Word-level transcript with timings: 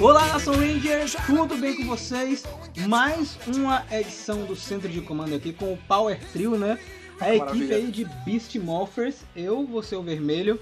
Olá, 0.00 0.26
Nação 0.28 0.54
Rangers, 0.54 1.16
tudo 1.26 1.56
bem 1.56 1.74
com 1.76 1.84
vocês? 1.84 2.44
Mais 2.86 3.36
uma 3.48 3.84
edição 3.90 4.44
do 4.44 4.54
Centro 4.54 4.88
de 4.88 5.00
Comando 5.00 5.34
aqui 5.34 5.52
com 5.52 5.72
o 5.72 5.78
Power 5.88 6.18
Trio, 6.32 6.56
né? 6.56 6.78
A 7.20 7.34
equipe 7.34 7.72
aí 7.74 7.86
de 7.90 8.04
Beast 8.24 8.54
Morphers, 8.56 9.16
eu, 9.34 9.66
você 9.66 9.96
o 9.96 10.02
vermelho, 10.02 10.60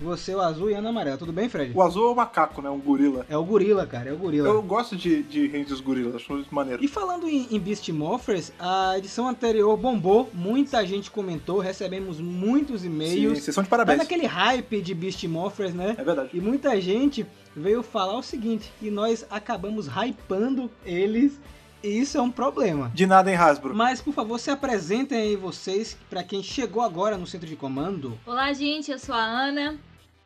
você 0.00 0.32
o 0.34 0.40
azul 0.40 0.70
e 0.70 0.74
Ana 0.74 0.90
amarela. 0.90 1.16
Tudo 1.18 1.32
bem, 1.32 1.48
Fred? 1.48 1.72
O 1.74 1.82
azul 1.82 2.08
é 2.08 2.12
o 2.12 2.14
macaco, 2.14 2.62
né? 2.62 2.70
Um 2.70 2.78
gorila. 2.78 3.26
É 3.28 3.36
o 3.36 3.42
gorila, 3.44 3.84
cara, 3.86 4.10
é 4.10 4.12
o 4.12 4.16
gorila. 4.16 4.48
Eu 4.48 4.62
gosto 4.62 4.94
de, 4.94 5.24
de 5.24 5.48
Rangers 5.48 5.80
gorilas, 5.80 6.14
acho 6.14 6.32
muito 6.32 6.54
maneiro. 6.54 6.84
E 6.84 6.86
falando 6.86 7.26
em, 7.28 7.48
em 7.50 7.58
Beast 7.58 7.88
Morphers, 7.88 8.52
a 8.58 8.96
edição 8.96 9.26
anterior 9.28 9.76
bombou, 9.76 10.30
muita 10.32 10.86
gente 10.86 11.10
comentou, 11.10 11.58
recebemos 11.58 12.20
muitos 12.20 12.82
Sim, 12.82 12.86
e-mails. 12.86 13.40
vocês 13.40 13.52
são 13.54 13.64
de 13.64 13.68
Tá 13.68 13.76
parabéns. 13.76 13.98
naquele 13.98 14.26
hype 14.26 14.80
de 14.80 14.94
Beast 14.94 15.24
Morphers, 15.24 15.74
né? 15.74 15.96
É 15.98 16.04
verdade. 16.04 16.30
E 16.32 16.40
muita 16.40 16.80
gente 16.80 17.26
veio 17.56 17.82
falar 17.82 18.16
o 18.18 18.22
seguinte, 18.22 18.70
que 18.78 18.90
nós 18.90 19.26
acabamos 19.30 19.86
hypando 19.88 20.70
eles 20.84 21.40
e 21.82 21.88
isso 22.00 22.18
é 22.18 22.20
um 22.22 22.30
problema. 22.30 22.90
De 22.94 23.06
nada, 23.06 23.30
hein, 23.30 23.36
Hasbro? 23.36 23.74
Mas, 23.74 24.00
por 24.02 24.12
favor, 24.12 24.38
se 24.38 24.50
apresentem 24.50 25.18
aí 25.18 25.36
vocês, 25.36 25.96
pra 26.10 26.22
quem 26.22 26.42
chegou 26.42 26.82
agora 26.82 27.16
no 27.16 27.26
centro 27.26 27.46
de 27.46 27.56
comando. 27.56 28.18
Olá, 28.26 28.52
gente, 28.52 28.90
eu 28.90 28.98
sou 28.98 29.14
a 29.14 29.22
Ana. 29.22 29.76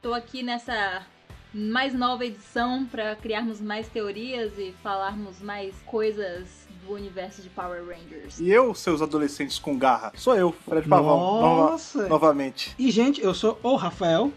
Tô 0.03 0.15
aqui 0.15 0.43
nessa 0.43 1.03
mais 1.53 1.93
nova 1.93 2.25
edição 2.25 2.87
para 2.87 3.15
criarmos 3.17 3.61
mais 3.61 3.89
teorias 3.89 4.53
e 4.57 4.73
falarmos 4.83 5.41
mais 5.43 5.75
coisas 5.85 6.49
do 6.87 6.95
universo 6.95 7.43
de 7.43 7.49
Power 7.51 7.83
Rangers. 7.85 8.41
E 8.41 8.49
eu, 8.49 8.75
seus 8.75 9.03
adolescentes 9.03 9.59
com 9.59 9.77
garra? 9.77 10.13
Sou 10.17 10.35
eu, 10.37 10.53
Fred 10.53 10.89
Pavão. 10.89 11.19
nova- 11.19 11.71
Nossa! 11.73 12.09
novamente. 12.09 12.75
E, 12.79 12.91
gente, 12.91 13.21
eu 13.23 13.35
sou 13.35 13.59
o 13.63 13.75
Rafael. 13.77 14.33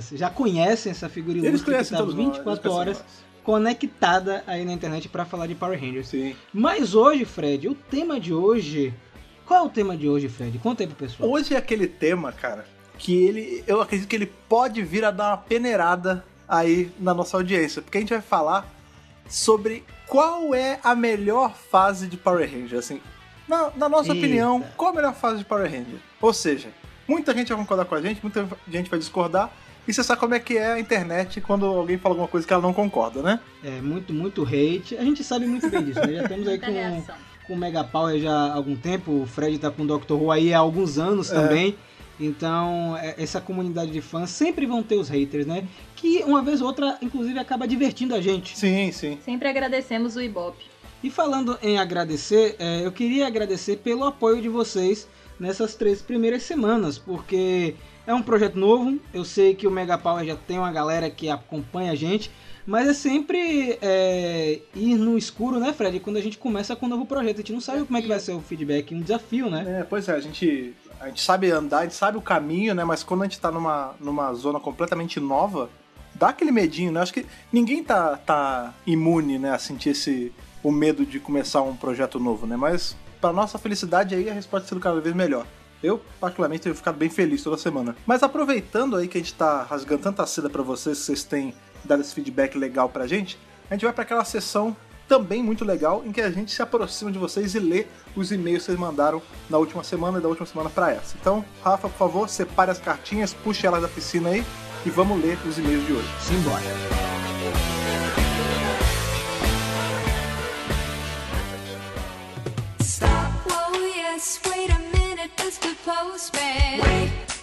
Já 0.00 0.30
conhecem 0.30 0.90
essa 0.92 1.08
figura 1.08 1.38
ilustre 1.38 1.74
que 1.76 1.84
tá 1.84 1.96
todos 1.96 2.14
nós, 2.14 2.24
eles 2.24 2.36
24 2.36 2.62
conhecem 2.62 2.70
horas 2.80 2.98
nós. 2.98 3.06
conectada 3.42 4.44
aí 4.46 4.64
na 4.64 4.72
internet 4.72 5.08
pra 5.08 5.24
falar 5.24 5.46
de 5.46 5.54
Power 5.54 5.78
Rangers. 5.78 6.08
Sim. 6.08 6.34
Mas 6.52 6.94
hoje, 6.94 7.24
Fred, 7.24 7.68
o 7.68 7.74
tema 7.74 8.18
de 8.18 8.32
hoje... 8.32 8.94
Qual 9.44 9.64
é 9.64 9.66
o 9.66 9.68
tema 9.68 9.96
de 9.96 10.08
hoje, 10.08 10.28
Fred? 10.28 10.56
Conta 10.58 10.82
aí 10.82 10.86
pro 10.86 10.96
pessoal. 10.96 11.28
Hoje 11.28 11.54
é 11.54 11.58
aquele 11.58 11.86
tema, 11.86 12.32
cara, 12.32 12.64
que 12.96 13.12
ele. 13.24 13.64
Eu 13.66 13.80
acredito 13.80 14.08
que 14.08 14.14
ele 14.16 14.32
pode 14.48 14.80
vir 14.82 15.04
a 15.04 15.10
dar 15.10 15.30
uma 15.30 15.36
peneirada 15.36 16.24
aí 16.48 16.90
na 16.98 17.12
nossa 17.12 17.36
audiência. 17.36 17.82
Porque 17.82 17.98
a 17.98 18.00
gente 18.00 18.10
vai 18.10 18.22
falar 18.22 18.72
sobre 19.28 19.84
qual 20.06 20.54
é 20.54 20.78
a 20.82 20.94
melhor 20.94 21.54
fase 21.54 22.06
de 22.06 22.16
Power 22.16 22.48
Ranger. 22.48 22.78
Assim, 22.78 23.00
na, 23.48 23.70
na 23.76 23.88
nossa 23.88 24.14
Eita. 24.14 24.24
opinião, 24.24 24.64
qual 24.76 24.92
a 24.92 24.94
melhor 24.94 25.14
fase 25.14 25.38
de 25.38 25.44
Power 25.44 25.68
Ranger? 25.70 25.98
Ou 26.20 26.32
seja, 26.32 26.68
muita 27.06 27.34
gente 27.34 27.48
vai 27.48 27.58
concordar 27.58 27.84
com 27.84 27.94
a 27.96 28.00
gente, 28.00 28.22
muita 28.22 28.48
gente 28.68 28.88
vai 28.88 28.98
discordar. 28.98 29.50
E 29.86 29.92
você 29.92 30.02
sabe 30.04 30.20
como 30.20 30.34
é 30.34 30.38
que 30.38 30.56
é 30.56 30.72
a 30.72 30.78
internet 30.80 31.40
quando 31.40 31.66
alguém 31.66 31.98
fala 31.98 32.14
alguma 32.14 32.28
coisa 32.28 32.46
que 32.46 32.52
ela 32.52 32.62
não 32.62 32.72
concorda, 32.72 33.20
né? 33.22 33.40
É 33.64 33.80
muito, 33.80 34.12
muito 34.12 34.42
hate. 34.44 34.96
A 34.96 35.02
gente 35.04 35.24
sabe 35.24 35.46
muito 35.46 35.68
bem 35.68 35.82
disso, 35.82 36.00
né? 36.00 36.12
Já 36.14 36.22
estamos 36.24 36.46
aí 36.48 36.58
com, 36.58 37.02
com 37.48 37.54
o 37.54 37.56
Mega 37.56 37.82
Power 37.82 38.18
já 38.20 38.32
há 38.32 38.54
algum 38.54 38.76
tempo. 38.76 39.22
O 39.22 39.26
Fred 39.26 39.58
tá 39.58 39.70
com 39.70 39.82
o 39.82 39.86
Dr. 39.98 40.12
Who 40.14 40.30
aí 40.30 40.54
há 40.54 40.58
alguns 40.58 40.98
anos 40.98 41.32
É. 41.32 41.34
também. 41.34 41.76
Então, 42.20 42.96
é- 42.98 43.16
essa 43.18 43.40
comunidade 43.40 43.90
de 43.90 44.00
fãs 44.00 44.30
sempre 44.30 44.66
vão 44.66 44.82
ter 44.82 44.94
os 44.94 45.08
haters, 45.08 45.46
né? 45.46 45.64
Que 45.96 46.22
uma 46.24 46.42
vez 46.42 46.60
ou 46.60 46.68
outra, 46.68 46.96
inclusive, 47.02 47.38
acaba 47.38 47.66
divertindo 47.66 48.14
a 48.14 48.20
gente. 48.20 48.56
Sim, 48.56 48.92
sim. 48.92 49.18
Sempre 49.24 49.48
agradecemos 49.48 50.14
o 50.14 50.20
Ibope. 50.20 50.64
E 51.02 51.10
falando 51.10 51.58
em 51.60 51.78
agradecer, 51.78 52.54
é, 52.60 52.86
eu 52.86 52.92
queria 52.92 53.26
agradecer 53.26 53.78
pelo 53.78 54.04
apoio 54.04 54.40
de 54.40 54.48
vocês 54.48 55.08
nessas 55.40 55.74
três 55.74 56.00
primeiras 56.00 56.44
semanas, 56.44 56.96
porque 56.96 57.74
é 58.06 58.14
um 58.14 58.22
projeto 58.22 58.58
novo. 58.58 58.98
Eu 59.12 59.24
sei 59.24 59.54
que 59.54 59.66
o 59.66 59.70
Mega 59.70 59.98
Power 59.98 60.24
já 60.24 60.36
tem 60.36 60.58
uma 60.58 60.72
galera 60.72 61.10
que 61.10 61.28
acompanha 61.28 61.92
a 61.92 61.94
gente, 61.94 62.30
mas 62.66 62.88
é 62.88 62.94
sempre 62.94 63.78
é, 63.82 64.60
ir 64.74 64.96
no 64.96 65.18
escuro, 65.18 65.58
né, 65.58 65.72
Fred? 65.72 65.98
Quando 66.00 66.16
a 66.16 66.20
gente 66.20 66.38
começa 66.38 66.76
com 66.76 66.86
um 66.86 66.88
novo 66.88 67.06
projeto, 67.06 67.36
a 67.36 67.38
gente 67.38 67.52
não 67.52 67.60
sabe 67.60 67.84
como 67.84 67.98
é 67.98 68.02
que 68.02 68.08
vai 68.08 68.20
ser 68.20 68.32
o 68.32 68.40
feedback, 68.40 68.94
um 68.94 69.00
desafio, 69.00 69.50
né? 69.50 69.80
É, 69.80 69.84
pois 69.84 70.08
é, 70.08 70.12
a 70.12 70.20
gente, 70.20 70.74
a 71.00 71.08
gente 71.08 71.20
sabe 71.20 71.50
andar, 71.50 71.78
a 71.78 71.82
gente 71.82 71.94
sabe 71.94 72.18
o 72.18 72.22
caminho, 72.22 72.74
né? 72.74 72.84
Mas 72.84 73.02
quando 73.02 73.22
a 73.22 73.24
gente 73.24 73.40
tá 73.40 73.50
numa, 73.50 73.94
numa 73.98 74.32
zona 74.34 74.60
completamente 74.60 75.18
nova, 75.18 75.68
dá 76.14 76.28
aquele 76.28 76.52
medinho, 76.52 76.92
né? 76.92 77.00
Acho 77.00 77.14
que 77.14 77.26
ninguém 77.52 77.82
tá, 77.82 78.16
tá 78.16 78.74
imune, 78.86 79.38
né, 79.38 79.50
a 79.50 79.58
sentir 79.58 79.90
esse, 79.90 80.32
o 80.62 80.70
medo 80.70 81.04
de 81.04 81.18
começar 81.18 81.62
um 81.62 81.76
projeto 81.76 82.20
novo, 82.20 82.46
né? 82.46 82.56
Mas 82.56 82.96
pra 83.20 83.32
nossa 83.32 83.58
felicidade 83.58 84.14
aí, 84.14 84.28
a 84.28 84.32
resposta 84.32 84.68
sendo 84.68 84.80
cada 84.80 85.00
vez 85.00 85.14
melhor. 85.14 85.46
Eu, 85.82 86.00
particularmente, 86.20 86.62
tenho 86.62 86.74
ficado 86.74 86.96
bem 86.96 87.10
feliz 87.10 87.42
toda 87.42 87.56
semana. 87.56 87.96
Mas 88.06 88.22
aproveitando 88.22 88.96
aí 88.96 89.08
que 89.08 89.18
a 89.18 89.20
gente 89.20 89.34
tá 89.34 89.62
rasgando 89.62 90.02
tanta 90.02 90.24
seda 90.26 90.48
pra 90.48 90.62
vocês, 90.62 90.98
vocês 90.98 91.24
têm 91.24 91.54
dado 91.84 92.00
esse 92.00 92.14
feedback 92.14 92.56
legal 92.56 92.88
pra 92.88 93.06
gente, 93.06 93.38
a 93.68 93.74
gente 93.74 93.84
vai 93.84 93.92
pra 93.92 94.02
aquela 94.02 94.24
sessão 94.24 94.76
também 95.08 95.42
muito 95.42 95.64
legal 95.64 96.02
em 96.06 96.12
que 96.12 96.20
a 96.20 96.30
gente 96.30 96.52
se 96.52 96.62
aproxima 96.62 97.10
de 97.10 97.18
vocês 97.18 97.54
e 97.54 97.58
lê 97.58 97.86
os 98.16 98.32
e-mails 98.32 98.60
que 98.60 98.66
vocês 98.66 98.78
mandaram 98.78 99.20
na 99.50 99.58
última 99.58 99.84
semana 99.84 100.18
e 100.18 100.22
da 100.22 100.28
última 100.28 100.46
semana 100.46 100.70
pra 100.70 100.90
essa. 100.92 101.16
Então, 101.20 101.44
Rafa, 101.62 101.88
por 101.88 101.98
favor, 101.98 102.28
separe 102.28 102.70
as 102.70 102.78
cartinhas, 102.78 103.34
puxe 103.34 103.66
elas 103.66 103.82
da 103.82 103.88
piscina 103.88 104.30
aí 104.30 104.44
e 104.86 104.90
vamos 104.90 105.20
ler 105.22 105.38
os 105.46 105.58
e-mails 105.58 105.86
de 105.86 105.92
hoje. 105.92 106.08
Simbora. 106.20 107.81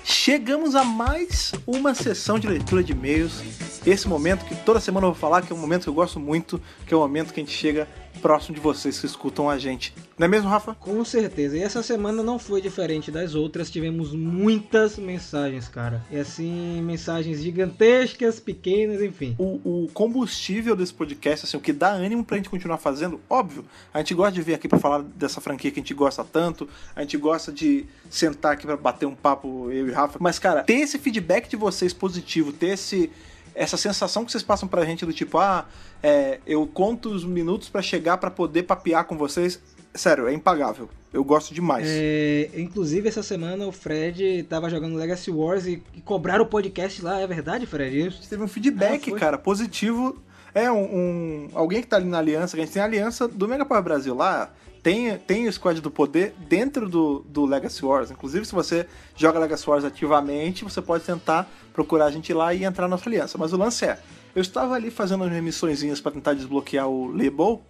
Chegamos 0.06 0.74
a 0.74 0.84
mais 0.84 1.52
uma 1.68 1.94
sessão 1.94 2.40
de 2.40 2.48
leitura 2.48 2.84
de 2.84 2.94
e-mails. 2.94 3.42
Esse 3.86 4.08
momento 4.08 4.46
que 4.46 4.56
toda 4.56 4.80
semana 4.80 5.08
eu 5.08 5.12
vou 5.12 5.20
falar, 5.20 5.42
que 5.42 5.52
é 5.52 5.56
um 5.56 5.60
momento 5.60 5.84
que 5.84 5.90
eu 5.90 5.94
gosto 5.94 6.20
muito, 6.20 6.62
que 6.86 6.94
é 6.94 6.98
o 6.98 7.00
momento 7.00 7.34
que 7.34 7.40
a 7.40 7.44
gente 7.44 7.56
chega 7.56 7.88
próximo 8.20 8.56
de 8.56 8.62
vocês 8.62 9.00
que 9.00 9.06
escutam 9.06 9.50
a 9.50 9.58
gente. 9.58 9.94
Não 10.18 10.26
é 10.26 10.28
mesmo, 10.28 10.50
Rafa? 10.50 10.76
Com 10.76 11.04
certeza. 11.06 11.58
E 11.58 11.62
essa 11.62 11.82
semana 11.82 12.22
não 12.22 12.38
foi 12.38 12.62
diferente 12.62 13.10
das 13.10 13.36
outras. 13.36 13.72
Tivemos 13.72 14.14
muitas 14.14 14.98
mensagens, 14.98 15.68
cara. 15.68 16.04
E 16.12 16.18
assim, 16.18 16.82
mensagens 16.82 17.42
gigantescas, 17.42 18.40
pequenas, 18.40 19.02
enfim. 19.02 19.36
O, 19.38 19.84
o 19.86 19.90
combustível 19.94 20.76
desse 20.76 20.94
podcast, 20.94 21.46
assim, 21.46 21.58
o 21.58 21.62
que 21.62 21.72
dá 21.72 21.92
ânimo 21.92 22.24
pra 22.24 22.38
gente 22.38 22.50
continuar 22.50 22.78
fazendo, 22.78 23.20
óbvio, 23.30 23.66
a 23.94 24.00
gente 24.00 24.14
gosta 24.14 24.34
de 24.34 24.42
vir 24.42 24.54
aqui 24.54 24.68
pra 24.68 24.78
falar 24.78 25.02
dessa 25.02 25.40
franquia 25.40 25.72
que 25.72 25.80
a 25.80 25.84
gente 25.84 25.94
gosta 25.94 26.24
tanto, 26.24 26.68
a 26.96 27.02
gente 27.02 27.18
gosta 27.18 27.52
de 27.52 27.86
sentar 28.10 28.54
aqui 28.54 28.66
pra 28.66 28.78
bater 28.78 29.06
um 29.06 29.16
papo, 29.16 29.72
eu 29.72 29.88
e 29.88 29.92
Rafa, 29.92 30.18
mas, 30.20 30.40
cara, 30.40 30.64
ter 30.64 30.76
esse 30.76 31.00
feedback 31.00 31.50
de 31.50 31.56
vocês 31.56 31.94
positivo, 31.94 32.52
ter 32.52 32.70
esse, 32.70 33.10
essa 33.56 33.78
sensação 33.78 34.26
que 34.26 34.32
vocês 34.32 34.44
passam 34.44 34.68
pra 34.68 34.86
gente 34.86 35.06
do 35.06 35.14
tipo, 35.14 35.38
ah, 35.38 35.66
é, 36.02 36.40
eu 36.46 36.66
conto 36.68 37.10
os 37.10 37.24
minutos 37.26 37.70
pra 37.70 37.82
chegar 37.82 38.18
pra 38.18 38.30
poder 38.32 38.64
papear 38.64 39.06
com 39.06 39.18
vocês, 39.18 39.60
sério, 39.94 40.28
é 40.28 40.34
impagável. 40.34 40.90
Eu 41.12 41.24
gosto 41.24 41.54
demais. 41.54 41.88
É, 41.90 42.50
inclusive, 42.56 43.08
essa 43.10 43.24
semana 43.24 43.66
o 43.66 43.72
Fred 43.72 44.44
tava 44.44 44.70
jogando 44.70 44.96
Legacy 44.96 45.32
Wars 45.32 45.66
e, 45.66 45.82
e 45.96 46.02
cobraram 46.02 46.44
o 46.44 46.48
podcast 46.48 47.02
lá. 47.02 47.20
É 47.20 47.26
verdade, 47.26 47.66
Fred? 47.66 47.98
A 48.08 48.10
gente 48.10 48.30
teve 48.30 48.44
um 48.44 48.48
feedback, 48.48 49.12
Ah, 49.12 49.18
cara, 49.18 49.38
positivo. 49.38 50.18
É 50.54 50.72
um, 50.72 50.78
um- 50.84 51.50
Alguém 51.56 51.82
que 51.82 51.88
tá 51.88 51.96
ali 51.96 52.06
na 52.08 52.20
aliança, 52.20 52.56
que 52.56 52.62
a 52.62 52.66
gente 52.66 52.74
tem 52.74 52.82
a 52.82 52.86
aliança 52.86 53.28
do 53.28 53.48
Mega 53.48 53.66
Power 53.66 53.84
Brasil 53.84 54.14
lá. 54.14 54.52
Tem, 54.84 55.18
tem 55.18 55.48
o 55.48 55.52
Squad 55.52 55.82
do 55.82 55.92
Poder 55.92 56.34
dentro 56.48 56.88
do, 56.88 57.20
do 57.28 57.44
Legacy 57.46 57.84
Wars. 57.84 58.12
Inclusive, 58.12 58.46
se 58.46 58.54
você 58.54 58.86
joga 59.16 59.38
Legacy 59.40 59.68
Wars 59.70 59.84
ativamente, 59.84 60.64
você 60.64 60.82
pode 60.82 61.04
tentar 61.04 61.52
procurar 61.74 62.06
a 62.06 62.12
gente 62.12 62.32
lá 62.34 62.54
e 62.54 62.64
entrar 62.64 62.84
na 62.84 62.90
nossa 62.96 63.10
aliança. 63.10 63.38
Mas 63.38 63.52
o 63.52 63.58
lance 63.58 63.84
é: 63.84 64.00
eu 64.36 64.42
estava 64.42 64.76
ali 64.76 64.92
fazendo 64.92 65.24
umas 65.24 65.44
missõezinhas 65.44 66.00
pra 66.02 66.12
tentar 66.12 66.34
desbloquear 66.34 66.88
o 66.88 67.08
Label. 67.12 67.62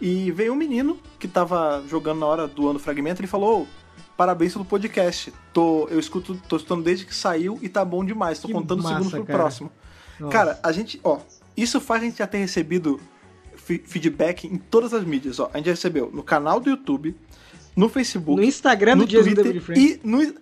E 0.00 0.30
veio 0.30 0.52
um 0.52 0.56
menino 0.56 0.98
que 1.18 1.26
tava 1.26 1.82
jogando 1.88 2.20
na 2.20 2.26
hora 2.26 2.46
do 2.46 2.68
ano 2.68 2.78
fragmento. 2.78 3.20
Ele 3.20 3.26
falou: 3.26 3.62
"Ô, 3.62 3.66
Parabéns 4.16 4.54
pelo 4.54 4.64
podcast. 4.64 5.32
Tô, 5.52 5.86
eu 5.88 5.98
escuto, 5.98 6.40
tô 6.48 6.56
escutando 6.56 6.82
desde 6.82 7.04
que 7.04 7.14
saiu 7.14 7.58
e 7.60 7.68
tá 7.68 7.84
bom 7.84 8.02
demais. 8.02 8.38
Tô 8.38 8.48
Que 8.48 8.54
contando 8.54 8.82
massa, 8.82 8.94
segundos 8.94 9.12
pro 9.12 9.24
cara. 9.24 9.38
próximo. 9.38 9.70
Nossa. 10.18 10.32
Cara, 10.32 10.60
a 10.62 10.72
gente, 10.72 10.98
ó, 11.04 11.18
isso 11.54 11.78
faz 11.80 12.02
a 12.02 12.06
gente 12.06 12.18
já 12.18 12.26
ter 12.26 12.38
recebido 12.38 12.98
feedback 13.56 14.46
em 14.46 14.56
todas 14.56 14.94
as 14.94 15.04
mídias, 15.04 15.38
ó. 15.38 15.50
A 15.52 15.58
gente 15.58 15.66
já 15.66 15.72
recebeu 15.72 16.10
no 16.10 16.22
canal 16.22 16.60
do 16.60 16.70
YouTube, 16.70 17.14
no 17.76 17.90
Facebook, 17.90 18.40
no 18.40 18.46
Instagram 18.46 18.94
do 18.94 19.00
no 19.00 19.06
Dias 19.06 19.26
do 19.26 19.34
Twitter 19.34 19.52
David 19.52 19.80
e 19.80 20.00
no, 20.02 20.34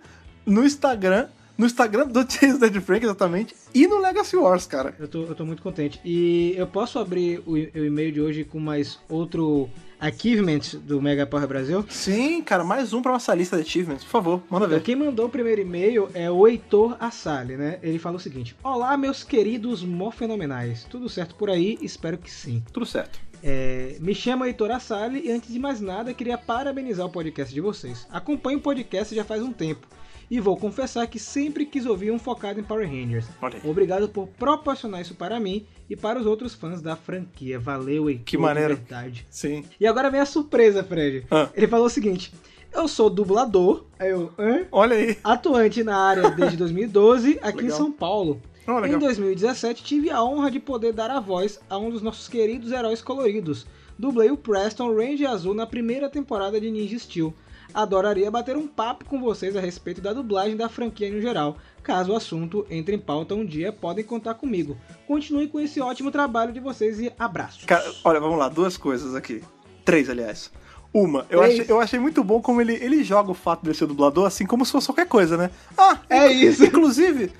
no 0.45 0.63
Instagram, 0.65 1.27
no 1.57 1.65
Instagram 1.65 2.07
do 2.07 2.23
Jason 2.25 2.57
Dead 2.59 2.81
Frank, 2.81 3.03
exatamente, 3.05 3.55
e 3.73 3.87
no 3.87 3.99
Legacy 3.99 4.35
Wars, 4.35 4.65
cara. 4.65 4.95
Eu 4.99 5.07
tô, 5.07 5.23
eu 5.23 5.35
tô 5.35 5.45
muito 5.45 5.61
contente. 5.61 5.99
E 6.03 6.53
eu 6.57 6.67
posso 6.67 6.99
abrir 6.99 7.39
o, 7.45 7.51
o 7.53 7.57
e-mail 7.85 8.11
de 8.11 8.21
hoje 8.21 8.43
com 8.43 8.59
mais 8.59 8.99
outro 9.09 9.69
achievement 9.99 10.59
do 10.83 11.01
Mega 11.01 11.25
Power 11.25 11.47
Brasil? 11.47 11.85
Sim, 11.89 12.41
cara, 12.43 12.63
mais 12.63 12.93
um 12.93 13.01
pra 13.01 13.13
nossa 13.13 13.33
lista 13.33 13.55
de 13.57 13.63
achievements, 13.63 14.03
por 14.03 14.09
favor, 14.11 14.43
manda 14.49 14.65
Então, 14.65 14.77
ver. 14.77 14.83
quem 14.83 14.95
mandou 14.95 15.25
o 15.27 15.29
primeiro 15.29 15.61
e-mail 15.61 16.09
é 16.13 16.29
o 16.29 16.47
Heitor 16.47 16.95
Assali, 16.99 17.55
né? 17.55 17.79
Ele 17.81 17.97
falou 17.97 18.17
o 18.17 18.21
seguinte: 18.21 18.55
Olá, 18.63 18.95
meus 18.97 19.23
queridos 19.23 19.83
morfenomenais. 19.83 20.85
Tudo 20.89 21.07
certo 21.09 21.35
por 21.35 21.49
aí? 21.49 21.77
Espero 21.81 22.17
que 22.17 22.29
sim. 22.29 22.63
Tudo 22.71 22.85
certo. 22.85 23.19
É, 23.43 23.97
me 23.99 24.15
chamo 24.15 24.43
Heitor 24.45 24.71
Assali 24.71 25.21
e 25.25 25.31
antes 25.31 25.51
de 25.51 25.59
mais 25.59 25.79
nada 25.79 26.13
queria 26.13 26.37
parabenizar 26.37 27.05
o 27.05 27.09
podcast 27.11 27.53
de 27.53 27.61
vocês. 27.61 28.07
Acompanho 28.11 28.57
o 28.57 28.61
podcast 28.61 29.13
já 29.13 29.23
faz 29.23 29.41
um 29.43 29.53
tempo 29.53 29.87
e 30.29 30.39
vou 30.39 30.57
confessar 30.57 31.05
que 31.07 31.19
sempre 31.19 31.65
quis 31.65 31.85
ouvir 31.85 32.11
um 32.11 32.19
focado 32.19 32.59
em 32.59 32.63
Power 32.63 32.87
Rangers. 32.87 33.25
Obrigado 33.63 34.09
por 34.09 34.27
proporcionar 34.27 35.01
isso 35.01 35.15
para 35.15 35.39
mim 35.39 35.65
e 35.89 35.95
para 35.95 36.19
os 36.19 36.25
outros 36.25 36.53
fãs 36.55 36.81
da 36.81 36.95
franquia. 36.95 37.59
Valeu, 37.59 38.09
Heitor, 38.09 38.25
Que 38.25 38.37
maneiro. 38.37 38.75
verdade. 38.75 39.25
Sim. 39.29 39.63
E 39.79 39.85
agora 39.85 40.09
vem 40.09 40.19
a 40.19 40.25
surpresa, 40.25 40.83
Fred. 40.83 41.25
Ah. 41.29 41.49
Ele 41.53 41.67
falou 41.67 41.85
o 41.85 41.89
seguinte: 41.89 42.33
Eu 42.73 42.87
sou 42.87 43.09
dublador, 43.09 43.85
eu? 43.99 44.31
Olha 44.71 44.95
aí. 44.95 45.17
atuante 45.23 45.83
na 45.83 45.95
área 45.97 46.29
desde 46.31 46.57
2012 46.57 47.39
aqui 47.41 47.57
Legal. 47.61 47.63
em 47.65 47.69
São 47.71 47.91
Paulo. 47.91 48.41
Oh, 48.67 48.79
Em 48.79 48.81
legal. 48.81 48.99
2017 49.01 49.83
tive 49.83 50.09
a 50.09 50.23
honra 50.23 50.49
de 50.49 50.59
poder 50.59 50.91
dar 50.91 51.11
a 51.11 51.19
voz 51.19 51.59
a 51.69 51.77
um 51.77 51.91
dos 51.91 52.01
nossos 52.01 52.27
queridos 52.27 52.71
heróis 52.71 52.99
coloridos. 53.01 53.67
Dublei 53.97 54.31
o 54.31 54.35
Preston 54.37 54.93
Ranger 54.93 55.29
Azul 55.29 55.53
na 55.53 55.67
primeira 55.67 56.09
temporada 56.09 56.59
de 56.59 56.69
Ninja 56.71 56.97
Steel. 56.97 57.31
Adoraria 57.75 58.31
bater 58.31 58.55
um 58.55 58.65
papo 58.67 59.03
com 59.03 59.19
vocês 59.19 59.53
a 59.55 59.59
respeito 59.59 59.99
da 59.99 60.13
dublagem 60.13 60.55
da 60.55 60.69
franquia 60.69 61.11
no 61.11 61.19
geral. 61.19 61.57
Caso 61.83 62.13
o 62.13 62.15
assunto 62.15 62.65
entre 62.69 62.95
em 62.95 62.99
pauta 62.99 63.35
um 63.35 63.45
dia, 63.45 63.73
podem 63.73 64.03
contar 64.03 64.35
comigo. 64.35 64.77
Continue 65.05 65.49
com 65.49 65.59
esse 65.59 65.81
ótimo 65.81 66.09
trabalho 66.09 66.53
de 66.53 66.61
vocês 66.61 66.99
e 67.01 67.11
abraços. 67.19 67.65
Cara, 67.65 67.83
olha, 68.03 68.19
vamos 68.21 68.39
lá, 68.39 68.47
duas 68.47 68.77
coisas 68.77 69.13
aqui. 69.13 69.43
Três, 69.83 70.09
aliás. 70.09 70.49
Uma, 70.93 71.25
eu 71.29 71.41
achei, 71.43 71.65
eu 71.67 71.81
achei 71.81 71.99
muito 71.99 72.23
bom 72.23 72.41
como 72.41 72.61
ele, 72.61 72.75
ele 72.75 73.03
joga 73.03 73.29
o 73.29 73.33
fato 73.35 73.63
de 73.63 73.73
ser 73.75 73.85
dublador 73.85 74.25
assim 74.25 74.45
como 74.45 74.65
se 74.65 74.71
fosse 74.71 74.87
qualquer 74.87 75.07
coisa, 75.07 75.35
né? 75.35 75.51
Ah, 75.77 75.99
É 76.09 76.31
isso. 76.31 76.63
Inclusive, 76.63 77.33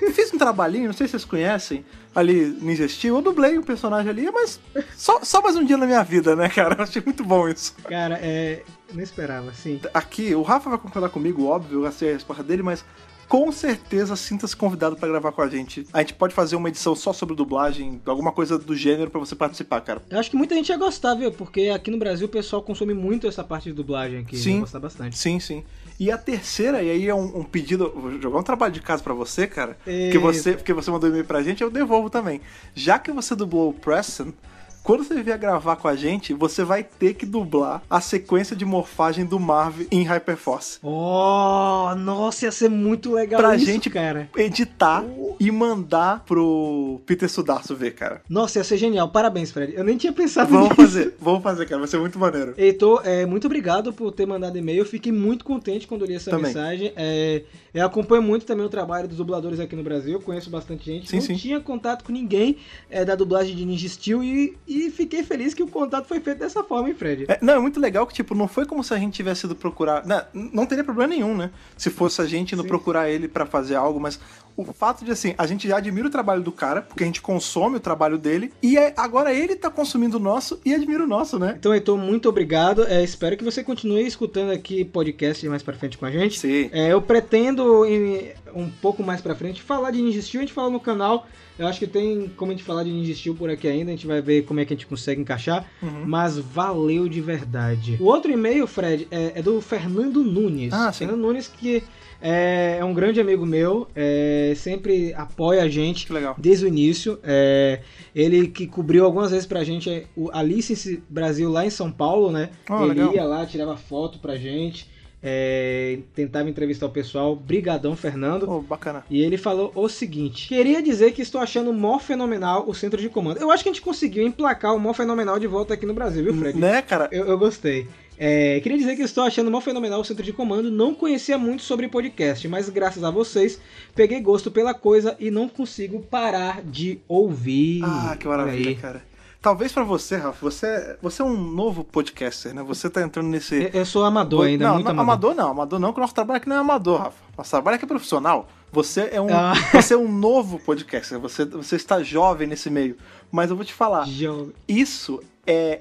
eu 0.00 0.12
fiz 0.12 0.32
um 0.32 0.38
trabalhinho, 0.38 0.86
não 0.86 0.92
sei 0.92 1.06
se 1.06 1.12
vocês 1.12 1.24
conhecem, 1.24 1.84
ali 2.14 2.56
Ninja 2.60 2.88
Steel, 2.88 3.16
eu 3.16 3.22
dublei 3.22 3.58
um 3.58 3.62
personagem 3.62 4.10
ali, 4.10 4.30
mas 4.30 4.60
só, 4.96 5.20
só 5.22 5.42
mais 5.42 5.56
um 5.56 5.64
dia 5.64 5.76
na 5.76 5.86
minha 5.86 6.02
vida, 6.02 6.36
né, 6.36 6.48
cara? 6.48 6.76
Eu 6.78 6.82
achei 6.84 7.02
muito 7.04 7.24
bom 7.24 7.48
isso. 7.48 7.74
Cara, 7.84 8.18
é. 8.22 8.62
Não 8.92 9.02
esperava, 9.02 9.52
sim. 9.54 9.80
Aqui, 9.94 10.34
o 10.34 10.42
Rafa 10.42 10.68
vai 10.70 10.78
concordar 10.78 11.08
comigo, 11.08 11.46
óbvio, 11.46 11.84
eu 11.84 11.92
sei 11.92 12.10
a 12.10 12.12
resposta 12.12 12.42
dele, 12.42 12.62
mas 12.62 12.84
com 13.32 13.50
certeza 13.50 14.14
sinta-se 14.14 14.54
convidado 14.54 14.94
pra 14.94 15.08
gravar 15.08 15.32
com 15.32 15.40
a 15.40 15.48
gente. 15.48 15.86
A 15.90 16.00
gente 16.00 16.12
pode 16.12 16.34
fazer 16.34 16.54
uma 16.54 16.68
edição 16.68 16.94
só 16.94 17.14
sobre 17.14 17.34
dublagem, 17.34 17.98
alguma 18.04 18.30
coisa 18.30 18.58
do 18.58 18.76
gênero 18.76 19.10
pra 19.10 19.18
você 19.18 19.34
participar, 19.34 19.80
cara. 19.80 20.02
Eu 20.10 20.18
acho 20.18 20.30
que 20.30 20.36
muita 20.36 20.54
gente 20.54 20.68
ia 20.68 20.76
gostar, 20.76 21.14
viu? 21.14 21.32
Porque 21.32 21.68
aqui 21.74 21.90
no 21.90 21.96
Brasil 21.96 22.26
o 22.26 22.30
pessoal 22.30 22.60
consome 22.60 22.92
muito 22.92 23.26
essa 23.26 23.42
parte 23.42 23.70
de 23.70 23.72
dublagem 23.72 24.18
aqui. 24.18 24.36
Sim. 24.36 24.56
Ia 24.56 24.60
gostar 24.60 24.80
bastante. 24.80 25.16
Sim, 25.16 25.40
sim. 25.40 25.64
E 25.98 26.10
a 26.10 26.18
terceira, 26.18 26.82
e 26.82 26.90
aí 26.90 27.08
é 27.08 27.14
um, 27.14 27.38
um 27.40 27.44
pedido, 27.44 27.92
vou 27.94 28.20
jogar 28.20 28.38
um 28.38 28.42
trabalho 28.42 28.72
de 28.72 28.80
casa 28.80 29.02
pra 29.02 29.14
você, 29.14 29.46
cara, 29.46 29.76
que 30.10 30.18
você, 30.18 30.54
porque 30.54 30.72
você 30.72 30.90
mandou 30.90 31.08
e-mail 31.08 31.24
pra 31.24 31.42
gente, 31.42 31.62
eu 31.62 31.70
devolvo 31.70 32.10
também. 32.10 32.40
Já 32.74 32.98
que 32.98 33.12
você 33.12 33.34
dublou 33.34 33.70
o 33.70 33.74
Preston, 33.74 34.32
quando 34.82 35.04
você 35.04 35.22
vier 35.22 35.38
gravar 35.38 35.76
com 35.76 35.88
a 35.88 35.94
gente, 35.96 36.34
você 36.34 36.64
vai 36.64 36.82
ter 36.82 37.14
que 37.14 37.24
dublar 37.26 37.82
a 37.88 38.00
sequência 38.00 38.56
de 38.56 38.64
morfagem 38.64 39.24
do 39.24 39.38
Marv 39.38 39.82
em 39.90 40.02
Hyperforce. 40.04 40.78
Oh, 40.82 41.94
nossa, 41.96 42.44
ia 42.46 42.52
ser 42.52 42.68
muito 42.68 43.12
legal 43.12 43.40
Pra 43.40 43.54
isso, 43.56 43.66
gente- 43.66 43.90
cara. 43.90 44.28
Editar 44.36 45.04
e 45.38 45.50
mandar 45.50 46.24
pro 46.24 47.00
Peter 47.06 47.28
Sudarso 47.28 47.74
ver, 47.76 47.92
cara. 47.94 48.22
Nossa, 48.28 48.58
ia 48.58 48.64
ser 48.64 48.76
genial. 48.76 49.08
Parabéns, 49.08 49.50
Fred. 49.50 49.74
Eu 49.74 49.84
nem 49.84 49.96
tinha 49.96 50.12
pensado 50.12 50.50
Vamos 50.50 50.70
nisso. 50.70 50.80
fazer, 50.82 51.14
vamos 51.20 51.42
fazer, 51.42 51.66
cara, 51.66 51.78
vai 51.78 51.88
ser 51.88 51.98
muito 51.98 52.18
maneiro. 52.18 52.54
Heitor, 52.56 53.02
é, 53.04 53.24
muito 53.26 53.46
obrigado 53.46 53.92
por 53.92 54.10
ter 54.12 54.26
mandado 54.26 54.56
e-mail. 54.58 54.78
Eu 54.80 54.86
fiquei 54.86 55.12
muito 55.12 55.44
contente 55.44 55.86
quando 55.86 56.04
li 56.04 56.14
essa 56.14 56.30
Também. 56.30 56.46
mensagem. 56.46 56.92
É, 56.96 57.42
eu 57.72 57.84
acompanho 57.86 58.22
muito 58.22 58.44
também 58.46 58.64
o 58.64 58.68
trabalho 58.68 59.08
dos 59.08 59.16
dubladores 59.16 59.60
aqui 59.60 59.76
no 59.76 59.82
Brasil. 59.82 60.20
Conheço 60.20 60.50
bastante 60.50 60.84
gente. 60.86 61.08
Sim, 61.08 61.16
Não 61.16 61.22
sim. 61.22 61.36
tinha 61.36 61.60
contato 61.60 62.04
com 62.04 62.12
ninguém 62.12 62.56
é, 62.90 63.04
da 63.04 63.14
dublagem 63.14 63.54
de 63.54 63.64
Ninja 63.64 63.88
Steel 63.88 64.22
e, 64.22 64.56
e 64.86 64.90
fiquei 64.90 65.22
feliz 65.22 65.54
que 65.54 65.62
o 65.62 65.68
contato 65.68 66.06
foi 66.06 66.20
feito 66.20 66.38
dessa 66.38 66.62
forma, 66.62 66.88
hein, 66.88 66.94
Fred? 66.94 67.26
É, 67.28 67.38
não, 67.42 67.54
é 67.54 67.58
muito 67.58 67.78
legal 67.80 68.06
que, 68.06 68.14
tipo, 68.14 68.34
não 68.34 68.48
foi 68.48 68.64
como 68.66 68.82
se 68.82 68.92
a 68.94 68.98
gente 68.98 69.14
tivesse 69.14 69.46
ido 69.46 69.54
procurar. 69.54 70.04
Não, 70.06 70.22
não 70.52 70.66
teria 70.66 70.84
problema 70.84 71.08
nenhum, 71.14 71.36
né? 71.36 71.50
Se 71.76 71.90
fosse 71.90 72.20
a 72.20 72.26
gente 72.26 72.52
indo 72.54 72.62
Sim. 72.62 72.68
procurar 72.68 73.10
ele 73.10 73.28
pra 73.28 73.44
fazer 73.46 73.74
algo, 73.74 73.98
mas 74.00 74.18
o 74.56 74.64
fato 74.64 75.04
de, 75.04 75.10
assim, 75.10 75.34
a 75.38 75.46
gente 75.46 75.66
já 75.66 75.78
admira 75.78 76.06
o 76.06 76.10
trabalho 76.10 76.42
do 76.42 76.52
cara, 76.52 76.82
porque 76.82 77.02
a 77.02 77.06
gente 77.06 77.22
consome 77.22 77.76
o 77.76 77.80
trabalho 77.80 78.18
dele, 78.18 78.52
e 78.62 78.76
é- 78.76 78.92
agora 78.96 79.32
ele 79.32 79.56
tá 79.56 79.70
consumindo 79.70 80.18
o 80.18 80.20
nosso 80.20 80.60
e 80.64 80.74
admira 80.74 81.02
o 81.02 81.06
nosso, 81.06 81.38
né? 81.38 81.54
Então, 81.58 81.74
Heitor, 81.74 81.96
muito 81.96 82.28
obrigado. 82.28 82.84
É, 82.86 83.02
espero 83.02 83.36
que 83.36 83.44
você 83.44 83.64
continue 83.64 84.06
escutando 84.06 84.50
aqui 84.52 84.84
podcast 84.84 85.48
mais 85.48 85.62
pra 85.62 85.74
frente 85.74 85.96
com 85.96 86.04
a 86.04 86.10
gente. 86.10 86.38
Sim. 86.38 86.68
É, 86.72 86.92
eu 86.92 87.00
pretendo, 87.00 87.86
em- 87.86 88.30
um 88.54 88.68
pouco 88.70 89.02
mais 89.02 89.20
pra 89.22 89.34
frente, 89.34 89.62
falar 89.62 89.90
de 89.90 90.02
Ninja 90.02 90.20
Steel. 90.20 90.40
A 90.42 90.44
gente 90.44 90.52
fala 90.54 90.68
no 90.68 90.78
canal. 90.80 91.26
Eu 91.58 91.66
acho 91.66 91.78
que 91.78 91.86
tem 91.86 92.28
como 92.36 92.50
a 92.50 92.54
gente 92.54 92.64
falar 92.64 92.82
de 92.84 92.90
Ninja 92.90 93.14
Steel 93.14 93.34
por 93.34 93.50
aqui 93.50 93.68
ainda. 93.68 93.90
A 93.90 93.94
gente 93.94 94.06
vai 94.06 94.20
ver 94.22 94.42
como 94.44 94.58
é 94.60 94.64
que 94.64 94.72
a 94.72 94.76
gente 94.76 94.86
consegue 94.86 95.20
encaixar. 95.20 95.66
Uhum. 95.82 96.04
Mas 96.06 96.38
valeu 96.38 97.08
de 97.08 97.20
verdade. 97.20 97.96
O 98.00 98.04
outro 98.04 98.30
e-mail, 98.32 98.66
Fred, 98.66 99.06
é, 99.10 99.32
é 99.36 99.42
do 99.42 99.60
Fernando 99.60 100.22
Nunes. 100.24 100.72
Ah, 100.72 100.90
sim. 100.92 101.00
Fernando 101.00 101.20
Nunes 101.20 101.48
que 101.48 101.82
é, 102.20 102.76
é 102.80 102.84
um 102.84 102.94
grande 102.94 103.20
amigo 103.20 103.44
meu. 103.44 103.86
é, 103.94 104.54
sempre 104.56 105.12
apoia 105.14 105.62
a 105.62 105.68
gente. 105.68 106.06
Que 106.06 106.12
legal. 106.12 106.34
Desde 106.38 106.64
o 106.64 106.68
início, 106.68 107.18
é, 107.22 107.80
ele 108.14 108.48
que 108.48 108.66
cobriu 108.66 109.04
algumas 109.04 109.30
vezes 109.30 109.46
pra 109.46 109.62
gente 109.64 109.90
é, 109.90 110.04
o- 110.16 110.30
a 110.32 110.42
License 110.42 111.02
Brasil 111.08 111.50
lá 111.50 111.66
em 111.66 111.70
São 111.70 111.90
Paulo, 111.92 112.30
né? 112.32 112.50
Ah, 112.68 112.80
ele 112.84 112.88
legal. 112.94 113.14
ia 113.14 113.24
lá, 113.24 113.44
tirava 113.44 113.76
foto 113.76 114.18
pra 114.20 114.36
gente, 114.36 114.88
é, 115.22 116.00
tentava 116.14 116.50
entrevistar 116.50 116.86
o 116.86 116.90
pessoal. 116.90 117.36
Brigadão, 117.36 117.94
Fernando. 117.94 118.50
Oh, 118.50 118.60
bacana. 118.60 119.04
E 119.08 119.22
ele 119.22 119.38
falou 119.38 119.70
o 119.74 119.88
seguinte: 119.88 120.48
Queria 120.48 120.82
dizer 120.82 121.12
que 121.12 121.22
estou 121.22 121.40
achando 121.40 121.72
mó 121.72 121.98
fenomenal 121.98 122.68
o 122.68 122.74
centro 122.74 123.00
de 123.00 123.08
comando. 123.08 123.38
Eu 123.38 123.50
acho 123.50 123.62
que 123.62 123.68
a 123.68 123.72
gente 123.72 123.82
conseguiu 123.82 124.26
emplacar 124.26 124.74
o 124.74 124.80
mó 124.80 124.92
fenomenal 124.92 125.38
de 125.38 125.46
volta 125.46 125.74
aqui 125.74 125.86
no 125.86 125.94
Brasil, 125.94 126.24
viu, 126.24 126.34
Fred? 126.34 126.58
Né, 126.58 126.82
cara? 126.82 127.08
Eu, 127.12 127.26
eu 127.26 127.38
gostei. 127.38 127.86
É, 128.18 128.60
queria 128.60 128.78
dizer 128.78 128.94
que 128.94 129.02
estou 129.02 129.24
achando 129.24 129.50
mó 129.50 129.60
fenomenal 129.60 130.00
o 130.00 130.04
centro 130.04 130.22
de 130.22 130.32
comando. 130.32 130.70
Não 130.70 130.94
conhecia 130.94 131.38
muito 131.38 131.62
sobre 131.62 131.88
podcast, 131.88 132.46
mas 132.48 132.68
graças 132.68 133.02
a 133.04 133.10
vocês 133.10 133.60
peguei 133.94 134.20
gosto 134.20 134.50
pela 134.50 134.74
coisa 134.74 135.16
e 135.18 135.30
não 135.30 135.48
consigo 135.48 136.00
parar 136.00 136.62
de 136.62 137.00
ouvir. 137.08 137.82
Ah, 137.84 138.16
que 138.18 138.26
maravilha, 138.26 138.74
cara. 138.76 139.11
Talvez 139.42 139.72
pra 139.72 139.82
você, 139.82 140.16
Rafa, 140.16 140.38
você, 140.40 140.96
você 141.02 141.20
é 141.20 141.24
um 141.24 141.36
novo 141.36 141.82
podcaster, 141.82 142.54
né? 142.54 142.62
Você 142.62 142.88
tá 142.88 143.02
entrando 143.02 143.26
nesse. 143.26 143.56
Eu, 143.64 143.70
eu 143.80 143.84
sou 143.84 144.04
amador 144.04 144.46
ainda, 144.46 144.68
não, 144.68 144.74
muito 144.74 144.84
não, 144.86 144.92
amador. 145.02 145.32
amador 145.32 145.34
não, 145.34 145.50
amador 145.50 145.78
não, 145.80 145.92
que 145.92 145.98
o 145.98 146.00
nosso 146.00 146.14
trabalho 146.14 146.36
aqui 146.36 146.48
não 146.48 146.54
é 146.54 146.58
amador, 146.60 147.00
Rafa. 147.00 147.16
Nosso 147.36 147.50
trabalho 147.50 147.74
aqui 147.74 147.84
é 147.84 147.88
profissional. 147.88 148.48
Você 148.70 149.10
é 149.12 149.20
um, 149.20 149.26
Ah. 149.36 149.52
você 149.74 149.94
é 149.94 149.96
um 149.96 150.10
novo 150.10 150.60
podcaster, 150.60 151.18
você, 151.18 151.44
você 151.44 151.74
está 151.74 152.00
jovem 152.04 152.46
nesse 152.46 152.70
meio. 152.70 152.96
Mas 153.32 153.50
eu 153.50 153.56
vou 153.56 153.64
te 153.64 153.74
falar, 153.74 154.06
Jovem. 154.06 154.52
isso 154.68 155.20
é 155.44 155.80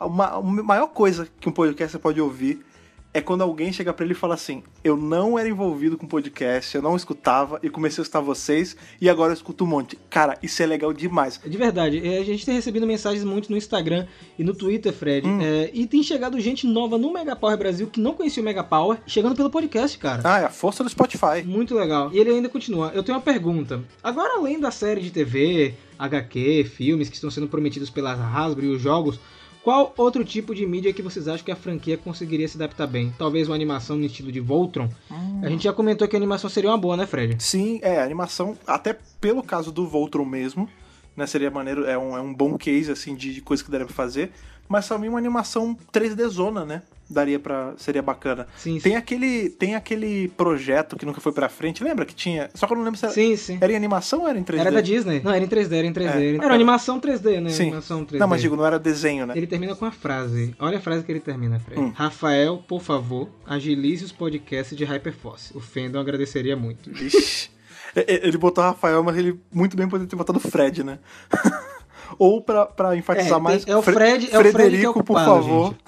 uma, 0.00 0.36
a 0.36 0.40
maior 0.40 0.86
coisa 0.86 1.26
que 1.40 1.48
um 1.48 1.52
podcaster 1.52 1.98
pode 2.00 2.20
ouvir 2.20 2.64
é 3.12 3.20
quando 3.20 3.42
alguém 3.42 3.72
chega 3.72 3.92
pra 3.92 4.04
ele 4.04 4.12
e 4.12 4.16
fala 4.16 4.34
assim: 4.34 4.62
Eu 4.84 4.96
não 4.96 5.38
era 5.38 5.48
envolvido 5.48 5.96
com 5.96 6.06
podcast, 6.06 6.74
eu 6.74 6.82
não 6.82 6.96
escutava 6.96 7.58
e 7.62 7.68
comecei 7.68 8.00
a 8.00 8.04
escutar 8.04 8.20
vocês 8.20 8.76
e 9.00 9.08
agora 9.08 9.32
eu 9.32 9.34
escuto 9.34 9.64
um 9.64 9.66
monte. 9.66 9.98
Cara, 10.08 10.38
isso 10.42 10.62
é 10.62 10.66
legal 10.66 10.92
demais. 10.92 11.40
De 11.44 11.56
verdade, 11.56 12.06
é, 12.06 12.18
a 12.18 12.24
gente 12.24 12.46
tem 12.46 12.54
recebido 12.54 12.86
mensagens 12.86 13.24
muito 13.24 13.50
no 13.50 13.56
Instagram 13.56 14.06
e 14.38 14.44
no 14.44 14.54
Twitter, 14.54 14.92
Fred. 14.92 15.26
Hum. 15.26 15.40
é, 15.40 15.70
e 15.72 15.86
tem 15.86 16.02
chegado 16.02 16.38
gente 16.40 16.66
nova 16.66 16.96
no 16.96 17.12
Mega 17.12 17.34
Power 17.34 17.56
Brasil 17.56 17.88
que 17.88 18.00
não 18.00 18.14
conhecia 18.14 18.42
o 18.42 18.44
Mega 18.44 18.62
Power, 18.62 18.98
chegando 19.06 19.34
pelo 19.34 19.50
podcast, 19.50 19.98
cara. 19.98 20.22
Ah, 20.24 20.40
é 20.40 20.44
a 20.44 20.50
força 20.50 20.84
do 20.84 20.90
Spotify. 20.90 21.42
Muito 21.44 21.74
legal. 21.74 22.10
E 22.12 22.18
ele 22.18 22.30
ainda 22.30 22.48
continua. 22.48 22.92
Eu 22.94 23.02
tenho 23.02 23.16
uma 23.18 23.24
pergunta. 23.24 23.82
Agora, 24.02 24.36
além 24.36 24.60
da 24.60 24.70
série 24.70 25.00
de 25.00 25.10
TV, 25.10 25.74
HQ, 25.98 26.64
filmes 26.64 27.08
que 27.08 27.14
estão 27.14 27.30
sendo 27.30 27.48
prometidos 27.48 27.90
pela 27.90 28.12
Hasbro 28.12 28.64
e 28.64 28.68
os 28.68 28.80
jogos, 28.80 29.18
qual 29.62 29.92
outro 29.96 30.24
tipo 30.24 30.54
de 30.54 30.66
mídia 30.66 30.92
que 30.92 31.02
vocês 31.02 31.28
acham 31.28 31.44
que 31.44 31.52
a 31.52 31.56
franquia 31.56 31.98
conseguiria 31.98 32.48
se 32.48 32.56
adaptar 32.56 32.86
bem? 32.86 33.12
Talvez 33.18 33.48
uma 33.48 33.54
animação 33.54 33.96
no 33.96 34.04
estilo 34.04 34.32
de 34.32 34.40
Voltron? 34.40 34.88
Hum. 35.10 35.40
A 35.42 35.48
gente 35.48 35.64
já 35.64 35.72
comentou 35.72 36.08
que 36.08 36.16
a 36.16 36.18
animação 36.18 36.48
seria 36.48 36.70
uma 36.70 36.78
boa, 36.78 36.96
né, 36.96 37.06
Fred? 37.06 37.36
Sim, 37.42 37.78
é, 37.82 38.00
a 38.00 38.04
animação, 38.04 38.56
até 38.66 38.98
pelo 39.20 39.42
caso 39.42 39.70
do 39.70 39.86
Voltron 39.86 40.24
mesmo, 40.24 40.68
né, 41.16 41.26
seria 41.26 41.50
maneiro, 41.50 41.84
é 41.84 41.98
um, 41.98 42.16
é 42.16 42.20
um 42.20 42.32
bom 42.32 42.56
case, 42.56 42.90
assim, 42.90 43.14
de, 43.14 43.34
de 43.34 43.40
coisa 43.40 43.62
que 43.62 43.70
daria 43.70 43.86
pra 43.86 43.94
fazer, 43.94 44.32
mas 44.68 44.88
também 44.88 45.10
uma 45.10 45.18
animação 45.18 45.76
3D 45.92 46.26
zona, 46.28 46.64
né, 46.64 46.82
daria 47.10 47.38
pra, 47.38 47.74
seria 47.76 48.00
bacana. 48.00 48.46
Sim, 48.56 48.78
Tem 48.78 48.96
aquele, 48.96 49.50
tem 49.50 49.74
aquele 49.74 50.28
projeto 50.28 50.96
que 50.96 51.04
nunca 51.04 51.20
foi 51.20 51.32
pra 51.32 51.48
frente, 51.48 51.82
lembra 51.82 52.06
que 52.06 52.14
tinha, 52.14 52.48
só 52.54 52.66
que 52.66 52.72
eu 52.72 52.76
não 52.76 52.84
lembro 52.84 52.98
se 52.98 53.04
era, 53.06 53.14
sim. 53.14 53.36
sim. 53.36 53.58
era 53.60 53.72
em 53.72 53.76
animação 53.76 54.20
ou 54.20 54.28
era 54.28 54.38
em 54.38 54.44
3D? 54.44 54.58
Era 54.60 54.70
da 54.70 54.80
Disney? 54.80 55.20
Não, 55.22 55.32
era 55.32 55.44
em 55.44 55.48
3D, 55.48 55.72
era 55.72 55.86
em 55.86 55.92
3D. 55.92 56.20
É, 56.20 56.34
era 56.36 56.46
uma 56.46 56.54
animação 56.54 57.00
3D, 57.00 57.40
né? 57.40 57.50
Sim. 57.50 57.64
Animação 57.64 58.04
3D. 58.04 58.18
Não, 58.18 58.28
mas 58.28 58.40
digo, 58.40 58.56
não 58.56 58.64
era 58.64 58.78
desenho, 58.78 59.26
né? 59.26 59.34
Ele 59.36 59.46
termina 59.46 59.74
com 59.74 59.84
a 59.84 59.90
frase. 59.90 60.54
Olha 60.58 60.78
a 60.78 60.80
frase 60.80 61.04
que 61.04 61.10
ele 61.10 61.20
termina, 61.20 61.58
Fred. 61.58 61.80
Hum. 61.80 61.92
Rafael, 61.94 62.62
por 62.68 62.80
favor, 62.80 63.28
agilize 63.46 64.04
os 64.04 64.12
podcasts 64.12 64.76
de 64.76 64.84
Hyperforce. 64.84 65.56
O 65.56 65.60
Fendon 65.60 65.98
agradeceria 65.98 66.56
muito. 66.56 66.90
Vixe. 66.92 67.50
E- 67.96 68.20
Ele 68.22 68.38
botou 68.38 68.62
Rafael, 68.62 69.02
mas 69.02 69.16
ele 69.16 69.40
muito 69.52 69.76
bem 69.76 69.88
poderia 69.88 70.08
ter 70.08 70.14
botado 70.14 70.38
Fred, 70.38 70.84
né? 70.84 71.00
Ou 72.18 72.40
pra, 72.42 72.66
pra 72.66 72.96
enfatizar 72.96 73.34
tem- 73.34 73.42
mais. 73.42 73.66
é 73.66 73.76
o 73.76 73.82
Fre- 73.82 73.92
Fred, 73.94 74.28
é 74.32 74.38
o 74.38 74.40
Fred 74.40 74.42
que 74.42 74.48
é 74.48 74.52
Frederico, 74.52 74.98
o 75.00 75.04
por 75.04 75.18
favor. 75.18 75.74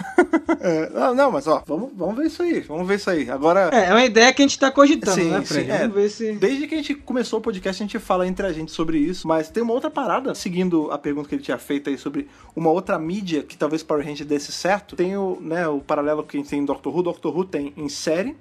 É, 0.61 0.91
não, 0.91 1.14
não, 1.14 1.33
mas 1.33 1.47
ó, 1.49 1.61
vamos, 1.67 1.91
vamos 1.97 2.17
ver 2.17 2.26
isso 2.26 2.43
aí. 2.43 2.61
Vamos 2.61 2.87
ver 2.87 2.95
isso 2.97 3.11
aí. 3.11 3.29
Agora. 3.29 3.71
É, 3.73 3.87
é 3.87 3.91
uma 3.91 4.05
ideia 4.05 4.33
que 4.33 4.43
a 4.43 4.45
gente 4.47 4.59
tá 4.59 4.71
cogitando, 4.71 5.17
Sim, 5.21 5.31
né, 5.31 5.43
Fred? 5.43 5.64
sim, 5.67 5.73
é. 5.73 5.79
Vamos 5.81 5.95
ver 5.95 6.09
se. 6.09 6.33
Desde 6.35 6.67
que 6.69 6.75
a 6.75 6.79
gente 6.79 6.95
começou 6.95 7.38
o 7.41 7.43
podcast, 7.43 7.83
a 7.83 7.87
gente 7.87 7.99
fala 7.99 8.26
entre 8.26 8.47
a 8.47 8.52
gente 8.52 8.71
sobre 8.71 8.99
isso, 8.99 9.26
mas 9.26 9.49
tem 9.49 9.62
uma 9.62 9.73
outra 9.73 9.91
parada, 9.91 10.35
seguindo 10.35 10.91
a 10.93 10.99
pergunta 10.99 11.29
que 11.29 11.35
ele 11.35 11.43
tinha 11.43 11.59
feito 11.59 11.91
aí 11.91 11.99
sobre 11.99 12.29
uma 12.55 12.71
outra 12.71 12.97
mídia 12.99 13.43
que 13.43 13.57
talvez 13.57 13.83
Power 13.83 14.05
Ranger 14.07 14.26
desse 14.26 14.52
certo. 14.52 14.95
Tem 14.95 15.17
o, 15.17 15.38
né, 15.41 15.67
o 15.67 15.81
paralelo 15.81 16.23
que 16.23 16.37
a 16.37 16.41
gente 16.41 16.49
tem 16.50 16.61
em 16.61 16.64
Doctor 16.64 16.95
Who. 16.95 17.02
Doctor 17.02 17.37
Who 17.37 17.45
tem 17.45 17.73
em 17.76 17.88
série, 17.88 18.37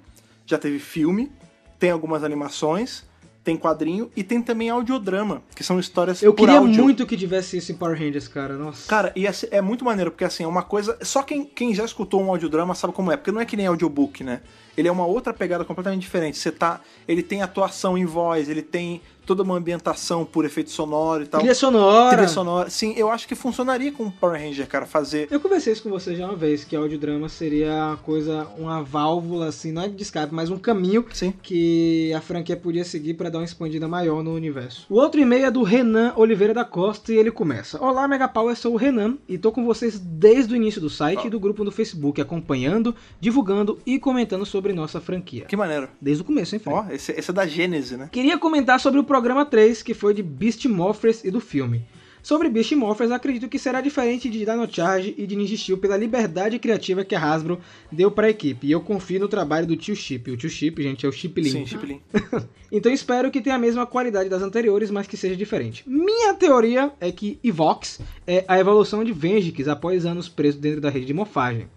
já 0.46 0.58
teve 0.58 0.78
filme, 0.78 1.32
tem 1.78 1.90
algumas 1.90 2.22
animações, 2.22 3.04
tem 3.44 3.56
quadrinho 3.56 4.10
e 4.16 4.22
tem 4.22 4.40
também 4.40 4.70
audiodrama, 4.70 5.42
que 5.54 5.64
são 5.64 5.78
histórias 5.78 6.22
Eu 6.22 6.32
queria 6.32 6.58
áudio. 6.58 6.82
muito 6.82 7.06
que 7.06 7.16
tivesse 7.16 7.56
isso 7.56 7.72
em 7.72 7.74
Power 7.74 7.98
Rangers, 7.98 8.28
cara. 8.28 8.56
Nossa. 8.56 8.88
Cara, 8.88 9.12
e 9.16 9.26
assim, 9.26 9.46
é 9.50 9.60
muito 9.60 9.84
maneiro, 9.84 10.10
porque 10.10 10.24
assim, 10.24 10.44
é 10.44 10.46
uma 10.46 10.62
coisa. 10.62 10.96
Só 11.02 11.22
quem, 11.22 11.44
quem 11.44 11.74
já 11.74 11.84
escutou 11.84 12.22
um 12.22 12.30
audiodrama 12.30 12.74
sabe 12.74 12.92
como 12.92 13.10
é, 13.10 13.16
porque 13.16 13.32
não 13.32 13.40
é 13.40 13.44
que 13.44 13.56
nem 13.56 13.66
audiobook, 13.66 14.22
né? 14.22 14.40
Ele 14.76 14.88
é 14.88 14.92
uma 14.92 15.06
outra 15.06 15.32
pegada 15.32 15.64
completamente 15.64 16.02
diferente. 16.02 16.38
Você 16.38 16.50
tá. 16.50 16.80
Ele 17.06 17.22
tem 17.22 17.42
atuação 17.42 17.96
em 17.96 18.04
voz, 18.04 18.48
ele 18.48 18.62
tem 18.62 19.00
toda 19.24 19.42
uma 19.42 19.56
ambientação 19.56 20.24
por 20.24 20.44
efeito 20.44 20.70
sonoro 20.70 21.22
e 21.22 21.26
tal. 21.26 21.40
Trilha 21.40 21.54
sonora. 21.54 22.10
Trilha 22.16 22.28
sonora. 22.28 22.70
Sim, 22.70 22.94
eu 22.96 23.10
acho 23.10 23.26
que 23.26 23.34
funcionaria 23.34 23.92
com 23.92 24.04
o 24.04 24.10
Power 24.10 24.40
Ranger, 24.40 24.66
cara, 24.66 24.86
fazer. 24.86 25.28
Eu 25.30 25.40
conversei 25.40 25.72
isso 25.72 25.82
com 25.82 25.90
você 25.90 26.14
já 26.14 26.26
uma 26.26 26.36
vez, 26.36 26.64
que 26.64 26.74
audiodrama 26.74 27.28
seria 27.28 27.72
uma 27.72 27.96
coisa, 27.96 28.46
uma 28.58 28.82
válvula, 28.82 29.46
assim, 29.46 29.72
não 29.72 29.82
é 29.82 29.88
de 29.88 30.02
escape, 30.02 30.34
mas 30.34 30.50
um 30.50 30.58
caminho 30.58 31.04
Sim. 31.12 31.32
que 31.42 32.12
a 32.14 32.20
franquia 32.20 32.56
podia 32.56 32.84
seguir 32.84 33.14
para 33.14 33.30
dar 33.30 33.38
uma 33.38 33.44
expandida 33.44 33.86
maior 33.86 34.22
no 34.22 34.34
universo. 34.34 34.86
O 34.88 34.96
outro 34.96 35.20
e-mail 35.20 35.46
é 35.46 35.50
do 35.50 35.62
Renan 35.62 36.12
Oliveira 36.16 36.52
da 36.52 36.64
Costa 36.64 37.12
e 37.12 37.16
ele 37.16 37.30
começa: 37.30 37.82
Olá, 37.82 38.06
Mega 38.06 38.28
Power, 38.28 38.56
sou 38.56 38.74
o 38.74 38.76
Renan 38.76 39.16
e 39.28 39.38
tô 39.38 39.52
com 39.52 39.64
vocês 39.64 39.98
desde 39.98 40.52
o 40.52 40.56
início 40.56 40.80
do 40.80 40.90
site 40.90 41.26
e 41.26 41.30
do 41.30 41.40
grupo 41.40 41.64
no 41.64 41.70
Facebook, 41.70 42.20
acompanhando, 42.20 42.94
divulgando 43.20 43.78
e 43.86 43.98
comentando 43.98 44.44
sobre 44.44 44.61
nossa 44.72 45.00
franquia. 45.00 45.46
Que 45.46 45.56
maneiro. 45.56 45.88
Desde 46.00 46.22
o 46.22 46.24
começo, 46.24 46.54
hein, 46.54 46.60
Fred? 46.60 46.76
Ó, 46.76 46.84
esse, 46.92 47.12
esse 47.12 47.30
é 47.30 47.34
da 47.34 47.46
Gênese, 47.46 47.96
né? 47.96 48.08
Queria 48.12 48.38
comentar 48.38 48.78
sobre 48.78 49.00
o 49.00 49.04
programa 49.04 49.44
3, 49.44 49.82
que 49.82 49.94
foi 49.94 50.14
de 50.14 50.22
Beast 50.22 50.66
Morphers 50.66 51.24
e 51.24 51.30
do 51.30 51.40
filme. 51.40 51.84
Sobre 52.22 52.48
Beast 52.48 52.70
Morphers, 52.72 53.10
acredito 53.10 53.48
que 53.48 53.58
será 53.58 53.80
diferente 53.80 54.30
de 54.30 54.38
Dino 54.38 54.72
Charge 54.72 55.12
e 55.18 55.26
de 55.26 55.34
Ninja 55.34 55.56
Steel 55.56 55.76
pela 55.76 55.96
liberdade 55.96 56.56
criativa 56.60 57.04
que 57.04 57.16
a 57.16 57.20
Hasbro 57.20 57.58
deu 57.90 58.12
para 58.12 58.28
a 58.28 58.30
equipe. 58.30 58.68
E 58.68 58.70
eu 58.70 58.80
confio 58.80 59.18
no 59.18 59.26
trabalho 59.26 59.66
do 59.66 59.76
tio 59.76 59.96
Chip. 59.96 60.30
O 60.30 60.36
tio 60.36 60.48
Chip, 60.48 60.80
gente, 60.80 61.04
é 61.04 61.08
o 61.08 61.12
Chip 61.12 61.40
Lin. 61.40 61.50
Sim, 61.50 61.66
Chip 61.66 61.84
Lin. 61.84 62.00
Então 62.74 62.90
espero 62.90 63.30
que 63.30 63.42
tenha 63.42 63.56
a 63.56 63.58
mesma 63.58 63.84
qualidade 63.84 64.30
das 64.30 64.40
anteriores, 64.40 64.90
mas 64.90 65.06
que 65.06 65.14
seja 65.14 65.36
diferente. 65.36 65.84
Minha 65.86 66.32
teoria 66.32 66.90
é 66.98 67.12
que 67.12 67.38
Evox 67.44 68.00
é 68.26 68.46
a 68.48 68.58
evolução 68.58 69.04
de 69.04 69.12
Vengix 69.12 69.68
após 69.68 70.06
anos 70.06 70.26
preso 70.26 70.58
dentro 70.58 70.80
da 70.80 70.88
rede 70.88 71.04
de 71.04 71.12
morfagem. 71.12 71.68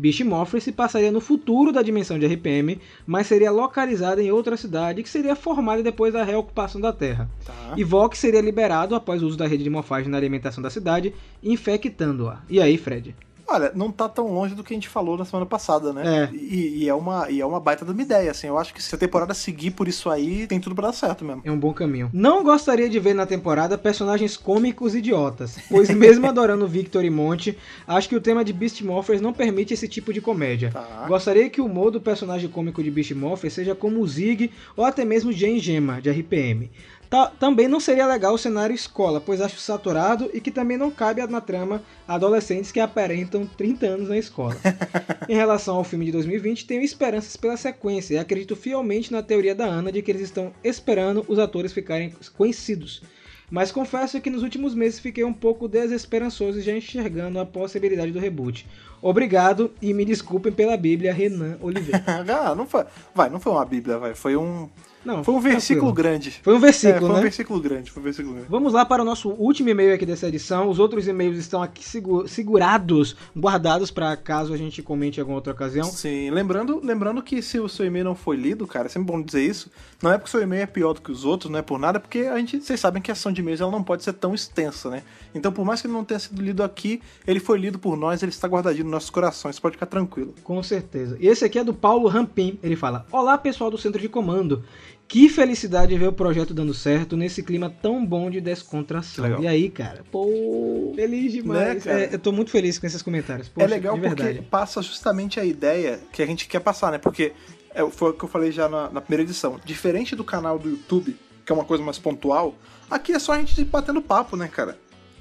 Beast 0.00 0.24
Morphers 0.24 0.64
se 0.64 0.72
passaria 0.72 1.12
no 1.12 1.20
futuro 1.20 1.70
da 1.70 1.82
dimensão 1.82 2.18
de 2.18 2.24
RPM, 2.26 2.80
mas 3.06 3.26
seria 3.26 3.50
localizada 3.50 4.22
em 4.22 4.30
outra 4.30 4.56
cidade 4.56 5.02
que 5.02 5.08
seria 5.10 5.36
formada 5.36 5.82
depois 5.82 6.14
da 6.14 6.24
reocupação 6.24 6.80
da 6.80 6.90
Terra. 6.90 7.30
Tá. 7.44 7.74
E 7.76 7.84
Vox 7.84 8.18
seria 8.18 8.40
liberado 8.40 8.94
após 8.94 9.22
o 9.22 9.26
uso 9.26 9.36
da 9.36 9.46
rede 9.46 9.62
de 9.62 9.68
morfagem 9.68 10.10
na 10.10 10.16
alimentação 10.16 10.62
da 10.62 10.70
cidade, 10.70 11.12
infectando-a. 11.42 12.40
E 12.48 12.62
aí, 12.62 12.78
Fred? 12.78 13.14
Olha, 13.50 13.72
não 13.74 13.90
tá 13.90 14.08
tão 14.08 14.32
longe 14.32 14.54
do 14.54 14.62
que 14.62 14.72
a 14.72 14.76
gente 14.76 14.88
falou 14.88 15.18
na 15.18 15.24
semana 15.24 15.44
passada, 15.44 15.92
né? 15.92 16.28
É. 16.30 16.34
E, 16.34 16.84
e 16.84 16.88
é 16.88 16.94
uma, 16.94 17.28
e 17.28 17.40
é 17.40 17.46
uma 17.46 17.58
baita 17.58 17.84
de 17.84 17.90
uma 17.90 18.00
ideia, 18.00 18.30
assim. 18.30 18.46
Eu 18.46 18.56
acho 18.56 18.72
que 18.72 18.80
se 18.80 18.94
a 18.94 18.98
temporada 18.98 19.34
seguir 19.34 19.72
por 19.72 19.88
isso 19.88 20.08
aí, 20.08 20.46
tem 20.46 20.60
tudo 20.60 20.74
pra 20.74 20.86
dar 20.86 20.92
certo 20.92 21.24
mesmo. 21.24 21.42
É 21.44 21.50
um 21.50 21.58
bom 21.58 21.72
caminho. 21.72 22.08
Não 22.12 22.44
gostaria 22.44 22.88
de 22.88 22.98
ver 23.00 23.12
na 23.12 23.26
temporada 23.26 23.76
personagens 23.76 24.36
cômicos 24.36 24.94
idiotas, 24.94 25.58
pois 25.68 25.90
mesmo 25.90 26.28
adorando 26.28 26.68
Victor 26.68 27.04
e 27.04 27.10
Monte, 27.10 27.58
acho 27.88 28.08
que 28.08 28.14
o 28.14 28.20
tema 28.20 28.44
de 28.44 28.52
Beast 28.52 28.82
Morphers 28.82 29.20
não 29.20 29.32
permite 29.32 29.74
esse 29.74 29.88
tipo 29.88 30.12
de 30.12 30.20
comédia. 30.20 30.70
Tá. 30.70 31.06
Gostaria 31.08 31.50
que 31.50 31.60
o 31.60 31.66
humor 31.66 31.90
do 31.90 32.00
personagem 32.00 32.48
cômico 32.48 32.82
de 32.82 32.90
Beast 32.90 33.12
Morphers 33.12 33.54
seja 33.54 33.74
como 33.74 34.00
o 34.00 34.06
Zig 34.06 34.52
ou 34.76 34.84
até 34.84 35.04
mesmo 35.04 35.32
Jane 35.32 35.58
Gemma, 35.58 36.00
de 36.00 36.08
RPM. 36.08 36.70
Ta- 37.10 37.32
também 37.40 37.66
não 37.66 37.80
seria 37.80 38.06
legal 38.06 38.32
o 38.32 38.38
cenário 38.38 38.72
escola, 38.72 39.20
pois 39.20 39.40
acho 39.40 39.58
saturado 39.58 40.30
e 40.32 40.40
que 40.40 40.50
também 40.52 40.76
não 40.76 40.92
cabe 40.92 41.26
na 41.26 41.40
trama 41.40 41.82
adolescentes 42.06 42.70
que 42.70 42.78
aparentam 42.78 43.44
30 43.44 43.86
anos 43.86 44.08
na 44.08 44.16
escola. 44.16 44.56
em 45.28 45.34
relação 45.34 45.74
ao 45.74 45.82
filme 45.82 46.04
de 46.06 46.12
2020, 46.12 46.66
tenho 46.66 46.82
esperanças 46.82 47.36
pela 47.36 47.56
sequência 47.56 48.14
e 48.14 48.18
acredito 48.18 48.54
fielmente 48.54 49.10
na 49.10 49.24
teoria 49.24 49.56
da 49.56 49.64
Ana 49.64 49.90
de 49.90 50.00
que 50.02 50.10
eles 50.12 50.22
estão 50.22 50.52
esperando 50.62 51.24
os 51.26 51.40
atores 51.40 51.72
ficarem 51.72 52.14
conhecidos. 52.36 53.02
Mas 53.50 53.72
confesso 53.72 54.20
que 54.20 54.30
nos 54.30 54.44
últimos 54.44 54.76
meses 54.76 55.00
fiquei 55.00 55.24
um 55.24 55.32
pouco 55.32 55.66
desesperançoso 55.66 56.60
já 56.60 56.72
enxergando 56.76 57.40
a 57.40 57.44
possibilidade 57.44 58.12
do 58.12 58.20
reboot. 58.20 58.68
Obrigado 59.02 59.72
e 59.82 59.92
me 59.92 60.04
desculpem 60.04 60.52
pela 60.52 60.76
Bíblia, 60.76 61.12
Renan 61.12 61.58
Oliveira. 61.60 62.04
ah, 62.06 62.54
não 62.54 62.66
foi. 62.66 62.84
Vai, 63.12 63.28
não 63.28 63.40
foi 63.40 63.50
uma 63.50 63.64
Bíblia, 63.64 63.98
vai. 63.98 64.14
Foi 64.14 64.36
um. 64.36 64.68
Não, 65.04 65.24
Foi 65.24 65.34
um 65.34 65.40
versículo 65.40 65.92
tranquilo. 65.92 66.10
grande. 66.12 66.40
Foi 66.42 66.52
um 66.52 66.56
É, 66.56 66.60
versículo, 66.60 67.00
foi 67.00 67.10
um 67.10 67.14
né? 67.14 67.20
versículo 67.22 67.60
grande, 67.60 67.90
foi 67.90 68.00
um 68.00 68.04
versículo 68.04 68.34
grande. 68.34 68.48
Vamos 68.50 68.72
lá 68.72 68.84
para 68.84 69.02
o 69.02 69.04
nosso 69.04 69.30
último 69.30 69.68
e-mail 69.70 69.94
aqui 69.94 70.04
dessa 70.04 70.28
edição. 70.28 70.68
Os 70.68 70.78
outros 70.78 71.08
e-mails 71.08 71.38
estão 71.38 71.62
aqui 71.62 71.82
segu- 71.82 72.28
segurados, 72.28 73.16
guardados 73.36 73.90
para 73.90 74.16
caso 74.16 74.52
a 74.52 74.56
gente 74.56 74.82
comente 74.82 75.18
em 75.18 75.20
alguma 75.22 75.36
outra 75.38 75.52
ocasião. 75.52 75.84
Sim, 75.86 76.30
lembrando, 76.30 76.80
lembrando 76.84 77.22
que 77.22 77.40
se 77.40 77.58
o 77.58 77.68
seu 77.68 77.86
e-mail 77.86 78.04
não 78.04 78.14
foi 78.14 78.36
lido, 78.36 78.66
cara, 78.66 78.86
é 78.86 78.88
sempre 78.90 79.10
bom 79.10 79.22
dizer 79.22 79.42
isso. 79.42 79.70
Não 80.02 80.12
é 80.12 80.18
porque 80.18 80.28
o 80.28 80.30
seu 80.30 80.42
e-mail 80.42 80.62
é 80.62 80.66
pior 80.66 80.92
do 80.92 81.00
que 81.00 81.10
os 81.10 81.24
outros, 81.24 81.50
não 81.50 81.58
é 81.58 81.62
por 81.62 81.78
nada, 81.78 81.96
é 81.98 82.00
porque 82.00 82.20
a 82.20 82.36
gente, 82.38 82.60
vocês 82.60 82.78
sabem 82.78 83.00
que 83.00 83.10
a 83.10 83.14
ação 83.14 83.32
de 83.32 83.40
e-mails 83.40 83.60
ela 83.60 83.70
não 83.70 83.82
pode 83.82 84.04
ser 84.04 84.12
tão 84.12 84.34
extensa, 84.34 84.90
né? 84.90 85.02
Então, 85.34 85.50
por 85.52 85.64
mais 85.64 85.80
que 85.80 85.86
ele 85.86 85.94
não 85.94 86.04
tenha 86.04 86.18
sido 86.20 86.42
lido 86.42 86.62
aqui, 86.62 87.00
ele 87.26 87.40
foi 87.40 87.58
lido 87.58 87.78
por 87.78 87.96
nós, 87.96 88.22
ele 88.22 88.30
está 88.32 88.48
guardadinho 88.48 88.84
nos 88.84 88.92
nossos 88.92 89.10
corações, 89.10 89.58
pode 89.58 89.76
ficar 89.76 89.86
tranquilo. 89.86 90.34
Com 90.44 90.62
certeza. 90.62 91.16
E 91.20 91.26
esse 91.28 91.44
aqui 91.44 91.58
é 91.58 91.64
do 91.64 91.72
Paulo 91.72 92.08
Rampim. 92.08 92.58
Ele 92.62 92.76
fala: 92.76 93.06
Olá, 93.10 93.38
pessoal 93.38 93.70
do 93.70 93.78
Centro 93.78 94.00
de 94.00 94.08
Comando. 94.08 94.62
Que 95.10 95.28
felicidade 95.28 95.98
ver 95.98 96.06
o 96.06 96.12
projeto 96.12 96.54
dando 96.54 96.72
certo 96.72 97.16
nesse 97.16 97.42
clima 97.42 97.68
tão 97.68 98.06
bom 98.06 98.30
de 98.30 98.40
descontração. 98.40 99.24
Legal. 99.24 99.42
E 99.42 99.48
aí, 99.48 99.68
cara? 99.68 100.04
Pô, 100.08 100.92
feliz 100.94 101.32
demais. 101.32 101.74
Né, 101.74 101.80
cara? 101.80 102.00
É, 102.02 102.14
eu 102.14 102.18
tô 102.20 102.30
muito 102.30 102.52
feliz 102.52 102.78
com 102.78 102.86
esses 102.86 103.02
comentários. 103.02 103.48
Poxa, 103.48 103.66
é 103.66 103.68
legal 103.68 103.98
de 103.98 104.08
porque 104.08 104.42
passa 104.48 104.80
justamente 104.80 105.40
a 105.40 105.44
ideia 105.44 105.98
que 106.12 106.22
a 106.22 106.26
gente 106.26 106.46
quer 106.46 106.60
passar, 106.60 106.92
né? 106.92 106.98
Porque 106.98 107.32
é, 107.74 107.84
foi 107.90 108.10
o 108.10 108.12
que 108.12 108.22
eu 108.22 108.28
falei 108.28 108.52
já 108.52 108.68
na, 108.68 108.88
na 108.88 109.00
primeira 109.00 109.24
edição. 109.24 109.58
Diferente 109.64 110.14
do 110.14 110.22
canal 110.22 110.60
do 110.60 110.70
YouTube, 110.70 111.16
que 111.44 111.50
é 111.50 111.54
uma 111.56 111.64
coisa 111.64 111.82
mais 111.82 111.98
pontual, 111.98 112.54
aqui 112.88 113.10
é 113.10 113.18
só 113.18 113.32
a 113.32 113.38
gente 113.38 113.64
batendo 113.64 114.00
papo, 114.00 114.36
né, 114.36 114.46
cara? 114.46 114.78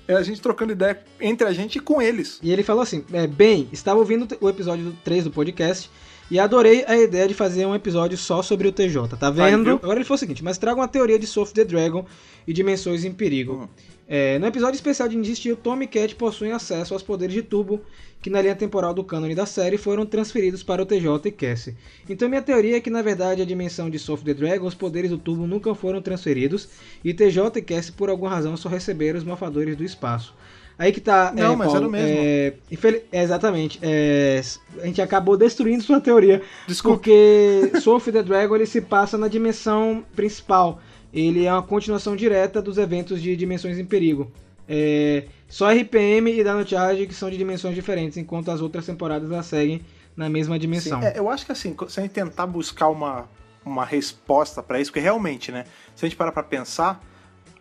É 0.07 0.13
a 0.13 0.21
gente 0.21 0.39
trocando 0.39 0.71
ideia 0.71 1.03
entre 1.19 1.47
a 1.47 1.51
gente 1.51 1.77
e 1.77 1.81
com 1.81 1.99
eles. 1.99 2.39
E 2.43 2.51
ele 2.51 2.61
falou 2.61 2.83
assim: 2.83 3.03
é, 3.11 3.25
Bem, 3.25 3.67
estava 3.71 3.97
ouvindo 3.97 4.27
o 4.39 4.47
episódio 4.47 4.95
3 5.03 5.23
do 5.23 5.31
podcast 5.31 5.89
e 6.29 6.39
adorei 6.39 6.83
a 6.87 6.97
ideia 6.97 7.27
de 7.27 7.33
fazer 7.33 7.65
um 7.65 7.73
episódio 7.73 8.17
só 8.17 8.41
sobre 8.41 8.67
o 8.67 8.71
TJ. 8.71 9.17
Tá 9.17 9.29
vendo? 9.29 9.71
Agora 9.71 9.97
ele 9.97 10.05
falou 10.05 10.15
o 10.15 10.19
seguinte: 10.19 10.43
Mas 10.43 10.57
traga 10.57 10.79
uma 10.79 10.87
teoria 10.87 11.17
de 11.17 11.25
Soft 11.25 11.53
the 11.53 11.65
Dragon 11.65 12.05
e 12.47 12.53
Dimensões 12.53 13.03
em 13.03 13.11
Perigo. 13.11 13.53
Uhum. 13.53 13.67
É, 14.07 14.39
no 14.39 14.47
episódio 14.47 14.75
especial 14.75 15.07
de 15.07 15.15
Ninja 15.15 15.35
Steel, 15.35 15.55
Tom 15.55 15.81
e 15.83 15.87
Cat 15.87 16.15
possuem 16.15 16.51
acesso 16.51 16.95
aos 16.95 17.03
poderes 17.03 17.33
de 17.33 17.43
Turbo 17.43 17.79
que 18.21 18.29
na 18.29 18.41
linha 18.41 18.55
temporal 18.55 18.93
do 18.93 19.03
cânone 19.03 19.33
da 19.33 19.45
série 19.45 19.77
foram 19.77 20.05
transferidos 20.05 20.61
para 20.61 20.81
o 20.81 20.85
TJ 20.85 21.07
e 21.25 21.31
Cassie. 21.31 21.75
Então 22.09 22.27
minha 22.27 22.41
teoria 22.41 22.77
é 22.77 22.81
que 22.81 22.89
na 22.89 23.01
verdade 23.01 23.41
a 23.41 23.45
dimensão 23.45 23.89
de 23.89 23.97
Soft 23.97 24.25
the 24.25 24.33
Dragon, 24.33 24.67
os 24.67 24.73
poderes 24.73 25.09
do 25.11 25.17
Turbo 25.17 25.47
nunca 25.47 25.73
foram 25.73 26.01
transferidos 26.01 26.67
e 27.03 27.13
TJ 27.13 27.59
e 27.59 27.61
Cassie 27.61 27.93
por 27.93 28.09
alguma 28.09 28.29
razão 28.29 28.57
só 28.57 28.67
receberam 28.67 29.17
os 29.17 29.23
morfadores 29.23 29.77
do 29.77 29.83
espaço. 29.83 30.33
Aí 30.79 30.93
que 30.93 31.01
tá. 31.01 31.33
Não, 31.35 31.51
é, 31.53 31.55
mas 31.57 31.67
Paulo, 31.67 31.77
era 31.77 31.87
o 31.87 31.91
mesmo. 31.91 32.17
é, 32.21 32.53
infeli- 32.71 33.03
é, 33.11 33.21
exatamente. 33.21 33.77
é, 33.83 34.41
a 34.81 34.85
gente 34.85 35.01
acabou 35.01 35.35
destruindo 35.35 35.83
sua 35.83 35.99
teoria. 35.99 36.41
Desculpa. 36.65 36.97
Porque 36.97 37.71
Soul 37.83 37.97
of 37.97 38.09
the 38.09 38.23
Dragon 38.23 38.55
ele 38.55 38.65
se 38.65 38.79
passa 38.79 39.17
na 39.17 39.27
dimensão 39.27 40.05
principal. 40.15 40.79
Ele 41.13 41.45
é 41.45 41.51
uma 41.51 41.61
continuação 41.63 42.15
direta 42.15 42.61
dos 42.61 42.77
eventos 42.77 43.21
de 43.21 43.35
Dimensões 43.35 43.77
em 43.77 43.83
Perigo. 43.83 44.31
É, 44.69 45.25
só 45.49 45.69
RPM 45.69 46.31
e 46.31 46.43
Dino 46.43 46.65
Charge 46.65 47.07
que 47.07 47.13
são 47.13 47.29
de 47.29 47.35
dimensões 47.37 47.75
diferentes, 47.75 48.17
enquanto 48.17 48.49
as 48.49 48.61
outras 48.61 48.85
temporadas 48.85 49.29
elas 49.29 49.47
seguem 49.47 49.81
na 50.15 50.29
mesma 50.29 50.57
dimensão. 50.57 51.01
Sim, 51.01 51.07
é, 51.07 51.13
eu 51.19 51.27
acho 51.29 51.45
que 51.45 51.51
assim, 51.51 51.75
se 51.89 51.99
a 51.99 52.03
gente 52.03 52.11
tentar 52.13 52.45
buscar 52.47 52.87
uma, 52.87 53.27
uma 53.65 53.83
resposta 53.83 54.61
pra 54.63 54.79
isso, 54.79 54.91
porque 54.91 54.99
realmente, 55.01 55.51
né? 55.51 55.65
Se 55.95 56.05
a 56.05 56.07
gente 56.07 56.15
parar 56.15 56.31
pra 56.31 56.43
pensar, 56.43 57.03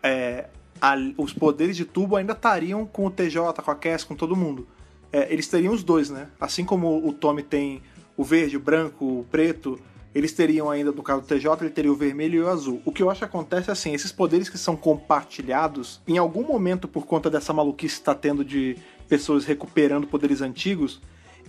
é, 0.02 0.44
a- 0.80 0.97
os 1.16 1.32
poderes 1.32 1.76
de 1.76 1.85
Turbo 1.85 2.16
ainda 2.16 2.32
estariam 2.32 2.85
com 2.87 3.06
o 3.06 3.11
TJ, 3.11 3.62
com 3.62 3.70
a 3.70 3.75
Cass, 3.75 4.04
com 4.04 4.14
todo 4.14 4.37
mundo. 4.37 4.66
É, 5.12 5.32
eles 5.32 5.49
teriam 5.49 5.73
os 5.73 5.82
dois, 5.82 6.11
né? 6.11 6.28
Assim 6.40 6.64
como 6.64 7.06
o 7.06 7.12
Tommy 7.12 7.42
tem 7.42 7.82
o 8.16 8.25
verde, 8.25 8.56
o 8.56 8.61
branco, 8.61 9.04
o 9.20 9.25
preto, 9.30 9.78
eles 10.14 10.32
teriam 10.32 10.68
ainda, 10.70 10.90
no 10.90 11.02
caso 11.02 11.20
do 11.23 11.26
TJ, 11.26 11.62
ele 11.64 11.70
teria 11.70 11.92
o 11.92 11.94
vermelho 11.94 12.40
e 12.40 12.42
o 12.42 12.49
azul. 12.49 12.82
O 12.85 12.92
que 12.92 13.02
eu 13.02 13.11
acho 13.11 13.20
que 13.20 13.25
acontece 13.25 13.70
é 13.70 13.73
assim, 13.73 13.94
esses 13.94 14.11
poderes 14.12 14.49
que 14.49 14.58
são 14.58 14.76
compartilhados, 15.23 16.00
em 16.06 16.18
algum 16.18 16.42
momento, 16.47 16.87
por 16.88 17.06
conta 17.06 17.28
dessa 17.30 17.52
maluquice 17.52 17.94
que 17.97 18.00
está 18.00 18.14
tendo 18.14 18.44
de 18.44 18.76
pessoas 19.08 19.44
recuperando 19.44 20.06
poderes 20.06 20.40
antigos, 20.42 21.00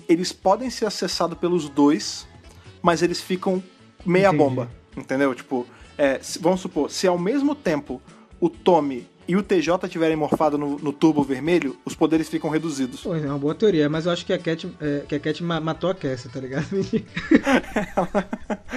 eles 0.07 0.31
podem 0.31 0.69
ser 0.69 0.85
acessados 0.85 1.37
pelos 1.37 1.69
dois, 1.69 2.27
mas 2.81 3.01
eles 3.01 3.19
ficam 3.21 3.61
meia 4.05 4.27
Entendi. 4.27 4.37
bomba, 4.43 4.69
entendeu? 4.95 5.33
Tipo, 5.35 5.65
é, 5.97 6.19
vamos 6.39 6.61
supor, 6.61 6.89
se 6.89 7.07
ao 7.07 7.17
mesmo 7.17 7.53
tempo 7.53 8.01
o 8.39 8.49
Tommy 8.49 9.05
e 9.29 9.35
o 9.35 9.43
TJ 9.43 9.87
tiverem 9.87 10.15
morfado 10.17 10.57
no, 10.57 10.79
no 10.79 10.91
turbo 10.91 11.21
vermelho, 11.23 11.77
os 11.85 11.93
poderes 11.93 12.27
ficam 12.27 12.49
reduzidos. 12.49 13.01
Pô, 13.01 13.13
é 13.15 13.19
uma 13.27 13.37
boa 13.37 13.53
teoria, 13.53 13.87
mas 13.87 14.07
eu 14.07 14.11
acho 14.11 14.25
que 14.25 14.33
a 14.33 14.39
Cat, 14.39 14.67
é, 14.81 15.03
que 15.07 15.13
a 15.13 15.19
Cat 15.19 15.43
ma- 15.43 15.59
matou 15.59 15.91
a 15.91 15.93
Cassie, 15.93 16.31
tá 16.31 16.39
ligado? 16.39 16.65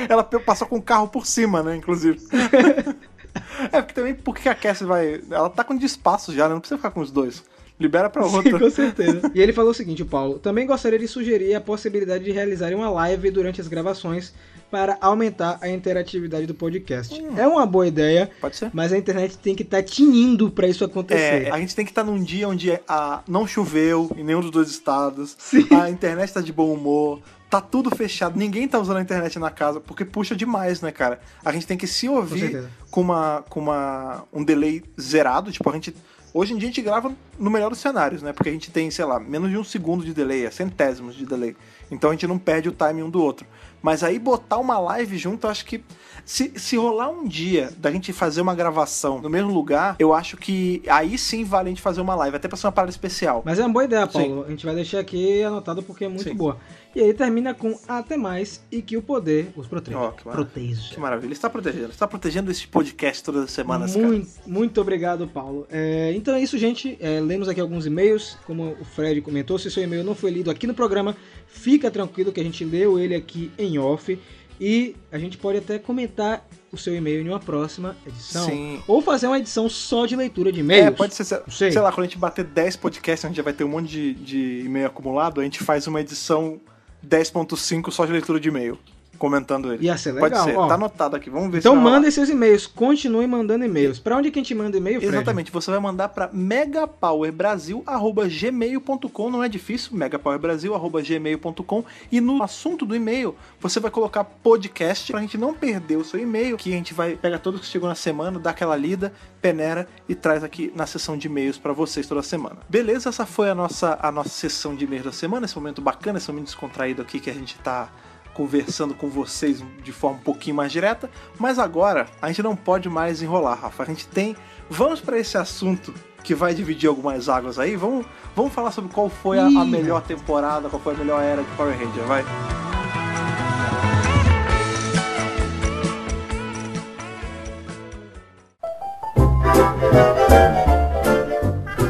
Ela 0.08 0.22
pe- 0.22 0.38
passou 0.40 0.66
com 0.68 0.76
o 0.76 0.82
carro 0.82 1.08
por 1.08 1.26
cima, 1.26 1.62
né, 1.62 1.74
inclusive. 1.76 2.20
é, 3.72 3.80
porque 3.80 3.94
também, 3.94 4.14
por 4.14 4.34
que 4.36 4.48
a 4.48 4.54
Cassie 4.54 4.86
vai... 4.86 5.22
Ela 5.30 5.48
tá 5.48 5.64
com 5.64 5.74
espaço 5.74 6.34
já, 6.34 6.48
né? 6.48 6.54
Não 6.54 6.60
precisa 6.60 6.76
ficar 6.76 6.90
com 6.90 7.00
os 7.00 7.10
dois. 7.10 7.42
Libera 7.82 8.08
pra 8.08 8.22
Sim, 8.22 8.36
outra. 8.36 8.58
com 8.58 8.70
certeza. 8.70 9.30
e 9.34 9.40
ele 9.40 9.52
falou 9.52 9.72
o 9.72 9.74
seguinte, 9.74 10.02
o 10.02 10.06
Paulo. 10.06 10.38
Também 10.38 10.66
gostaria 10.66 10.98
de 10.98 11.08
sugerir 11.08 11.54
a 11.54 11.60
possibilidade 11.60 12.24
de 12.24 12.30
realizar 12.30 12.72
uma 12.72 12.88
live 12.88 13.30
durante 13.30 13.60
as 13.60 13.68
gravações 13.68 14.32
para 14.70 14.96
aumentar 15.02 15.58
a 15.60 15.68
interatividade 15.68 16.46
do 16.46 16.54
podcast. 16.54 17.20
Hum. 17.20 17.34
É 17.36 17.46
uma 17.46 17.66
boa 17.66 17.86
ideia, 17.86 18.30
Pode 18.40 18.56
ser? 18.56 18.70
mas 18.72 18.90
a 18.90 18.96
internet 18.96 19.36
tem 19.36 19.54
que 19.54 19.62
estar 19.62 19.82
tinindo 19.82 20.50
para 20.50 20.66
isso 20.66 20.82
acontecer. 20.82 21.48
É, 21.48 21.50
a 21.50 21.58
gente 21.58 21.76
tem 21.76 21.84
que 21.84 21.90
estar 21.90 22.02
num 22.02 22.22
dia 22.22 22.48
onde 22.48 22.80
a, 22.88 23.22
não 23.28 23.46
choveu 23.46 24.10
em 24.16 24.24
nenhum 24.24 24.40
dos 24.40 24.50
dois 24.50 24.70
estados, 24.70 25.36
Sim. 25.38 25.66
a 25.70 25.90
internet 25.90 26.32
tá 26.32 26.40
de 26.40 26.52
bom 26.54 26.72
humor, 26.72 27.20
tá 27.50 27.60
tudo 27.60 27.94
fechado, 27.94 28.38
ninguém 28.38 28.66
tá 28.66 28.78
usando 28.78 28.96
a 28.96 29.02
internet 29.02 29.38
na 29.38 29.50
casa, 29.50 29.78
porque 29.78 30.06
puxa 30.06 30.34
demais, 30.34 30.80
né, 30.80 30.90
cara? 30.90 31.20
A 31.44 31.52
gente 31.52 31.66
tem 31.66 31.76
que 31.76 31.86
se 31.86 32.08
Com 32.08 32.14
ouvir 32.14 32.40
certeza. 32.40 32.70
com, 32.90 33.02
uma, 33.02 33.44
com 33.50 33.60
uma, 33.60 34.24
um 34.32 34.42
delay 34.42 34.82
zerado, 34.98 35.52
tipo, 35.52 35.68
a 35.68 35.74
gente. 35.74 35.94
Hoje 36.34 36.54
em 36.54 36.56
dia 36.56 36.66
a 36.66 36.70
gente 36.70 36.80
grava 36.80 37.14
no 37.38 37.50
melhor 37.50 37.68
dos 37.68 37.78
cenários, 37.78 38.22
né? 38.22 38.32
Porque 38.32 38.48
a 38.48 38.52
gente 38.52 38.70
tem, 38.70 38.90
sei 38.90 39.04
lá, 39.04 39.20
menos 39.20 39.50
de 39.50 39.58
um 39.58 39.64
segundo 39.64 40.02
de 40.02 40.14
delay, 40.14 40.46
é 40.46 40.50
centésimos 40.50 41.14
de 41.14 41.26
delay. 41.26 41.54
Então 41.90 42.08
a 42.08 42.12
gente 42.14 42.26
não 42.26 42.38
perde 42.38 42.70
o 42.70 42.72
time 42.72 43.02
um 43.02 43.10
do 43.10 43.22
outro. 43.22 43.46
Mas 43.82 44.02
aí 44.04 44.18
botar 44.18 44.58
uma 44.58 44.78
live 44.78 45.18
junto, 45.18 45.46
eu 45.46 45.50
acho 45.50 45.64
que. 45.64 45.82
Se, 46.24 46.52
se 46.54 46.76
rolar 46.76 47.10
um 47.10 47.26
dia 47.26 47.72
da 47.78 47.90
gente 47.90 48.12
fazer 48.12 48.40
uma 48.40 48.54
gravação 48.54 49.20
no 49.20 49.28
mesmo 49.28 49.52
lugar, 49.52 49.96
eu 49.98 50.14
acho 50.14 50.36
que 50.36 50.80
aí 50.86 51.18
sim 51.18 51.42
vale 51.42 51.68
a 51.68 51.70
gente 51.70 51.82
fazer 51.82 52.00
uma 52.00 52.14
live, 52.14 52.36
até 52.36 52.46
pra 52.46 52.56
ser 52.56 52.66
uma 52.66 52.72
parada 52.72 52.92
especial. 52.92 53.42
Mas 53.44 53.58
é 53.58 53.62
uma 53.62 53.72
boa 53.72 53.84
ideia, 53.84 54.06
Paulo. 54.06 54.44
A 54.46 54.50
gente 54.50 54.64
vai 54.64 54.72
deixar 54.72 55.00
aqui 55.00 55.42
anotado 55.42 55.82
porque 55.82 56.04
é 56.04 56.08
muito 56.08 56.22
Sim. 56.22 56.34
boa. 56.34 56.58
E 56.94 57.00
aí 57.00 57.14
termina 57.14 57.54
com 57.54 57.76
até 57.88 58.18
mais 58.18 58.62
e 58.70 58.82
que 58.82 58.98
o 58.98 59.02
poder 59.02 59.50
os 59.56 59.66
proteja. 59.66 59.98
Ó, 59.98 60.10
que 60.10 60.26
maravilha. 60.26 60.50
proteja. 60.50 60.94
Que 60.94 61.00
maravilha. 61.00 61.26
Ele 61.26 61.32
está 61.32 61.48
protegendo. 61.48 61.84
Ele 61.84 61.92
está 61.92 62.06
protegendo 62.06 62.50
esse 62.50 62.68
podcast 62.68 63.24
todas 63.24 63.44
as 63.44 63.50
semanas, 63.50 63.94
cara. 63.94 64.06
Muito, 64.06 64.28
muito 64.46 64.80
obrigado, 64.80 65.26
Paulo. 65.26 65.66
É, 65.70 66.12
então 66.14 66.34
é 66.34 66.40
isso, 66.42 66.58
gente. 66.58 66.98
É, 67.00 67.18
lemos 67.18 67.48
aqui 67.48 67.60
alguns 67.60 67.86
e-mails, 67.86 68.36
como 68.46 68.76
o 68.78 68.84
Fred 68.84 69.22
comentou. 69.22 69.58
Se 69.58 69.70
seu 69.70 69.82
e-mail 69.82 70.04
não 70.04 70.14
foi 70.14 70.30
lido 70.30 70.50
aqui 70.50 70.66
no 70.66 70.74
programa, 70.74 71.16
fica 71.52 71.90
tranquilo 71.90 72.32
que 72.32 72.40
a 72.40 72.44
gente 72.44 72.64
leu 72.64 72.98
ele 72.98 73.14
aqui 73.14 73.50
em 73.58 73.78
off. 73.78 74.18
E 74.60 74.94
a 75.10 75.18
gente 75.18 75.36
pode 75.38 75.58
até 75.58 75.78
comentar 75.78 76.46
o 76.70 76.76
seu 76.76 76.94
e-mail 76.94 77.20
em 77.20 77.28
uma 77.28 77.40
próxima 77.40 77.96
edição. 78.06 78.46
Sim. 78.46 78.82
Ou 78.86 79.02
fazer 79.02 79.26
uma 79.26 79.38
edição 79.38 79.68
só 79.68 80.06
de 80.06 80.14
leitura 80.14 80.52
de 80.52 80.60
e-mails. 80.60 80.86
É, 80.86 80.90
pode 80.90 81.14
ser. 81.14 81.24
Sei. 81.24 81.72
sei. 81.72 81.80
lá, 81.80 81.90
quando 81.90 82.06
a 82.06 82.08
gente 82.08 82.18
bater 82.18 82.44
10 82.44 82.76
podcasts, 82.76 83.24
a 83.24 83.28
gente 83.28 83.36
já 83.36 83.42
vai 83.42 83.52
ter 83.52 83.64
um 83.64 83.68
monte 83.68 83.88
de, 83.88 84.14
de 84.14 84.62
e-mail 84.64 84.86
acumulado, 84.86 85.40
a 85.40 85.44
gente 85.44 85.58
faz 85.58 85.86
uma 85.86 86.00
edição 86.00 86.60
10.5 87.06 87.90
só 87.90 88.06
de 88.06 88.12
leitura 88.12 88.38
de 88.38 88.48
e-mail, 88.48 88.78
comentando 89.18 89.72
ele. 89.72 89.86
Ia 89.86 89.96
ser 89.96 90.12
Pode 90.14 90.34
legal. 90.34 90.44
ser, 90.44 90.56
ó. 90.56 90.66
tá 90.66 90.74
anotado 90.74 91.16
aqui. 91.16 91.30
Vamos 91.30 91.50
ver 91.52 91.58
Então 91.58 91.76
mandem 91.76 92.10
seus 92.10 92.28
e-mails, 92.28 92.66
continue 92.66 93.26
mandando 93.26 93.64
e-mails. 93.64 93.98
Pra 93.98 94.16
onde 94.16 94.30
que 94.30 94.38
a 94.38 94.42
gente 94.42 94.54
manda 94.54 94.76
e-mail, 94.76 95.00
Fred? 95.00 95.14
Exatamente, 95.14 95.50
você 95.52 95.70
vai 95.70 95.80
mandar 95.80 96.08
para 96.08 96.28
megapowerbrasil.gmail.com, 96.32 99.30
não 99.30 99.42
é 99.42 99.48
difícil, 99.48 99.96
megapowerbrasil.gmail.com 99.96 101.84
e 102.10 102.20
no 102.20 102.42
assunto 102.42 102.84
do 102.84 102.96
e-mail 102.96 103.34
você 103.60 103.78
vai 103.78 103.90
colocar 103.90 104.24
podcast 104.24 105.12
pra 105.12 105.20
gente 105.20 105.38
não 105.38 105.54
perder 105.54 105.96
o 105.96 106.04
seu 106.04 106.18
e-mail, 106.18 106.56
que 106.56 106.72
a 106.72 106.76
gente 106.76 106.92
vai 106.92 107.14
pegar 107.16 107.38
todos 107.38 107.60
que 107.60 107.66
chegou 107.66 107.88
na 107.88 107.94
semana, 107.94 108.38
dá 108.38 108.50
aquela 108.50 108.76
lida, 108.76 109.12
peneira 109.40 109.88
e 110.08 110.14
traz 110.14 110.44
aqui 110.44 110.72
na 110.74 110.86
sessão 110.86 111.16
de 111.16 111.28
e-mails 111.28 111.58
para 111.58 111.72
vocês 111.72 112.06
toda 112.06 112.22
semana. 112.22 112.56
Beleza? 112.68 113.08
Essa 113.08 113.24
foi 113.26 113.50
a 113.50 113.54
nossa, 113.54 113.98
a 114.02 114.10
nossa 114.10 114.30
sessão 114.30 114.74
de 114.74 114.84
e-mails 114.84 115.04
da 115.04 115.12
semana, 115.12 115.46
esse 115.46 115.54
momento 115.56 115.80
bacana, 115.80 116.18
esse 116.18 116.28
momento 116.28 116.46
descontraído 116.46 117.02
aqui 117.02 117.20
que 117.20 117.30
a 117.30 117.34
gente 117.34 117.56
tá 117.58 117.88
conversando 118.34 118.94
com 118.94 119.08
vocês 119.08 119.62
de 119.82 119.92
forma 119.92 120.18
um 120.18 120.22
pouquinho 120.22 120.56
mais 120.56 120.72
direta, 120.72 121.10
mas 121.38 121.58
agora 121.58 122.06
a 122.20 122.28
gente 122.28 122.42
não 122.42 122.56
pode 122.56 122.88
mais 122.88 123.22
enrolar, 123.22 123.60
Rafa. 123.60 123.82
A 123.82 123.86
gente 123.86 124.06
tem. 124.06 124.36
Vamos 124.70 125.00
para 125.00 125.18
esse 125.18 125.36
assunto 125.36 125.92
que 126.22 126.34
vai 126.34 126.54
dividir 126.54 126.88
algumas 126.88 127.28
águas 127.28 127.58
aí. 127.58 127.76
Vamos, 127.76 128.06
vamos 128.34 128.52
falar 128.52 128.70
sobre 128.70 128.92
qual 128.92 129.08
foi 129.08 129.38
a, 129.38 129.46
a 129.46 129.64
melhor 129.64 130.02
temporada, 130.02 130.68
qual 130.68 130.80
foi 130.80 130.94
a 130.94 130.96
melhor 130.96 131.22
era 131.22 131.42
de 131.42 131.50
Power 131.56 131.76
Ranger, 131.76 132.04
vai. 132.04 132.24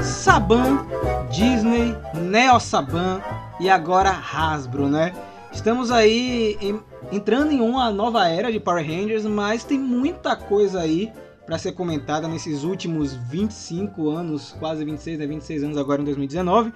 Saban, 0.02 0.87
Disney, 1.31 1.94
Neo 2.14 2.59
Saban 2.59 3.20
e 3.61 3.68
agora 3.68 4.11
Hasbro, 4.11 4.88
né? 4.88 5.12
Estamos 5.53 5.91
aí 5.91 6.57
em- 6.61 6.81
entrando 7.12 7.53
em 7.53 7.61
uma 7.61 7.91
nova 7.91 8.27
era 8.29 8.51
de 8.51 8.59
Power 8.59 8.85
Rangers, 8.87 9.25
mas 9.25 9.65
tem 9.65 9.79
muita 9.79 10.35
coisa 10.35 10.81
aí 10.81 11.12
para 11.47 11.59
ser 11.59 11.73
comentada 11.73 12.27
nesses 12.27 12.65
últimos 12.65 13.12
25 13.15 14.11
anos, 14.11 14.55
quase 14.59 14.85
26, 14.85 15.19
né? 15.19 15.27
26 15.27 15.65
anos 15.65 15.77
agora 15.77 16.01
em 16.01 16.05
2019. 16.05 16.73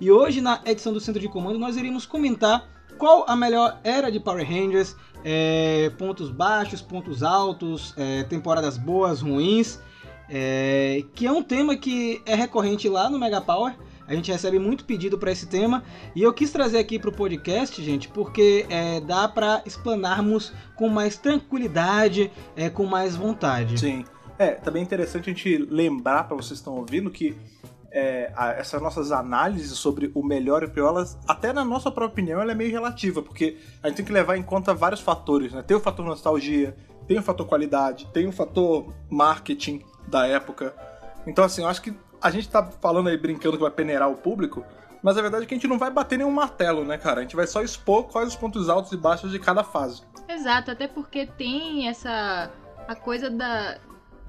E 0.00 0.10
hoje 0.10 0.40
na 0.40 0.60
edição 0.66 0.92
do 0.92 1.00
Centro 1.00 1.20
de 1.20 1.28
Comando 1.28 1.58
nós 1.58 1.76
iremos 1.76 2.04
comentar 2.04 2.68
qual 2.98 3.24
a 3.28 3.34
melhor 3.36 3.78
era 3.82 4.10
de 4.10 4.20
Power 4.20 4.46
Rangers, 4.46 4.94
é, 5.24 5.90
pontos 5.98 6.30
baixos, 6.30 6.82
pontos 6.82 7.22
altos, 7.22 7.94
é, 7.96 8.24
temporadas 8.24 8.76
boas, 8.76 9.20
ruins. 9.22 9.80
É, 10.30 11.04
que 11.14 11.26
é 11.26 11.32
um 11.32 11.42
tema 11.42 11.74
que 11.74 12.20
é 12.26 12.34
recorrente 12.34 12.86
lá 12.88 13.08
no 13.08 13.18
Mega 13.18 13.40
Power. 13.40 13.74
A 14.08 14.14
gente 14.14 14.32
recebe 14.32 14.58
muito 14.58 14.84
pedido 14.86 15.18
para 15.18 15.30
esse 15.30 15.46
tema 15.46 15.84
e 16.16 16.22
eu 16.22 16.32
quis 16.32 16.50
trazer 16.50 16.78
aqui 16.78 16.98
para 16.98 17.10
o 17.10 17.12
podcast, 17.12 17.80
gente, 17.84 18.08
porque 18.08 18.64
é, 18.70 19.00
dá 19.00 19.28
para 19.28 19.62
explanarmos 19.66 20.52
com 20.74 20.88
mais 20.88 21.16
tranquilidade, 21.18 22.30
é, 22.56 22.70
com 22.70 22.84
mais 22.86 23.14
vontade. 23.14 23.78
Sim. 23.78 24.04
É, 24.38 24.52
também 24.52 24.80
é 24.82 24.84
interessante 24.84 25.30
a 25.30 25.32
gente 25.34 25.58
lembrar 25.70 26.24
para 26.24 26.36
vocês 26.36 26.50
que 26.50 26.54
estão 26.56 26.76
ouvindo 26.76 27.10
que 27.10 27.36
é, 27.90 28.30
a- 28.36 28.52
essas 28.52 28.80
nossas 28.80 29.10
análises 29.12 29.72
sobre 29.78 30.10
o 30.14 30.22
melhor 30.22 30.62
e 30.62 30.66
o 30.66 30.70
pior, 30.70 30.88
elas, 30.88 31.18
até 31.26 31.52
na 31.52 31.64
nossa 31.64 31.90
própria 31.90 32.12
opinião, 32.12 32.40
ela 32.40 32.52
é 32.52 32.54
meio 32.54 32.70
relativa, 32.70 33.22
porque 33.22 33.56
a 33.82 33.88
gente 33.88 33.96
tem 33.96 34.06
que 34.06 34.12
levar 34.12 34.36
em 34.36 34.42
conta 34.42 34.72
vários 34.74 35.00
fatores, 35.00 35.52
né? 35.52 35.62
Tem 35.62 35.76
o 35.76 35.80
fator 35.80 36.04
nostalgia, 36.04 36.76
tem 37.06 37.18
o 37.18 37.22
fator 37.22 37.46
qualidade, 37.46 38.06
tem 38.12 38.26
o 38.26 38.32
fator 38.32 38.92
marketing 39.10 39.82
da 40.06 40.26
época. 40.26 40.74
Então, 41.26 41.42
assim, 41.44 41.62
eu 41.62 41.68
acho 41.68 41.80
que 41.82 41.92
a 42.20 42.30
gente 42.30 42.48
tá 42.48 42.64
falando 42.64 43.08
aí 43.08 43.16
brincando 43.16 43.56
que 43.56 43.62
vai 43.62 43.70
peneirar 43.70 44.10
o 44.10 44.16
público, 44.16 44.64
mas 45.02 45.16
a 45.16 45.22
verdade 45.22 45.44
é 45.44 45.46
que 45.46 45.54
a 45.54 45.56
gente 45.56 45.68
não 45.68 45.78
vai 45.78 45.90
bater 45.90 46.18
nenhum 46.18 46.30
martelo, 46.30 46.84
né, 46.84 46.98
cara? 46.98 47.20
A 47.20 47.22
gente 47.22 47.36
vai 47.36 47.46
só 47.46 47.62
expor 47.62 48.04
quais 48.04 48.28
os 48.28 48.36
pontos 48.36 48.68
altos 48.68 48.92
e 48.92 48.96
baixos 48.96 49.30
de 49.30 49.38
cada 49.38 49.62
fase. 49.62 50.02
Exato, 50.28 50.70
até 50.70 50.88
porque 50.88 51.26
tem 51.26 51.88
essa 51.88 52.50
a 52.86 52.94
coisa 52.94 53.30
da, 53.30 53.78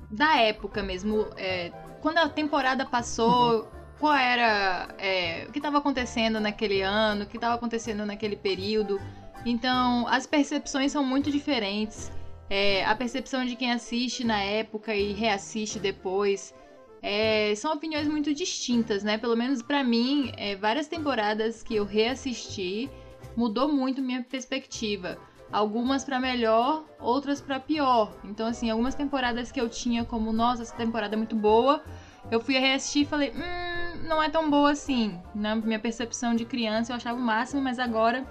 da 0.09 0.37
época 0.37 0.83
mesmo. 0.83 1.27
é, 1.37 1.71
quando 2.01 2.17
a 2.19 2.29
temporada 2.29 2.85
passou, 2.85 3.67
qual 3.99 4.15
era 4.15 4.87
é, 4.97 5.45
o 5.47 5.51
que 5.51 5.59
estava 5.59 5.77
acontecendo 5.77 6.39
naquele 6.39 6.81
ano, 6.81 7.23
o 7.23 7.25
que 7.25 7.37
estava 7.37 7.55
acontecendo 7.55 8.05
naquele 8.05 8.35
período. 8.35 8.99
Então, 9.45 10.07
as 10.07 10.25
percepções 10.25 10.91
são 10.91 11.03
muito 11.03 11.31
diferentes. 11.31 12.11
É, 12.49 12.83
a 12.85 12.95
percepção 12.95 13.45
de 13.45 13.55
quem 13.55 13.71
assiste 13.71 14.23
na 14.23 14.41
época 14.41 14.95
e 14.95 15.13
reassiste 15.13 15.79
depois 15.79 16.53
é, 17.01 17.53
são 17.55 17.73
opiniões 17.73 18.07
muito 18.07 18.33
distintas, 18.33 19.03
né? 19.03 19.17
Pelo 19.17 19.35
menos 19.35 19.61
pra 19.61 19.83
mim, 19.83 20.31
é, 20.37 20.55
várias 20.55 20.87
temporadas 20.87 21.63
que 21.63 21.75
eu 21.75 21.85
reassisti 21.85 22.89
mudou 23.35 23.67
muito 23.71 24.01
minha 24.01 24.23
perspectiva. 24.23 25.17
Algumas 25.51 26.03
pra 26.03 26.19
melhor, 26.19 26.83
outras 26.99 27.41
pra 27.41 27.59
pior. 27.59 28.13
Então, 28.23 28.47
assim, 28.47 28.69
algumas 28.69 28.93
temporadas 28.93 29.51
que 29.51 29.59
eu 29.59 29.67
tinha 29.67 30.05
como, 30.05 30.31
nossa, 30.31 30.61
essa 30.61 30.75
temporada 30.75 31.15
é 31.15 31.17
muito 31.17 31.35
boa, 31.35 31.81
eu 32.29 32.39
fui 32.39 32.57
reassistir 32.59 33.03
e 33.03 33.05
falei, 33.05 33.31
hum, 33.31 34.07
não 34.07 34.21
é 34.21 34.29
tão 34.29 34.49
boa 34.49 34.71
assim. 34.71 35.19
Na 35.33 35.55
minha 35.55 35.79
percepção 35.79 36.35
de 36.35 36.45
criança 36.45 36.91
eu 36.91 36.97
achava 36.97 37.17
o 37.17 37.21
máximo, 37.21 37.61
mas 37.61 37.79
agora 37.79 38.27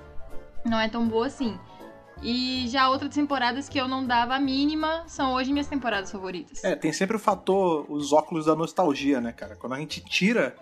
não 0.65 0.79
é 0.79 0.89
tão 0.89 1.09
boa 1.09 1.27
assim. 1.27 1.59
E 2.23 2.67
já 2.69 2.89
outras 2.89 3.15
temporadas 3.15 3.69
que 3.69 3.79
eu 3.79 3.87
não 3.87 4.07
dava 4.07 4.35
a 4.35 4.41
mínima 4.41 5.05
são 5.07 5.35
hoje 5.35 5.53
minhas 5.53 5.69
temporadas 5.69 6.11
favoritas. 6.11 6.63
É, 6.65 6.75
tem 6.75 6.93
sempre 6.93 7.17
o 7.17 7.19
fator, 7.19 7.87
os 7.89 8.13
óculos 8.13 8.47
da 8.47 8.57
nostalgia, 8.57 9.21
né, 9.21 9.33
cara? 9.33 9.55
Quando 9.55 9.75
a 9.75 9.79
gente 9.79 10.01
tira, 10.01 10.57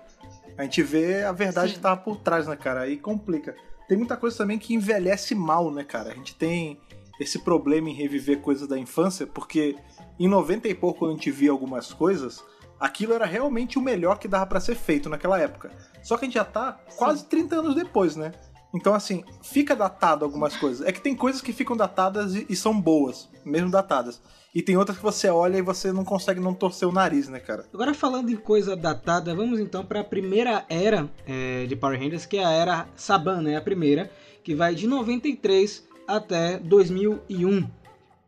a 0.57 0.63
gente 0.63 0.83
vê 0.83 1.25
a 1.25 1.33
verdade 1.33 1.69
Sim. 1.69 1.75
que 1.75 1.81
tava 1.81 2.01
por 2.01 2.17
trás, 2.17 2.47
né, 2.47 2.57
cara? 2.57 2.83
Aí 2.83 2.97
complica. 2.97 3.55
Tem 3.89 3.97
muita 3.97 4.17
coisa 4.17 4.37
também 4.37 4.59
que 4.59 4.75
envelhece 4.75 5.35
mal, 5.35 5.71
né, 5.71 5.85
cara? 5.85 6.11
A 6.11 6.15
gente 6.15 6.35
tem 6.35 6.79
esse 7.19 7.39
problema 7.39 7.89
em 7.89 7.95
reviver 7.95 8.41
coisas 8.41 8.69
da 8.69 8.79
infância, 8.79 9.27
porque 9.27 9.77
em 10.19 10.29
90 10.29 10.69
e 10.69 10.75
pouco, 10.75 11.01
quando 11.01 11.13
a 11.13 11.15
gente 11.15 11.31
via 11.31 11.51
algumas 11.51 11.93
coisas, 11.93 12.45
aquilo 12.79 13.15
era 13.15 13.25
realmente 13.25 13.79
o 13.79 13.83
melhor 13.83 14.19
que 14.19 14.29
dava 14.29 14.47
pra 14.47 14.61
ser 14.61 14.75
feito 14.75 15.09
naquela 15.09 15.39
época. 15.41 15.71
Só 16.03 16.17
que 16.17 16.25
a 16.25 16.29
gente 16.29 16.35
já 16.35 16.45
tá 16.45 16.79
quase 16.97 17.25
30 17.25 17.57
anos 17.57 17.75
depois, 17.75 18.17
né? 18.17 18.33
Então, 18.75 18.95
assim, 18.95 19.25
fica 19.43 19.75
datado 19.75 20.25
algumas 20.25 20.57
coisas. 20.57 20.87
É 20.87 20.93
que 20.93 21.01
tem 21.01 21.15
coisas 21.15 21.41
que 21.41 21.53
ficam 21.53 21.77
datadas 21.77 22.35
e, 22.35 22.47
e 22.49 22.57
são 22.57 22.79
boas, 22.79 23.29
mesmo 23.45 23.71
datadas. 23.71 24.21
E 24.55 24.63
tem 24.63 24.77
outras 24.77 24.97
que 24.97 25.03
você 25.03 25.29
olha 25.29 25.59
e 25.59 25.63
você 25.63 25.93
não 25.93 26.03
consegue 26.03 26.41
não 26.41 26.55
torcer 26.55 26.89
o 26.89 26.93
nariz, 26.93 27.29
né, 27.29 27.39
cara? 27.39 27.67
Agora 27.75 27.93
falando 27.93 28.31
em 28.31 28.37
coisa 28.37 28.75
datada, 28.75 29.35
vamos 29.35 29.61
então 29.61 29.85
para 29.85 30.01
a 30.01 30.05
primeira 30.05 30.65
era 30.69 31.11
é, 31.27 31.67
de 31.67 31.77
Power 31.77 32.01
Rangers, 32.01 32.25
que 32.25 32.39
é 32.39 32.45
a 32.45 32.51
era 32.51 32.89
Saban, 32.97 33.43
né? 33.43 33.57
A 33.57 33.61
primeira, 33.61 34.11
que 34.43 34.55
vai 34.55 34.75
de 34.75 34.87
93 34.87 35.87
até 36.09 36.59
2001. 36.59 37.69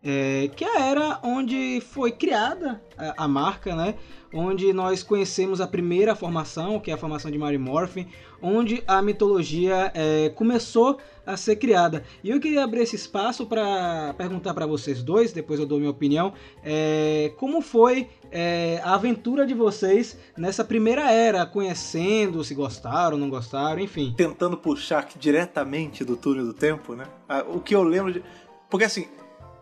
é, 0.05 0.51
que 0.55 0.65
é 0.65 0.77
a 0.77 0.85
era 0.85 1.21
onde 1.23 1.81
foi 1.81 2.13
criada 2.13 2.81
a, 2.97 3.25
a, 3.25 3.29
marca, 3.29 3.75
né? 3.75 3.95
Onde 4.33 4.73
nós 4.73 5.03
conhecemos 5.03 5.61
a 5.61 5.67
primeira 5.67 6.15
formação, 6.15 6.79
que 6.79 6.91
é 6.91 6.95
a 6.95 6.99
formação 6.99 7.31
de 7.31 7.39
Mary 7.39 7.57
Morphin, 7.57 8.07
onde 8.41 8.83
a 8.87 9.03
mitologia 9.03 9.91
é, 9.95 10.31
começou 10.31 10.99
a 11.27 11.37
ser 11.37 11.57
criada. 11.57 12.05
E 12.25 12.31
eu 12.31 12.41
queria 12.41 12.65
abrir 12.65 12.81
esse 12.81 12.97
espaço 12.97 13.45
para 13.45 14.15
perguntar 14.17 14.55
para 14.55 14.67
vocês 14.67 15.03
dois, 15.03 15.33
depois 15.33 15.61
eu 15.61 15.67
dou 15.67 15.79
minha 15.79 15.91
opinião, 15.91 16.33
é, 16.65 17.33
como 17.37 17.61
foi 17.61 18.09
é, 18.31 18.81
a 18.83 18.95
aventura 18.95 19.47
de 19.47 19.55
vocês 19.55 20.19
nessa 20.37 20.65
primeira 20.65 21.11
era, 21.13 21.45
conhecendo, 21.45 22.43
se 22.43 22.55
gostaram, 22.55 23.19
não 23.19 23.29
gostaram, 23.29 23.81
enfim. 23.81 24.15
Tentando 24.17 24.57
puxar 24.57 25.07
diretamente 25.19 26.05
do 26.05 26.17
túnel 26.17 26.47
do 26.47 26.55
tempo, 26.55 26.95
né? 26.95 27.05
Ah, 27.29 27.45
O 27.47 27.61
que 27.61 27.75
eu 27.75 27.83
lembro 27.83 28.13
de. 28.13 28.23
Porque 28.71 28.85
assim, 28.85 29.07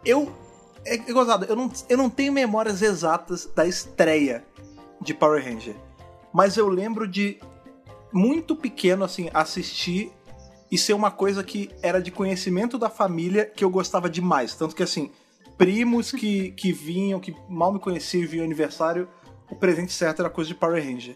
eu. 0.04 0.32
É, 0.84 0.94
é 0.94 1.12
gozado, 1.12 1.46
eu 1.46 1.56
não, 1.56 1.70
eu 1.88 1.98
não 1.98 2.08
tenho 2.08 2.32
memórias 2.32 2.80
exatas 2.80 3.50
da 3.54 3.66
estreia 3.66 4.44
de 5.00 5.12
Power 5.12 5.44
Ranger. 5.44 5.74
Mas 6.32 6.56
eu 6.56 6.68
lembro 6.68 7.08
de 7.08 7.40
muito 8.16 8.56
pequeno, 8.56 9.04
assim, 9.04 9.28
assistir 9.34 10.10
e 10.70 10.78
ser 10.78 10.94
uma 10.94 11.10
coisa 11.10 11.44
que 11.44 11.70
era 11.82 12.00
de 12.00 12.10
conhecimento 12.10 12.78
da 12.78 12.88
família 12.88 13.44
que 13.44 13.62
eu 13.62 13.70
gostava 13.70 14.08
demais. 14.08 14.54
Tanto 14.54 14.74
que, 14.74 14.82
assim, 14.82 15.10
primos 15.58 16.10
que, 16.10 16.50
que 16.52 16.72
vinham, 16.72 17.20
que 17.20 17.36
mal 17.48 17.72
me 17.72 17.78
conheciam 17.78 18.22
e 18.22 18.26
vinham 18.26 18.44
aniversário, 18.44 19.06
o 19.50 19.54
presente 19.54 19.92
certo 19.92 20.20
era 20.20 20.30
coisa 20.30 20.48
de 20.48 20.54
Power 20.54 20.82
Ranger. 20.82 21.14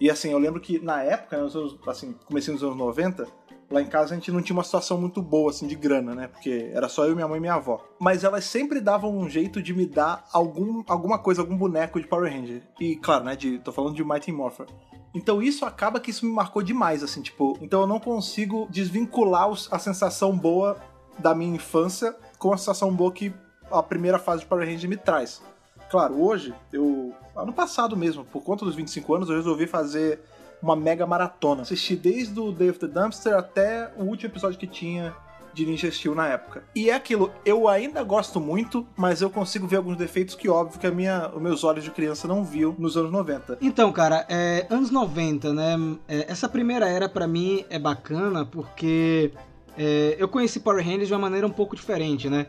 E, 0.00 0.10
assim, 0.10 0.30
eu 0.30 0.38
lembro 0.38 0.60
que 0.60 0.78
na 0.78 1.02
época, 1.02 1.38
nos 1.38 1.56
anos, 1.56 1.78
assim, 1.86 2.14
comecei 2.26 2.52
nos 2.52 2.62
anos 2.62 2.76
90, 2.76 3.26
lá 3.70 3.80
em 3.80 3.86
casa 3.86 4.12
a 4.12 4.16
gente 4.16 4.30
não 4.30 4.42
tinha 4.42 4.56
uma 4.56 4.64
situação 4.64 5.00
muito 5.00 5.20
boa, 5.22 5.50
assim, 5.50 5.66
de 5.66 5.74
grana, 5.74 6.14
né? 6.14 6.28
Porque 6.28 6.70
era 6.72 6.88
só 6.88 7.06
eu, 7.06 7.14
minha 7.14 7.28
mãe 7.28 7.38
e 7.38 7.40
minha 7.40 7.54
avó. 7.54 7.84
Mas 8.00 8.24
elas 8.24 8.44
sempre 8.44 8.80
davam 8.80 9.16
um 9.16 9.28
jeito 9.28 9.62
de 9.62 9.74
me 9.74 9.86
dar 9.86 10.24
algum, 10.32 10.82
alguma 10.86 11.18
coisa, 11.18 11.40
algum 11.40 11.56
boneco 11.56 12.00
de 12.00 12.06
Power 12.06 12.32
Ranger. 12.32 12.62
E, 12.80 12.96
claro, 12.96 13.24
né? 13.24 13.36
De, 13.36 13.58
tô 13.58 13.72
falando 13.72 13.94
de 13.94 14.04
Mighty 14.04 14.32
Morphin. 14.32 14.66
Então 15.14 15.40
isso 15.40 15.64
acaba 15.64 16.00
que 16.00 16.10
isso 16.10 16.26
me 16.26 16.32
marcou 16.32 16.62
demais, 16.62 17.02
assim, 17.02 17.22
tipo... 17.22 17.56
Então 17.60 17.82
eu 17.82 17.86
não 17.86 18.00
consigo 18.00 18.66
desvincular 18.68 19.48
a 19.70 19.78
sensação 19.78 20.36
boa 20.36 20.76
da 21.18 21.34
minha 21.34 21.54
infância 21.54 22.16
com 22.38 22.52
a 22.52 22.56
sensação 22.56 22.92
boa 22.92 23.12
que 23.12 23.32
a 23.70 23.82
primeira 23.82 24.18
fase 24.18 24.42
de 24.42 24.46
Power 24.46 24.68
Ranger 24.68 24.90
me 24.90 24.96
traz. 24.96 25.40
Claro, 25.88 26.20
hoje, 26.20 26.52
eu... 26.72 27.14
Ano 27.36 27.52
passado 27.52 27.96
mesmo, 27.96 28.24
por 28.24 28.42
conta 28.42 28.64
dos 28.64 28.74
25 28.74 29.14
anos, 29.14 29.28
eu 29.28 29.36
resolvi 29.36 29.66
fazer 29.66 30.20
uma 30.64 30.74
mega 30.76 31.06
maratona. 31.06 31.62
Assisti 31.62 31.94
desde 31.94 32.38
o 32.40 32.50
Day 32.50 32.70
of 32.70 32.78
the 32.78 32.86
Dumpster 32.86 33.34
até 33.34 33.92
o 33.96 34.04
último 34.04 34.30
episódio 34.32 34.58
que 34.58 34.66
tinha 34.66 35.14
de 35.52 35.64
Ninja 35.64 35.88
Steel 35.90 36.14
na 36.16 36.26
época. 36.26 36.64
E 36.74 36.90
é 36.90 36.94
aquilo, 36.94 37.30
eu 37.44 37.68
ainda 37.68 38.02
gosto 38.02 38.40
muito, 38.40 38.84
mas 38.96 39.22
eu 39.22 39.30
consigo 39.30 39.68
ver 39.68 39.76
alguns 39.76 39.96
defeitos 39.96 40.34
que, 40.34 40.48
óbvio, 40.48 40.80
que 40.80 40.86
a 40.86 40.90
minha, 40.90 41.30
os 41.32 41.40
meus 41.40 41.62
olhos 41.62 41.84
de 41.84 41.92
criança 41.92 42.26
não 42.26 42.42
viam 42.42 42.74
nos 42.76 42.96
anos 42.96 43.12
90. 43.12 43.58
Então, 43.60 43.92
cara, 43.92 44.26
é, 44.28 44.66
anos 44.68 44.90
90, 44.90 45.52
né? 45.52 45.76
é, 46.08 46.26
essa 46.32 46.48
primeira 46.48 46.88
era 46.88 47.08
pra 47.08 47.28
mim 47.28 47.64
é 47.70 47.78
bacana 47.78 48.44
porque 48.44 49.32
é, 49.78 50.16
eu 50.18 50.26
conheci 50.26 50.58
Power 50.58 50.84
Rangers 50.84 51.06
de 51.06 51.14
uma 51.14 51.20
maneira 51.20 51.46
um 51.46 51.50
pouco 51.52 51.76
diferente, 51.76 52.28
né? 52.28 52.46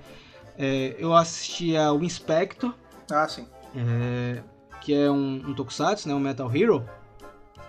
É, 0.57 0.95
eu 0.97 1.13
assistia 1.13 1.91
o 1.91 2.03
Inspector, 2.03 2.73
Ah, 3.11 3.27
sim. 3.27 3.45
é, 3.75 4.41
que 4.81 4.93
é 4.95 5.11
um, 5.11 5.43
um 5.49 5.53
tokusatsu, 5.53 6.07
né? 6.07 6.15
Um 6.15 6.19
Metal 6.19 6.49
Hero. 6.55 6.83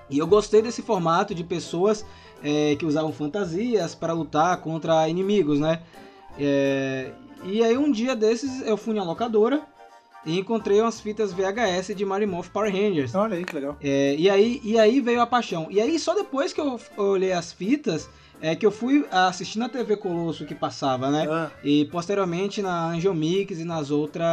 E 0.09 0.19
eu 0.19 0.27
gostei 0.27 0.63
desse 0.63 0.83
formato 0.83 1.35
de 1.35 1.43
pessoas 1.43 2.05
é, 2.43 2.77
que 2.77 2.87
usavam 2.87 3.13
fantasias 3.13 3.95
para 3.95 4.13
lutar 4.13 4.57
contra 4.61 5.09
inimigos, 5.09 5.59
né? 5.59 5.83
É, 6.39 7.11
e 7.45 7.63
aí 7.63 7.77
um 7.77 7.91
dia 7.91 8.15
desses 8.15 8.61
eu 8.63 8.77
fui 8.77 8.95
na 8.95 9.03
locadora 9.03 9.63
e 10.25 10.39
encontrei 10.39 10.81
umas 10.81 11.01
fitas 11.01 11.33
VHS 11.33 11.95
de 11.97 12.05
Morphin 12.05 12.51
Power 12.53 12.73
Rangers. 12.73 13.15
Olha 13.15 13.37
aí 13.37 13.45
que 13.45 13.55
legal. 13.55 13.77
É, 13.81 14.17
e, 14.19 14.29
aí, 14.29 14.61
e 14.65 14.79
aí 14.79 15.01
veio 15.01 15.21
a 15.21 15.27
paixão. 15.27 15.69
E 15.71 15.81
aí 15.81 15.99
só 15.99 16.15
depois 16.15 16.53
que 16.53 16.61
eu 16.61 16.79
olhei 16.97 17.33
as 17.33 17.53
fitas 17.53 18.09
é 18.41 18.55
que 18.55 18.67
eu 18.67 18.71
fui 18.71 19.07
assistir 19.11 19.59
na 19.59 19.69
TV 19.69 19.97
Colosso 19.97 20.45
que 20.45 20.55
passava, 20.55 21.11
né? 21.11 21.27
Ah, 21.31 21.51
E 21.65 21.87
posteriormente 21.87 22.61
na 22.63 22.89
Angel 22.89 23.15
Mix 23.15 23.59
e 23.59 23.65
nas 23.65 23.91
outras 23.91 24.27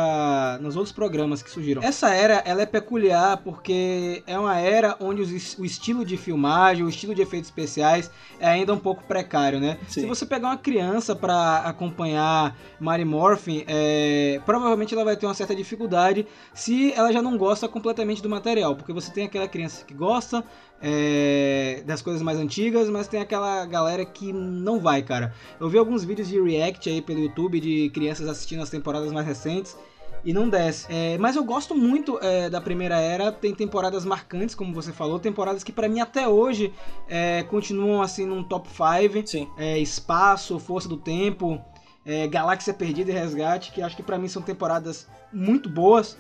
nos 0.62 0.76
outros 0.76 0.94
programas 0.94 1.42
que 1.42 1.50
surgiram. 1.50 1.82
Essa 1.82 2.14
era 2.14 2.42
ela 2.46 2.62
é 2.62 2.66
peculiar 2.66 3.38
porque 3.38 4.24
é 4.28 4.38
uma 4.38 4.58
era 4.60 4.96
onde 5.00 5.22
os 5.22 5.58
o 5.58 5.66
estilo 5.66 6.06
de 6.06 6.18
filmagem, 6.18 6.84
o 6.84 6.90
estilo 6.90 7.14
de 7.14 7.22
efeitos 7.22 7.50
especiais 7.50 8.10
é 8.40 8.48
ainda 8.48 8.74
um 8.74 8.78
pouco 8.78 9.04
precário, 9.04 9.60
né? 9.60 9.78
Sim. 9.88 10.02
Se 10.02 10.06
você 10.06 10.26
pegar 10.26 10.50
uma 10.50 10.58
criança 10.58 11.16
para 11.16 11.60
acompanhar 11.60 12.56
Mary 12.80 13.06
Morphin, 13.06 13.64
é, 13.68 14.42
provavelmente 14.46 14.94
ela 14.94 15.04
vai 15.04 15.16
ter 15.16 15.26
uma 15.26 15.34
certa 15.34 15.56
dificuldade 15.56 16.26
se 16.54 16.92
ela 16.94 17.12
já 17.12 17.22
não 17.22 17.38
gosta 17.38 17.68
completamente 17.68 18.22
do 18.22 18.30
material, 18.30 18.76
porque 18.76 18.94
você 18.94 19.12
tem 19.12 19.26
aquela 19.26 19.48
criança 19.48 19.86
que 19.86 19.94
gosta 19.94 20.44
é, 20.86 21.82
das 21.86 22.02
coisas 22.02 22.22
mais 22.22 22.38
antigas, 22.38 22.90
mas 22.90 23.08
tem 23.08 23.22
aquela 23.22 23.66
galera 23.66 24.06
que 24.06 24.34
não 24.34 24.82
vai, 24.82 25.02
cara. 25.02 25.34
Eu 25.58 25.70
vi 25.70 25.78
alguns 25.78 26.04
vídeos 26.04 26.28
de 26.28 26.40
react 26.40 26.90
aí 26.90 27.02
pelo 27.02 27.22
YouTube 27.22 27.62
de 27.62 27.90
crianças 27.92 28.28
assistindo 28.28 28.62
as 28.62 28.70
temporadas 28.70 29.10
mais 29.14 29.26
recentes 29.26 29.78
e 30.26 30.34
não 30.34 30.50
desce. 30.50 30.86
É, 30.90 31.18
mas 31.18 31.38
eu 31.38 31.44
gosto 31.44 31.74
muito 31.74 32.20
é, 32.22 32.50
da 32.50 32.60
primeira 32.60 33.00
era, 33.00 33.32
tem 33.32 33.56
temporadas 33.56 34.04
marcantes, 34.04 34.54
como 34.54 34.74
você 34.74 34.92
falou, 34.92 35.20
temporadas 35.20 35.64
que 35.64 35.72
pra 35.72 35.88
mim 35.88 36.02
até 36.02 36.28
hoje 36.28 36.74
é, 37.08 37.44
continuam 37.44 38.02
assim 38.02 38.26
num 38.26 38.44
top 38.44 38.68
5 38.70 39.26
sim. 39.26 39.48
é, 39.58 39.80
Espaço, 39.80 40.60
Força 40.60 40.90
do 40.90 40.98
Tempo, 40.98 41.62
é, 42.06 42.28
Galáxia 42.28 42.74
Perdida 42.74 43.10
e 43.10 43.14
Resgate, 43.14 43.72
que 43.72 43.82
acho 43.82 43.96
que 43.96 44.04
pra 44.04 44.18
mim 44.18 44.28
são 44.28 44.42
temporadas 44.42 45.08
muito 45.32 45.70
boas, 45.70 46.18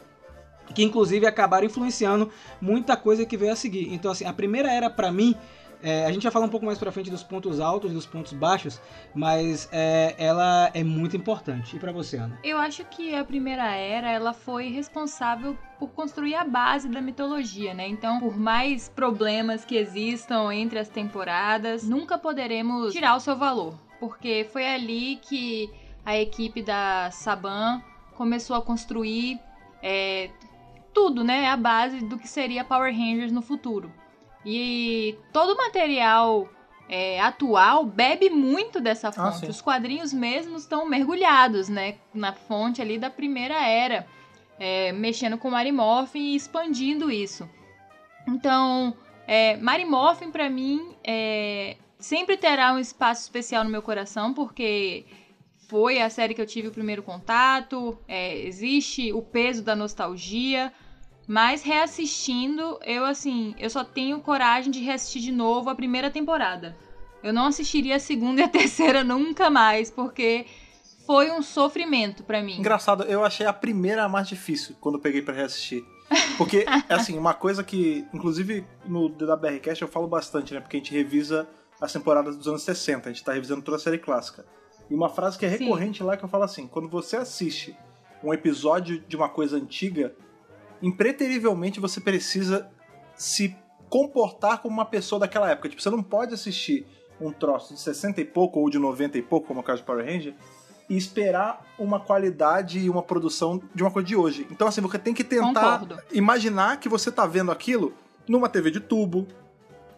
que 0.74 0.84
inclusive 0.84 1.26
acabaram 1.26 1.66
influenciando 1.66 2.30
muita 2.62 2.96
coisa 2.98 3.26
que 3.26 3.38
veio 3.38 3.52
a 3.52 3.56
seguir. 3.56 3.94
Então, 3.94 4.12
assim, 4.12 4.26
a 4.26 4.34
primeira 4.34 4.72
era 4.72 4.90
pra 4.90 5.12
mim. 5.12 5.36
é, 5.86 6.06
a 6.06 6.12
gente 6.14 6.24
vai 6.24 6.32
falar 6.32 6.46
um 6.46 6.50
pouco 6.50 6.66
mais 6.66 6.80
pra 6.80 6.94
frente 6.94 7.12
dos 7.12 7.24
pontos 7.24 7.60
altos 7.60 7.92
e 7.92 7.94
dos 7.94 8.06
pontos 8.06 8.32
baixos, 8.32 8.80
mas 9.14 9.68
é, 9.70 10.16
ela 10.18 10.72
é 10.74 10.82
muito 10.82 11.18
importante. 11.18 11.76
E 11.76 11.80
pra 11.80 11.92
você, 11.92 12.16
Ana? 12.16 12.40
Eu 12.42 12.58
acho 12.58 12.86
que 12.86 13.14
a 13.14 13.26
primeira 13.26 13.70
era, 13.76 14.10
ela 14.10 14.32
foi 14.32 14.70
responsável 14.70 15.58
por 15.78 15.90
construir 15.90 16.36
a 16.36 16.46
base 16.46 16.88
da 16.88 17.02
mitologia, 17.02 17.74
né? 17.74 17.86
Então, 17.86 18.22
por 18.22 18.38
mais 18.40 18.88
problemas 18.88 19.66
que 19.66 19.76
existam 19.76 20.54
entre 20.54 20.80
as 20.80 20.88
temporadas, 20.88 21.84
nunca 21.84 22.18
poderemos 22.18 22.94
tirar 22.94 23.18
o 23.18 23.20
seu 23.20 23.36
valor, 23.36 23.74
porque 24.00 24.48
foi 24.54 24.66
ali 24.66 25.18
que 25.22 25.70
a 26.06 26.18
equipe 26.18 26.64
da 26.64 27.12
Saban 27.12 27.82
começou 28.16 28.56
a 28.56 28.62
construir 28.62 29.38
é, 29.82 30.30
tudo, 30.93 31.23
né? 31.23 31.47
A 31.47 31.58
base 31.58 31.99
do 32.01 32.17
que 32.17 32.27
seria 32.27 32.63
Power 32.63 32.93
Rangers 32.93 33.32
no 33.32 33.41
futuro. 33.41 33.91
E 34.45 35.17
todo 35.32 35.53
o 35.53 35.58
material 35.58 36.49
é, 36.89 37.19
atual 37.21 37.86
bebe 37.86 38.29
muito 38.29 38.79
dessa 38.79 39.12
fonte. 39.12 39.39
sim. 39.39 39.49
Os 39.49 39.62
quadrinhos 39.62 40.13
mesmos 40.13 40.63
estão 40.63 40.86
mergulhados, 40.86 41.69
né? 41.69 41.95
Na 42.13 42.34
fonte 42.34 42.82
ali 42.82 42.97
da 42.97 43.10
primeira 43.10 43.56
era. 43.65 44.06
é, 44.60 44.91
mexendo 44.91 45.38
com 45.38 45.49
Mary 45.49 45.71
Morphin 45.71 46.19
e 46.19 46.36
expandindo 46.36 47.10
isso. 47.12 47.49
Então, 48.27 48.93
é, 49.27 49.58
Mary 49.58 49.84
Morphin, 49.84 50.32
pra 50.32 50.49
mim, 50.49 50.95
é, 51.03 51.75
sempre 51.99 52.38
terá 52.38 52.71
um 52.73 52.79
espaço 52.79 53.23
especial 53.23 53.63
no 53.63 53.69
meu 53.69 53.82
coração, 53.82 54.34
porque 54.34 55.06
foi 55.67 55.99
a 56.01 56.10
série 56.10 56.34
que 56.34 56.41
eu 56.41 56.45
tive 56.45 56.67
o 56.67 56.71
primeiro 56.71 57.01
contato, 57.01 57.97
é, 58.08 58.38
existe 58.45 59.12
o 59.12 59.21
peso 59.21 59.63
da 59.63 59.75
nostalgia, 59.75 60.71
mas 61.28 61.62
reassistindo, 61.62 62.80
eu 62.86 63.06
assim, 63.06 63.56
eu 63.58 63.70
só 63.70 63.84
tenho 63.84 64.20
coragem 64.20 64.72
de 64.72 64.80
reassistir 64.80 65.22
de 65.22 65.32
novo 65.32 65.70
a 65.70 65.76
primeira 65.76 66.10
temporada. 66.10 66.76
Eu 67.24 67.32
não 67.32 67.48
assistiria 67.48 67.96
a 67.96 68.00
segunda 68.00 68.42
e 68.42 68.44
a 68.44 68.50
terceira 68.50 69.04
nunca 69.04 69.50
mais, 69.50 69.90
porque 69.90 70.46
foi 71.06 71.32
um 71.32 71.42
sofrimento 71.42 72.24
pra 72.24 72.42
mim. 72.42 72.60
Engraçado, 72.60 73.04
eu 73.04 73.24
achei 73.24 73.46
a 73.46 73.54
primeira 73.54 74.04
a 74.04 74.10
mais 74.10 74.28
difícil 74.28 74.76
quando 74.80 74.96
eu 74.96 75.02
peguei 75.02 75.22
pra 75.22 75.34
reassistir. 75.34 75.84
Porque, 76.38 76.66
é 76.90 76.94
assim, 76.94 77.18
uma 77.18 77.34
coisa 77.34 77.64
que, 77.64 78.06
inclusive 78.14 78.66
no 78.86 79.10
DWRcast 79.10 79.82
eu 79.82 79.88
falo 79.88 80.08
bastante, 80.08 80.54
né? 80.54 80.60
Porque 80.60 80.78
a 80.78 80.80
gente 80.80 80.94
revisa 80.94 81.48
as 81.82 81.92
temporadas 81.92 82.38
dos 82.38 82.48
anos 82.48 82.64
60, 82.64 83.10
a 83.10 83.14
gente 83.14 83.24
tá 83.24 83.34
revisando 83.34 83.62
toda 83.62 83.78
a 83.78 83.80
série 83.80 83.98
clássica. 83.98 84.46
E 84.90 84.94
uma 84.94 85.10
frase 85.10 85.38
que 85.38 85.46
é 85.46 85.50
Sim. 85.50 85.64
recorrente 85.66 86.04
lá 86.04 86.18
que 86.18 86.24
eu 86.24 86.30
falo 86.30 86.44
assim: 86.44 86.68
quando 86.68 86.90
você 86.90 87.16
assiste 87.16 87.76
um 88.24 88.34
episódio 88.34 89.00
de 89.00 89.16
uma 89.16 89.30
coisa 89.30 89.58
antiga, 89.58 90.16
impreterivelmente 90.84 91.80
você 91.80 92.02
precisa 92.02 92.69
se 93.15 93.56
comportar 93.89 94.62
como 94.62 94.76
uma 94.76 94.86
pessoa 94.86 95.19
daquela 95.19 95.50
época. 95.50 95.69
Tipo, 95.69 95.82
você 95.82 95.89
não 95.89 96.04
pode 96.04 96.34
assistir 96.34 96.86
um 97.22 97.32
troço 97.32 97.74
de 97.74 97.80
60 97.80 98.19
e 98.19 98.26
pouco 98.26 98.60
ou 98.60 98.69
de 98.69 98.78
90 98.78 99.17
e 99.17 99.22
pouco, 99.22 99.48
como 99.48 99.62
é 99.62 99.63
o 99.63 99.65
caso 99.65 99.80
de 99.80 99.86
Power 99.86 100.06
Ranger, 100.06 100.36
e 100.89 100.98
esperar 100.98 101.65
uma 101.80 102.02
qualidade 102.02 102.80
e 102.80 102.89
uma 102.89 103.02
produção 103.02 103.62
de 103.74 103.82
uma 103.82 103.91
coisa 103.91 104.06
de 104.06 104.15
hoje. 104.15 104.46
Então, 104.52 104.67
assim, 104.67 104.82
você 104.82 105.00
tem 105.00 105.13
que 105.13 105.24
tentar 105.24 105.80
Concordo. 105.80 106.00
imaginar 106.12 106.78
que 106.78 106.89
você 106.89 107.10
tá 107.10 107.26
vendo 107.26 107.52
aquilo 107.52 107.93
numa 108.28 108.50
TV 108.50 108.69
de 108.69 108.82
tubo, 108.82 109.26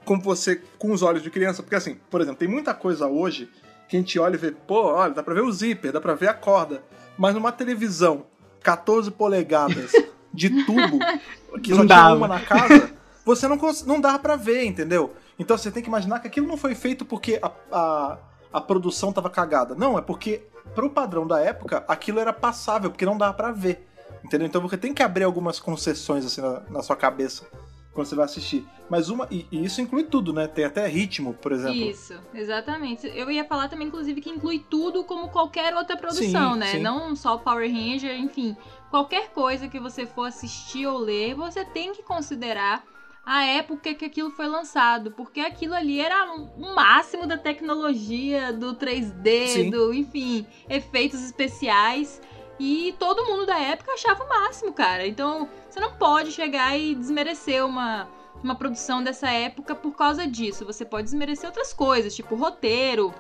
com 0.04 0.20
você 0.20 0.62
com 0.78 0.92
os 0.92 1.02
olhos 1.02 1.24
de 1.24 1.32
criança, 1.32 1.64
porque 1.64 1.76
assim, 1.76 1.98
por 2.12 2.22
exemplo, 2.22 2.38
tem 2.38 2.48
muita 2.48 2.76
coisa 2.76 3.08
hoje 3.08 3.50
que 3.90 3.98
a 3.98 4.00
gente 4.00 4.20
olha 4.20 4.36
e 4.36 4.38
vê, 4.38 4.52
pô, 4.52 4.94
olha, 4.94 5.14
dá 5.14 5.24
pra 5.24 5.34
ver 5.34 5.42
o 5.42 5.52
zíper, 5.52 5.92
dá 5.92 6.00
pra 6.00 6.14
ver 6.14 6.30
a 6.30 6.34
corda. 6.34 6.84
Mas 7.18 7.34
numa 7.34 7.52
televisão 7.52 8.26
14 8.62 9.10
polegadas 9.10 9.92
de 10.36 10.66
tubo, 10.66 11.00
que 11.64 11.72
Não 11.72 11.78
só 11.78 11.86
tinha 11.86 11.86
dava. 11.86 12.16
uma 12.16 12.28
na 12.28 12.40
casa, 12.40 12.94
você 13.26 13.48
não, 13.48 13.58
não 13.86 14.00
dava 14.02 14.20
pra 14.20 14.36
ver, 14.36 14.66
entendeu? 14.66 15.14
Então 15.40 15.58
você 15.58 15.72
tem 15.72 15.82
que 15.82 15.90
imaginar 15.90 16.20
que 16.20 16.28
aquilo 16.28 16.48
não 16.48 16.58
foi 16.58 16.76
feito 16.76 17.04
porque 17.06 17.40
a, 17.42 17.52
a, 17.72 18.18
a 18.54 18.62
produção 18.62 19.12
tava 19.12 19.30
cagada. 19.30 19.76
Não, 19.76 19.98
é 19.98 20.02
porque, 20.02 20.44
pro 20.74 20.90
padrão 20.90 21.26
da 21.26 21.40
época, 21.40 21.84
aquilo 21.88 22.20
era 22.20 22.32
passável, 22.32 22.90
porque 22.92 23.06
não 23.06 23.18
dava 23.18 23.34
pra 23.34 23.52
ver. 23.52 23.88
Entendeu? 24.24 24.48
Então 24.48 24.62
você 24.62 24.78
tem 24.78 24.94
que 24.94 25.04
abrir 25.04 25.24
algumas 25.24 25.60
concessões 25.60 26.26
assim 26.26 26.42
na, 26.42 26.62
na 26.70 26.82
sua 26.82 26.96
cabeça 26.96 27.46
quando 27.94 28.08
você 28.08 28.16
vai 28.16 28.26
assistir. 28.26 28.66
Mas 28.90 29.10
uma. 29.10 29.28
E, 29.32 29.48
e 29.52 29.64
isso 29.64 29.82
inclui 29.82 30.04
tudo, 30.04 30.34
né? 30.34 30.48
Tem 30.48 30.66
até 30.66 30.86
ritmo, 30.88 31.34
por 31.34 31.52
exemplo. 31.52 31.76
Isso, 31.76 32.14
exatamente. 32.34 33.08
Eu 33.16 33.32
ia 33.32 33.46
falar 33.46 33.68
também, 33.68 33.88
inclusive, 33.88 34.22
que 34.22 34.30
inclui 34.30 34.64
tudo 34.70 35.04
como 35.04 35.30
qualquer 35.30 35.74
outra 35.76 35.96
produção, 35.98 36.54
Sim, 36.54 36.60
né? 36.60 36.66
sim. 36.68 36.80
Não 36.80 37.16
só 37.16 37.36
o 37.36 37.40
Power 37.40 37.72
Ranger, 37.72 38.16
enfim. 38.20 38.56
Qualquer 38.90 39.30
coisa 39.32 39.68
que 39.68 39.80
você 39.80 40.06
for 40.06 40.28
assistir 40.28 40.88
ou 40.88 40.98
ler, 40.98 41.36
você 41.36 41.66
tem 41.66 41.94
que 41.94 42.04
considerar 42.04 42.84
a 43.26 43.44
época 43.44 43.94
que 43.94 44.06
aquilo 44.06 44.30
foi 44.30 44.48
lançado. 44.48 45.12
Porque 45.12 45.40
aquilo 45.40 45.74
ali 45.74 46.00
era 46.00 46.32
o 46.34 46.76
máximo 46.76 47.26
da 47.26 47.38
tecnologia, 47.38 48.54
do 48.54 48.76
3D, 48.76 49.48
Sim. 49.48 49.70
do, 49.70 49.94
enfim, 49.94 50.46
efeitos 50.70 51.24
especiais. 51.24 52.22
E 52.60 52.96
todo 52.98 53.26
mundo 53.26 53.46
da 53.46 53.60
época 53.60 53.94
achava 53.94 54.24
o 54.24 54.30
máximo, 54.30 54.72
cara. 54.72 55.06
Então, 55.06 55.50
você 55.70 55.80
não 55.80 55.94
pode 55.94 56.32
chegar 56.32 56.78
e 56.78 56.96
desmerecer 56.96 57.66
uma, 57.66 58.08
uma 58.42 58.56
produção 58.56 59.04
dessa 59.04 59.30
época 59.30 59.76
por 59.76 59.92
causa 59.94 60.26
disso. 60.26 60.66
Você 60.66 60.86
pode 60.86 61.06
desmerecer 61.06 61.50
outras 61.50 61.74
coisas, 61.74 62.16
tipo 62.16 62.36
roteiro, 62.36 63.14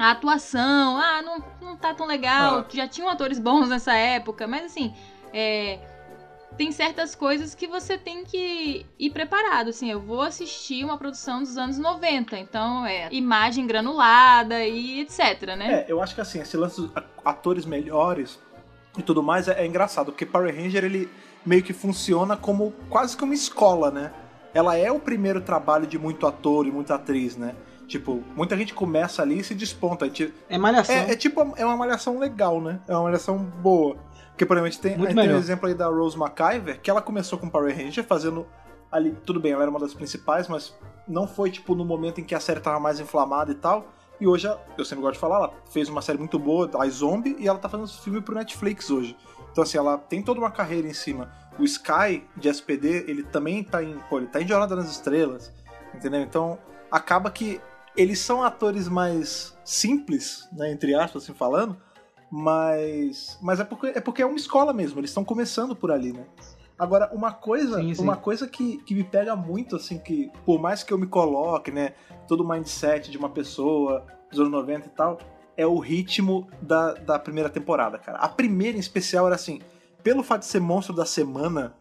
a 0.00 0.12
atuação. 0.12 0.96
Ah, 0.96 1.20
não, 1.20 1.44
não 1.60 1.76
tá 1.76 1.92
tão 1.92 2.06
legal. 2.06 2.60
Ah. 2.60 2.66
Já 2.72 2.88
tinham 2.88 3.10
atores 3.10 3.38
bons 3.38 3.68
nessa 3.68 3.92
época. 3.92 4.46
Mas 4.46 4.64
assim, 4.64 4.94
é, 5.30 5.78
tem 6.56 6.72
certas 6.72 7.14
coisas 7.14 7.54
que 7.54 7.66
você 7.66 7.98
tem 7.98 8.24
que 8.24 8.86
ir 8.98 9.10
preparado. 9.10 9.68
Assim, 9.68 9.90
eu 9.90 10.00
vou 10.00 10.22
assistir 10.22 10.82
uma 10.82 10.96
produção 10.96 11.40
dos 11.40 11.58
anos 11.58 11.76
90. 11.76 12.38
Então, 12.38 12.86
é 12.86 13.08
imagem 13.12 13.66
granulada 13.66 14.64
e 14.64 15.02
etc, 15.02 15.54
né? 15.54 15.84
É, 15.86 15.92
eu 15.92 16.02
acho 16.02 16.14
que 16.14 16.22
assim, 16.22 16.40
esse 16.40 16.56
lance 16.56 16.80
dos 16.80 16.90
atores 17.22 17.66
melhores 17.66 18.38
e 18.96 19.02
tudo 19.02 19.22
mais 19.22 19.48
é, 19.48 19.60
é 19.60 19.66
engraçado, 19.66 20.06
porque 20.12 20.24
Power 20.24 20.54
Ranger 20.54 20.82
ele 20.82 21.10
meio 21.44 21.62
que 21.62 21.74
funciona 21.74 22.38
como 22.38 22.72
quase 22.88 23.14
que 23.14 23.22
uma 23.22 23.34
escola, 23.34 23.90
né? 23.90 24.12
Ela 24.54 24.78
é 24.78 24.90
o 24.90 24.98
primeiro 24.98 25.42
trabalho 25.42 25.86
de 25.86 25.98
muito 25.98 26.26
ator 26.26 26.66
e 26.66 26.70
muita 26.70 26.94
atriz, 26.94 27.36
né? 27.36 27.54
Tipo, 27.90 28.22
muita 28.36 28.56
gente 28.56 28.72
começa 28.72 29.20
ali 29.20 29.40
e 29.40 29.44
se 29.44 29.52
desponta. 29.52 30.06
Gente- 30.06 30.32
É 30.48 30.56
malhação. 30.56 30.94
É, 30.94 31.10
é 31.10 31.16
tipo, 31.16 31.40
é 31.56 31.64
uma 31.66 31.76
malhação 31.76 32.20
legal, 32.20 32.60
né? 32.60 32.78
É 32.86 32.92
uma 32.94 33.02
malhação 33.02 33.36
boa. 33.36 33.96
Porque, 34.28 34.46
por 34.46 34.54
exemplo, 34.56 34.68
a 34.68 34.70
gente 34.70 34.80
tem, 34.80 34.96
Muito 34.96 35.10
a 35.10 35.22
tem 35.22 35.34
o 35.34 35.36
exemplo 35.36 35.66
aí 35.68 35.74
da 35.74 35.88
Rose 35.88 36.16
McIver, 36.16 36.80
que 36.80 36.88
ela 36.88 37.02
começou 37.02 37.36
com 37.36 37.50
Power 37.50 37.76
Ranger 37.76 38.04
fazendo 38.04 38.46
ali, 38.92 39.10
tudo 39.26 39.40
bem, 39.40 39.50
ela 39.52 39.62
era 39.62 39.70
uma 39.70 39.80
das 39.80 39.92
principais, 39.92 40.46
mas 40.46 40.72
não 41.06 41.26
foi, 41.26 41.50
tipo, 41.50 41.74
no 41.74 41.84
momento 41.84 42.20
em 42.20 42.24
que 42.24 42.32
a 42.34 42.38
série 42.40 42.60
tava 42.60 42.78
mais 42.78 43.00
inflamada 43.00 43.50
e 43.50 43.56
tal. 43.56 43.88
E 44.20 44.26
hoje, 44.28 44.48
eu 44.78 44.84
sempre 44.84 45.02
gosto 45.02 45.14
de 45.14 45.18
falar, 45.18 45.36
ela 45.36 45.52
fez 45.72 45.88
uma 45.88 46.00
série 46.00 46.18
muito 46.18 46.38
boa, 46.38 46.70
a 46.78 46.88
Zombie, 46.88 47.34
e 47.40 47.48
ela 47.48 47.58
tá 47.58 47.68
fazendo 47.68 47.88
filme 47.88 48.20
pro 48.20 48.36
Netflix 48.36 48.88
hoje. 48.88 49.16
Então, 49.50 49.64
assim, 49.64 49.78
ela 49.78 49.98
tem 49.98 50.22
toda 50.22 50.38
uma 50.38 50.50
carreira 50.52 50.86
em 50.86 50.92
cima. 50.94 51.28
O 51.58 51.64
Sky, 51.64 52.24
de 52.36 52.48
SPD, 52.48 53.04
ele 53.08 53.24
também 53.24 53.64
tá 53.64 53.82
em, 53.82 53.96
pô, 54.08 54.18
ele 54.18 54.28
tá 54.28 54.40
em 54.40 54.46
Jornada 54.46 54.76
nas 54.76 54.88
Estrelas, 54.90 55.52
entendeu? 55.92 56.20
Então, 56.20 56.56
acaba 56.90 57.30
que 57.30 57.60
eles 58.00 58.18
são 58.18 58.42
atores 58.42 58.88
mais 58.88 59.56
simples, 59.64 60.48
né, 60.52 60.72
entre 60.72 60.94
aspas, 60.94 61.24
assim 61.24 61.34
falando, 61.34 61.76
mas 62.30 63.38
mas 63.42 63.60
é 63.60 63.64
porque 63.64 63.86
é 63.88 64.00
porque 64.00 64.22
é 64.22 64.26
uma 64.26 64.36
escola 64.36 64.72
mesmo, 64.72 64.98
eles 65.00 65.10
estão 65.10 65.24
começando 65.24 65.76
por 65.76 65.90
ali, 65.90 66.12
né? 66.12 66.24
Agora, 66.78 67.10
uma 67.12 67.30
coisa, 67.30 67.76
Sim, 67.76 67.92
sim. 67.92 68.02
uma 68.02 68.16
coisa 68.16 68.48
que, 68.48 68.78
que 68.84 68.94
me 68.94 69.04
pega 69.04 69.36
muito, 69.36 69.76
assim, 69.76 69.98
que 69.98 70.32
por 70.46 70.58
mais 70.58 70.82
que 70.82 70.90
eu 70.94 70.96
me 70.96 71.06
coloque, 71.06 71.70
né, 71.70 71.92
todo 72.26 72.40
o 72.40 72.48
mindset 72.48 73.10
de 73.10 73.18
uma 73.18 73.28
pessoa 73.28 74.06
dos 74.30 74.40
anos 74.40 74.50
90 74.50 74.86
e 74.86 74.90
tal, 74.92 75.18
é 75.58 75.66
o 75.66 75.78
ritmo 75.78 76.48
da, 76.62 76.94
da 76.94 77.18
primeira 77.18 77.50
temporada, 77.50 77.98
cara. 77.98 78.16
A 78.16 78.28
primeira, 78.30 78.78
em 78.78 78.80
especial, 78.80 79.26
era 79.26 79.34
assim, 79.34 79.60
pelo 80.02 80.22
fato 80.22 80.40
de 80.40 80.46
ser 80.46 80.60
monstro 80.60 80.96
da 80.96 81.04
semana, 81.04 81.74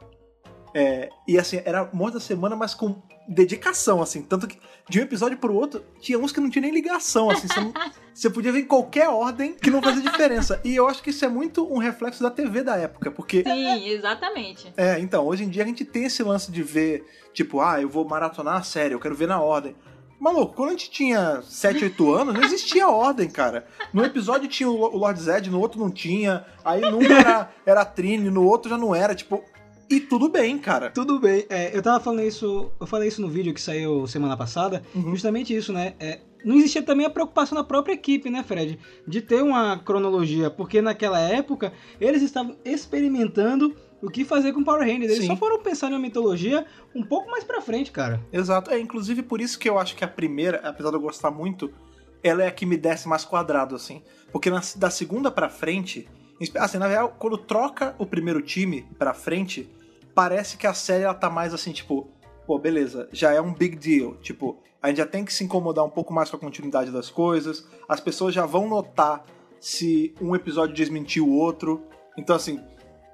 é, 0.73 1.09
e 1.27 1.37
assim, 1.37 1.61
era 1.65 1.89
monstro 1.93 2.19
da 2.19 2.25
semana, 2.25 2.55
mas 2.55 2.73
com 2.73 3.01
dedicação, 3.27 4.01
assim, 4.01 4.21
tanto 4.23 4.47
que 4.47 4.57
de 4.89 4.99
um 4.99 5.03
episódio 5.03 5.37
pro 5.37 5.53
outro, 5.53 5.83
tinha 5.99 6.17
uns 6.17 6.31
que 6.31 6.39
não 6.39 6.49
tinha 6.49 6.63
nem 6.63 6.71
ligação, 6.71 7.29
assim, 7.29 7.47
você, 7.47 7.59
não- 7.59 7.73
você 8.13 8.29
podia 8.29 8.51
ver 8.51 8.61
em 8.61 8.65
qualquer 8.65 9.07
ordem 9.07 9.53
que 9.53 9.69
não 9.69 9.81
fazia 9.81 10.01
diferença. 10.01 10.59
E 10.63 10.75
eu 10.75 10.87
acho 10.87 11.03
que 11.03 11.11
isso 11.11 11.23
é 11.23 11.27
muito 11.27 11.71
um 11.71 11.77
reflexo 11.77 12.23
da 12.23 12.31
TV 12.31 12.63
da 12.63 12.75
época, 12.75 13.11
porque 13.11 13.43
Sim, 13.43 13.87
exatamente. 13.89 14.73
é, 14.75 14.99
então, 14.99 15.25
hoje 15.27 15.43
em 15.43 15.49
dia 15.49 15.63
a 15.63 15.65
gente 15.67 15.85
tem 15.85 16.05
esse 16.05 16.23
lance 16.23 16.51
de 16.51 16.63
ver, 16.63 17.05
tipo, 17.33 17.61
ah, 17.61 17.79
eu 17.79 17.87
vou 17.87 18.03
maratonar 18.07 18.57
a 18.57 18.63
série, 18.63 18.93
eu 18.95 18.99
quero 18.99 19.13
ver 19.15 19.27
na 19.27 19.39
ordem. 19.39 19.75
Maluco, 20.19 20.53
quando 20.53 20.69
a 20.69 20.71
gente 20.73 20.91
tinha 20.91 21.41
7, 21.43 21.83
8 21.85 22.13
anos, 22.13 22.33
não 22.33 22.41
existia 22.43 22.89
ordem, 22.89 23.29
cara. 23.29 23.65
No 23.93 24.03
episódio 24.03 24.49
tinha 24.49 24.69
o 24.69 24.75
Lo- 24.75 24.93
o 24.93 24.97
Lord 24.97 25.17
Zed, 25.21 25.49
no 25.49 25.61
outro 25.61 25.79
não 25.79 25.89
tinha. 25.89 26.45
Aí 26.65 26.81
num 26.81 27.01
era, 27.03 27.49
era 27.65 27.81
a 27.81 27.85
Trini, 27.85 28.29
no 28.29 28.43
outro 28.43 28.69
já 28.69 28.77
não 28.77 28.93
era, 28.93 29.15
tipo. 29.15 29.41
E 29.89 29.99
tudo 29.99 30.29
bem, 30.29 30.57
cara. 30.57 30.91
Tudo 30.91 31.19
bem. 31.19 31.45
É, 31.49 31.75
eu 31.75 31.81
tava 31.81 31.99
falando 31.99 32.21
isso. 32.23 32.71
Eu 32.79 32.85
falei 32.85 33.07
isso 33.07 33.21
no 33.21 33.27
vídeo 33.27 33.53
que 33.53 33.61
saiu 33.61 34.05
semana 34.05 34.37
passada. 34.37 34.83
Uhum. 34.93 35.11
Justamente 35.11 35.55
isso, 35.55 35.73
né? 35.73 35.95
É, 35.99 36.19
não 36.45 36.55
existia 36.57 36.83
também 36.83 37.05
a 37.05 37.09
preocupação 37.09 37.57
da 37.57 37.63
própria 37.63 37.93
equipe, 37.93 38.29
né, 38.29 38.43
Fred? 38.43 38.77
De 39.07 39.21
ter 39.21 39.41
uma 39.41 39.79
cronologia. 39.79 40.49
Porque 40.51 40.81
naquela 40.81 41.19
época 41.19 41.73
eles 41.99 42.21
estavam 42.21 42.55
experimentando 42.63 43.75
o 44.01 44.09
que 44.09 44.23
fazer 44.23 44.53
com 44.53 44.63
Power 44.63 44.81
Rangers. 44.81 45.05
Eles 45.11 45.17
Sim. 45.19 45.27
só 45.27 45.35
foram 45.35 45.61
pensar 45.61 45.89
na 45.89 45.97
mitologia 45.99 46.65
um 46.95 47.03
pouco 47.03 47.29
mais 47.31 47.43
pra 47.43 47.59
frente, 47.59 47.91
cara. 47.91 48.21
Exato. 48.31 48.69
É, 48.71 48.79
inclusive 48.79 49.23
por 49.23 49.41
isso 49.41 49.57
que 49.57 49.67
eu 49.69 49.79
acho 49.79 49.95
que 49.95 50.03
a 50.03 50.07
primeira, 50.07 50.57
apesar 50.63 50.89
de 50.91 50.95
eu 50.97 51.01
gostar 51.01 51.31
muito, 51.31 51.71
ela 52.23 52.43
é 52.43 52.47
a 52.47 52.51
que 52.51 52.65
me 52.65 52.77
desce 52.77 53.07
mais 53.07 53.25
quadrado, 53.25 53.75
assim. 53.75 54.03
Porque 54.31 54.49
na- 54.51 54.61
da 54.75 54.89
segunda 54.89 55.31
pra 55.31 55.49
frente. 55.49 56.07
Assim, 56.55 56.77
na 56.77 56.87
real, 56.87 57.15
quando 57.19 57.37
troca 57.37 57.93
o 57.97 58.05
primeiro 58.05 58.41
time 58.41 58.85
pra 58.97 59.13
frente, 59.13 59.69
parece 60.19 60.57
que 60.57 60.67
a 60.67 60.73
série 60.73 61.05
ela 61.05 61.13
tá 61.13 61.29
mais 61.29 61.53
assim, 61.53 61.71
tipo, 61.71 62.09
pô, 62.45 62.59
beleza, 62.59 63.07
já 63.09 63.31
é 63.31 63.39
um 63.39 63.53
big 63.53 63.77
deal. 63.77 64.15
Tipo, 64.15 64.57
a 64.81 64.89
gente 64.89 64.97
já 64.97 65.05
tem 65.05 65.23
que 65.23 65.31
se 65.31 65.45
incomodar 65.45 65.85
um 65.85 65.89
pouco 65.89 66.13
mais 66.13 66.29
com 66.29 66.35
a 66.35 66.39
continuidade 66.39 66.91
das 66.91 67.09
coisas. 67.09 67.65
As 67.87 68.01
pessoas 68.01 68.35
já 68.35 68.45
vão 68.45 68.67
notar 68.67 69.23
se 69.61 70.13
um 70.19 70.35
episódio 70.35 70.75
desmentiu 70.75 71.25
o 71.25 71.37
outro. 71.37 71.81
Então, 72.17 72.35
assim, 72.35 72.59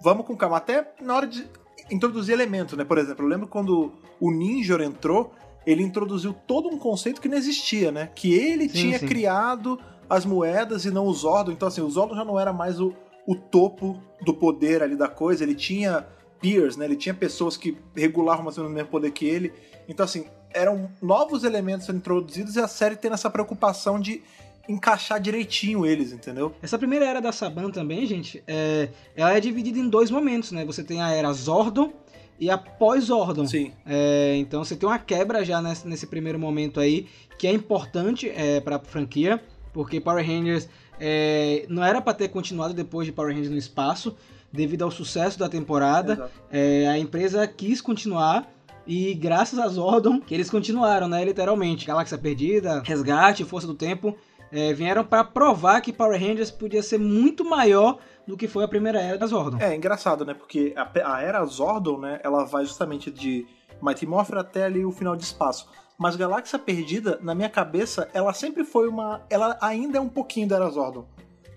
vamos 0.01 0.25
com 0.25 0.35
calma. 0.35 0.57
Até 0.57 0.95
na 0.99 1.15
hora 1.15 1.27
de 1.27 1.47
introduzir 1.91 2.33
elementos, 2.33 2.75
né? 2.75 2.83
Por 2.83 2.97
exemplo, 2.97 3.23
eu 3.23 3.29
lembro 3.29 3.47
quando 3.47 3.93
o 4.19 4.31
Ninja 4.31 4.83
entrou, 4.83 5.31
ele 5.63 5.83
introduziu 5.83 6.33
todo 6.33 6.69
um 6.69 6.79
conceito 6.79 7.21
que 7.21 7.29
não 7.29 7.37
existia, 7.37 7.91
né? 7.91 8.09
Que 8.15 8.33
ele 8.33 8.67
Sim, 8.67 8.79
tinha 8.79 8.97
sim. 8.97 9.05
criado 9.05 9.79
as 10.09 10.25
moedas 10.25 10.85
e 10.85 10.89
não 10.89 11.05
o 11.05 11.13
Zordon. 11.13 11.51
Então, 11.51 11.67
assim, 11.67 11.81
o 11.81 11.89
Zordon 11.91 12.15
já 12.15 12.25
não 12.25 12.39
era 12.39 12.51
mais 12.51 12.79
o, 12.79 12.95
o 13.27 13.35
topo 13.35 14.01
do 14.23 14.33
poder 14.33 14.81
ali 14.81 14.95
da 14.95 15.07
coisa. 15.07 15.43
Ele 15.43 15.53
tinha 15.53 16.14
peers, 16.45 16.77
né? 16.77 16.85
Ele 16.85 16.95
tinha 16.95 17.13
pessoas 17.13 17.57
que 17.57 17.75
regulavam 17.95 18.45
mais 18.45 18.55
ou 18.59 18.63
menos 18.63 18.73
o 18.73 18.75
mesmo 18.75 18.91
poder 18.91 19.09
que 19.09 19.25
ele. 19.25 19.51
Então, 19.89 20.03
assim, 20.03 20.25
eram 20.53 20.91
novos 21.01 21.43
elementos 21.43 21.87
sendo 21.87 21.97
introduzidos 21.97 22.55
e 22.55 22.59
a 22.59 22.67
série 22.67 22.95
tendo 22.95 23.13
essa 23.13 23.31
preocupação 23.31 23.99
de 23.99 24.21
encaixar 24.69 25.19
direitinho 25.19 25.85
eles, 25.85 26.11
entendeu? 26.11 26.53
Essa 26.61 26.77
primeira 26.77 27.05
era 27.05 27.19
da 27.19 27.31
Saban 27.31 27.71
também, 27.71 28.05
gente, 28.05 28.43
é, 28.47 28.89
ela 29.15 29.35
é 29.35 29.39
dividida 29.39 29.79
em 29.79 29.89
dois 29.89 30.11
momentos, 30.11 30.51
né? 30.51 30.63
Você 30.65 30.83
tem 30.83 31.01
a 31.01 31.11
era 31.11 31.33
Zordon 31.33 31.91
e 32.39 32.49
a 32.49 32.57
pós-Zordon. 32.57 33.47
Sim. 33.47 33.71
É, 33.85 34.35
então 34.37 34.63
você 34.63 34.75
tem 34.75 34.87
uma 34.87 34.99
quebra 34.99 35.43
já 35.43 35.59
nesse, 35.61 35.87
nesse 35.87 36.05
primeiro 36.05 36.37
momento 36.37 36.79
aí, 36.79 37.07
que 37.39 37.47
é 37.47 37.51
importante 37.51 38.29
é, 38.29 38.59
para 38.59 38.75
a 38.75 38.79
franquia, 38.79 39.41
porque 39.73 39.99
Power 39.99 40.25
Rangers 40.25 40.69
é, 40.99 41.65
não 41.69 41.83
era 41.83 42.01
para 42.01 42.13
ter 42.13 42.29
continuado 42.29 42.73
depois 42.73 43.07
de 43.07 43.11
Power 43.11 43.33
Rangers 43.33 43.51
no 43.51 43.57
espaço, 43.57 44.15
devido 44.55 44.83
ao 44.83 44.91
sucesso 44.91 45.37
da 45.37 45.49
temporada. 45.49 46.31
É, 46.51 46.87
a 46.87 46.97
empresa 46.97 47.47
quis 47.47 47.81
continuar. 47.81 48.51
E 48.87 49.15
graças 49.15 49.57
a 49.57 49.67
Zordon, 49.67 50.21
que 50.21 50.33
eles 50.33 50.49
continuaram, 50.49 51.07
né? 51.07 51.23
Literalmente. 51.25 51.87
Galáxia 51.87 52.17
Perdida, 52.17 52.83
Resgate, 52.85 53.43
Força 53.43 53.65
do 53.65 53.73
Tempo, 53.73 54.15
é, 54.51 54.73
vieram 54.73 55.03
para 55.03 55.23
provar 55.23 55.81
que 55.81 55.91
Power 55.91 56.19
Rangers 56.19 56.51
podia 56.51 56.83
ser 56.83 56.99
muito 56.99 57.43
maior 57.43 57.97
do 58.27 58.37
que 58.37 58.47
foi 58.47 58.63
a 58.63 58.67
primeira 58.67 59.01
era 59.01 59.17
da 59.17 59.27
Zordon. 59.27 59.57
É 59.59 59.75
engraçado, 59.75 60.25
né? 60.25 60.33
Porque 60.33 60.73
a, 60.75 61.15
a 61.15 61.21
era 61.21 61.43
Zordon, 61.45 61.99
né? 61.99 62.19
Ela 62.23 62.45
vai 62.45 62.63
justamente 62.65 63.11
de 63.11 63.45
Mighty 63.81 64.05
Morphin 64.05 64.35
até 64.35 64.65
ali 64.65 64.85
o 64.85 64.91
final 64.91 65.15
de 65.15 65.23
espaço. 65.23 65.67
Mas 65.97 66.15
Galáxia 66.15 66.59
Perdida, 66.59 67.19
na 67.21 67.33
minha 67.33 67.49
cabeça, 67.49 68.09
ela 68.13 68.33
sempre 68.33 68.63
foi 68.63 68.87
uma. 68.87 69.21
Ela 69.29 69.57
ainda 69.61 69.97
é 69.97 70.01
um 70.01 70.09
pouquinho 70.09 70.47
da 70.47 70.57
era 70.57 70.69
Zordon. 70.69 71.05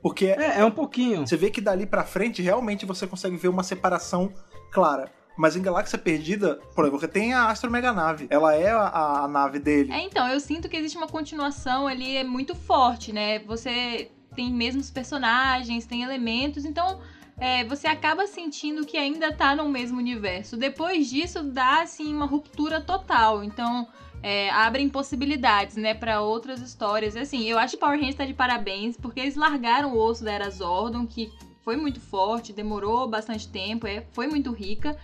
Porque 0.02 0.26
É, 0.26 0.60
é 0.60 0.64
um 0.64 0.70
pouquinho. 0.70 1.26
você 1.26 1.36
vê 1.36 1.50
que 1.50 1.60
dali 1.60 1.86
pra 1.86 2.04
frente, 2.04 2.42
realmente 2.42 2.86
você 2.86 3.06
consegue 3.06 3.36
ver 3.36 3.48
uma 3.48 3.62
separação 3.62 4.32
clara. 4.70 5.10
Mas 5.36 5.54
em 5.54 5.62
Galáxia 5.62 5.96
Perdida, 5.96 6.56
por 6.74 6.84
exemplo, 6.84 6.98
você 6.98 7.06
tem 7.06 7.32
a 7.32 7.48
Astro 7.48 7.70
Mega 7.70 7.92
Nave. 7.92 8.26
Ela 8.28 8.56
é 8.56 8.70
a, 8.70 9.22
a 9.22 9.28
nave 9.28 9.60
dele. 9.60 9.92
É, 9.92 10.00
então, 10.02 10.26
eu 10.28 10.40
sinto 10.40 10.68
que 10.68 10.76
existe 10.76 10.98
uma 10.98 11.06
continuação 11.06 11.86
ali 11.86 12.16
é 12.16 12.24
muito 12.24 12.56
forte, 12.56 13.12
né? 13.12 13.38
Você 13.40 14.10
tem 14.34 14.52
mesmos 14.52 14.90
personagens, 14.90 15.86
tem 15.86 16.02
elementos, 16.02 16.64
então 16.64 17.00
é, 17.38 17.64
você 17.64 17.86
acaba 17.86 18.26
sentindo 18.26 18.84
que 18.84 18.96
ainda 18.96 19.32
tá 19.32 19.54
no 19.54 19.68
mesmo 19.68 19.98
universo. 19.98 20.56
Depois 20.56 21.08
disso, 21.08 21.42
dá 21.44 21.82
assim 21.82 22.12
uma 22.12 22.26
ruptura 22.26 22.80
total. 22.80 23.44
Então. 23.44 23.86
É, 24.22 24.50
abrem 24.50 24.88
possibilidades, 24.88 25.76
né, 25.76 25.94
para 25.94 26.20
outras 26.20 26.60
histórias. 26.60 27.16
Assim, 27.16 27.44
eu 27.44 27.58
acho 27.58 27.74
que 27.74 27.80
Power 27.80 27.96
Rangers 27.96 28.16
tá 28.16 28.24
de 28.24 28.34
parabéns, 28.34 28.96
porque 28.96 29.20
eles 29.20 29.36
largaram 29.36 29.94
o 29.94 29.98
osso 29.98 30.24
da 30.24 30.32
Era 30.32 30.50
Zordon, 30.50 31.06
que 31.06 31.30
foi 31.62 31.76
muito 31.76 32.00
forte, 32.00 32.52
demorou 32.52 33.06
bastante 33.06 33.48
tempo, 33.48 33.86
é, 33.86 34.04
foi 34.12 34.26
muito 34.26 34.50
rica 34.52 34.96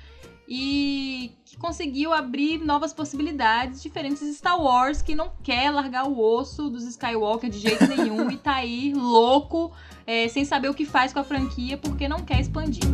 e 0.48 1.32
que 1.44 1.56
conseguiu 1.56 2.12
abrir 2.12 2.58
novas 2.58 2.92
possibilidades 2.92 3.82
diferentes 3.82 4.20
de 4.20 4.34
Star 4.34 4.60
Wars, 4.60 5.00
que 5.00 5.14
não 5.14 5.32
quer 5.42 5.70
largar 5.70 6.06
o 6.06 6.20
osso 6.20 6.68
dos 6.68 6.84
Skywalker 6.84 7.48
de 7.48 7.58
jeito 7.58 7.86
nenhum 7.86 8.30
e 8.30 8.36
tá 8.36 8.56
aí 8.56 8.92
louco, 8.94 9.72
é, 10.06 10.28
sem 10.28 10.44
saber 10.44 10.68
o 10.68 10.74
que 10.74 10.84
faz 10.84 11.12
com 11.12 11.18
a 11.18 11.24
franquia 11.24 11.78
porque 11.78 12.06
não 12.08 12.20
quer 12.20 12.40
expandir. 12.40 12.84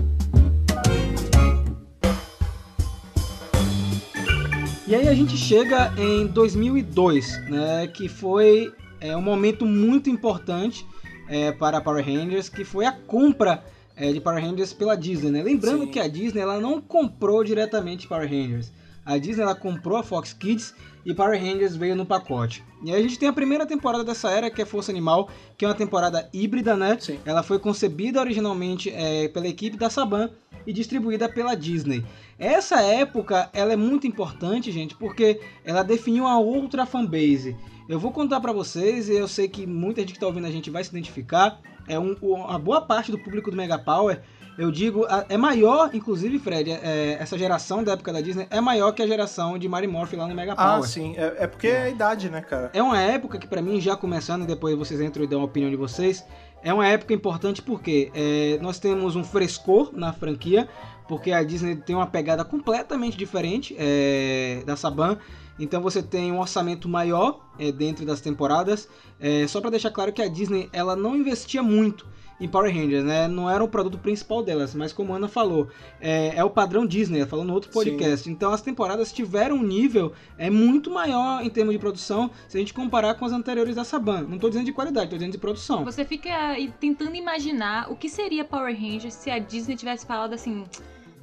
E 4.90 4.94
aí 4.96 5.06
a 5.06 5.14
gente 5.14 5.36
chega 5.36 5.94
em 5.96 6.26
2002, 6.26 7.48
né, 7.48 7.86
que 7.86 8.08
foi 8.08 8.74
é, 9.00 9.16
um 9.16 9.22
momento 9.22 9.64
muito 9.64 10.10
importante 10.10 10.84
é, 11.28 11.52
para 11.52 11.80
Power 11.80 12.04
Rangers, 12.04 12.48
que 12.48 12.64
foi 12.64 12.84
a 12.84 12.90
compra 12.90 13.62
é, 13.94 14.12
de 14.12 14.20
Power 14.20 14.44
Rangers 14.44 14.72
pela 14.72 14.96
Disney. 14.96 15.30
Né? 15.30 15.44
Lembrando 15.44 15.84
Sim. 15.84 15.90
que 15.92 16.00
a 16.00 16.08
Disney 16.08 16.40
ela 16.40 16.58
não 16.58 16.80
comprou 16.80 17.44
diretamente 17.44 18.08
Power 18.08 18.28
Rangers. 18.28 18.72
A 19.06 19.16
Disney 19.16 19.44
ela 19.44 19.54
comprou 19.54 19.96
a 19.96 20.02
Fox 20.02 20.32
Kids 20.32 20.74
e 21.06 21.14
Power 21.14 21.40
Rangers 21.40 21.76
veio 21.76 21.94
no 21.94 22.04
pacote. 22.04 22.64
E 22.82 22.90
aí 22.90 22.98
a 22.98 23.02
gente 23.02 23.16
tem 23.16 23.28
a 23.28 23.32
primeira 23.32 23.64
temporada 23.64 24.02
dessa 24.02 24.28
era, 24.28 24.50
que 24.50 24.60
é 24.60 24.64
Força 24.64 24.90
Animal, 24.90 25.30
que 25.56 25.64
é 25.64 25.68
uma 25.68 25.74
temporada 25.74 26.28
híbrida, 26.32 26.76
né? 26.76 26.96
Sim. 26.98 27.20
Ela 27.24 27.44
foi 27.44 27.60
concebida 27.60 28.20
originalmente 28.20 28.90
é, 28.90 29.28
pela 29.28 29.46
equipe 29.46 29.76
da 29.76 29.88
Saban 29.88 30.30
e 30.66 30.72
distribuída 30.72 31.28
pela 31.28 31.54
Disney. 31.54 32.04
Essa 32.40 32.80
época 32.80 33.50
ela 33.52 33.74
é 33.74 33.76
muito 33.76 34.06
importante, 34.06 34.72
gente, 34.72 34.96
porque 34.96 35.40
ela 35.62 35.82
definiu 35.82 36.24
uma 36.24 36.40
outra 36.40 36.86
fanbase. 36.86 37.54
Eu 37.86 37.98
vou 38.00 38.10
contar 38.10 38.40
pra 38.40 38.50
vocês, 38.52 39.08
e 39.10 39.14
eu 39.14 39.28
sei 39.28 39.46
que 39.46 39.66
muita 39.66 40.00
gente 40.00 40.14
que 40.14 40.18
tá 40.18 40.26
ouvindo 40.26 40.46
a 40.46 40.50
gente 40.50 40.70
vai 40.70 40.82
se 40.82 40.90
identificar. 40.90 41.60
É 41.86 41.98
um, 41.98 42.16
uma 42.22 42.58
boa 42.58 42.80
parte 42.80 43.10
do 43.10 43.18
público 43.18 43.50
do 43.50 43.56
Mega 43.56 43.78
Power, 43.78 44.22
eu 44.56 44.70
digo, 44.70 45.06
é 45.28 45.36
maior, 45.36 45.90
inclusive, 45.94 46.38
Fred, 46.38 46.70
é, 46.70 47.16
essa 47.18 47.38
geração 47.38 47.82
da 47.82 47.92
época 47.92 48.12
da 48.12 48.20
Disney 48.20 48.46
é 48.50 48.60
maior 48.60 48.92
que 48.92 49.02
a 49.02 49.06
geração 49.06 49.58
de 49.58 49.66
Mary 49.68 49.86
Morph 49.86 50.12
lá 50.12 50.26
no 50.26 50.34
Mega 50.34 50.52
Ah, 50.52 50.74
Power. 50.74 50.88
sim. 50.88 51.14
É, 51.16 51.44
é 51.44 51.46
porque 51.46 51.68
é 51.68 51.84
a 51.84 51.88
idade, 51.88 52.28
né, 52.28 52.42
cara? 52.42 52.70
É 52.74 52.82
uma 52.82 53.00
época 53.00 53.38
que 53.38 53.46
pra 53.46 53.62
mim, 53.62 53.80
já 53.80 53.96
começando, 53.96 54.42
e 54.42 54.46
depois 54.46 54.76
vocês 54.76 55.00
entram 55.00 55.24
e 55.24 55.26
dão 55.26 55.40
a 55.40 55.44
opinião 55.44 55.70
de 55.70 55.76
vocês, 55.76 56.24
é 56.62 56.74
uma 56.74 56.86
época 56.86 57.14
importante 57.14 57.62
porque 57.62 58.10
é, 58.14 58.58
nós 58.60 58.78
temos 58.78 59.16
um 59.16 59.24
frescor 59.24 59.90
na 59.94 60.12
franquia, 60.12 60.68
porque 61.10 61.32
a 61.32 61.42
Disney 61.42 61.74
tem 61.74 61.96
uma 61.96 62.06
pegada 62.06 62.44
completamente 62.44 63.16
diferente 63.16 63.74
é, 63.76 64.62
da 64.64 64.76
Saban, 64.76 65.18
então 65.58 65.82
você 65.82 66.00
tem 66.00 66.30
um 66.30 66.38
orçamento 66.38 66.88
maior 66.88 67.40
é, 67.58 67.72
dentro 67.72 68.06
das 68.06 68.20
temporadas, 68.20 68.88
é, 69.18 69.44
só 69.48 69.60
pra 69.60 69.70
deixar 69.70 69.90
claro 69.90 70.12
que 70.12 70.22
a 70.22 70.28
Disney 70.28 70.68
ela 70.72 70.94
não 70.94 71.16
investia 71.16 71.64
muito 71.64 72.06
em 72.40 72.48
Power 72.48 72.74
Rangers, 72.74 73.04
né? 73.04 73.28
Não 73.28 73.50
era 73.50 73.62
o 73.62 73.68
produto 73.68 73.98
principal 73.98 74.42
delas, 74.42 74.74
mas 74.74 74.92
como 74.92 75.12
a 75.12 75.16
Ana 75.16 75.28
falou, 75.28 75.68
é, 76.00 76.34
é 76.34 76.42
o 76.42 76.48
padrão 76.48 76.86
Disney, 76.86 77.24
falando 77.26 77.48
no 77.48 77.54
outro 77.54 77.70
podcast. 77.70 78.30
Então 78.30 78.52
as 78.52 78.62
temporadas 78.62 79.12
tiveram 79.12 79.56
um 79.56 79.62
nível 79.62 80.12
é 80.38 80.48
muito 80.48 80.90
maior 80.90 81.44
em 81.44 81.50
termos 81.50 81.74
de 81.74 81.78
produção 81.78 82.30
se 82.48 82.56
a 82.56 82.60
gente 82.60 82.72
comparar 82.72 83.14
com 83.14 83.24
as 83.26 83.32
anteriores 83.32 83.76
da 83.76 83.84
Saban. 83.84 84.22
Não 84.22 84.38
tô 84.38 84.48
dizendo 84.48 84.64
de 84.64 84.72
qualidade, 84.72 85.10
tô 85.10 85.16
dizendo 85.16 85.32
de 85.32 85.38
produção. 85.38 85.84
Você 85.84 86.04
fica 86.04 86.30
aí 86.30 86.72
tentando 86.80 87.14
imaginar 87.14 87.90
o 87.90 87.96
que 87.96 88.08
seria 88.08 88.44
Power 88.44 88.74
Rangers 88.74 89.14
se 89.14 89.30
a 89.30 89.38
Disney 89.38 89.76
tivesse 89.76 90.06
falado 90.06 90.32
assim. 90.32 90.64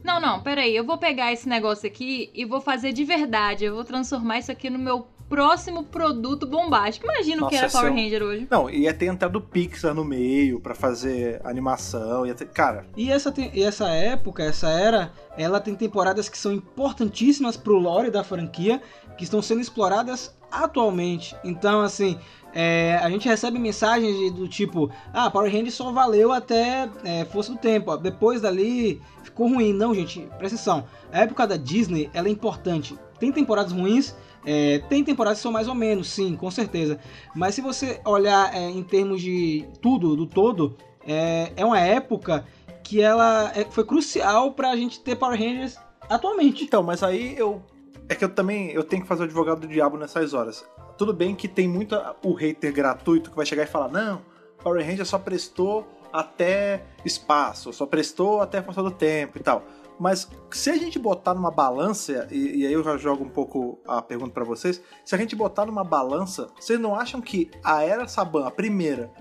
Não, 0.07 0.21
não, 0.21 0.39
peraí, 0.41 0.73
eu 0.73 0.85
vou 0.85 0.97
pegar 0.97 1.33
esse 1.33 1.49
negócio 1.49 1.85
aqui 1.85 2.29
e 2.33 2.45
vou 2.45 2.61
fazer 2.61 2.93
de 2.93 3.03
verdade. 3.03 3.65
Eu 3.65 3.75
vou 3.75 3.83
transformar 3.83 4.39
isso 4.39 4.49
aqui 4.49 4.69
no 4.69 4.79
meu 4.79 5.05
próximo 5.27 5.83
produto 5.83 6.47
bombástico. 6.47 7.05
Imagina 7.05 7.45
o 7.45 7.49
que 7.49 7.57
era 7.57 7.69
Power 7.69 7.91
é 7.91 8.01
Ranger 8.01 8.23
hoje. 8.23 8.47
Não, 8.49 8.69
ia 8.69 8.93
ter 8.93 9.07
entrado 9.07 9.35
o 9.35 9.41
Pixar 9.41 9.93
no 9.93 10.05
meio 10.05 10.61
pra 10.61 10.73
fazer 10.73 11.41
animação. 11.43 12.25
Ia 12.25 12.33
ter... 12.33 12.47
Cara, 12.47 12.85
E 12.95 13.11
essa, 13.11 13.33
tem- 13.33 13.51
e 13.53 13.61
essa 13.61 13.89
época, 13.89 14.41
essa 14.43 14.69
era, 14.69 15.11
ela 15.37 15.59
tem 15.59 15.75
temporadas 15.75 16.29
que 16.29 16.37
são 16.37 16.53
importantíssimas 16.53 17.57
pro 17.57 17.77
lore 17.77 18.09
da 18.09 18.23
franquia, 18.23 18.81
que 19.17 19.25
estão 19.25 19.41
sendo 19.41 19.59
exploradas 19.59 20.33
atualmente. 20.49 21.35
Então, 21.43 21.81
assim, 21.81 22.17
é, 22.59 22.99
a 23.03 23.07
gente 23.11 23.27
recebe 23.29 23.59
mensagens 23.59 24.31
do 24.33 24.47
tipo: 24.47 24.89
Ah, 25.13 25.29
Power 25.29 25.51
Rangers 25.51 25.75
só 25.75 25.91
valeu 25.91 26.31
até 26.31 26.89
é, 27.03 27.23
Força 27.25 27.51
do 27.51 27.57
Tempo. 27.59 27.95
Depois 27.97 28.41
dali 28.41 28.99
ficou 29.21 29.47
ruim. 29.47 29.73
Não, 29.73 29.93
gente, 29.93 30.21
presta 30.39 30.55
atenção. 30.55 30.85
A 31.13 31.19
época 31.21 31.45
da 31.45 31.55
Disney 31.55 32.09
ela 32.15 32.27
é 32.27 32.31
importante. 32.31 32.97
Tem 33.19 33.31
temporadas 33.31 33.71
ruins. 33.71 34.15
é, 34.43 34.79
tem 34.89 35.03
temporadas 35.03 35.37
que 35.39 35.43
são 35.43 35.51
mais 35.51 35.67
ou 35.67 35.75
menos, 35.75 36.09
sim, 36.09 36.35
com 36.35 36.49
certeza. 36.49 36.97
Mas 37.35 37.53
se 37.53 37.61
você 37.61 37.99
olhar 38.05 38.51
é, 38.55 38.69
em 38.69 38.81
termos 38.81 39.21
de 39.21 39.63
tudo, 39.81 40.15
do 40.15 40.25
todo, 40.25 40.75
é, 41.05 41.51
é 41.55 41.63
uma 41.65 41.79
época 41.79 42.43
que 42.83 43.01
ela 43.01 43.51
é- 43.53 43.65
foi 43.69 43.83
crucial 43.83 44.53
pra 44.53 44.75
gente 44.75 44.99
ter 45.01 45.15
Power 45.15 45.37
Rangers 45.37 45.77
atualmente. 46.09 46.63
Então, 46.63 46.81
mas 46.81 47.03
aí 47.03 47.35
eu. 47.37 47.61
É 48.09 48.15
que 48.15 48.23
eu 48.23 48.29
também 48.29 48.71
eu 48.71 48.83
tenho 48.83 49.01
que 49.03 49.07
fazer 49.07 49.21
o 49.23 49.25
advogado 49.25 49.59
do 49.61 49.67
diabo 49.67 49.97
nessas 49.97 50.33
horas. 50.33 50.65
Tudo 50.97 51.13
bem 51.13 51.35
que 51.35 51.47
tem 51.47 51.67
muito 51.67 51.95
a- 51.95 52.15
o 52.23 52.33
hater 52.33 52.73
gratuito 52.73 53.29
que 53.29 53.35
vai 53.35 53.45
chegar 53.45 53.63
e 53.63 53.67
falar: 53.67 53.89
não, 53.89 54.21
Power 54.63 54.85
Ranger 54.85 55.05
só 55.05 55.19
prestou 55.19 55.87
até 56.11 56.83
espaço, 57.05 57.71
só 57.73 57.85
prestou 57.85 58.41
até 58.41 58.61
Força 58.61 58.81
do 58.81 58.91
Tempo 58.91 59.37
e 59.37 59.41
tal. 59.41 59.63
Mas 59.99 60.29
se 60.51 60.69
a 60.69 60.77
gente 60.77 60.99
botar 60.99 61.33
numa 61.33 61.49
balança, 61.51 62.27
e, 62.31 62.61
e 62.61 62.67
aí 62.67 62.73
eu 62.73 62.83
já 62.83 62.97
jogo 62.97 63.23
um 63.23 63.29
pouco 63.29 63.79
a 63.87 64.01
pergunta 64.01 64.31
pra 64.31 64.43
vocês, 64.43 64.81
se 65.03 65.15
a 65.15 65.17
gente 65.17 65.35
botar 65.35 65.65
numa 65.65 65.83
balança, 65.83 66.47
vocês 66.59 66.79
não 66.79 66.95
acham 66.95 67.19
que 67.19 67.49
a 67.63 67.83
Era 67.83 68.07
Saban, 68.07 68.45
a 68.45 68.51
primeira, 68.51 69.11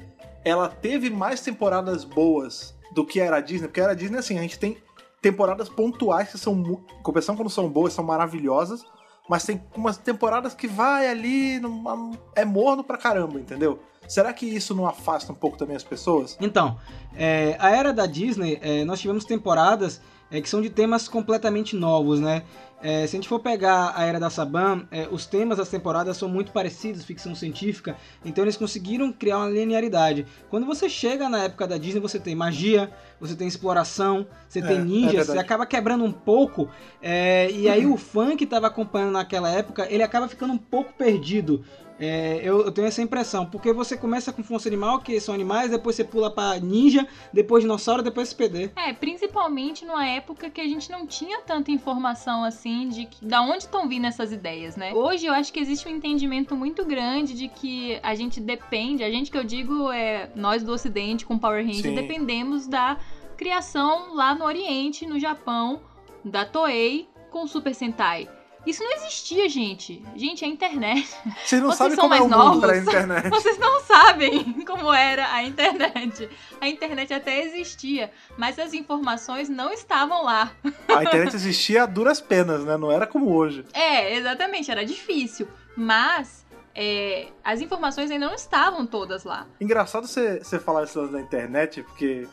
ela 0.45 0.69
teve 0.69 1.09
mais 1.11 1.41
temporadas 1.41 2.05
boas 2.05 2.77
do 2.93 3.07
que 3.07 3.21
a 3.21 3.25
Era 3.25 3.41
Disney? 3.41 3.69
Porque 3.69 3.81
a 3.81 3.85
Era 3.85 3.97
Disney, 3.97 4.19
assim, 4.19 4.39
a 4.39 4.43
gente 4.43 4.59
tem 4.59 4.77
temporadas 5.23 5.69
pontuais 5.69 6.31
que 6.31 6.39
são, 6.39 6.63
competição 7.03 7.35
quando 7.37 7.51
são 7.51 7.69
boas, 7.71 7.95
são 7.95 8.05
maravilhosas, 8.05 8.85
mas 9.29 9.45
tem 9.45 9.63
umas 9.75 9.97
temporadas 9.97 10.55
que 10.55 10.67
vai 10.67 11.09
ali, 11.09 11.59
numa- 11.59 12.13
é 12.35 12.45
morno 12.45 12.83
pra 12.85 12.97
caramba, 12.97 13.39
entendeu? 13.41 13.79
Será 14.09 14.33
que 14.33 14.47
isso 14.47 14.75
não 14.75 14.87
afasta 14.87 15.33
um 15.33 15.35
pouco 15.35 15.57
também 15.57 15.75
as 15.77 15.83
pessoas? 15.83 16.37
Então, 16.41 16.79
é, 17.15 17.57
a 17.59 17.71
era 17.71 17.93
da 17.93 18.07
Disney, 18.07 18.59
é, 18.63 18.85
nós 18.85 19.01
tivemos 19.01 19.25
temporadas 19.25 20.01
é, 20.31 20.41
que 20.41 20.49
são 20.49 20.61
de 20.61 20.71
temas 20.71 21.09
completamente 21.09 21.77
novos, 21.77 22.21
né? 22.21 22.43
É, 22.83 23.07
se 23.07 23.17
a 23.17 23.19
gente 23.19 23.29
for 23.29 23.41
pegar 23.41 23.95
a 23.97 24.05
era 24.05 24.21
da 24.21 24.29
Saban, 24.29 24.87
é, 24.91 25.09
os 25.11 25.25
temas 25.27 25.57
das 25.59 25.69
temporadas 25.69 26.17
são 26.17 26.29
muito 26.29 26.53
parecidos, 26.53 27.05
ficção 27.05 27.35
científica, 27.35 27.97
então 28.25 28.45
eles 28.45 28.57
conseguiram 28.57 29.13
criar 29.13 29.39
uma 29.39 29.49
linearidade. 29.49 30.27
Quando 30.51 30.67
você 30.67 30.89
chega 30.89 31.29
na 31.29 31.45
época 31.45 31.67
da 31.67 31.79
Disney, 31.79 32.01
você 32.01 32.19
tem 32.21 32.35
magia, 32.35 32.91
você 33.19 33.35
tem 33.35 33.49
exploração, 33.49 34.27
você 34.49 34.59
É, 34.59 34.63
tem 34.63 34.77
é 34.77 34.85
ninjas, 34.85 35.27
você 35.27 35.39
acaba 35.39 35.65
quebrando 35.65 36.05
um 36.05 36.13
pouco, 36.13 36.69
é, 37.01 37.51
e 37.51 37.69
aí 37.69 37.87
o 37.87 37.97
fã 37.97 38.37
que 38.37 38.45
estava 38.45 38.67
acompanhando 38.67 39.13
naquela 39.13 39.51
época, 39.51 39.87
ele 39.91 40.03
acaba 40.03 40.29
ficando 40.29 40.53
um 40.53 40.59
pouco 40.59 40.93
perdido. 40.93 41.65
É, 41.99 42.41
eu, 42.43 42.63
eu 42.63 42.73
tenho 42.73 42.87
essa 42.87 43.01
impressão, 43.01 43.47
porque 43.47 43.73
você 43.73 43.97
começa 43.97 44.33
com 44.33 44.43
força 44.43 44.69
animal, 44.69 45.01
que 45.01 45.19
são 45.19 45.35
animais, 45.35 45.71
depois 45.71 45.97
você 45.97 46.05
pula 46.05 46.31
pra 46.31 46.59
ninja, 46.59 47.07
depois 47.33 47.63
dinossauro, 47.65 48.03
depois 48.03 48.29
SPD. 48.29 48.71
É, 48.77 48.93
principalmente 48.93 49.85
numa 49.85 50.07
época 50.07 50.51
que 50.51 50.61
a 50.61 50.65
gente 50.65 50.91
não 50.91 51.07
tinha 51.07 51.41
tanta 51.41 51.71
informação 51.71 52.45
assim 52.45 52.66
de 52.89 53.07
que, 53.07 53.25
da 53.25 53.43
onde 53.43 53.59
estão 53.59 53.89
vindo 53.89 54.07
essas 54.07 54.33
ideias, 54.33 54.77
né? 54.77 54.93
Hoje 54.93 55.27
eu 55.27 55.33
acho 55.33 55.53
que 55.53 55.61
existe 55.61 55.89
um 55.89 55.91
entendimento 55.91 56.57
muito 56.57 56.85
grande 56.85 57.35
de 57.35 57.49
que 57.49 57.99
a 58.03 58.15
gente 58.15 58.41
depende, 58.41 59.05
a 59.05 59.11
gente 59.11 59.31
que 59.31 59.39
eu 59.39 59.45
digo 59.45 59.91
é 59.93 60.31
nós 60.35 60.63
do 60.63 60.73
Ocidente 60.73 61.25
com 61.25 61.39
Power 61.39 61.65
Rangers 61.65 61.83
Sim. 61.83 61.95
dependemos 61.95 62.67
da 62.67 62.99
criação 63.37 64.15
lá 64.15 64.35
no 64.35 64.45
Oriente, 64.45 65.07
no 65.07 65.19
Japão, 65.19 65.81
da 66.25 66.45
Toei 66.45 67.09
com 67.31 67.47
Super 67.47 67.75
Sentai. 67.75 68.29
Isso 68.67 68.83
não 68.83 68.93
existia, 68.95 69.49
gente. 69.49 70.03
Gente, 70.17 70.45
é 70.45 70.49
a 70.49 70.51
internet. 70.51 71.09
Vocês 71.45 71.63
não 71.63 71.69
Vocês 71.71 71.79
sabem 71.79 71.95
são 71.95 72.03
como 72.03 72.15
é 72.15 72.21
o 72.21 72.29
mais 72.29 72.41
mundo 72.43 72.61
pra 72.61 72.75
novos? 72.75 72.89
internet. 72.89 73.29
Vocês 73.31 73.59
não 73.59 73.81
sabem 73.81 74.53
como 74.67 74.93
era 74.93 75.33
a 75.33 75.43
internet. 75.45 76.29
A 76.61 76.69
internet 76.69 77.15
até 77.15 77.43
existia, 77.45 78.11
mas 78.37 78.59
as 78.59 78.75
informações 78.75 79.49
não 79.49 79.73
estavam 79.73 80.25
lá. 80.25 80.53
A 80.89 81.03
internet 81.05 81.37
existia 81.37 81.85
a 81.85 81.87
duras 81.87 82.21
penas, 82.21 82.65
né? 82.65 82.77
Não 82.77 82.91
era 82.91 83.07
como 83.07 83.33
hoje. 83.33 83.65
É, 83.73 84.17
exatamente, 84.17 84.71
era 84.71 84.85
difícil. 84.85 85.47
Mas 85.77 86.45
é, 86.75 87.29
as 87.45 87.61
informações 87.61 88.11
ainda 88.11 88.27
não 88.27 88.35
estavam 88.35 88.85
todas 88.87 89.25
lá. 89.25 89.47
Engraçado 89.61 90.07
você 90.07 90.59
falar 90.59 90.85
isso 90.85 91.07
da 91.09 91.21
internet, 91.21 91.83
porque 91.83 92.27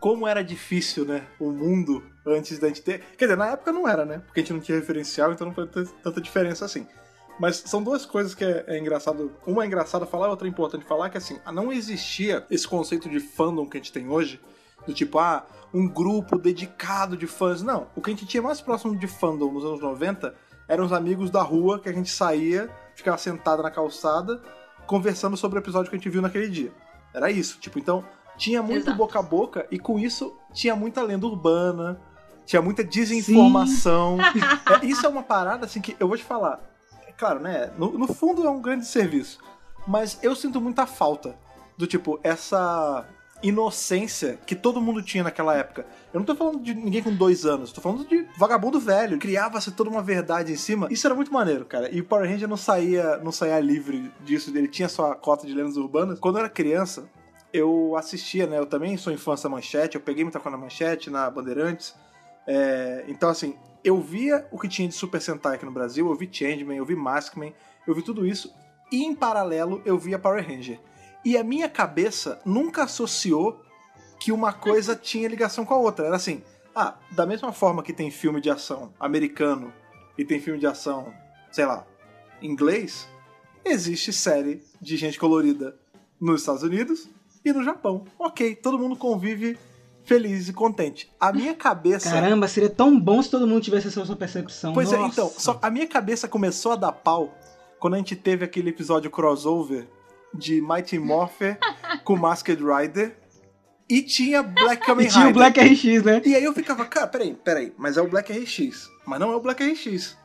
como 0.00 0.26
era 0.26 0.42
difícil, 0.42 1.04
né? 1.04 1.26
O 1.38 1.50
mundo 1.50 2.02
antes 2.26 2.58
da 2.58 2.68
gente 2.68 2.82
ter. 2.82 3.00
Quer 3.16 3.26
dizer, 3.26 3.36
na 3.36 3.48
época 3.48 3.72
não 3.72 3.88
era, 3.88 4.04
né? 4.04 4.20
Porque 4.26 4.40
a 4.40 4.42
gente 4.42 4.52
não 4.52 4.60
tinha 4.60 4.78
referencial, 4.78 5.32
então 5.32 5.46
não 5.46 5.54
foi 5.54 5.66
tanta 5.66 6.20
diferença 6.20 6.64
assim. 6.64 6.86
Mas 7.38 7.56
são 7.66 7.82
duas 7.82 8.06
coisas 8.06 8.34
que 8.34 8.44
é, 8.44 8.64
é 8.66 8.78
engraçado. 8.78 9.32
Uma 9.46 9.64
é 9.64 9.66
engraçada 9.66 10.06
falar, 10.06 10.28
outra 10.28 10.46
é 10.46 10.50
importante 10.50 10.84
falar, 10.84 11.10
que 11.10 11.18
assim, 11.18 11.38
não 11.52 11.72
existia 11.72 12.46
esse 12.50 12.66
conceito 12.66 13.08
de 13.08 13.20
fandom 13.20 13.68
que 13.68 13.76
a 13.76 13.80
gente 13.80 13.92
tem 13.92 14.08
hoje, 14.08 14.40
do 14.86 14.94
tipo, 14.94 15.18
ah, 15.18 15.46
um 15.72 15.86
grupo 15.86 16.38
dedicado 16.38 17.16
de 17.16 17.26
fãs. 17.26 17.62
Não, 17.62 17.88
o 17.94 18.00
que 18.00 18.10
a 18.10 18.14
gente 18.14 18.26
tinha 18.26 18.42
mais 18.42 18.60
próximo 18.60 18.96
de 18.96 19.06
fandom 19.06 19.52
nos 19.52 19.64
anos 19.64 19.80
90 19.80 20.34
eram 20.68 20.84
os 20.84 20.92
amigos 20.92 21.30
da 21.30 21.42
rua 21.42 21.78
que 21.78 21.88
a 21.88 21.92
gente 21.92 22.10
saía, 22.10 22.70
ficava 22.94 23.18
sentado 23.18 23.62
na 23.62 23.70
calçada, 23.70 24.42
conversando 24.86 25.36
sobre 25.36 25.58
o 25.58 25.60
episódio 25.60 25.90
que 25.90 25.96
a 25.96 25.98
gente 25.98 26.08
viu 26.08 26.22
naquele 26.22 26.48
dia. 26.48 26.72
Era 27.14 27.30
isso, 27.30 27.58
tipo, 27.58 27.78
então 27.78 28.04
tinha 28.36 28.62
muito 28.62 28.84
Exato. 28.84 28.96
boca 28.96 29.18
a 29.18 29.22
boca 29.22 29.66
e 29.70 29.78
com 29.78 29.98
isso 29.98 30.36
tinha 30.52 30.76
muita 30.76 31.02
lenda 31.02 31.26
urbana, 31.26 32.00
tinha 32.46 32.62
muita 32.62 32.82
desinformação. 32.82 34.18
É, 34.82 34.86
isso 34.86 35.04
é 35.04 35.08
uma 35.08 35.22
parada 35.22 35.66
assim 35.66 35.80
que 35.80 35.96
eu 35.98 36.08
vou 36.08 36.16
te 36.16 36.24
falar. 36.24 36.60
É 37.06 37.12
claro, 37.12 37.40
né? 37.40 37.70
No, 37.76 37.98
no 37.98 38.06
fundo 38.06 38.46
é 38.46 38.50
um 38.50 38.60
grande 38.60 38.86
serviço, 38.86 39.38
mas 39.86 40.18
eu 40.22 40.34
sinto 40.34 40.60
muita 40.60 40.86
falta 40.86 41.36
do 41.76 41.86
tipo 41.86 42.18
essa 42.22 43.06
inocência 43.42 44.38
que 44.46 44.54
todo 44.54 44.80
mundo 44.80 45.02
tinha 45.02 45.22
naquela 45.22 45.54
época. 45.54 45.86
Eu 46.12 46.20
não 46.20 46.24
tô 46.24 46.34
falando 46.34 46.60
de 46.60 46.74
ninguém 46.74 47.02
com 47.02 47.14
dois 47.14 47.44
anos, 47.44 47.72
tô 47.72 47.80
falando 47.80 48.06
de 48.06 48.26
vagabundo 48.38 48.80
velho. 48.80 49.18
Criava-se 49.18 49.70
toda 49.72 49.90
uma 49.90 50.02
verdade 50.02 50.52
em 50.52 50.56
cima. 50.56 50.88
Isso 50.90 51.06
era 51.06 51.14
muito 51.14 51.32
maneiro, 51.32 51.64
cara. 51.64 51.90
E 51.94 52.00
o 52.00 52.04
Power 52.04 52.28
Ranger 52.28 52.48
não 52.48 52.56
saía, 52.56 53.18
não 53.18 53.32
saía 53.32 53.60
livre 53.60 54.10
disso. 54.24 54.50
Ele 54.56 54.68
tinha 54.68 54.88
sua 54.88 55.14
cota 55.14 55.46
de 55.46 55.54
lendas 55.54 55.76
urbanas. 55.76 56.18
Quando 56.18 56.36
eu 56.36 56.40
era 56.40 56.48
criança, 56.48 57.08
eu 57.52 57.94
assistia, 57.96 58.46
né? 58.46 58.58
Eu 58.58 58.66
também 58.66 58.96
sou 58.96 59.12
infância 59.12 59.48
manchete, 59.48 59.96
eu 59.96 60.00
peguei 60.00 60.24
muita 60.24 60.40
coisa 60.40 60.56
na 60.56 60.62
manchete, 60.62 61.10
na 61.10 61.30
Bandeirantes. 61.30 61.94
É, 62.46 63.04
então, 63.08 63.28
assim, 63.28 63.56
eu 63.82 64.00
via 64.00 64.46
o 64.50 64.58
que 64.58 64.68
tinha 64.68 64.88
de 64.88 64.94
Super 64.94 65.20
Sentai 65.20 65.56
aqui 65.56 65.64
no 65.64 65.72
Brasil, 65.72 66.08
eu 66.08 66.14
vi 66.14 66.28
Changeman, 66.30 66.76
eu 66.76 66.84
vi 66.84 66.94
Maskman, 66.94 67.54
eu 67.86 67.94
vi 67.94 68.02
tudo 68.02 68.26
isso, 68.26 68.52
e 68.90 69.04
em 69.04 69.14
paralelo 69.14 69.82
eu 69.84 69.98
via 69.98 70.18
Power 70.18 70.46
Ranger. 70.46 70.80
E 71.24 71.36
a 71.36 71.42
minha 71.42 71.68
cabeça 71.68 72.40
nunca 72.44 72.84
associou 72.84 73.60
que 74.20 74.32
uma 74.32 74.52
coisa 74.52 74.94
tinha 74.96 75.28
ligação 75.28 75.64
com 75.64 75.74
a 75.74 75.78
outra. 75.78 76.06
Era 76.06 76.16
assim, 76.16 76.42
ah, 76.74 76.96
da 77.12 77.26
mesma 77.26 77.52
forma 77.52 77.82
que 77.82 77.92
tem 77.92 78.10
filme 78.10 78.40
de 78.40 78.50
ação 78.50 78.92
americano 78.98 79.72
e 80.16 80.24
tem 80.24 80.40
filme 80.40 80.58
de 80.58 80.66
ação, 80.66 81.12
sei 81.50 81.66
lá, 81.66 81.86
inglês, 82.40 83.08
existe 83.64 84.12
série 84.12 84.62
de 84.80 84.96
gente 84.96 85.18
colorida 85.18 85.76
nos 86.20 86.40
Estados 86.40 86.62
Unidos 86.62 87.08
e 87.44 87.52
no 87.52 87.62
Japão. 87.62 88.04
Ok, 88.18 88.56
todo 88.56 88.78
mundo 88.78 88.96
convive 88.96 89.58
feliz 90.06 90.48
e 90.48 90.52
contente. 90.52 91.12
A 91.20 91.32
minha 91.32 91.54
cabeça. 91.54 92.10
Caramba, 92.10 92.48
seria 92.48 92.70
tão 92.70 92.98
bom 92.98 93.20
se 93.20 93.30
todo 93.30 93.46
mundo 93.46 93.62
tivesse 93.62 93.88
essa 93.88 94.04
sua 94.04 94.16
percepção. 94.16 94.72
Pois 94.72 94.92
é, 94.92 94.96
Nossa. 94.96 95.12
então, 95.12 95.32
só 95.36 95.58
a 95.60 95.68
minha 95.70 95.86
cabeça 95.86 96.26
começou 96.28 96.72
a 96.72 96.76
dar 96.76 96.92
pau 96.92 97.36
quando 97.78 97.94
a 97.94 97.98
gente 97.98 98.16
teve 98.16 98.44
aquele 98.44 98.70
episódio 98.70 99.10
crossover 99.10 99.86
de 100.32 100.62
Mighty 100.62 100.98
Morpher 100.98 101.58
com 102.04 102.16
Masked 102.16 102.62
Rider 102.62 103.16
e 103.88 104.02
tinha 104.02 104.42
Black 104.42 104.84
Kamen 104.86 105.06
E 105.06 105.10
tinha 105.10 105.24
o 105.24 105.26
Rider. 105.28 105.52
Black 105.52 105.60
RX, 105.60 106.02
né? 106.04 106.22
E 106.24 106.34
aí 106.34 106.44
eu 106.44 106.52
ficava, 106.52 106.84
cara, 106.86 107.06
peraí, 107.06 107.34
peraí, 107.34 107.72
mas 107.76 107.96
é 107.96 108.00
o 108.00 108.08
Black 108.08 108.32
RX. 108.32 108.88
Mas 109.04 109.20
não 109.20 109.32
é 109.32 109.36
o 109.36 109.40
Black 109.40 109.62
RX. 109.62 110.16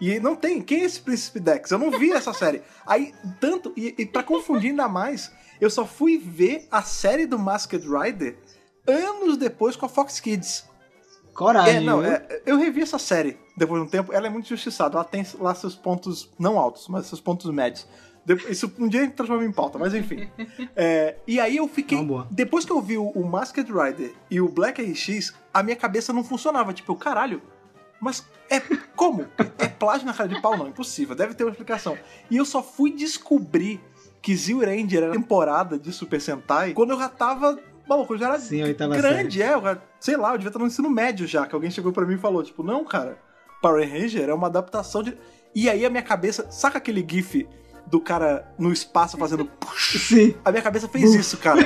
E 0.00 0.18
não 0.20 0.36
tem. 0.36 0.60
Quem 0.60 0.82
é 0.82 0.84
esse 0.84 1.00
Príncipe 1.00 1.40
Dex? 1.40 1.70
Eu 1.70 1.78
não 1.78 1.90
vi 1.90 2.12
essa 2.12 2.32
série. 2.34 2.62
Aí, 2.86 3.14
tanto. 3.40 3.72
E, 3.76 3.94
e 3.96 4.04
pra 4.04 4.22
confundir 4.22 4.70
ainda 4.70 4.88
mais, 4.88 5.32
eu 5.58 5.70
só 5.70 5.86
fui 5.86 6.18
ver 6.18 6.66
a 6.70 6.82
série 6.82 7.24
do 7.24 7.38
Masked 7.38 7.86
Rider 7.88 8.36
anos 8.86 9.36
depois 9.36 9.76
com 9.76 9.86
a 9.86 9.88
Fox 9.88 10.20
Kids. 10.20 10.68
Coragem. 11.34 11.76
É, 11.76 11.80
não, 11.80 12.02
é, 12.02 12.42
eu 12.46 12.56
revi 12.56 12.80
essa 12.80 12.98
série 12.98 13.36
depois 13.56 13.82
de 13.82 13.86
um 13.86 13.90
tempo. 13.90 14.12
Ela 14.12 14.26
é 14.26 14.30
muito 14.30 14.48
justiçada. 14.48 14.96
Ela 14.96 15.04
tem 15.04 15.24
lá 15.38 15.54
seus 15.54 15.74
pontos, 15.74 16.30
não 16.38 16.58
altos, 16.58 16.88
mas 16.88 17.06
seus 17.06 17.20
pontos 17.20 17.50
médios. 17.50 17.86
Isso 18.48 18.72
um 18.78 18.88
dia 18.88 19.08
transforma 19.10 19.44
em 19.44 19.52
pauta, 19.52 19.78
mas 19.78 19.94
enfim. 19.94 20.28
É, 20.74 21.16
e 21.26 21.38
aí 21.38 21.56
eu 21.56 21.68
fiquei. 21.68 22.02
Boa. 22.02 22.26
Depois 22.30 22.64
que 22.64 22.72
eu 22.72 22.80
vi 22.80 22.98
o, 22.98 23.08
o 23.10 23.24
Masked 23.24 23.70
Rider 23.70 24.12
e 24.30 24.40
o 24.40 24.48
Black 24.48 24.82
RX, 24.82 25.32
a 25.54 25.62
minha 25.62 25.76
cabeça 25.76 26.12
não 26.12 26.24
funcionava. 26.24 26.72
Tipo, 26.72 26.92
eu, 26.92 26.96
caralho, 26.96 27.40
mas 28.00 28.26
é 28.50 28.60
como? 28.94 29.26
É 29.58 29.68
plágio 29.68 30.06
na 30.06 30.14
cara 30.14 30.28
de 30.28 30.40
pau? 30.40 30.56
Não, 30.56 30.68
impossível. 30.68 31.14
Deve 31.14 31.34
ter 31.34 31.44
uma 31.44 31.50
explicação. 31.50 31.96
E 32.30 32.36
eu 32.36 32.44
só 32.44 32.62
fui 32.62 32.92
descobrir 32.92 33.80
que 34.20 34.34
Zio 34.34 34.60
Ranger 34.60 35.04
era 35.04 35.12
temporada 35.12 35.78
de 35.78 35.92
Super 35.92 36.20
Sentai 36.20 36.72
quando 36.72 36.90
eu 36.90 36.98
já 36.98 37.08
tava. 37.08 37.58
Maluco, 37.88 38.14
eu 38.14 38.18
já 38.18 38.26
era 38.26 38.38
Sim, 38.38 38.62
grande, 38.74 39.42
é. 39.42 39.54
Eu 39.54 39.78
sei 40.00 40.16
lá, 40.16 40.32
eu 40.32 40.38
devia 40.38 40.48
estar 40.48 40.58
no 40.58 40.66
ensino 40.66 40.90
médio 40.90 41.26
já. 41.26 41.46
Que 41.46 41.54
alguém 41.54 41.70
chegou 41.70 41.92
pra 41.92 42.04
mim 42.04 42.14
e 42.14 42.18
falou: 42.18 42.42
tipo, 42.42 42.62
não, 42.62 42.84
cara, 42.84 43.18
Power 43.62 43.88
Ranger 43.88 44.28
é 44.28 44.34
uma 44.34 44.48
adaptação 44.48 45.02
de. 45.02 45.16
E 45.54 45.68
aí 45.68 45.86
a 45.86 45.90
minha 45.90 46.02
cabeça. 46.02 46.50
Saca 46.50 46.78
aquele 46.78 47.06
GIF 47.08 47.48
do 47.86 48.00
cara 48.00 48.52
no 48.58 48.72
espaço 48.72 49.16
fazendo. 49.16 49.48
Sim. 49.78 50.34
A 50.44 50.50
minha 50.50 50.62
cabeça 50.62 50.88
fez 50.88 51.14
isso, 51.14 51.36
cara. 51.38 51.62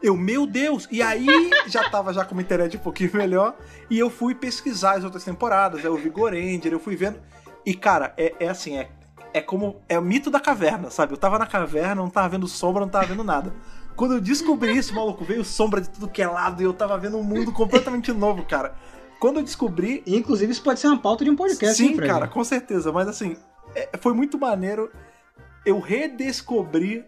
Eu, 0.00 0.16
meu 0.16 0.46
Deus! 0.46 0.86
E 0.92 1.02
aí 1.02 1.26
já 1.66 1.90
tava 1.90 2.12
já 2.12 2.24
com 2.24 2.32
uma 2.32 2.42
internet 2.42 2.76
um 2.76 2.80
pouquinho 2.80 3.10
melhor. 3.14 3.56
E 3.90 3.98
eu 3.98 4.08
fui 4.08 4.34
pesquisar 4.34 4.96
as 4.96 5.04
outras 5.04 5.24
temporadas. 5.24 5.84
Eu 5.84 5.96
vi 5.96 6.08
Goranger, 6.08 6.72
eu 6.72 6.78
fui 6.78 6.94
vendo. 6.94 7.20
E, 7.66 7.74
cara, 7.74 8.14
é, 8.16 8.32
é 8.38 8.48
assim, 8.48 8.76
é, 8.78 8.88
é 9.34 9.40
como. 9.40 9.82
É 9.88 9.98
o 9.98 10.02
mito 10.02 10.30
da 10.30 10.38
caverna, 10.38 10.88
sabe? 10.88 11.12
Eu 11.12 11.18
tava 11.18 11.38
na 11.38 11.46
caverna, 11.46 11.96
não 11.96 12.10
tava 12.10 12.28
vendo 12.28 12.46
sombra, 12.46 12.82
não 12.82 12.88
tava 12.88 13.06
vendo 13.06 13.24
nada. 13.24 13.52
Quando 13.98 14.14
eu 14.14 14.20
descobri 14.20 14.78
isso, 14.78 14.94
maluco, 14.94 15.24
veio 15.24 15.44
sombra 15.44 15.80
de 15.80 15.90
tudo 15.90 16.06
que 16.06 16.22
é 16.22 16.28
lado 16.28 16.62
e 16.62 16.64
eu 16.64 16.72
tava 16.72 16.96
vendo 16.96 17.18
um 17.18 17.22
mundo 17.24 17.50
completamente 17.50 18.12
novo, 18.12 18.44
cara. 18.44 18.76
Quando 19.18 19.38
eu 19.38 19.42
descobri. 19.42 20.04
E, 20.06 20.16
inclusive, 20.16 20.52
isso 20.52 20.62
pode 20.62 20.78
ser 20.78 20.86
uma 20.86 20.98
pauta 21.00 21.24
de 21.24 21.30
um 21.30 21.34
podcast, 21.34 21.74
Sim, 21.76 21.88
hein, 21.88 21.96
cara, 21.96 22.28
com 22.28 22.44
certeza. 22.44 22.92
Mas 22.92 23.08
assim, 23.08 23.36
é- 23.74 23.88
foi 23.98 24.14
muito 24.14 24.38
maneiro 24.38 24.88
eu 25.66 25.80
redescobrir 25.80 27.06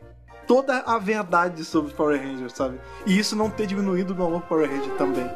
toda 0.49 0.79
a 0.81 0.99
verdade 0.99 1.65
sobre 1.65 1.93
Power 1.95 2.21
Rangers, 2.21 2.55
sabe? 2.55 2.81
E 3.07 3.17
isso 3.17 3.37
não 3.37 3.49
ter 3.49 3.69
diminuído 3.69 4.13
o 4.13 4.17
meu 4.17 4.27
amor 4.27 4.43
Power 4.43 4.69
Ranger 4.69 4.93
também. 4.97 5.31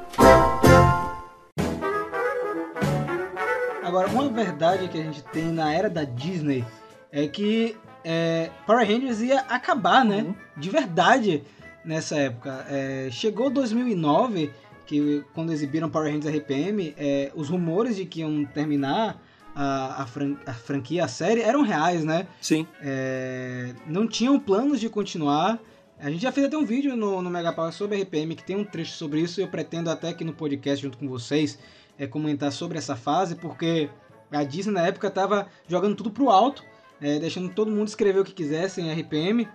Agora, 3.80 4.08
uma 4.08 4.28
verdade 4.28 4.88
que 4.88 4.98
a 4.98 5.02
gente 5.04 5.22
tem 5.22 5.52
na 5.52 5.72
era 5.72 5.88
da 5.88 6.02
Disney 6.02 6.64
é 7.12 7.28
que 7.28 7.76
é, 8.04 8.50
Power 8.66 8.86
Rangers 8.86 9.20
ia 9.20 9.40
acabar, 9.40 10.04
né? 10.04 10.22
Uhum. 10.22 10.34
De 10.56 10.70
verdade 10.70 11.42
nessa 11.84 12.16
época. 12.16 12.66
É, 12.68 13.08
chegou 13.10 13.50
2009, 13.50 14.50
que 14.86 15.24
quando 15.34 15.52
exibiram 15.52 15.88
Power 15.88 16.12
Rangers 16.12 16.34
RPM, 16.36 16.94
é, 16.96 17.32
os 17.34 17.48
rumores 17.48 17.96
de 17.96 18.04
que 18.04 18.20
iam 18.20 18.44
terminar 18.44 19.20
a, 19.54 20.02
a, 20.02 20.06
fran- 20.06 20.36
a 20.46 20.52
franquia, 20.52 21.04
a 21.04 21.08
série, 21.08 21.40
eram 21.40 21.62
reais, 21.62 22.04
né? 22.04 22.26
Sim. 22.40 22.66
É, 22.82 23.72
não 23.86 24.06
tinham 24.06 24.38
planos 24.38 24.80
de 24.80 24.88
continuar. 24.88 25.58
A 25.98 26.10
gente 26.10 26.22
já 26.22 26.32
fez 26.32 26.46
até 26.46 26.56
um 26.58 26.64
vídeo 26.64 26.96
no, 26.96 27.22
no 27.22 27.30
Mega 27.30 27.52
Power 27.52 27.72
sobre 27.72 28.02
RPM 28.02 28.34
que 28.34 28.44
tem 28.44 28.56
um 28.56 28.64
trecho 28.64 28.92
sobre 28.94 29.20
isso 29.20 29.40
e 29.40 29.44
eu 29.44 29.48
pretendo 29.48 29.88
até 29.90 30.08
aqui 30.08 30.24
no 30.24 30.32
podcast 30.34 30.82
junto 30.82 30.98
com 30.98 31.08
vocês 31.08 31.58
é, 31.98 32.06
comentar 32.06 32.50
sobre 32.52 32.76
essa 32.76 32.96
fase, 32.96 33.36
porque 33.36 33.88
a 34.30 34.42
Disney 34.42 34.74
na 34.74 34.86
época 34.88 35.06
estava 35.06 35.46
jogando 35.68 35.94
tudo 35.94 36.10
pro 36.10 36.28
alto, 36.30 36.64
é, 37.00 37.18
deixando 37.18 37.48
todo 37.48 37.70
mundo 37.70 37.88
escrever 37.88 38.20
o 38.20 38.24
que 38.24 38.32
quisesse 38.32 38.80
em 38.80 38.92
RPM. 38.92 39.48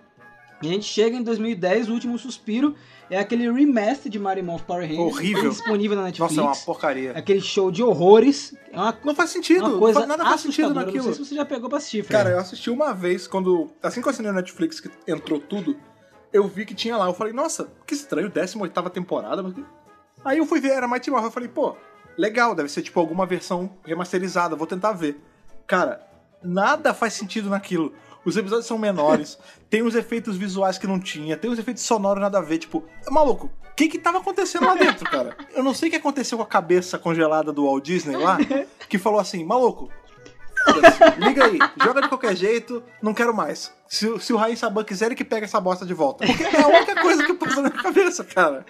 E 0.62 0.68
a 0.68 0.72
gente 0.72 0.84
chega 0.84 1.16
em 1.16 1.22
2010, 1.22 1.88
o 1.88 1.94
último 1.94 2.18
suspiro 2.18 2.74
é 3.08 3.18
aquele 3.18 3.50
remaster 3.50 4.12
de 4.12 4.18
Mario 4.18 4.44
Morph 4.44 4.62
Power 4.62 4.82
Rangers 4.86 5.14
Horrível. 5.14 5.50
disponível 5.50 5.96
na 5.96 6.02
Netflix. 6.04 6.36
Nossa, 6.36 6.60
é 6.60 6.60
uma 6.60 6.66
porcaria. 6.66 7.12
Aquele 7.12 7.40
show 7.40 7.70
de 7.70 7.82
horrores. 7.82 8.54
É 8.70 8.76
uma, 8.76 8.96
Não 9.02 9.14
faz 9.14 9.30
sentido. 9.30 9.64
uma 9.66 9.78
coisa 9.78 10.06
nada 10.06 10.22
faz 10.22 10.42
sentido 10.42 10.66
assustadora. 10.66 10.86
Não 10.86 10.92
naquilo. 10.92 11.04
sei 11.04 11.24
se 11.24 11.30
você 11.30 11.34
já 11.34 11.44
pegou 11.46 11.68
pra 11.70 11.78
assistir, 11.78 12.04
Fred. 12.04 12.12
Cara, 12.12 12.30
eu 12.34 12.38
assisti 12.38 12.68
uma 12.68 12.92
vez 12.92 13.26
quando. 13.26 13.72
Assim 13.82 14.02
que 14.02 14.06
eu 14.08 14.10
assinei 14.10 14.30
o 14.30 14.34
Netflix, 14.34 14.80
que 14.80 14.90
entrou 15.08 15.40
tudo, 15.40 15.76
eu 16.30 16.46
vi 16.46 16.66
que 16.66 16.74
tinha 16.74 16.96
lá. 16.98 17.06
Eu 17.06 17.14
falei, 17.14 17.32
nossa, 17.32 17.72
que 17.86 17.94
estranho, 17.94 18.28
18 18.28 18.90
temporada. 18.90 19.42
Aí 20.22 20.36
eu 20.38 20.44
fui 20.46 20.60
ver, 20.60 20.72
era 20.72 20.86
Mighty 20.86 21.10
Morphin. 21.10 21.26
Eu 21.26 21.32
falei, 21.32 21.48
pô, 21.48 21.74
legal, 22.18 22.54
deve 22.54 22.68
ser 22.68 22.82
tipo 22.82 23.00
alguma 23.00 23.24
versão 23.24 23.78
remasterizada, 23.82 24.54
vou 24.54 24.66
tentar 24.66 24.92
ver. 24.92 25.18
Cara, 25.66 26.06
nada 26.42 26.92
faz 26.94 27.14
sentido 27.14 27.48
naquilo. 27.50 27.92
Os 28.24 28.36
episódios 28.36 28.66
são 28.66 28.76
menores, 28.78 29.38
tem 29.70 29.82
os 29.82 29.94
efeitos 29.94 30.36
visuais 30.36 30.76
que 30.78 30.86
não 30.86 31.00
tinha, 31.00 31.36
tem 31.36 31.50
os 31.50 31.58
efeitos 31.58 31.82
sonoros 31.84 32.20
nada 32.22 32.38
a 32.38 32.42
ver. 32.42 32.58
Tipo, 32.58 32.84
é 33.06 33.10
maluco, 33.10 33.46
o 33.46 33.74
que 33.74 33.88
que 33.88 33.98
tava 33.98 34.18
acontecendo 34.18 34.66
lá 34.66 34.74
dentro, 34.74 35.04
cara? 35.10 35.34
Eu 35.54 35.62
não 35.62 35.72
sei 35.72 35.88
o 35.88 35.90
que 35.90 35.96
aconteceu 35.96 36.36
com 36.36 36.44
a 36.44 36.46
cabeça 36.46 36.98
congelada 36.98 37.50
do 37.52 37.64
Walt 37.64 37.82
Disney 37.84 38.16
lá, 38.16 38.36
que 38.88 38.98
falou 38.98 39.18
assim, 39.20 39.42
maluco, 39.44 39.90
Liga 41.18 41.46
aí, 41.46 41.58
joga 41.82 42.02
de 42.02 42.08
qualquer 42.08 42.36
jeito, 42.36 42.82
não 43.02 43.14
quero 43.14 43.34
mais. 43.34 43.72
Se, 43.88 44.06
o- 44.06 44.20
se 44.20 44.30
o 44.32 44.36
Rain 44.36 44.54
Saban 44.56 44.84
quiser, 44.84 45.06
ele 45.06 45.14
que 45.14 45.24
pega 45.24 45.46
essa 45.46 45.58
bosta 45.58 45.86
de 45.86 45.94
volta. 45.94 46.26
Porque 46.26 46.42
é 46.44 46.60
a 46.62 46.68
única 46.68 47.00
coisa 47.00 47.24
que 47.24 47.32
passa 47.34 47.62
na 47.62 47.70
minha 47.70 47.82
cabeça, 47.82 48.22
cara. 48.24 48.64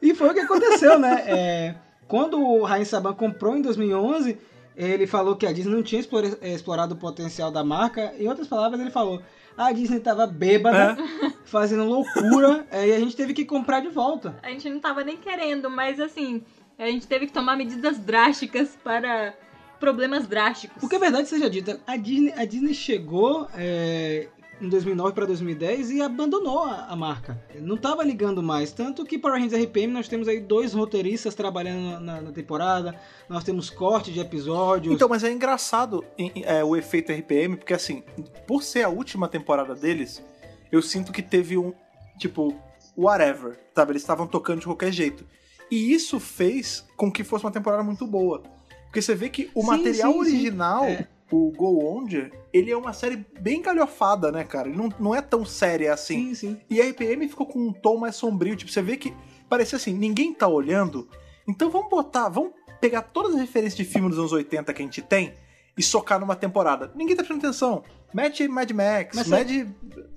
E 0.00 0.14
foi 0.14 0.30
o 0.30 0.34
que 0.34 0.40
aconteceu, 0.40 0.98
né? 0.98 1.22
É, 1.26 1.74
quando 2.08 2.40
o 2.40 2.64
Rain 2.64 2.84
Saban 2.86 3.12
comprou 3.12 3.54
em 3.54 3.60
2011, 3.62 4.38
ele 4.84 5.06
falou 5.06 5.36
que 5.36 5.46
a 5.46 5.52
Disney 5.52 5.74
não 5.74 5.82
tinha 5.82 6.00
eh, 6.40 6.54
explorado 6.54 6.94
o 6.94 6.98
potencial 6.98 7.50
da 7.50 7.62
marca. 7.62 8.14
Em 8.18 8.28
outras 8.28 8.48
palavras, 8.48 8.80
ele 8.80 8.90
falou: 8.90 9.22
a 9.56 9.72
Disney 9.72 10.00
tava 10.00 10.26
bêbada, 10.26 10.96
fazendo 11.44 11.84
loucura, 11.84 12.66
eh, 12.72 12.88
e 12.88 12.92
a 12.94 12.98
gente 12.98 13.14
teve 13.14 13.34
que 13.34 13.44
comprar 13.44 13.80
de 13.80 13.88
volta. 13.88 14.38
A 14.42 14.48
gente 14.48 14.68
não 14.70 14.80
tava 14.80 15.04
nem 15.04 15.16
querendo, 15.16 15.68
mas 15.68 16.00
assim, 16.00 16.42
a 16.78 16.86
gente 16.86 17.06
teve 17.06 17.26
que 17.26 17.32
tomar 17.32 17.56
medidas 17.56 17.98
drásticas 17.98 18.78
para 18.82 19.34
problemas 19.78 20.26
drásticos. 20.26 20.78
Porque 20.80 20.96
a 20.96 20.98
verdade 21.00 21.28
seja 21.28 21.50
dita, 21.50 21.80
a 21.86 21.96
Disney, 21.96 22.32
a 22.36 22.44
Disney 22.44 22.74
chegou 22.74 23.48
é, 23.54 24.28
em 24.60 24.68
2009 24.68 25.14
para 25.14 25.26
2010 25.26 25.90
e 25.90 26.02
abandonou 26.02 26.64
a, 26.64 26.86
a 26.86 26.96
marca. 26.96 27.42
Não 27.60 27.76
estava 27.76 28.04
ligando 28.04 28.42
mais. 28.42 28.72
Tanto 28.72 29.04
que 29.04 29.18
Power 29.18 29.40
Rangers 29.40 29.62
RPM 29.62 29.92
nós 29.92 30.08
temos 30.08 30.28
aí 30.28 30.40
dois 30.40 30.74
roteiristas 30.74 31.34
trabalhando 31.34 32.00
na, 32.00 32.20
na 32.20 32.32
temporada, 32.32 32.94
nós 33.28 33.42
temos 33.44 33.70
corte 33.70 34.12
de 34.12 34.20
episódios. 34.20 34.94
Então, 34.94 35.08
mas 35.08 35.24
é 35.24 35.32
engraçado 35.32 36.04
é, 36.44 36.62
o 36.62 36.76
efeito 36.76 37.12
RPM, 37.12 37.56
porque 37.56 37.74
assim, 37.74 38.02
por 38.46 38.62
ser 38.62 38.82
a 38.82 38.88
última 38.88 39.28
temporada 39.28 39.74
deles, 39.74 40.22
eu 40.70 40.82
sinto 40.82 41.12
que 41.12 41.22
teve 41.22 41.56
um, 41.56 41.72
tipo, 42.18 42.54
whatever, 42.96 43.58
sabe? 43.74 43.92
Eles 43.92 44.02
estavam 44.02 44.26
tocando 44.26 44.60
de 44.60 44.66
qualquer 44.66 44.92
jeito. 44.92 45.24
E 45.70 45.92
isso 45.92 46.18
fez 46.18 46.84
com 46.96 47.10
que 47.10 47.22
fosse 47.24 47.44
uma 47.44 47.50
temporada 47.52 47.82
muito 47.82 48.06
boa. 48.06 48.42
Porque 48.86 49.00
você 49.00 49.14
vê 49.14 49.28
que 49.28 49.50
o 49.54 49.60
Sim, 49.60 49.66
material 49.68 50.12
sim, 50.12 50.24
sim. 50.24 50.30
original, 50.30 50.84
É. 50.84 51.06
o 51.30 51.50
Go 51.52 51.84
Onger, 51.86 52.32
ele 52.52 52.70
é 52.70 52.76
uma 52.76 52.92
série 52.92 53.24
bem 53.40 53.62
galhofada, 53.62 54.32
né, 54.32 54.44
cara? 54.44 54.68
Ele 54.68 54.76
não, 54.76 54.88
não 54.98 55.14
é 55.14 55.20
tão 55.20 55.44
séria 55.44 55.92
assim. 55.92 56.34
sim, 56.34 56.34
sim. 56.34 56.60
E 56.68 56.80
a 56.80 56.88
RPM 56.88 57.28
ficou 57.28 57.46
com 57.46 57.58
um 57.58 57.72
tom 57.72 57.96
mais 57.96 58.16
sombrio. 58.16 58.56
Tipo, 58.56 58.70
você 58.70 58.82
vê 58.82 58.96
que 58.96 59.14
parecia 59.48 59.76
assim, 59.76 59.92
ninguém 59.92 60.32
tá 60.32 60.48
olhando. 60.48 61.08
Então 61.48 61.70
vamos 61.70 61.88
botar, 61.88 62.28
vamos 62.28 62.52
pegar 62.80 63.02
todas 63.02 63.34
as 63.34 63.40
referências 63.40 63.76
de 63.76 63.84
filme 63.84 64.08
dos 64.08 64.18
anos 64.18 64.32
80 64.32 64.72
que 64.72 64.82
a 64.82 64.84
gente 64.84 65.02
tem 65.02 65.34
e 65.76 65.82
socar 65.82 66.18
numa 66.20 66.36
temporada. 66.36 66.92
Ninguém 66.94 67.16
tá 67.16 67.22
prestando 67.22 67.46
atenção. 67.46 67.82
Mete 68.12 68.46
Mad 68.48 68.70
Max, 68.70 69.16
Mas. 69.16 69.28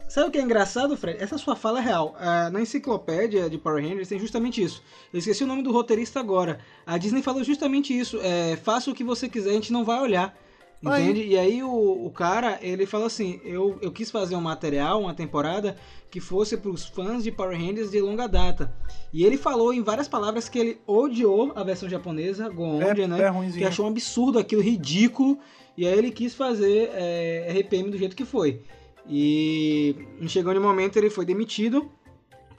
Sabe 0.09 0.28
o 0.28 0.32
que 0.32 0.38
é 0.38 0.41
engraçado, 0.41 0.95
Fred? 0.95 1.24
Essa 1.24 1.38
sua 1.38 1.55
fala 1.55 1.80
é 1.80 1.82
real. 1.82 2.16
Ah, 2.20 2.49
na 2.49 2.61
enciclopédia 2.61 3.49
de 3.49 3.57
Power 3.57 3.84
Rangers 3.84 4.07
tem 4.07 4.20
justamente 4.20 4.61
isso. 4.61 4.84
Eu 5.11 5.20
esqueci 5.20 5.43
o 5.43 5.47
nome 5.47 5.64
do 5.64 5.72
roteirista 5.72 6.20
agora. 6.20 6.59
A 6.86 6.97
Disney 6.97 7.24
falou 7.24 7.43
justamente 7.43 7.97
isso. 7.97 8.20
É, 8.22 8.55
faça 8.57 8.91
o 8.91 8.93
que 8.93 9.03
você 9.03 9.28
quiser, 9.28 9.51
a 9.51 9.53
gente 9.53 9.74
não 9.74 9.84
vai 9.84 9.99
olhar. 9.99 10.38
Aí. 10.86 11.03
Entende? 11.03 11.27
E 11.27 11.38
aí 11.38 11.63
o, 11.63 12.05
o 12.05 12.11
cara, 12.11 12.59
ele 12.61 12.86
falou 12.86 13.07
assim, 13.07 13.39
eu, 13.43 13.77
eu 13.81 13.91
quis 13.91 14.11
fazer 14.11 14.36
um 14.36 14.41
material, 14.41 15.01
uma 15.01 15.13
temporada, 15.13 15.77
que 16.11 16.19
fosse 16.19 16.57
para 16.57 16.69
os 16.69 16.86
fãs 16.86 17.23
de 17.23 17.31
Power 17.31 17.57
Rangers 17.57 17.91
de 17.91 18.01
longa 18.01 18.27
data. 18.27 18.73
E 19.11 19.23
ele 19.23 19.38
falou 19.38 19.73
em 19.73 19.81
várias 19.81 20.07
palavras 20.07 20.49
que 20.49 20.59
ele 20.59 20.81
odiou 20.86 21.53
a 21.55 21.63
versão 21.63 21.88
japonesa, 21.88 22.49
Goonja, 22.49 23.03
é, 23.03 23.07
né? 23.07 23.21
é 23.21 23.27
ruimzinho. 23.27 23.59
que 23.59 23.67
achou 23.67 23.86
um 23.86 23.89
absurdo 23.89 24.38
aquilo, 24.38 24.61
ridículo, 24.61 25.39
e 25.77 25.88
aí 25.88 25.97
ele 25.97 26.11
quis 26.11 26.36
fazer 26.36 26.89
é, 26.93 27.59
RPM 27.61 27.89
do 27.89 27.97
jeito 27.97 28.15
que 28.15 28.25
foi. 28.25 28.61
E 29.09 29.95
chegou 30.27 30.53
no 30.53 30.61
momento 30.61 30.97
ele 30.97 31.09
foi 31.09 31.25
demitido, 31.25 31.89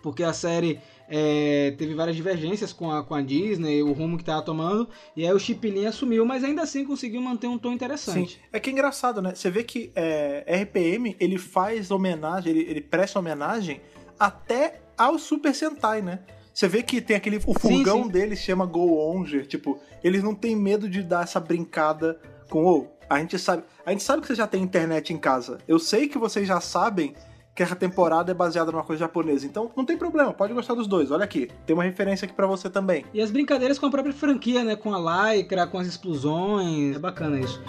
porque 0.02 0.22
a 0.22 0.32
série 0.32 0.80
é, 1.08 1.74
teve 1.76 1.94
várias 1.94 2.16
divergências 2.16 2.72
com 2.72 2.90
a, 2.90 3.04
com 3.04 3.14
a 3.14 3.20
Disney, 3.20 3.82
o 3.82 3.92
rumo 3.92 4.16
que 4.16 4.24
tava 4.24 4.42
tomando, 4.42 4.88
e 5.16 5.26
aí 5.26 5.32
o 5.32 5.38
Chip 5.38 5.68
Lin 5.68 5.86
assumiu, 5.86 6.24
mas 6.24 6.42
ainda 6.42 6.62
assim 6.62 6.84
conseguiu 6.84 7.20
manter 7.20 7.46
um 7.46 7.58
tom 7.58 7.70
Sim. 7.70 7.74
interessante. 7.74 8.40
É 8.52 8.58
que 8.58 8.70
é 8.70 8.72
engraçado, 8.72 9.20
né? 9.20 9.34
Você 9.34 9.50
vê 9.50 9.62
que 9.62 9.92
é, 9.94 10.62
RPM, 10.62 11.16
ele 11.20 11.38
faz 11.38 11.90
homenagem, 11.90 12.52
ele, 12.52 12.70
ele 12.70 12.80
presta 12.80 13.18
homenagem 13.18 13.80
até 14.18 14.80
ao 14.96 15.18
Super 15.18 15.54
Sentai, 15.54 16.02
né? 16.02 16.20
Você 16.52 16.68
vê 16.68 16.82
que 16.84 17.00
tem 17.00 17.16
aquele. 17.16 17.38
O 17.38 17.52
Sim, 17.52 17.58
furgão 17.58 18.04
sim. 18.04 18.10
deles 18.10 18.38
chama 18.38 18.64
Go 18.64 18.96
Onger. 18.96 19.44
Tipo, 19.44 19.80
eles 20.04 20.22
não 20.22 20.34
têm 20.34 20.54
medo 20.54 20.88
de 20.88 21.02
dar 21.02 21.24
essa 21.24 21.40
brincada 21.40 22.20
com. 22.48 22.64
Ô, 22.64 22.86
a 23.10 23.18
gente 23.18 23.36
sabe. 23.40 23.64
A 23.84 23.90
gente 23.90 24.04
sabe 24.04 24.22
que 24.22 24.28
você 24.28 24.36
já 24.36 24.46
tem 24.46 24.62
internet 24.62 25.12
em 25.12 25.18
casa. 25.18 25.58
Eu 25.66 25.80
sei 25.80 26.06
que 26.06 26.16
vocês 26.16 26.46
já 26.46 26.60
sabem 26.60 27.12
que 27.54 27.62
essa 27.62 27.76
temporada 27.76 28.32
é 28.32 28.34
baseada 28.34 28.72
numa 28.72 28.82
coisa 28.82 29.00
japonesa. 29.00 29.46
Então 29.46 29.70
não 29.76 29.84
tem 29.84 29.96
problema, 29.96 30.32
pode 30.32 30.52
gostar 30.52 30.74
dos 30.74 30.86
dois. 30.86 31.10
Olha 31.10 31.24
aqui, 31.24 31.48
tem 31.64 31.74
uma 31.74 31.84
referência 31.84 32.26
aqui 32.26 32.34
pra 32.34 32.46
você 32.46 32.68
também. 32.68 33.04
E 33.14 33.20
as 33.20 33.30
brincadeiras 33.30 33.78
com 33.78 33.86
a 33.86 33.90
própria 33.90 34.12
franquia, 34.12 34.64
né? 34.64 34.74
Com 34.76 34.92
a 34.92 35.32
lycra, 35.34 35.66
com 35.66 35.78
as 35.78 35.86
explosões. 35.86 36.96
É 36.96 36.98
bacana 36.98 37.38
isso. 37.38 37.62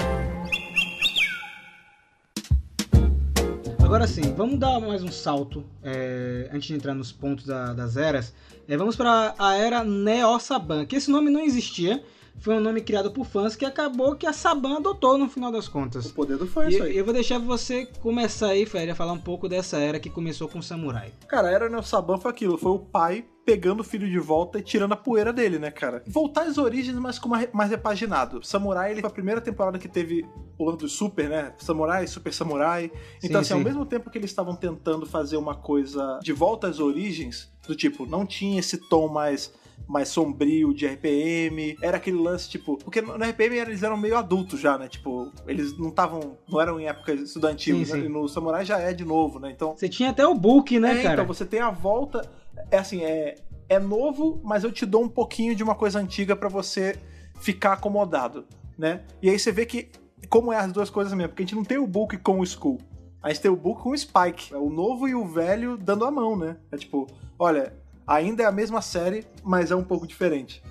Agora 3.83 4.07
sim, 4.07 4.33
vamos 4.35 4.57
dar 4.59 4.79
mais 4.79 5.03
um 5.03 5.11
salto 5.11 5.63
é, 5.83 6.49
antes 6.51 6.67
de 6.67 6.73
entrar 6.73 6.95
nos 6.95 7.11
pontos 7.11 7.45
da- 7.45 7.71
das 7.71 7.95
eras. 7.95 8.33
É, 8.67 8.75
vamos 8.75 8.95
para 8.95 9.35
a 9.37 9.55
era 9.55 9.83
Neo 9.83 10.39
Saban, 10.39 10.85
que 10.85 10.95
esse 10.95 11.11
nome 11.11 11.29
não 11.29 11.39
existia. 11.41 12.03
Foi 12.39 12.55
um 12.55 12.59
nome 12.59 12.81
criado 12.81 13.09
por 13.11 13.25
fãs 13.25 13.55
que 13.55 13.65
acabou 13.65 14.15
que 14.15 14.27
a 14.27 14.33
Saban 14.33 14.77
adotou 14.77 15.17
no 15.17 15.27
final 15.27 15.51
das 15.51 15.67
O 15.67 15.71
contas. 15.71 16.11
poder 16.11 16.37
do 16.37 16.45
fã 16.45 16.63
é 16.65 16.67
E 16.69 16.73
isso 16.73 16.83
aí. 16.83 16.97
eu 16.97 17.03
vou 17.05 17.13
deixar 17.13 17.39
você 17.39 17.85
começar 18.01 18.49
aí, 18.49 18.65
Fred, 18.65 18.91
a 18.91 18.95
falar 18.95 19.13
um 19.13 19.19
pouco 19.19 19.49
dessa 19.49 19.77
era 19.77 19.99
que 19.99 20.09
começou 20.09 20.47
com 20.47 20.59
o 20.59 20.63
Samurai. 20.63 21.11
Cara, 21.27 21.49
era 21.49 21.69
Neo 21.69 21.81
Saban 21.81 22.17
foi 22.19 22.29
aquilo, 22.31 22.57
foi 22.57 22.71
o 22.71 22.79
pai 22.79 23.25
pegando 23.45 23.81
o 23.81 23.83
filho 23.83 24.09
de 24.09 24.19
volta 24.19 24.57
e 24.59 24.61
tirando 24.61 24.91
a 24.93 24.95
poeira 24.95 25.31
dele, 25.31 25.57
né, 25.59 25.69
cara? 25.71 26.03
Voltar 26.07 26.43
às 26.43 26.57
origens, 26.57 26.95
mas 26.97 27.17
com 27.19 27.27
uma- 27.29 27.47
mais 27.53 27.69
repaginado. 27.69 28.43
Samurai, 28.45 28.91
ele 28.91 29.01
foi 29.01 29.09
a 29.09 29.13
primeira 29.13 29.39
temporada 29.39 29.77
que 29.79 29.87
teve 29.87 30.25
o 30.57 30.65
lance 30.65 30.79
do 30.79 30.89
Super, 30.89 31.29
né? 31.29 31.53
Samurai, 31.59 32.05
Super 32.07 32.33
Samurai. 32.33 32.91
Então, 33.23 33.29
Sim, 33.29 33.37
assim, 33.37 33.53
ao 33.53 33.59
sim. 33.59 33.65
mesmo 33.65 33.85
tempo 33.85 34.09
que 34.09 34.17
eles 34.17 34.29
estavam 34.31 34.55
tentando 34.55 35.05
fazer 35.05 35.37
uma 35.37 35.55
coisa 35.55 36.19
de 36.23 36.33
volta 36.33 36.67
às 36.67 36.79
origens, 36.79 37.51
do 37.67 37.75
tipo, 37.75 38.05
não 38.07 38.25
tinha 38.25 38.59
esse 38.59 38.77
tom 38.77 39.07
mais 39.07 39.53
mais 39.87 40.09
sombrio 40.09 40.73
de 40.73 40.87
RPM, 40.87 41.77
era 41.81 41.97
aquele 41.97 42.17
lance 42.17 42.49
tipo, 42.49 42.77
porque 42.77 43.01
no 43.01 43.13
RPM 43.23 43.55
eles 43.57 43.83
eram 43.83 43.97
meio 43.97 44.17
adultos 44.17 44.59
já, 44.59 44.77
né? 44.77 44.87
Tipo, 44.87 45.31
eles 45.47 45.77
não 45.77 45.89
estavam, 45.89 46.37
não 46.49 46.59
eram 46.59 46.79
em 46.79 46.87
época 46.87 47.13
estudantil, 47.13 47.75
Sim, 47.75 47.93
né? 47.93 47.99
sim. 48.01 48.05
E 48.05 48.09
no 48.09 48.27
Samurai 48.27 48.65
já 48.65 48.79
é 48.79 48.93
de 48.93 49.05
novo, 49.05 49.39
né? 49.39 49.51
Então, 49.51 49.75
Você 49.77 49.87
tinha 49.87 50.09
até 50.09 50.25
o 50.25 50.33
book, 50.33 50.79
né, 50.79 50.99
é, 50.99 51.03
cara? 51.03 51.13
então 51.13 51.27
você 51.27 51.45
tem 51.45 51.59
a 51.59 51.69
volta. 51.69 52.27
É 52.71 52.77
assim, 52.77 53.03
é, 53.03 53.35
é 53.69 53.79
novo, 53.79 54.41
mas 54.43 54.63
eu 54.63 54.71
te 54.71 54.85
dou 54.85 55.03
um 55.03 55.09
pouquinho 55.09 55.55
de 55.55 55.63
uma 55.63 55.75
coisa 55.75 55.99
antiga 55.99 56.35
pra 56.35 56.49
você 56.49 56.95
ficar 57.39 57.73
acomodado, 57.73 58.45
né? 58.77 59.01
E 59.21 59.29
aí 59.29 59.37
você 59.37 59.51
vê 59.51 59.65
que 59.65 59.89
como 60.29 60.51
é 60.51 60.57
as 60.57 60.71
duas 60.71 60.89
coisas 60.89 61.13
mesmo, 61.13 61.29
porque 61.29 61.43
a 61.43 61.45
gente 61.45 61.55
não 61.55 61.63
tem 61.63 61.77
o 61.77 61.85
Book 61.85 62.17
com 62.17 62.39
o 62.39 62.43
Skull. 62.43 62.79
A 63.21 63.29
gente 63.29 63.41
tem 63.41 63.51
o 63.51 63.55
Book 63.55 63.81
com 63.81 63.89
o 63.89 63.97
Spike. 63.97 64.53
É 64.53 64.57
o 64.57 64.69
novo 64.69 65.07
e 65.07 65.15
o 65.15 65.25
velho 65.25 65.77
dando 65.77 66.05
a 66.05 66.11
mão, 66.11 66.35
né? 66.35 66.57
É 66.71 66.77
tipo, 66.77 67.07
olha, 67.37 67.73
ainda 68.07 68.43
é 68.43 68.45
a 68.45 68.51
mesma 68.51 68.81
série, 68.81 69.25
mas 69.43 69.71
é 69.71 69.75
um 69.75 69.83
pouco 69.83 70.07
diferente. 70.07 70.61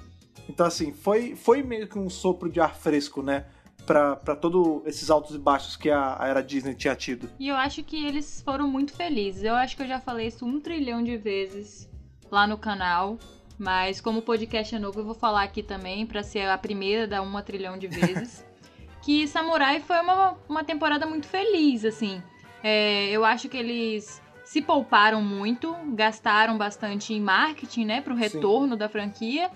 Então, 0.49 0.66
assim, 0.66 0.93
foi, 0.93 1.35
foi 1.35 1.62
meio 1.62 1.89
que 1.89 1.99
um 1.99 2.11
sopro 2.11 2.51
de 2.51 2.61
ar 2.61 2.74
fresco, 2.74 3.22
né? 3.22 3.47
Pra, 3.87 4.16
pra 4.16 4.35
todos 4.35 4.87
esses 4.87 5.11
altos 5.11 5.37
e 5.37 5.39
baixos 5.39 5.76
que 5.76 5.91
a, 5.91 6.16
a 6.18 6.26
era 6.26 6.43
Disney 6.43 6.74
tinha 6.74 6.95
tido. 6.97 7.28
E 7.39 7.49
eu 7.49 7.57
acho 7.57 7.82
que 7.82 8.07
eles 8.07 8.41
foram 8.41 8.66
muito 8.66 8.95
felizes. 8.95 9.43
Eu 9.43 9.55
acho 9.55 9.76
que 9.76 9.82
eu 9.82 9.87
já 9.87 10.01
falei 10.01 10.28
isso 10.28 10.47
um 10.47 10.59
trilhão 10.59 11.03
de 11.03 11.18
vezes 11.18 11.89
lá 12.30 12.47
no 12.47 12.57
canal. 12.57 13.18
Mas 13.59 14.01
como 14.01 14.18
o 14.18 14.22
podcast 14.22 14.74
é 14.74 14.78
novo, 14.78 15.01
eu 15.01 15.05
vou 15.05 15.14
falar 15.14 15.43
aqui 15.43 15.62
também, 15.62 16.07
pra 16.07 16.22
ser 16.22 16.49
a 16.49 16.59
primeira 16.59 17.07
da 17.07 17.22
uma 17.22 17.43
trilhão 17.43 17.78
de 17.78 17.87
vezes. 17.87 18.45
que 19.03 19.28
Samurai 19.28 19.80
foi 19.80 20.01
uma, 20.01 20.37
uma 20.49 20.64
temporada 20.64 21.07
muito 21.07 21.26
feliz, 21.26 21.85
assim. 21.85 22.22
É, 22.62 23.11
eu 23.11 23.24
acho 23.24 23.49
que 23.49 23.57
eles 23.57 24.22
se 24.45 24.61
pouparam 24.61 25.22
muito, 25.22 25.74
gastaram 25.95 26.57
bastante 26.59 27.14
em 27.14 27.20
marketing, 27.20 27.84
né, 27.86 28.01
pro 28.01 28.14
retorno 28.14 28.76
da 28.76 28.88
franquia. 28.88 29.51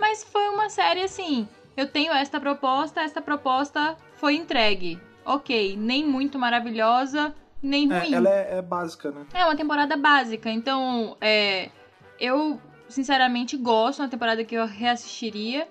Mas 0.00 0.22
foi 0.24 0.48
uma 0.48 0.68
série 0.68 1.02
assim. 1.02 1.48
Eu 1.76 1.88
tenho 1.88 2.12
esta 2.12 2.40
proposta, 2.40 3.00
esta 3.02 3.20
proposta 3.20 3.96
foi 4.16 4.36
entregue. 4.36 5.00
Ok, 5.24 5.76
nem 5.76 6.06
muito 6.06 6.38
maravilhosa, 6.38 7.34
nem 7.62 7.92
É, 7.92 7.98
ruim. 7.98 8.14
ela 8.14 8.30
é, 8.30 8.58
é 8.58 8.62
básica, 8.62 9.10
né? 9.10 9.26
É 9.34 9.44
uma 9.44 9.56
temporada 9.56 9.96
básica, 9.96 10.48
então 10.50 11.16
é, 11.20 11.70
eu 12.18 12.60
sinceramente 12.88 13.56
gosto, 13.56 14.00
é 14.00 14.04
uma 14.04 14.10
temporada 14.10 14.42
que 14.44 14.54
eu 14.54 14.66
reassistiria 14.66 15.68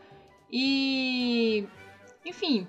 e 0.51 1.67
enfim, 2.25 2.67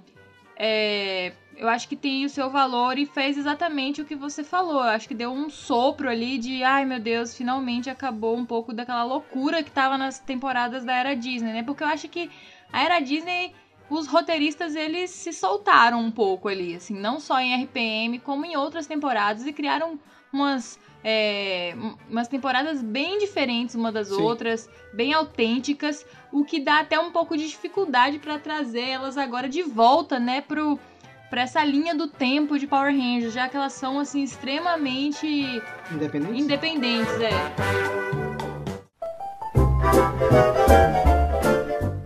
é, 0.57 1.33
eu 1.59 1.69
acho 1.69 1.89
que 1.89 1.97
tem 1.97 2.25
o 2.25 2.29
seu 2.31 2.49
valor 2.49 2.97
e 2.99 3.05
fez 3.05 3.37
exatamente 3.37 4.01
o 4.01 4.05
que 4.05 4.15
você 4.15 4.45
falou. 4.45 4.77
Eu 4.77 4.91
acho 4.91 5.09
que 5.09 5.15
deu 5.15 5.33
um 5.33 5.51
sopro 5.51 6.09
ali 6.09 6.39
de, 6.39 6.63
ai 6.63 6.85
meu 6.85 7.01
Deus, 7.01 7.37
finalmente 7.37 7.91
acabou 7.91 8.37
um 8.37 8.47
pouco 8.47 8.73
daquela 8.73 9.03
loucura 9.03 9.63
que 9.63 9.71
tava 9.71 9.99
nas 9.99 10.21
temporadas 10.21 10.85
da 10.85 10.95
era 10.95 11.15
Disney, 11.17 11.53
né? 11.53 11.63
Porque 11.65 11.83
eu 11.83 11.89
acho 11.89 12.09
que 12.09 12.31
a 12.73 12.81
era 12.83 13.01
Disney 13.01 13.53
os 13.91 14.07
roteiristas 14.07 14.77
eles 14.77 15.11
se 15.11 15.33
soltaram 15.33 15.99
um 16.01 16.11
pouco 16.11 16.47
ali, 16.49 16.77
assim, 16.77 16.95
não 16.95 17.19
só 17.19 17.41
em 17.41 17.55
RPM, 17.55 18.19
como 18.21 18.45
em 18.45 18.55
outras 18.55 18.87
temporadas 18.87 19.47
e 19.47 19.53
criaram 19.53 19.99
umas, 20.31 20.79
é, 21.03 21.75
um- 21.75 21.97
umas 22.11 22.29
temporadas 22.29 22.83
bem 22.83 23.19
diferentes 23.19 23.75
uma 23.75 23.91
das 23.91 24.09
Sim. 24.09 24.21
outras, 24.21 24.69
bem 24.93 25.15
autênticas, 25.15 26.05
o 26.31 26.45
que 26.45 26.61
dá 26.61 26.81
até 26.81 27.01
um 27.01 27.11
pouco 27.11 27.35
de 27.35 27.49
dificuldade 27.49 28.19
pra 28.19 28.39
trazer 28.39 28.87
elas 28.91 29.17
agora 29.17 29.49
de 29.49 29.63
volta, 29.63 30.21
né, 30.21 30.43
pro 30.43 30.79
para 31.31 31.43
essa 31.43 31.63
linha 31.65 31.95
do 31.95 32.09
tempo 32.09 32.59
de 32.59 32.67
Power 32.67 32.93
Rangers, 32.93 33.33
já 33.33 33.49
que 33.49 33.57
elas 33.57 33.73
são 33.73 33.99
assim 33.99 34.23
extremamente 34.23 35.63
Independente? 35.93 36.41
independentes, 36.41 37.21
é. 37.21 38.49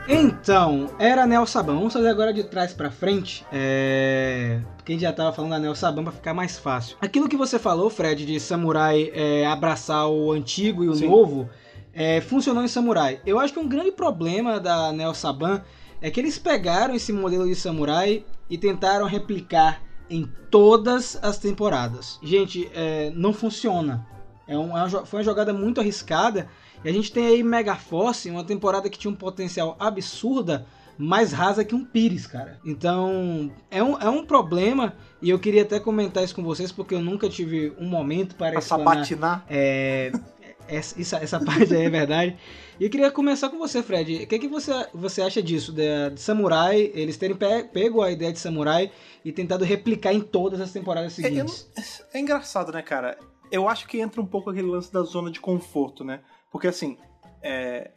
Então, 0.09 0.91
era 0.99 1.27
Neo 1.27 1.47
Saban. 1.47 1.75
Vamos 1.75 1.93
fazer 1.93 2.09
agora 2.09 2.33
de 2.33 2.45
trás 2.45 2.73
pra 2.73 2.91
frente. 2.91 3.47
É... 3.53 4.61
Porque 4.77 4.93
a 4.93 4.95
gente 4.95 5.03
já 5.03 5.13
tava 5.13 5.33
falando 5.33 5.53
da 5.53 5.59
Neo 5.59 5.75
Saban 5.75 6.03
pra 6.03 6.13
ficar 6.13 6.35
mais 6.35 6.59
fácil. 6.59 6.97
Aquilo 7.01 7.29
que 7.29 7.37
você 7.37 7.59
falou, 7.59 7.89
Fred, 7.89 8.27
de 8.27 8.39
samurai 8.41 9.11
é, 9.15 9.47
abraçar 9.47 10.09
o 10.09 10.33
antigo 10.33 10.83
e 10.85 10.89
o 10.89 10.95
Sim. 10.95 11.09
novo, 11.09 11.49
é, 11.95 12.21
funcionou 12.21 12.63
em 12.63 12.69
Samurai. 12.69 13.21
Eu 13.25 13.39
acho 13.39 13.53
que 13.53 13.61
um 13.61 13.69
grande 13.69 13.93
problema 13.93 14.59
da 14.59 14.93
Neo 14.93 15.15
Saban 15.15 15.63
é 16.01 16.11
que 16.11 16.19
eles 16.19 16.39
pegaram 16.39 16.95
esse 16.95 17.13
modelo 17.13 17.47
de 17.47 17.55
Samurai 17.55 18.25
e 18.53 18.59
tentaram 18.59 19.07
replicar 19.07 19.81
em 20.11 20.29
todas 20.51 21.19
as 21.23 21.39
temporadas. 21.39 22.19
Gente, 22.23 22.71
é, 22.75 23.11
não 23.15 23.33
funciona. 23.33 24.07
É 24.47 24.59
um- 24.59 24.77
é 24.77 24.85
uma 24.85 25.07
foi 25.07 25.21
uma 25.21 25.25
jogada 25.25 25.55
muito 25.55 25.81
arriscada. 25.81 26.49
E 26.85 26.89
a 26.89 26.93
gente 26.93 27.11
tem 27.11 27.27
aí 27.29 27.43
Mega 27.43 27.77
Force, 27.77 28.29
uma 28.29 28.45
temporada 28.45 28.91
que 28.91 28.99
tinha 28.99 29.11
um 29.11 29.15
potencial 29.17 29.75
absurda, 29.81 30.67
mais 30.99 31.33
rasa 31.33 31.65
que 31.65 31.75
um 31.75 31.83
Pires, 31.83 32.27
cara. 32.27 32.59
Então, 32.63 33.51
é 33.71 33.83
um, 33.83 33.99
é 33.99 34.11
um 34.11 34.27
problema. 34.27 34.93
E 35.23 35.31
eu 35.31 35.39
queria 35.39 35.63
até 35.63 35.81
comentar 35.81 36.23
isso 36.23 36.35
com 36.35 36.43
vocês, 36.43 36.71
porque 36.71 36.95
eu 36.95 37.01
nunca 37.01 37.29
tive 37.31 37.73
um 37.79 37.87
momento 37.89 38.35
para 38.35 38.59
explanar 38.59 38.95
sabatinar. 38.97 39.45
é, 39.49 40.13
essa, 40.77 41.01
isso- 41.01 41.17
essa 41.17 41.39
parte 41.45 41.75
aí 41.75 41.85
é 41.85 41.91
verdade. 41.91 42.37
E 42.81 42.85
eu 42.85 42.91
queria 42.91 43.11
começar 43.11 43.49
com 43.49 43.59
você, 43.59 43.83
Fred. 43.83 44.25
O 44.25 44.27
que, 44.27 44.39
que 44.39 44.49
você, 44.49 44.73
você 44.95 45.23
acha 45.23 45.43
disso? 45.43 45.73
De, 45.73 46.11
de 46.11 46.21
Samurai, 46.21 46.91
eles 46.95 47.17
terem 47.17 47.37
pe- 47.37 47.65
pego 47.65 48.03
a 48.03 48.11
ideia 48.11 48.33
de 48.33 48.39
Samurai 48.39 48.91
e 49.25 49.31
tentado 49.33 49.65
replicar 49.65 50.13
em 50.13 50.21
todas 50.21 50.61
as 50.61 50.73
temporadas 50.73 51.19
É, 51.19 51.23
seguintes. 51.23 51.71
não- 51.77 51.83
é 52.15 52.21
engraçado, 52.21 52.73
né, 52.73 52.83
cara? 52.83 53.19
Eu 53.51 53.69
acho 53.69 53.87
que 53.87 54.01
entra 54.01 54.21
um 54.21 54.27
pouco 54.27 54.51
aquele 54.51 54.67
lance 54.69 54.93
da 54.93 55.03
zona 55.03 55.31
de 55.31 55.39
conforto, 55.41 56.03
né? 56.03 56.21
Porque 56.51 56.67
assim, 56.69 56.97
é, 57.43 57.91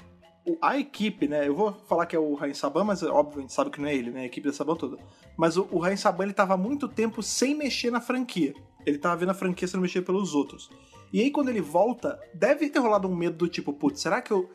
a 0.61 0.77
equipe, 0.77 1.27
né? 1.27 1.47
Eu 1.47 1.55
vou 1.55 1.73
falar 1.87 2.05
que 2.05 2.15
é 2.15 2.19
o 2.19 2.33
Rain 2.35 2.53
Saban, 2.53 2.83
mas 2.83 3.01
óbvio, 3.03 3.39
a 3.39 3.41
gente 3.41 3.53
sabe 3.53 3.69
que 3.71 3.79
não 3.81 3.87
é 3.87 3.95
ele, 3.95 4.11
né? 4.11 4.21
A 4.21 4.25
equipe 4.25 4.47
da 4.47 4.53
Saban 4.53 4.75
toda. 4.75 4.97
Mas 5.37 5.57
o, 5.57 5.67
o 5.71 5.79
Rain 5.79 5.95
Saban, 5.97 6.25
ele 6.25 6.33
tava 6.33 6.53
há 6.53 6.57
muito 6.57 6.87
tempo 6.87 7.23
sem 7.23 7.55
mexer 7.55 7.89
na 7.91 8.01
franquia. 8.01 8.53
Ele 8.85 8.97
tava 8.97 9.15
vendo 9.15 9.29
a 9.31 9.33
franquia 9.33 9.67
sendo 9.67 9.81
mexida 9.81 10.05
pelos 10.05 10.35
outros. 10.35 10.69
E 11.15 11.21
aí, 11.21 11.31
quando 11.31 11.47
ele 11.47 11.61
volta, 11.61 12.19
deve 12.33 12.67
ter 12.67 12.79
rolado 12.79 13.07
um 13.07 13.15
medo 13.15 13.37
do 13.37 13.47
tipo, 13.47 13.71
putz, 13.71 14.01
será 14.01 14.21
que 14.21 14.33
eu. 14.33 14.49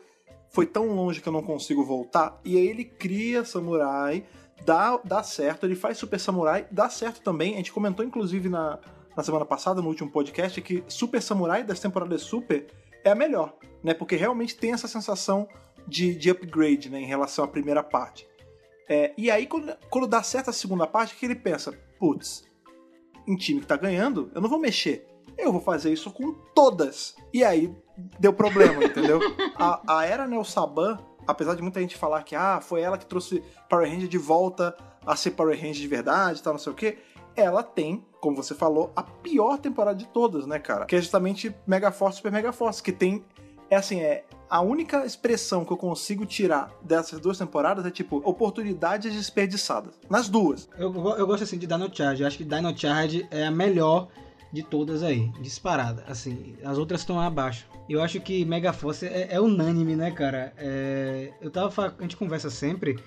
Foi 0.51 0.63
tão 0.63 0.93
longe 0.93 1.19
que 1.19 1.27
eu 1.27 1.33
não 1.33 1.41
consigo 1.41 1.83
voltar? 1.83 2.39
E 2.45 2.55
aí 2.55 2.67
ele 2.67 2.85
cria 2.85 3.43
Samurai, 3.43 4.23
dá, 4.63 4.95
dá 5.03 5.23
certo, 5.23 5.65
ele 5.65 5.73
faz 5.73 5.97
Super 5.97 6.19
Samurai, 6.19 6.67
dá 6.69 6.87
certo 6.87 7.23
também. 7.23 7.55
A 7.55 7.57
gente 7.57 7.71
comentou, 7.71 8.05
inclusive, 8.05 8.47
na, 8.47 8.77
na 9.17 9.23
semana 9.23 9.43
passada, 9.43 9.81
no 9.81 9.87
último 9.87 10.11
podcast, 10.11 10.61
que 10.61 10.83
Super 10.87 11.19
Samurai 11.19 11.63
das 11.63 11.79
temporadas 11.79 12.21
Super 12.21 12.67
é 13.03 13.09
a 13.09 13.15
melhor, 13.15 13.57
né? 13.83 13.95
Porque 13.95 14.15
realmente 14.15 14.55
tem 14.55 14.71
essa 14.71 14.87
sensação 14.87 15.47
de, 15.87 16.13
de 16.13 16.29
upgrade, 16.29 16.91
né? 16.91 16.99
Em 17.01 17.07
relação 17.07 17.43
à 17.43 17.47
primeira 17.47 17.81
parte. 17.81 18.27
É, 18.87 19.15
e 19.17 19.31
aí, 19.31 19.47
quando, 19.47 19.75
quando 19.89 20.05
dá 20.05 20.21
certo 20.21 20.51
a 20.51 20.53
segunda 20.53 20.85
parte, 20.85 21.15
que 21.15 21.25
ele 21.25 21.33
pensa, 21.33 21.73
putz, 21.97 22.43
em 23.27 23.35
time 23.35 23.61
que 23.61 23.65
tá 23.65 23.77
ganhando, 23.77 24.29
eu 24.35 24.39
não 24.39 24.47
vou 24.47 24.59
mexer. 24.59 25.10
Eu 25.41 25.51
vou 25.51 25.61
fazer 25.61 25.91
isso 25.91 26.11
com 26.11 26.33
todas. 26.53 27.15
E 27.33 27.43
aí, 27.43 27.75
deu 28.19 28.31
problema, 28.31 28.83
entendeu? 28.85 29.19
A, 29.55 29.99
a 29.99 30.05
era 30.05 30.27
Neo 30.27 30.45
Saban, 30.45 30.99
apesar 31.27 31.55
de 31.55 31.61
muita 31.61 31.79
gente 31.81 31.97
falar 31.97 32.23
que 32.23 32.35
ah, 32.35 32.61
foi 32.61 32.81
ela 32.81 32.97
que 32.97 33.05
trouxe 33.05 33.43
Power 33.67 33.89
Ranger 33.89 34.07
de 34.07 34.17
volta 34.17 34.75
a 35.05 35.15
ser 35.15 35.31
Power 35.31 35.55
Ranger 35.55 35.81
de 35.81 35.87
verdade 35.87 36.39
e 36.39 36.43
tal, 36.43 36.53
não 36.53 36.59
sei 36.59 36.71
o 36.71 36.75
quê, 36.75 36.99
ela 37.35 37.63
tem, 37.63 38.05
como 38.19 38.35
você 38.35 38.53
falou, 38.53 38.91
a 38.95 39.03
pior 39.03 39.57
temporada 39.57 39.97
de 39.97 40.07
todas, 40.07 40.45
né, 40.45 40.59
cara? 40.59 40.85
Que 40.85 40.95
é 40.95 41.01
justamente 41.01 41.53
Mega 41.65 41.91
Force 41.91 42.17
Super 42.17 42.31
Mega 42.31 42.51
Force, 42.51 42.81
que 42.81 42.91
tem. 42.91 43.23
É 43.69 43.77
assim, 43.77 44.01
é. 44.01 44.25
A 44.49 44.59
única 44.59 45.05
expressão 45.05 45.63
que 45.63 45.71
eu 45.71 45.77
consigo 45.77 46.25
tirar 46.25 46.69
dessas 46.81 47.21
duas 47.21 47.37
temporadas 47.37 47.85
é 47.85 47.89
tipo 47.89 48.17
oportunidades 48.17 49.13
desperdiçadas. 49.13 49.93
Nas 50.09 50.27
duas. 50.27 50.67
Eu, 50.77 50.93
eu 51.17 51.25
gosto 51.25 51.43
assim 51.43 51.57
de 51.57 51.65
Dino 51.65 51.89
Charge. 51.89 52.21
Eu 52.21 52.27
acho 52.27 52.37
que 52.37 52.43
Dino 52.43 52.77
Charge 52.77 53.25
é 53.31 53.45
a 53.45 53.51
melhor 53.51 54.09
de 54.51 54.63
todas 54.63 55.03
aí, 55.03 55.31
disparada. 55.41 56.03
Assim, 56.07 56.55
as 56.63 56.77
outras 56.77 57.01
estão 57.01 57.19
abaixo. 57.19 57.65
Eu 57.89 58.01
acho 58.01 58.19
que 58.19 58.45
Mega 58.45 58.73
Force 58.73 59.05
é, 59.05 59.29
é 59.31 59.39
unânime, 59.39 59.95
né, 59.95 60.11
cara? 60.11 60.53
É, 60.57 61.31
eu 61.41 61.49
tava 61.49 61.95
a 61.97 62.01
gente 62.01 62.17
conversa 62.17 62.49
sempre 62.49 62.97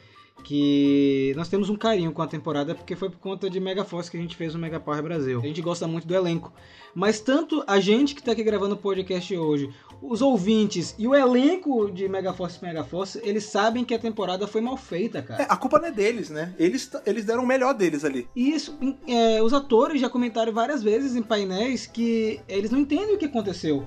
que 0.42 1.32
nós 1.36 1.48
temos 1.48 1.70
um 1.70 1.76
carinho 1.76 2.12
com 2.12 2.20
a 2.20 2.26
temporada 2.26 2.74
porque 2.74 2.96
foi 2.96 3.08
por 3.08 3.18
conta 3.18 3.48
de 3.48 3.60
Mega 3.60 3.84
Force 3.84 4.10
que 4.10 4.16
a 4.16 4.20
gente 4.20 4.36
fez 4.36 4.54
o 4.54 4.58
Mega 4.58 4.80
Power 4.80 5.02
Brasil. 5.02 5.40
A 5.40 5.46
gente 5.46 5.62
gosta 5.62 5.86
muito 5.86 6.06
do 6.06 6.14
elenco. 6.14 6.52
Mas 6.94 7.20
tanto 7.20 7.64
a 7.66 7.80
gente 7.80 8.14
que 8.14 8.22
tá 8.22 8.32
aqui 8.32 8.42
gravando 8.42 8.74
o 8.74 8.78
podcast 8.78 9.36
hoje, 9.36 9.68
os 10.00 10.22
ouvintes 10.22 10.94
e 10.98 11.08
o 11.08 11.14
elenco 11.14 11.90
de 11.90 12.08
Mega 12.08 12.32
Force 12.32 12.58
e 12.60 12.64
Mega 12.64 12.84
Force, 12.84 13.20
eles 13.24 13.44
sabem 13.44 13.84
que 13.84 13.94
a 13.94 13.98
temporada 13.98 14.46
foi 14.46 14.60
mal 14.60 14.76
feita, 14.76 15.22
cara. 15.22 15.42
É, 15.42 15.46
a 15.48 15.56
culpa 15.56 15.78
não 15.78 15.88
é 15.88 15.90
deles, 15.90 16.30
né? 16.30 16.54
Eles, 16.58 16.90
eles 17.04 17.24
deram 17.24 17.42
o 17.42 17.46
melhor 17.46 17.74
deles 17.74 18.04
ali. 18.04 18.28
E 18.36 18.50
isso, 18.50 18.78
é, 19.08 19.42
os 19.42 19.52
atores 19.52 20.00
já 20.00 20.08
comentaram 20.08 20.52
várias 20.52 20.82
vezes 20.82 21.16
em 21.16 21.22
painéis 21.22 21.86
que 21.86 22.40
eles 22.48 22.70
não 22.70 22.78
entendem 22.78 23.14
o 23.14 23.18
que 23.18 23.26
aconteceu. 23.26 23.86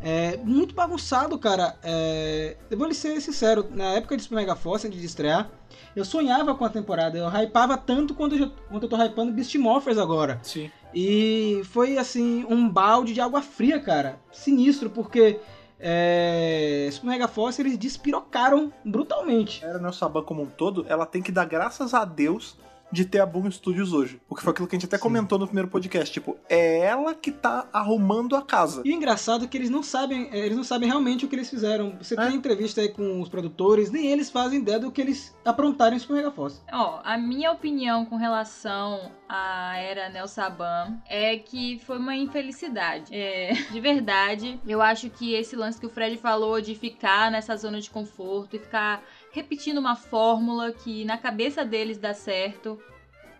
É 0.00 0.36
muito 0.38 0.74
bagunçado, 0.74 1.38
cara. 1.38 1.76
É, 1.82 2.56
eu 2.70 2.76
vou 2.76 2.86
lhe 2.86 2.94
ser 2.94 3.20
sincero, 3.20 3.66
na 3.70 3.94
época 3.94 4.16
de 4.16 4.22
Super 4.22 4.36
Mega 4.36 4.54
Force, 4.54 4.86
antes 4.86 5.00
de 5.00 5.06
estrear, 5.06 5.50
eu 5.94 6.04
sonhava 6.04 6.54
com 6.54 6.64
a 6.64 6.68
temporada. 6.68 7.16
Eu 7.18 7.28
hypava 7.28 7.76
tanto 7.76 8.14
quanto 8.14 8.34
eu, 8.36 8.50
quanto 8.68 8.84
eu 8.84 8.88
tô 8.88 8.96
hypando 9.02 9.32
Beast 9.32 9.54
Morphers 9.56 9.98
agora. 9.98 10.38
Sim. 10.42 10.70
E 10.94 11.62
foi 11.64 11.98
assim, 11.98 12.44
um 12.48 12.68
balde 12.68 13.12
de 13.14 13.20
água 13.20 13.42
fria, 13.42 13.80
cara. 13.80 14.20
Sinistro, 14.30 14.90
porque 14.90 15.40
é, 15.78 16.88
Super 16.92 17.08
Mega 17.08 17.28
Force 17.28 17.60
eles 17.60 17.76
despirocaram 17.76 18.72
brutalmente. 18.84 19.64
Era 19.64 19.78
Neo 19.78 19.92
Saban 19.92 20.22
como 20.22 20.42
um 20.42 20.46
todo, 20.46 20.86
ela 20.88 21.06
tem 21.06 21.22
que 21.22 21.32
dar 21.32 21.44
graças 21.44 21.94
a 21.94 22.04
Deus 22.04 22.56
de 22.92 23.04
ter 23.04 23.20
a 23.20 23.26
Boom 23.26 23.50
Studios 23.50 23.92
hoje. 23.92 24.20
Porque 24.28 24.42
foi 24.44 24.52
aquilo 24.52 24.66
que 24.68 24.76
a 24.76 24.78
gente 24.78 24.86
até 24.86 24.96
Sim. 24.96 25.02
comentou 25.02 25.38
no 25.38 25.46
primeiro 25.46 25.68
podcast. 25.68 26.12
Tipo, 26.12 26.36
é 26.48 26.78
ela 26.80 27.14
que 27.14 27.30
tá 27.32 27.68
arrumando 27.72 28.36
a 28.36 28.42
casa. 28.42 28.82
E 28.84 28.90
o 28.90 28.94
engraçado 28.94 29.44
é 29.44 29.48
que 29.48 29.56
eles 29.56 29.68
não 29.70 29.82
sabem, 29.82 30.28
eh, 30.32 30.38
eles 30.46 30.56
não 30.56 30.64
sabem 30.64 30.88
realmente 30.88 31.24
o 31.24 31.28
que 31.28 31.34
eles 31.34 31.50
fizeram. 31.50 31.96
Você 32.00 32.14
É. 32.14 32.26
tem 32.26 32.36
entrevista 32.36 32.80
aí 32.80 32.88
com 32.88 33.20
os 33.20 33.28
produtores, 33.28 33.90
nem 33.90 34.06
eles 34.12 34.30
fazem 34.30 34.60
ideia 34.60 34.78
do 34.78 34.90
que 34.92 35.00
eles 35.00 35.34
aprontaram 35.44 35.96
em 35.96 35.98
Super 35.98 36.14
Mega 36.14 36.30
Force. 36.30 36.60
Ó, 36.72 37.00
a 37.04 37.18
minha 37.18 37.50
opinião 37.52 38.04
com 38.06 38.16
relação 38.16 39.10
à 39.28 39.76
era 39.78 40.08
Nel 40.08 40.28
Saban 40.28 40.96
é 41.08 41.36
que 41.38 41.80
foi 41.84 41.98
uma 41.98 42.14
infelicidade. 42.14 43.12
É, 43.14 43.52
de 43.70 43.80
verdade, 43.80 44.60
eu 44.66 44.80
acho 44.80 45.10
que 45.10 45.34
esse 45.34 45.56
lance 45.56 45.80
que 45.80 45.86
o 45.86 45.90
Fred 45.90 46.16
falou 46.18 46.60
de 46.60 46.74
ficar 46.74 47.30
nessa 47.30 47.56
zona 47.56 47.80
de 47.80 47.90
conforto 47.90 48.54
e 48.56 48.58
ficar 48.58 49.02
repetindo 49.36 49.76
uma 49.76 49.94
fórmula 49.94 50.72
que 50.72 51.04
na 51.04 51.18
cabeça 51.18 51.62
deles 51.62 51.98
dá 51.98 52.14
certo, 52.14 52.82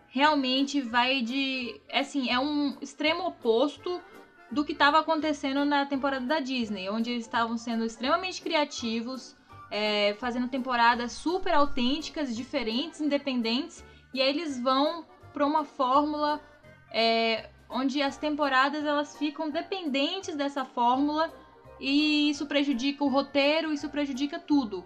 realmente 0.09 0.83
vai 0.83 1.23
de. 1.23 1.81
Assim, 1.91 2.29
é 2.29 2.39
um 2.39 2.77
extremo 2.83 3.27
oposto 3.27 3.99
do 4.51 4.63
que 4.63 4.73
estava 4.73 4.99
acontecendo 4.99 5.65
na 5.65 5.87
temporada 5.87 6.27
da 6.27 6.39
Disney, 6.39 6.91
onde 6.91 7.11
eles 7.11 7.25
estavam 7.25 7.57
sendo 7.57 7.83
extremamente 7.83 8.43
criativos, 8.43 9.35
é, 9.71 10.15
fazendo 10.21 10.49
temporadas 10.49 11.13
super 11.13 11.55
autênticas, 11.55 12.37
diferentes, 12.37 13.01
independentes, 13.01 13.83
e 14.13 14.21
aí 14.21 14.29
eles 14.29 14.61
vão 14.61 15.07
para 15.33 15.47
uma 15.47 15.65
fórmula 15.65 16.41
é, 16.93 17.49
onde 17.71 18.03
as 18.03 18.19
temporadas 18.19 18.85
elas 18.85 19.17
ficam 19.17 19.49
dependentes 19.49 20.37
dessa 20.37 20.63
fórmula 20.63 21.33
e 21.81 22.29
isso 22.31 22.45
prejudica 22.47 23.03
o 23.03 23.09
roteiro, 23.09 23.73
isso 23.73 23.89
prejudica 23.89 24.39
tudo. 24.39 24.85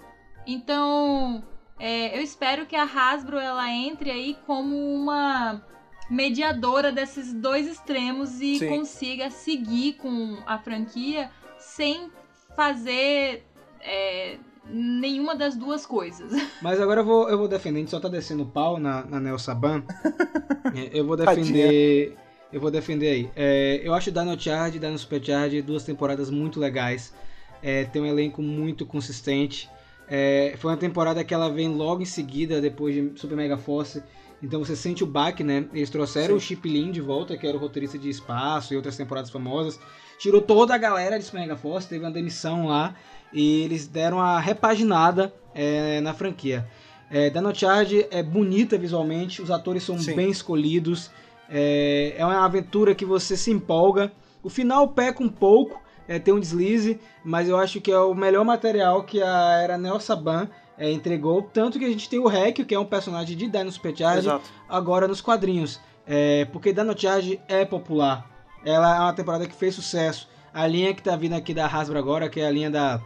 Então, 0.53 1.44
é, 1.78 2.18
eu 2.18 2.22
espero 2.22 2.66
que 2.66 2.74
a 2.74 2.82
Hasbro 2.82 3.38
ela 3.38 3.70
entre 3.70 4.11
aí 4.11 4.36
como 4.46 4.76
uma 4.76 5.64
mediadora 6.11 6.90
desses 6.90 7.32
dois 7.32 7.68
extremos 7.68 8.40
e 8.40 8.59
Sim. 8.59 8.68
consiga 8.68 9.30
seguir 9.30 9.92
com 9.94 10.38
a 10.44 10.59
franquia 10.59 11.30
sem 11.57 12.11
fazer 12.57 13.44
é, 13.80 14.38
nenhuma 14.66 15.36
das 15.36 15.55
duas 15.55 15.86
coisas. 15.86 16.32
Mas 16.61 16.80
agora 16.80 17.03
eu 17.03 17.05
vou, 17.05 17.30
eu 17.30 17.38
vou 17.38 17.46
defender, 17.46 17.78
a 17.78 17.80
gente 17.82 17.90
só 17.92 18.01
tá 18.01 18.09
descendo 18.09 18.42
o 18.42 18.46
pau 18.46 18.80
na, 18.80 19.05
na 19.05 19.20
Neo 19.20 19.38
Saban. 19.38 19.84
É, 20.72 20.90
eu 20.96 21.05
vou 21.05 21.16
defender. 21.16 22.16
Eu 22.53 22.61
vou 22.61 22.70
defender 22.70 23.09
aí. 23.09 23.30
É, 23.34 23.80
eu 23.82 23.92
acho 23.92 24.12
Dino 24.12 24.38
Charge 24.38 24.76
e 24.76 24.80
Dino 24.80 24.96
Supercharge 24.96 25.62
duas 25.62 25.82
temporadas 25.82 26.30
muito 26.30 26.61
legais. 26.61 27.12
É, 27.61 27.84
tem 27.84 28.01
um 28.01 28.07
elenco 28.07 28.40
muito 28.40 28.86
consistente. 28.86 29.68
É, 30.11 30.54
foi 30.58 30.72
uma 30.72 30.76
temporada 30.76 31.22
que 31.22 31.32
ela 31.32 31.48
vem 31.48 31.68
logo 31.68 32.02
em 32.02 32.06
seguida, 32.06 32.61
depois 32.61 32.94
de 32.94 33.12
Super 33.18 33.36
Mega 33.36 33.56
Force. 33.56 34.02
Então 34.42 34.58
você 34.58 34.74
sente 34.74 35.04
o 35.04 35.06
baque, 35.06 35.44
né? 35.44 35.66
Eles 35.72 35.88
trouxeram 35.88 36.30
Sim. 36.30 36.34
o 36.34 36.40
Chip 36.40 36.68
Lin 36.68 36.90
de 36.90 37.00
volta, 37.00 37.36
que 37.36 37.46
era 37.46 37.56
o 37.56 37.61
roteirista 37.61 37.96
de 37.96 38.08
espaço 38.08 38.74
e 38.74 38.76
outras 38.76 38.96
temporadas 38.96 39.30
famosas. 39.30 39.78
Tirou 40.18 40.40
toda 40.40 40.74
a 40.74 40.78
galera 40.78 41.18
de 41.18 41.24
Super 41.24 41.40
Mega 41.40 41.56
Force, 41.56 41.88
teve 41.88 42.04
uma 42.04 42.11
demissão 42.11 42.66
lá. 42.66 42.96
E 43.32 43.62
eles 43.62 43.86
deram 43.86 44.18
a 44.18 44.40
repaginada 44.40 45.32
é, 45.54 46.00
na 46.00 46.12
franquia. 46.12 46.66
É, 47.11 47.30
Dino 47.30 47.54
Charge 47.54 48.06
é 48.11 48.22
bonita 48.22 48.78
visualmente, 48.78 49.42
os 49.42 49.50
atores 49.50 49.82
são 49.82 49.98
Sim. 49.98 50.14
bem 50.16 50.30
escolhidos. 50.30 51.11
É, 51.48 52.14
é 52.16 52.24
uma 52.24 52.44
aventura 52.44 52.94
que 52.94 53.04
você 53.04 53.36
se 53.36 53.50
empolga. 53.50 54.11
O 54.42 54.48
final 54.48 54.88
peca 54.88 55.22
um 55.22 55.28
pouco, 55.28 55.80
é, 56.11 56.18
tem 56.18 56.34
um 56.34 56.40
deslize, 56.40 56.98
mas 57.24 57.48
eu 57.48 57.56
acho 57.56 57.80
que 57.80 57.88
é 57.88 57.96
o 57.96 58.12
melhor 58.16 58.44
material 58.44 59.04
que 59.04 59.22
a 59.22 59.61
era 59.62 59.78
Neo 59.78 60.00
Saban 60.00 60.48
é, 60.76 60.90
entregou. 60.90 61.40
Tanto 61.40 61.78
que 61.78 61.84
a 61.84 61.88
gente 61.88 62.11
tem 62.11 62.18
o 62.18 62.26
Rek, 62.26 62.64
que 62.64 62.74
é 62.74 62.78
um 62.80 62.84
personagem 62.84 63.36
de 63.36 63.46
Dino 63.46 63.70
Supercharge, 63.70 64.26
Exato. 64.26 64.50
agora 64.68 65.06
nos 65.06 65.20
quadrinhos. 65.20 65.78
É, 66.04 66.46
porque 66.46 66.72
Dino 66.72 66.98
Charge 66.98 67.40
é 67.46 67.64
popular. 67.64 68.28
Ela 68.64 68.96
é 68.96 68.98
uma 68.98 69.12
temporada 69.12 69.46
que 69.46 69.54
fez 69.54 69.72
sucesso. 69.72 70.28
A 70.52 70.66
linha 70.66 70.92
que 70.92 71.00
tá 71.00 71.14
vindo 71.14 71.34
aqui 71.34 71.54
da 71.54 71.66
Hasbro 71.66 71.96
agora, 71.96 72.28
que 72.28 72.40
é 72.40 72.46
a 72.48 72.50
linha 72.50 72.72
da 72.72 73.00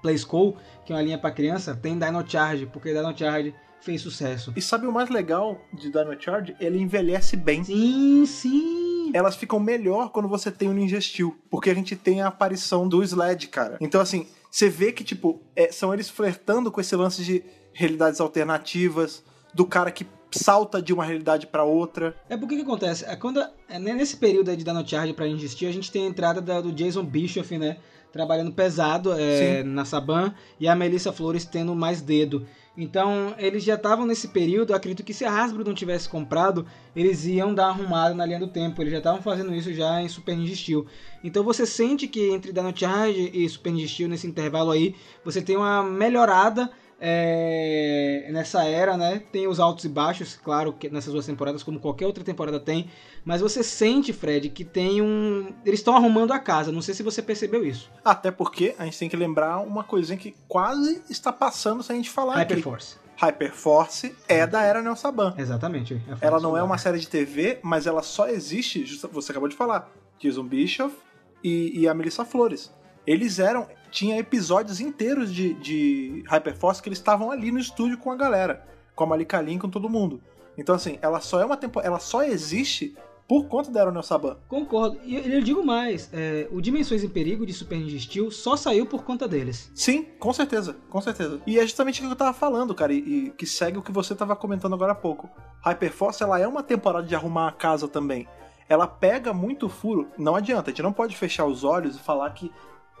Play 0.00 0.16
School, 0.16 0.56
que 0.86 0.92
é 0.94 0.96
uma 0.96 1.02
linha 1.02 1.18
pra 1.18 1.30
criança, 1.30 1.76
tem 1.76 1.98
Dino 1.98 2.24
Charge, 2.26 2.64
porque 2.64 2.94
Dino 2.94 3.14
Charge 3.14 3.54
fez 3.82 4.00
sucesso. 4.00 4.54
E 4.56 4.62
sabe 4.62 4.86
o 4.86 4.92
mais 4.92 5.10
legal 5.10 5.60
de 5.70 5.90
Dino 5.90 6.18
Charge? 6.18 6.56
Ele 6.58 6.78
envelhece 6.78 7.36
bem. 7.36 7.62
Sim, 7.62 8.24
sim. 8.24 8.97
Elas 9.14 9.36
ficam 9.36 9.58
melhor 9.60 10.10
quando 10.10 10.28
você 10.28 10.50
tem 10.50 10.68
o 10.68 11.00
Steel, 11.02 11.36
porque 11.50 11.70
a 11.70 11.74
gente 11.74 11.94
tem 11.96 12.20
a 12.22 12.28
aparição 12.28 12.88
do 12.88 13.02
Sled, 13.02 13.48
cara. 13.48 13.76
Então, 13.80 14.00
assim, 14.00 14.26
você 14.50 14.68
vê 14.68 14.92
que, 14.92 15.04
tipo, 15.04 15.40
é, 15.56 15.70
são 15.72 15.92
eles 15.92 16.08
flertando 16.08 16.70
com 16.70 16.80
esse 16.80 16.94
lance 16.96 17.22
de 17.24 17.42
realidades 17.72 18.20
alternativas, 18.20 19.22
do 19.54 19.64
cara 19.66 19.90
que 19.90 20.06
salta 20.30 20.80
de 20.82 20.92
uma 20.92 21.04
realidade 21.04 21.46
pra 21.46 21.64
outra. 21.64 22.14
É 22.28 22.36
porque 22.36 22.56
que 22.56 22.62
acontece? 22.62 23.04
É 23.06 23.16
quando 23.16 23.40
é 23.68 23.78
nesse 23.78 24.16
período 24.16 24.50
aí 24.50 24.56
de 24.56 24.64
Dino 24.64 24.86
Charge 24.86 25.14
pra 25.14 25.26
Ninja 25.26 25.48
Steel, 25.48 25.70
a 25.70 25.72
gente 25.72 25.90
tem 25.90 26.04
a 26.04 26.08
entrada 26.08 26.40
da- 26.40 26.60
do 26.60 26.70
Jason 26.72 27.02
Bischoff, 27.02 27.56
né? 27.56 27.78
Trabalhando 28.12 28.52
pesado 28.52 29.12
é, 29.12 29.62
na 29.62 29.84
Saban 29.84 30.34
e 30.58 30.66
a 30.66 30.74
Melissa 30.74 31.12
Flores 31.12 31.44
tendo 31.44 31.74
mais 31.74 32.00
dedo. 32.00 32.46
Então, 32.80 33.34
eles 33.38 33.64
já 33.64 33.74
estavam 33.74 34.06
nesse 34.06 34.28
período. 34.28 34.72
Acredito 34.72 35.04
que 35.04 35.12
se 35.12 35.24
a 35.24 35.32
Hasbro 35.32 35.64
não 35.64 35.74
tivesse 35.74 36.08
comprado, 36.08 36.64
eles 36.94 37.24
iam 37.26 37.52
dar 37.52 37.66
arrumada 37.66 38.14
na 38.14 38.24
linha 38.24 38.38
do 38.38 38.46
tempo. 38.46 38.80
Eles 38.80 38.92
já 38.92 38.98
estavam 38.98 39.20
fazendo 39.20 39.52
isso 39.52 39.74
já 39.74 40.00
em 40.00 40.08
Super 40.08 40.36
Ninja 40.36 40.54
Steel. 40.54 40.86
Então, 41.24 41.42
você 41.42 41.66
sente 41.66 42.06
que 42.06 42.30
entre 42.30 42.52
Dino 42.52 42.72
Charge 42.72 43.32
e 43.34 43.48
Super 43.48 43.72
Ninja 43.72 43.88
Steel, 43.88 44.08
nesse 44.08 44.28
intervalo 44.28 44.70
aí, 44.70 44.94
você 45.24 45.42
tem 45.42 45.56
uma 45.56 45.82
melhorada 45.82 46.70
é, 47.00 48.28
nessa 48.32 48.64
era, 48.64 48.96
né? 48.96 49.22
Tem 49.30 49.46
os 49.46 49.60
altos 49.60 49.84
e 49.84 49.88
baixos, 49.88 50.36
claro, 50.36 50.72
que 50.72 50.88
nessas 50.88 51.12
duas 51.12 51.26
temporadas, 51.26 51.62
como 51.62 51.78
qualquer 51.78 52.06
outra 52.06 52.24
temporada 52.24 52.58
tem. 52.58 52.90
Mas 53.24 53.40
você 53.40 53.62
sente, 53.62 54.12
Fred, 54.12 54.48
que 54.50 54.64
tem 54.64 55.00
um. 55.00 55.52
Eles 55.64 55.80
estão 55.80 55.94
arrumando 55.94 56.32
a 56.32 56.38
casa. 56.38 56.72
Não 56.72 56.82
sei 56.82 56.94
se 56.94 57.02
você 57.02 57.22
percebeu 57.22 57.64
isso. 57.64 57.90
Até 58.04 58.30
porque 58.30 58.74
a 58.78 58.84
gente 58.84 58.98
tem 58.98 59.08
que 59.08 59.16
lembrar 59.16 59.58
uma 59.58 59.84
coisinha 59.84 60.18
que 60.18 60.34
quase 60.48 61.02
está 61.08 61.32
passando 61.32 61.82
se 61.82 61.92
a 61.92 61.94
gente 61.94 62.10
falar 62.10 62.34
aqui. 62.34 62.54
Hyperforce. 62.54 62.96
Hyperforce 63.20 64.14
é 64.28 64.46
da 64.46 64.62
era 64.62 64.80
Neo 64.80 64.96
Saban. 64.96 65.34
Exatamente. 65.36 66.00
falar 66.06 66.18
Ela 66.20 66.40
não 66.40 66.56
é 66.56 66.62
uma 66.62 66.78
série 66.78 66.98
de 66.98 67.08
TV, 67.08 67.58
mas 67.62 67.86
ela 67.86 68.02
só 68.02 68.28
existe, 68.28 68.84
você 69.12 69.32
acabou 69.32 69.48
de 69.48 69.56
falar, 69.56 69.90
Jason 70.20 70.44
Bischoff 70.44 70.94
e, 71.42 71.80
e 71.80 71.88
a 71.88 71.94
Melissa 71.94 72.24
Flores. 72.24 72.72
Eles 73.06 73.38
eram. 73.38 73.66
Tinha 73.90 74.18
episódios 74.18 74.80
inteiros 74.80 75.32
de, 75.32 75.54
de 75.54 76.24
Hyperforce 76.28 76.82
que 76.82 76.88
eles 76.88 76.98
estavam 76.98 77.30
ali 77.30 77.50
no 77.50 77.58
estúdio 77.58 77.98
com 77.98 78.10
a 78.10 78.16
galera. 78.16 78.66
Com 78.94 79.04
a 79.04 79.06
Malika 79.06 79.40
Lin, 79.40 79.58
com 79.58 79.68
todo 79.68 79.88
mundo. 79.88 80.20
Então, 80.56 80.74
assim, 80.74 80.98
ela 81.00 81.20
só 81.20 81.40
é 81.40 81.44
uma 81.44 81.56
tempo, 81.56 81.80
Ela 81.80 82.00
só 82.00 82.22
existe 82.22 82.96
por 83.28 83.46
conta 83.46 83.70
da 83.70 83.80
Aeronel 83.80 84.02
Saban. 84.02 84.38
Concordo. 84.48 84.98
E 85.04 85.14
eu, 85.14 85.22
eu 85.22 85.42
digo 85.42 85.64
mais: 85.64 86.08
é, 86.12 86.48
o 86.50 86.60
Dimensões 86.60 87.04
em 87.04 87.08
Perigo 87.08 87.44
de 87.44 87.52
Super 87.52 87.78
Ninja 87.78 87.98
Steel 88.00 88.30
só 88.30 88.56
saiu 88.56 88.86
por 88.86 89.04
conta 89.04 89.28
deles. 89.28 89.70
Sim, 89.74 90.04
com 90.18 90.32
certeza, 90.32 90.76
com 90.88 91.00
certeza. 91.00 91.40
E 91.46 91.58
é 91.58 91.62
justamente 91.62 92.00
o 92.00 92.06
que 92.06 92.10
eu 92.10 92.16
tava 92.16 92.32
falando, 92.32 92.74
cara, 92.74 92.92
e, 92.92 92.96
e 92.96 93.30
que 93.30 93.46
segue 93.46 93.78
o 93.78 93.82
que 93.82 93.92
você 93.92 94.14
tava 94.14 94.34
comentando 94.34 94.74
agora 94.74 94.92
há 94.92 94.96
pouco. 94.96 95.28
Hyperforce, 95.62 96.22
ela 96.22 96.40
é 96.40 96.48
uma 96.48 96.62
temporada 96.62 97.06
de 97.06 97.14
arrumar 97.14 97.48
a 97.48 97.52
casa 97.52 97.86
também. 97.86 98.26
Ela 98.66 98.86
pega 98.86 99.32
muito 99.32 99.68
furo, 99.68 100.08
não 100.18 100.34
adianta, 100.34 100.70
a 100.70 100.72
gente 100.72 100.82
não 100.82 100.92
pode 100.92 101.16
fechar 101.16 101.46
os 101.46 101.64
olhos 101.64 101.96
e 101.96 102.00
falar 102.00 102.30
que 102.30 102.50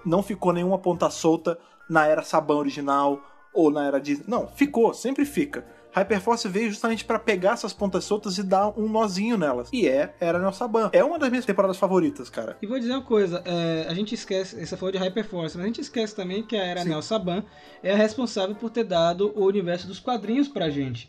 não 0.04 0.22
ficou 0.22 0.52
nenhuma 0.52 0.78
ponta 0.78 1.10
solta 1.10 1.58
na 1.88 2.06
era 2.06 2.22
Saban 2.22 2.56
original 2.56 3.20
ou 3.52 3.70
na 3.70 3.86
era 3.86 4.00
Disney. 4.00 4.24
Não, 4.28 4.46
ficou, 4.46 4.92
sempre 4.92 5.24
fica. 5.24 5.64
Hyperforce 5.92 6.48
veio 6.48 6.70
justamente 6.70 7.04
pra 7.04 7.18
pegar 7.18 7.52
essas 7.52 7.72
pontas 7.72 8.04
soltas 8.04 8.36
e 8.38 8.42
dar 8.42 8.68
um 8.78 8.88
nozinho 8.88 9.36
nelas. 9.36 9.68
E 9.72 9.88
é 9.88 10.14
Era 10.20 10.38
Neo 10.38 10.52
Saban. 10.52 10.90
É 10.92 11.02
uma 11.02 11.18
das 11.18 11.30
minhas 11.30 11.46
temporadas 11.46 11.76
favoritas, 11.76 12.28
cara. 12.28 12.56
E 12.60 12.66
vou 12.66 12.78
dizer 12.78 12.92
uma 12.92 13.02
coisa: 13.02 13.42
é, 13.44 13.86
a 13.88 13.94
gente 13.94 14.14
esquece, 14.14 14.64
você 14.64 14.76
falou 14.76 14.92
de 14.92 14.98
Hyperforce, 14.98 15.56
mas 15.56 15.64
a 15.64 15.66
gente 15.66 15.80
esquece 15.80 16.14
também 16.14 16.42
que 16.42 16.56
a 16.56 16.64
Era 16.64 16.82
Sim. 16.82 17.00
Saban 17.02 17.42
é 17.82 17.92
a 17.92 17.96
responsável 17.96 18.54
por 18.54 18.70
ter 18.70 18.84
dado 18.84 19.32
o 19.34 19.44
universo 19.46 19.86
dos 19.86 19.98
quadrinhos 19.98 20.46
pra 20.46 20.68
gente. 20.70 21.08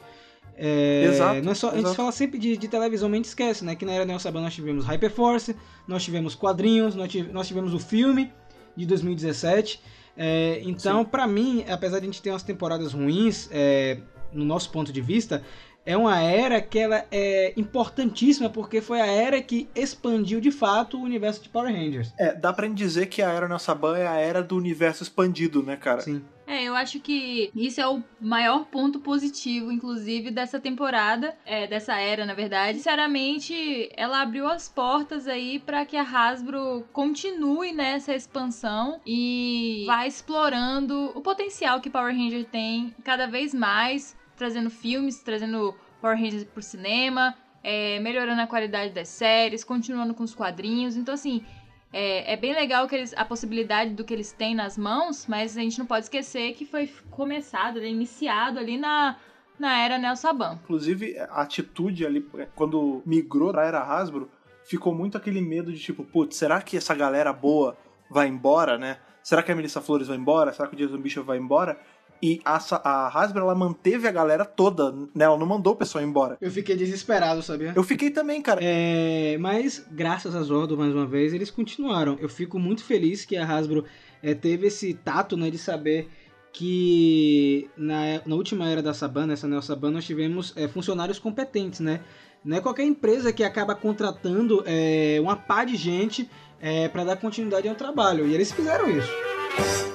É, 0.56 1.06
Exato, 1.06 1.42
não 1.42 1.54
é 1.54 1.56
só, 1.56 1.70
a 1.70 1.72
gente 1.72 1.82
exato. 1.82 1.96
fala 1.96 2.12
sempre 2.12 2.38
de, 2.38 2.58
de 2.58 2.68
televisão, 2.68 3.08
mas 3.08 3.16
a 3.16 3.18
gente 3.18 3.26
esquece, 3.28 3.64
né? 3.64 3.76
Que 3.76 3.86
na 3.86 3.94
Era 3.94 4.06
Nel 4.06 4.20
Saban 4.20 4.42
nós 4.42 4.54
tivemos 4.54 4.86
Hyperforce, 4.86 5.56
nós 5.88 6.04
tivemos 6.04 6.36
quadrinhos, 6.36 6.96
nós 6.96 7.48
tivemos 7.48 7.74
o 7.74 7.80
filme 7.80 8.32
de 8.80 8.86
2017. 8.88 9.82
É, 10.18 10.62
então, 10.64 11.06
pra 11.06 11.28
mim, 11.28 11.64
apesar 11.70 12.00
de 12.00 12.04
a 12.04 12.06
gente 12.08 12.22
ter 12.22 12.30
umas 12.32 12.44
temporadas 12.44 12.94
ruins, 12.94 13.48
é, 13.52 14.00
no 14.34 14.44
nosso 14.44 14.70
ponto 14.70 14.92
de 14.92 15.02
vista, 15.02 15.42
é 15.86 15.96
uma 15.96 16.20
era 16.20 16.62
que 16.62 16.78
ela 16.78 17.06
é 17.12 17.54
importantíssima 17.56 18.50
porque 18.50 18.82
foi 18.82 19.00
a 19.00 19.08
era 19.08 19.42
que 19.42 19.70
expandiu 19.74 20.42
de 20.42 20.52
fato 20.52 20.98
o 20.98 21.02
universo 21.02 21.42
de 21.42 21.50
Power 21.50 21.74
Rangers. 21.74 22.14
É, 22.18 22.34
dá 22.36 22.52
pra 22.52 22.68
gente 22.68 22.78
dizer 22.78 23.08
que 23.08 23.22
a 23.22 23.30
Era 23.30 23.48
Neo 23.48 23.60
Saban 23.60 23.98
é 23.98 24.08
a 24.08 24.18
era 24.18 24.44
do 24.44 24.56
universo 24.56 25.04
expandido, 25.04 25.64
né, 25.64 25.76
cara? 25.76 26.02
Sim. 26.02 26.22
É, 26.50 26.64
eu 26.64 26.76
acho 26.76 27.00
que 27.00 27.52
isso 27.54 27.80
é 27.80 27.88
o 27.88 28.04
maior 28.20 28.66
ponto 28.66 29.00
positivo, 29.00 29.72
inclusive, 29.72 30.32
dessa 30.32 30.60
temporada, 30.60 31.38
é, 31.46 31.68
dessa 31.68 31.94
era, 32.00 32.26
na 32.26 32.34
verdade. 32.34 32.80
Sinceramente, 32.80 33.88
ela 33.96 34.20
abriu 34.20 34.48
as 34.48 34.68
portas 34.68 35.28
aí 35.28 35.60
pra 35.60 35.86
que 35.86 35.96
a 35.96 36.02
Hasbro 36.02 36.88
continue 36.92 37.72
nessa 37.72 38.16
expansão 38.16 39.00
e 39.06 39.84
vá 39.86 40.08
explorando 40.08 41.12
o 41.14 41.22
potencial 41.22 41.80
que 41.80 41.90
Power 41.90 42.16
Ranger 42.16 42.44
tem 42.46 42.96
cada 43.04 43.28
vez 43.28 43.54
mais, 43.54 44.18
trazendo 44.36 44.72
filmes, 44.72 45.22
trazendo 45.22 45.76
Power 46.02 46.18
Rangers 46.18 46.46
pro 46.46 46.64
cinema, 46.64 47.38
é, 47.64 48.00
melhorando 48.00 48.42
a 48.42 48.48
qualidade 48.48 48.92
das 48.92 49.10
séries, 49.10 49.64
continuando 49.64 50.16
com 50.16 50.24
os 50.24 50.34
quadrinhos. 50.34 50.96
Então, 50.96 51.14
assim, 51.14 51.46
é, 51.92 52.34
é 52.34 52.38
bem 52.38 52.54
legal 52.54 52.88
que 52.88 52.96
eles, 52.96 53.14
a 53.18 53.26
possibilidade 53.26 53.92
do 53.92 54.04
que 54.04 54.14
eles 54.14 54.32
têm 54.32 54.54
nas 54.54 54.78
mãos, 54.78 55.26
mas 55.28 55.58
a 55.58 55.62
gente 55.62 55.80
não 55.80 55.86
pode 55.86 56.06
esquecer 56.06 56.54
que 56.54 56.66
foi 56.66 56.90
começado, 57.10 57.80
né, 57.80 57.88
iniciado 57.88 58.60
ali 58.60 58.78
na, 58.78 59.18
na 59.58 59.80
era 59.80 59.98
Nel 59.98 60.16
Saban. 60.16 60.60
Inclusive, 60.64 61.18
a 61.18 61.42
atitude 61.42 62.06
ali, 62.06 62.22
quando 62.56 63.02
migrou 63.06 63.52
pra 63.52 63.66
era 63.66 63.82
Hasbro, 63.82 64.30
ficou 64.64 64.94
muito 64.94 65.18
aquele 65.18 65.42
medo 65.42 65.74
de 65.74 65.80
tipo, 65.80 66.04
putz, 66.04 66.36
será 66.36 66.62
que 66.62 66.78
essa 66.78 66.94
galera 66.94 67.34
boa 67.34 67.76
vai 68.10 68.28
embora, 68.28 68.78
né? 68.78 68.98
Será 69.24 69.44
que 69.44 69.52
a 69.52 69.56
Melissa 69.56 69.82
Flores 69.82 70.08
vai 70.08 70.18
embora? 70.18 70.54
Será 70.54 70.68
que 70.68 70.76
o 70.76 70.78
Jason 70.78 70.98
Bishop 70.98 71.26
vai 71.26 71.38
embora? 71.38 71.80
E 72.22 72.42
a, 72.44 72.60
a 72.84 73.08
Hasbro, 73.08 73.42
ela 73.42 73.56
manteve 73.56 74.08
a 74.08 74.12
galera 74.12 74.44
toda, 74.44 74.92
né? 74.92 75.26
Ela 75.26 75.38
não 75.38 75.46
mandou 75.46 75.74
o 75.74 75.76
pessoal 75.76 76.04
embora. 76.04 76.38
Eu 76.42 76.52
fiquei 76.52 76.76
desesperado, 76.76 77.42
sabia? 77.42 77.74
Eu 77.76 77.84
fiquei 77.84 78.12
também, 78.12 78.42
cara. 78.42 78.60
É, 78.62 79.38
mas, 79.40 79.86
graças 79.90 80.36
a 80.36 80.42
Zordo, 80.42 80.78
mais 80.78 80.94
uma 80.94 81.06
vez, 81.06 81.34
eles 81.34 81.50
continuaram. 81.50 82.18
Eu 82.20 82.28
fico 82.28 82.60
muito 82.60 82.84
feliz 82.84 83.24
que 83.24 83.38
a 83.38 83.46
Hasbro 83.46 83.86
é, 84.22 84.34
teve 84.34 84.68
esse 84.68 84.94
tato 84.94 85.38
né, 85.38 85.50
de 85.50 85.58
saber 85.58 86.10
que 86.52 87.70
na, 87.78 88.22
na 88.26 88.36
última 88.36 88.68
era 88.68 88.82
da 88.82 88.94
Saban, 88.94 89.28
nessa 89.28 89.48
Neo 89.48 89.62
Saban, 89.62 89.92
nós 89.92 90.06
tivemos 90.06 90.54
é, 90.58 90.68
funcionários 90.68 91.20
competentes, 91.20 91.80
né? 91.80 92.02
Não 92.44 92.58
é 92.58 92.62
qualquer 92.62 92.84
empresa 92.84 93.34
que 93.34 93.44
acaba 93.44 93.76
contratando 93.76 94.64
é, 94.66 95.18
uma 95.22 95.36
pá 95.36 95.64
de 95.64 95.76
gente 95.76 96.30
é, 96.60 96.88
para 96.88 97.04
dar 97.04 97.18
continuidade 97.18 97.68
ao 97.68 97.76
trabalho. 97.76 98.28
E 98.28 98.34
eles 98.34 98.52
fizeram 98.52 98.90
isso. 98.90 99.89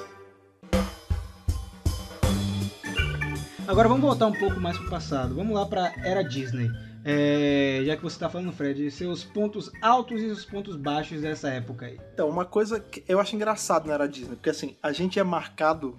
Agora 3.67 3.89
vamos 3.89 4.03
voltar 4.03 4.27
um 4.27 4.31
pouco 4.31 4.59
mais 4.59 4.77
pro 4.77 4.89
passado. 4.89 5.33
Vamos 5.33 5.55
lá 5.55 5.65
pra 5.65 5.91
era 6.03 6.23
Disney. 6.23 6.69
É, 7.03 7.81
já 7.85 7.97
que 7.97 8.03
você 8.03 8.19
tá 8.19 8.29
falando, 8.29 8.51
Fred, 8.51 8.91
seus 8.91 9.23
pontos 9.23 9.71
altos 9.81 10.21
e 10.21 10.25
os 10.25 10.45
pontos 10.45 10.75
baixos 10.75 11.21
dessa 11.21 11.49
época 11.49 11.87
aí. 11.87 11.99
Então, 12.13 12.29
uma 12.29 12.45
coisa 12.45 12.79
que 12.79 13.03
eu 13.07 13.19
acho 13.19 13.35
engraçado 13.35 13.87
na 13.87 13.95
era 13.95 14.07
Disney, 14.07 14.35
porque 14.35 14.51
assim, 14.51 14.75
a 14.81 14.91
gente 14.91 15.19
é 15.19 15.23
marcado 15.23 15.97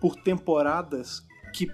por 0.00 0.14
temporadas 0.16 1.26
que 1.52 1.68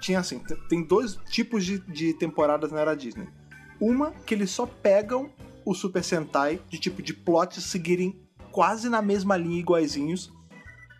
tinha 0.00 0.18
assim, 0.18 0.42
tem 0.68 0.82
dois 0.82 1.18
tipos 1.30 1.64
de, 1.64 1.78
de 1.80 2.14
temporadas 2.14 2.72
na 2.72 2.80
era 2.80 2.96
Disney. 2.96 3.28
Uma 3.78 4.12
que 4.12 4.34
eles 4.34 4.50
só 4.50 4.66
pegam 4.66 5.30
o 5.64 5.74
Super 5.74 6.02
Sentai 6.02 6.58
de 6.68 6.78
tipo 6.78 7.02
de 7.02 7.12
plots 7.12 7.62
seguirem 7.64 8.18
quase 8.50 8.88
na 8.88 9.02
mesma 9.02 9.36
linha 9.36 9.60
iguaizinhos. 9.60 10.32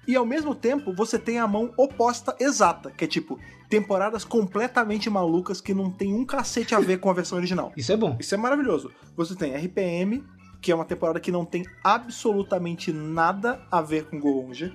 E 0.06 0.16
ao 0.16 0.26
mesmo 0.26 0.54
tempo 0.54 0.92
você 0.92 1.18
tem 1.18 1.38
a 1.38 1.46
mão 1.46 1.72
oposta 1.76 2.34
exata, 2.40 2.90
que 2.90 3.04
é 3.04 3.06
tipo 3.08 3.38
temporadas 3.68 4.24
completamente 4.24 5.08
malucas 5.08 5.60
que 5.60 5.72
não 5.72 5.90
tem 5.90 6.12
um 6.12 6.24
cacete 6.26 6.74
a 6.74 6.80
ver 6.80 6.98
com 6.98 7.08
a 7.08 7.12
versão 7.14 7.38
original. 7.38 7.72
Isso 7.76 7.92
é 7.92 7.96
bom. 7.96 8.16
Isso 8.20 8.34
é 8.34 8.38
maravilhoso. 8.38 8.90
Você 9.16 9.34
tem 9.34 9.54
RPM, 9.54 10.24
que 10.60 10.70
é 10.70 10.74
uma 10.74 10.84
temporada 10.84 11.18
que 11.20 11.32
não 11.32 11.44
tem 11.44 11.64
absolutamente 11.82 12.92
nada 12.92 13.60
a 13.70 13.80
ver 13.80 14.04
com 14.06 14.18
Go 14.20 14.46
Ranger. 14.46 14.72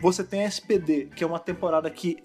Você 0.00 0.24
tem 0.24 0.42
SPD, 0.44 1.06
que 1.14 1.22
é 1.22 1.26
uma 1.26 1.38
temporada 1.38 1.90
que 1.90 2.16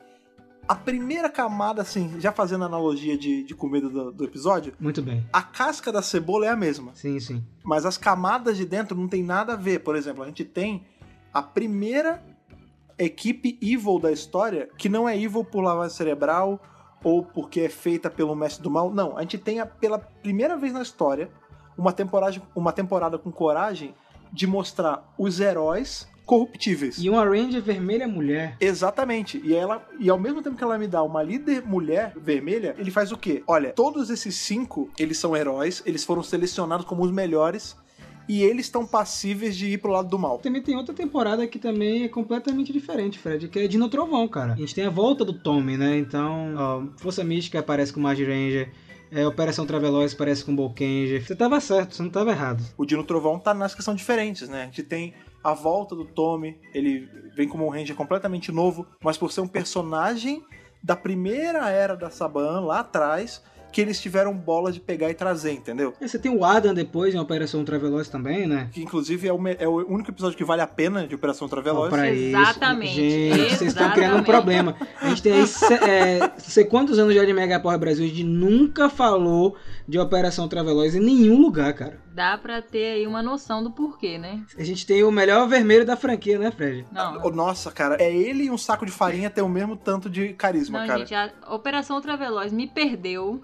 a 0.67 0.75
primeira 0.75 1.29
camada, 1.29 1.81
assim, 1.81 2.19
já 2.19 2.31
fazendo 2.31 2.65
analogia 2.65 3.17
de, 3.17 3.43
de 3.43 3.55
comida 3.55 3.87
do, 3.89 4.11
do 4.11 4.23
episódio, 4.25 4.73
Muito 4.79 5.01
bem. 5.01 5.25
a 5.31 5.41
casca 5.41 5.91
da 5.91 6.01
cebola 6.01 6.45
é 6.45 6.49
a 6.49 6.55
mesma, 6.57 6.91
Sim, 6.93 7.19
sim. 7.21 7.43
mas 7.63 7.85
as 7.85 7.97
camadas 7.97 8.57
de 8.57 8.65
dentro 8.65 8.97
não 8.97 9.07
tem 9.07 9.23
nada 9.23 9.53
a 9.53 9.55
ver. 9.55 9.79
Por 9.79 9.95
exemplo, 9.95 10.23
a 10.23 10.27
gente 10.27 10.43
tem 10.43 10.85
a 11.37 11.41
primeira 11.41 12.23
equipe 12.97 13.57
evil 13.61 13.99
da 13.99 14.11
história, 14.11 14.69
que 14.77 14.89
não 14.89 15.07
é 15.07 15.15
evil 15.19 15.43
por 15.43 15.61
lavagem 15.61 15.95
cerebral 15.95 16.59
ou 17.03 17.23
porque 17.23 17.61
é 17.61 17.69
feita 17.69 18.09
pelo 18.09 18.35
mestre 18.35 18.63
do 18.63 18.71
mal. 18.71 18.91
Não, 18.91 19.15
a 19.17 19.21
gente 19.21 19.37
tem 19.37 19.59
a- 19.59 19.65
pela 19.65 19.99
primeira 19.99 20.57
vez 20.57 20.73
na 20.73 20.81
história 20.81 21.29
uma 21.77 21.93
temporada, 21.93 22.41
uma 22.55 22.73
temporada 22.73 23.17
com 23.19 23.31
coragem 23.31 23.93
de 24.33 24.47
mostrar 24.47 25.13
os 25.17 25.39
heróis 25.39 26.07
corruptíveis. 26.25 26.97
E 26.97 27.07
uma 27.09 27.23
Ranger 27.23 27.61
vermelha 27.61 28.07
mulher. 28.07 28.57
Exatamente. 28.59 29.39
E 29.45 29.53
ela 29.55 29.85
e 29.99 30.09
ao 30.09 30.19
mesmo 30.19 30.41
tempo 30.41 30.57
que 30.57 30.63
ela 30.63 30.77
me 30.77 30.87
dá 30.87 31.01
uma 31.03 31.21
líder 31.23 31.63
mulher 31.65 32.13
vermelha, 32.17 32.75
ele 32.79 32.89
faz 32.91 33.11
o 33.11 33.17
quê? 33.17 33.43
Olha, 33.47 33.71
todos 33.73 34.09
esses 34.09 34.35
cinco, 34.35 34.89
eles 34.97 35.17
são 35.19 35.37
heróis, 35.37 35.83
eles 35.85 36.03
foram 36.03 36.23
selecionados 36.23 36.85
como 36.85 37.03
os 37.03 37.11
melhores 37.11 37.77
e 38.27 38.43
eles 38.43 38.65
estão 38.65 38.85
passíveis 38.85 39.55
de 39.55 39.67
ir 39.67 39.77
pro 39.77 39.91
lado 39.91 40.09
do 40.09 40.19
mal. 40.19 40.37
Também 40.37 40.61
tem 40.61 40.75
outra 40.75 40.93
temporada 40.93 41.47
que 41.47 41.57
também 41.57 42.03
é 42.03 42.09
completamente 42.09 42.73
diferente, 42.73 43.17
Fred, 43.17 43.47
que 43.47 43.59
é 43.59 43.67
Dino 43.67 43.89
Trovão, 43.89 44.27
cara. 44.27 44.53
A 44.53 44.57
gente 44.57 44.75
tem 44.75 44.85
a 44.85 44.89
volta 44.89 45.23
do 45.23 45.33
Tommy, 45.33 45.77
né? 45.77 45.97
Então, 45.97 46.53
ó, 46.55 46.83
Força 46.97 47.23
Mística 47.23 47.59
aparece 47.59 47.93
com 47.93 47.99
Mage 47.99 48.23
Ranger, 48.23 48.71
é, 49.11 49.25
Operação 49.25 49.65
Traveloz 49.65 50.13
parece 50.13 50.43
com 50.43 50.55
Bolkanger. 50.55 51.25
Você 51.25 51.35
tava 51.35 51.59
certo, 51.59 51.95
você 51.95 52.03
não 52.03 52.09
tava 52.09 52.31
errado. 52.31 52.63
O 52.77 52.85
Dino 52.85 53.03
Trovão 53.03 53.39
tá 53.39 53.53
nas 53.53 53.73
que 53.73 53.83
são 53.83 53.95
diferentes, 53.95 54.49
né? 54.49 54.63
A 54.63 54.65
gente 54.65 54.83
tem 54.83 55.13
a 55.43 55.53
volta 55.53 55.95
do 55.95 56.03
Tommy, 56.03 56.59
ele 56.73 57.07
vem 57.35 57.47
como 57.47 57.65
um 57.65 57.69
Ranger 57.69 57.95
completamente 57.95 58.51
novo, 58.51 58.85
mas 59.01 59.17
por 59.17 59.31
ser 59.31 59.41
um 59.41 59.47
personagem 59.47 60.43
da 60.83 60.95
primeira 60.95 61.69
era 61.69 61.95
da 61.95 62.09
Saban 62.09 62.61
lá 62.61 62.79
atrás, 62.79 63.41
que 63.71 63.81
eles 63.81 63.99
tiveram 63.99 64.33
bola 64.33 64.71
de 64.71 64.79
pegar 64.79 65.09
e 65.09 65.13
trazer, 65.13 65.51
entendeu? 65.51 65.93
E 65.99 66.07
você 66.07 66.17
tem 66.17 66.31
o 66.31 66.43
Adam 66.43 66.73
depois 66.73 67.13
em 67.13 67.19
Operação 67.19 67.63
Traveloz 67.63 68.09
também, 68.09 68.47
né? 68.47 68.69
Que 68.71 68.81
inclusive 68.81 69.27
é 69.27 69.33
o, 69.33 69.47
é 69.47 69.67
o 69.67 69.87
único 69.87 70.11
episódio 70.11 70.37
que 70.37 70.43
vale 70.43 70.61
a 70.61 70.67
pena 70.67 71.07
de 71.07 71.15
Operação 71.15 71.47
Traveloz. 71.47 71.89
Pra 71.89 72.09
Exatamente, 72.09 72.99
Isso. 72.99 73.37
Gente, 73.37 73.57
vocês 73.57 73.71
estão 73.73 73.91
criando 73.91 74.15
um 74.15 74.21
exatamente. 74.21 74.25
problema. 74.25 74.75
A 75.01 75.09
gente 75.09 75.21
tem 75.21 75.33
aí, 75.33 75.45
é, 75.87 76.19
não 76.19 76.39
sei 76.39 76.65
quantos 76.65 76.97
anos 76.97 77.13
já 77.13 77.23
de 77.23 77.33
Mega 77.33 77.59
Power 77.59 77.77
Brasil, 77.77 78.05
a 78.05 78.07
gente 78.07 78.23
nunca 78.23 78.89
falou 78.89 79.55
de 79.87 79.99
Operação 79.99 80.47
Traveloz 80.47 80.95
em 80.95 80.99
nenhum 80.99 81.41
lugar, 81.41 81.73
cara. 81.73 82.06
Dá 82.17 82.35
pra 82.35 82.63
ter 82.63 82.93
aí 82.93 83.05
uma 83.05 83.21
noção 83.21 83.63
do 83.63 83.69
porquê, 83.69 84.17
né? 84.17 84.43
A 84.57 84.63
gente 84.63 84.87
tem 84.87 85.03
o 85.03 85.11
melhor 85.11 85.47
vermelho 85.47 85.85
da 85.85 85.95
franquia, 85.95 86.39
né, 86.39 86.49
Fred? 86.49 86.83
Não, 86.91 87.29
Nossa, 87.29 87.71
cara, 87.71 87.95
é 88.01 88.11
ele 88.11 88.45
e 88.45 88.49
um 88.49 88.57
saco 88.57 88.87
de 88.87 88.91
farinha 88.91 89.29
ter 89.29 89.43
o 89.43 89.47
mesmo 89.47 89.77
tanto 89.77 90.09
de 90.09 90.33
carisma, 90.33 90.79
não 90.79 90.87
cara. 90.87 91.05
gente, 91.05 91.13
a 91.13 91.31
Operação 91.53 92.01
Traveloz 92.01 92.51
me 92.51 92.65
perdeu 92.65 93.43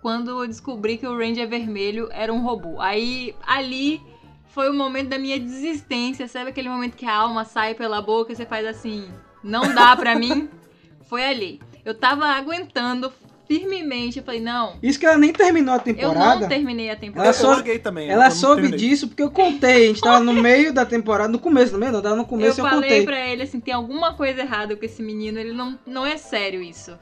quando 0.00 0.30
eu 0.30 0.46
descobri 0.46 0.96
que 0.96 1.08
o 1.08 1.18
Ranger 1.18 1.48
vermelho 1.48 2.08
era 2.12 2.32
um 2.32 2.40
robô. 2.40 2.80
Aí, 2.80 3.34
ali 3.44 4.00
foi 4.44 4.70
o 4.70 4.74
momento 4.74 5.08
da 5.08 5.18
minha 5.18 5.40
desistência, 5.40 6.28
sabe 6.28 6.50
aquele 6.50 6.68
momento 6.68 6.94
que 6.94 7.04
a 7.04 7.16
alma 7.16 7.44
sai 7.44 7.74
pela 7.74 8.00
boca 8.00 8.30
e 8.30 8.36
você 8.36 8.46
faz 8.46 8.64
assim, 8.64 9.10
não 9.42 9.74
dá 9.74 9.96
pra 9.96 10.14
mim? 10.14 10.48
Foi 11.08 11.24
ali. 11.24 11.60
Eu 11.84 11.94
tava 11.94 12.26
aguentando 12.26 13.10
firmemente, 13.48 14.18
eu 14.18 14.24
falei, 14.24 14.40
não, 14.40 14.74
Isso 14.82 14.98
que 15.00 15.06
ela 15.06 15.16
nem 15.16 15.32
terminou 15.32 15.72
a 15.74 15.78
eu 15.78 15.82
temporada. 15.82 16.40
não 16.42 16.48
terminei 16.48 16.90
a 16.90 16.92
Eu, 16.92 16.98
temporada. 17.00 17.28
Ela 17.28 17.32
só- 17.32 17.46
eu 17.46 17.50
larguei 17.54 17.78
também. 17.78 18.08
Ela 18.10 18.26
eu 18.26 18.28
não 18.28 18.36
soube 18.36 18.62
terminei. 18.62 18.78
disso 18.88 19.08
porque 19.08 19.22
eu 19.22 19.30
contei. 19.30 19.84
A 19.84 19.88
gente 19.88 20.00
tava 20.02 20.20
no 20.20 20.34
meio 20.34 20.72
da 20.72 20.84
temporada, 20.84 21.28
no 21.30 21.38
começo, 21.38 21.72
no 21.72 21.78
meio, 21.78 21.90
não, 21.92 22.02
tava 22.02 22.14
no 22.14 22.22
Eu 22.22 22.26
começo 22.26 22.60
e 22.60 22.62
eu, 22.62 22.66
falei 22.68 22.82
contei. 22.90 23.04
pra 23.04 23.26
ele 23.26 23.42
assim, 23.42 23.58
tem 23.58 23.72
alguma 23.74 24.12
coisa 24.14 24.40
errada 24.42 24.76
com 24.76 24.84
esse 24.84 25.02
menino, 25.02 25.38
ele 25.38 25.52
não, 25.52 25.78
não 25.86 26.04
é 26.06 26.16
sério 26.18 26.62
isso. 26.62 26.92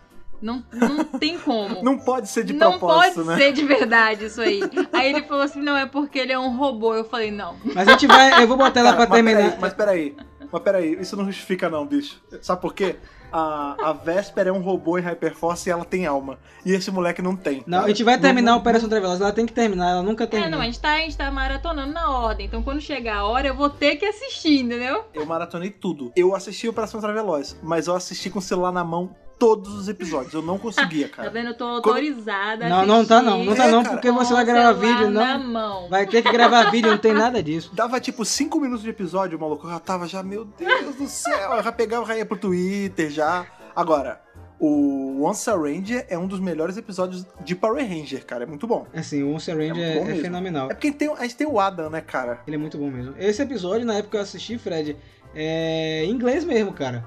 Não, 0.40 0.62
não 0.70 1.02
tem 1.02 1.38
como. 1.38 1.80
Não 1.82 1.96
pode 1.98 2.28
ser 2.28 2.44
de 2.44 2.52
não 2.52 2.72
propósito, 2.78 3.24
pode 3.24 3.28
né? 3.28 3.36
ser 3.38 3.52
de 3.54 3.64
verdade 3.64 4.26
isso 4.26 4.42
aí. 4.42 4.60
Aí 4.92 5.08
ele 5.08 5.22
falou 5.22 5.42
assim, 5.42 5.62
não, 5.62 5.74
é 5.74 5.86
porque 5.86 6.18
ele 6.18 6.30
é 6.30 6.38
um 6.38 6.54
robô. 6.54 6.94
Eu 6.94 7.04
falei, 7.04 7.30
não. 7.30 7.56
Mas 7.74 7.88
a 7.88 7.92
gente 7.92 8.06
vai. 8.06 8.42
Eu 8.42 8.46
vou 8.46 8.54
botar 8.58 8.80
ela 8.80 8.92
Cara, 8.92 9.06
pra 9.06 9.08
mas 9.08 9.24
terminar. 9.24 9.42
Peraí, 9.52 9.58
mas 9.60 9.72
peraí, 9.72 10.16
mas 10.52 10.62
peraí, 10.62 10.98
isso 11.00 11.16
não 11.16 11.24
justifica 11.24 11.70
não, 11.70 11.86
bicho. 11.86 12.20
Sabe 12.42 12.60
por 12.60 12.74
quê? 12.74 12.96
A, 13.32 13.76
a 13.90 13.92
Vesper 13.92 14.46
é 14.48 14.52
um 14.52 14.60
robô 14.60 14.98
em 14.98 15.02
Hyperforce 15.02 15.68
e 15.68 15.72
ela 15.72 15.84
tem 15.84 16.06
alma. 16.06 16.38
E 16.64 16.72
esse 16.72 16.90
moleque 16.90 17.20
não 17.20 17.36
tem. 17.36 17.62
Não, 17.66 17.84
a 17.84 17.88
gente 17.88 18.02
vai 18.04 18.18
terminar 18.18 18.52
a 18.52 18.54
Não- 18.54 18.60
Operação 18.60 18.88
Traveloz. 18.88 19.20
Ela 19.20 19.32
tem 19.32 19.44
que 19.46 19.52
terminar, 19.52 19.90
ela 19.90 20.02
nunca 20.02 20.24
É, 20.24 20.26
termina. 20.26 20.50
não, 20.56 20.62
a 20.62 20.64
gente, 20.66 20.80
tá, 20.80 20.92
a 20.94 20.98
gente 20.98 21.16
tá 21.16 21.30
maratonando 21.30 21.92
na 21.92 22.10
ordem. 22.10 22.46
Então 22.46 22.62
quando 22.62 22.80
chegar 22.80 23.18
a 23.18 23.24
hora, 23.26 23.48
eu 23.48 23.54
vou 23.54 23.68
ter 23.70 23.96
que 23.96 24.06
assistir, 24.06 24.60
entendeu? 24.60 25.04
Eu 25.12 25.26
maratonei 25.26 25.70
tudo. 25.70 26.12
Eu 26.16 26.34
assisti 26.34 26.68
Operação 26.68 27.00
Traveloz, 27.00 27.58
mas 27.62 27.86
eu 27.86 27.94
assisti 27.94 28.30
com 28.30 28.38
o 28.38 28.42
celular 28.42 28.72
na 28.72 28.84
mão 28.84 29.14
todos 29.38 29.74
os 29.74 29.88
episódios. 29.88 30.32
Eu 30.34 30.42
não 30.42 30.58
conseguia, 30.58 31.08
Tá 31.10 31.16
cara. 31.16 31.30
vendo? 31.30 31.48
Eu 31.48 31.54
tô 31.56 31.64
autorizada 31.64 32.66
a 32.66 32.68
Não, 32.68 32.86
não 32.86 33.04
tá 33.04 33.20
não. 33.22 33.44
Não 33.44 33.54
tá 33.54 33.66
É, 33.66 33.70
não, 33.70 33.82
cara. 33.82 33.94
porque 33.94 34.10
você 34.10 34.32
vai 34.32 34.44
gravar 34.44 34.72
vídeo, 34.72 35.10
não. 35.10 35.88
Vai 35.88 36.06
ter 36.06 36.22
que 36.22 36.32
gravar 36.32 36.70
vídeo, 36.70 36.90
não 36.90 36.98
tem 36.98 37.12
nada 37.12 37.42
disso. 37.42 37.70
Dava 37.74 38.00
tipo 38.00 38.24
5 38.24 38.58
minutos 38.60 38.82
de 38.82 38.90
episódio, 38.90 39.38
maluco. 39.38 39.66
Eu 39.66 39.72
já 39.72 39.78
tava 39.80 40.06
já, 40.08 40.22
meu 40.22 40.44
Deus 40.44 40.94
do 40.96 41.06
céu. 41.06 41.52
Eu 41.54 41.62
já 41.62 41.72
pegava, 41.72 42.06
já 42.06 42.16
ia 42.16 42.26
pro 42.26 42.36
Twitter 42.36 43.10
já. 43.10 43.46
Agora, 43.74 44.20
o 44.58 45.22
Once 45.22 45.48
a 45.50 45.54
Ranger 45.54 46.06
é 46.08 46.16
um 46.16 46.26
dos 46.26 46.40
melhores 46.40 46.78
episódios 46.78 47.26
de 47.44 47.54
Power 47.54 47.86
Ranger, 47.86 48.24
cara. 48.24 48.44
É 48.44 48.46
muito 48.46 48.66
bom. 48.66 48.86
Assim, 48.94 49.22
o 49.22 49.28
Monster 49.32 49.54
Range 49.54 49.78
É 49.80 49.90
é, 49.92 49.94
bom 49.96 50.00
é 50.00 50.04
mesmo. 50.06 50.22
fenomenal. 50.22 50.70
É 50.70 50.74
porque 50.74 50.90
tem, 50.92 51.12
a 51.12 51.22
gente 51.22 51.36
tem 51.36 51.46
o 51.46 51.60
Adam, 51.60 51.90
né, 51.90 52.00
cara? 52.00 52.40
Ele 52.46 52.56
é 52.56 52.58
muito 52.58 52.78
bom 52.78 52.90
mesmo. 52.90 53.14
Esse 53.18 53.42
episódio, 53.42 53.84
na 53.84 53.94
época 53.94 54.12
que 54.12 54.16
eu 54.16 54.20
assisti, 54.22 54.56
Fred, 54.56 54.96
é 55.34 56.04
em 56.04 56.10
inglês 56.10 56.42
mesmo, 56.44 56.72
cara. 56.72 57.04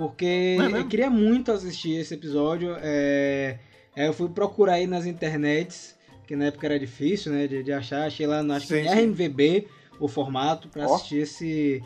Porque 0.00 0.56
é 0.58 0.78
eu 0.78 0.88
queria 0.88 1.10
muito 1.10 1.52
assistir 1.52 1.96
esse 1.96 2.14
episódio. 2.14 2.74
É... 2.80 3.58
aí 3.94 4.06
eu 4.06 4.14
fui 4.14 4.30
procurar 4.30 4.74
aí 4.74 4.86
nas 4.86 5.04
internets, 5.04 5.94
que 6.26 6.34
na 6.34 6.46
época 6.46 6.68
era 6.68 6.78
difícil, 6.78 7.30
né, 7.30 7.46
de, 7.46 7.62
de 7.62 7.70
achar. 7.70 8.06
Achei 8.06 8.26
lá, 8.26 8.42
no, 8.42 8.54
acho 8.54 8.66
que 8.66 8.82
Sim. 8.82 8.88
RMVB 8.88 9.66
o 9.98 10.08
formato 10.08 10.68
pra 10.68 10.86
Ó. 10.88 10.94
assistir 10.94 11.18
esse, 11.18 11.82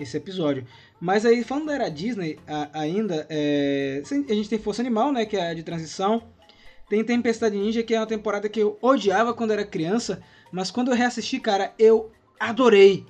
esse 0.00 0.16
episódio. 0.16 0.64
Mas 0.98 1.26
aí, 1.26 1.44
falando 1.44 1.66
da 1.66 1.74
era 1.74 1.88
Disney 1.90 2.38
a- 2.46 2.70
ainda, 2.72 3.26
é... 3.28 4.00
a 4.02 4.32
gente 4.32 4.48
tem 4.48 4.58
Força 4.58 4.80
Animal, 4.80 5.12
né, 5.12 5.26
que 5.26 5.36
é 5.36 5.50
a 5.50 5.52
de 5.52 5.62
transição. 5.62 6.22
Tem 6.88 7.04
Tempestade 7.04 7.54
Ninja, 7.54 7.82
que 7.82 7.94
é 7.94 8.00
uma 8.00 8.06
temporada 8.06 8.48
que 8.48 8.60
eu 8.60 8.78
odiava 8.80 9.34
quando 9.34 9.50
era 9.50 9.62
criança, 9.62 10.22
mas 10.50 10.70
quando 10.70 10.90
eu 10.90 10.96
reassisti, 10.96 11.38
cara, 11.38 11.74
eu 11.78 12.10
adorei. 12.40 13.04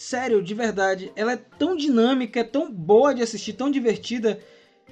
Sério, 0.00 0.42
de 0.42 0.54
verdade. 0.54 1.12
Ela 1.14 1.32
é 1.32 1.36
tão 1.36 1.76
dinâmica, 1.76 2.40
é 2.40 2.44
tão 2.44 2.72
boa 2.72 3.14
de 3.14 3.20
assistir, 3.20 3.52
tão 3.52 3.70
divertida 3.70 4.40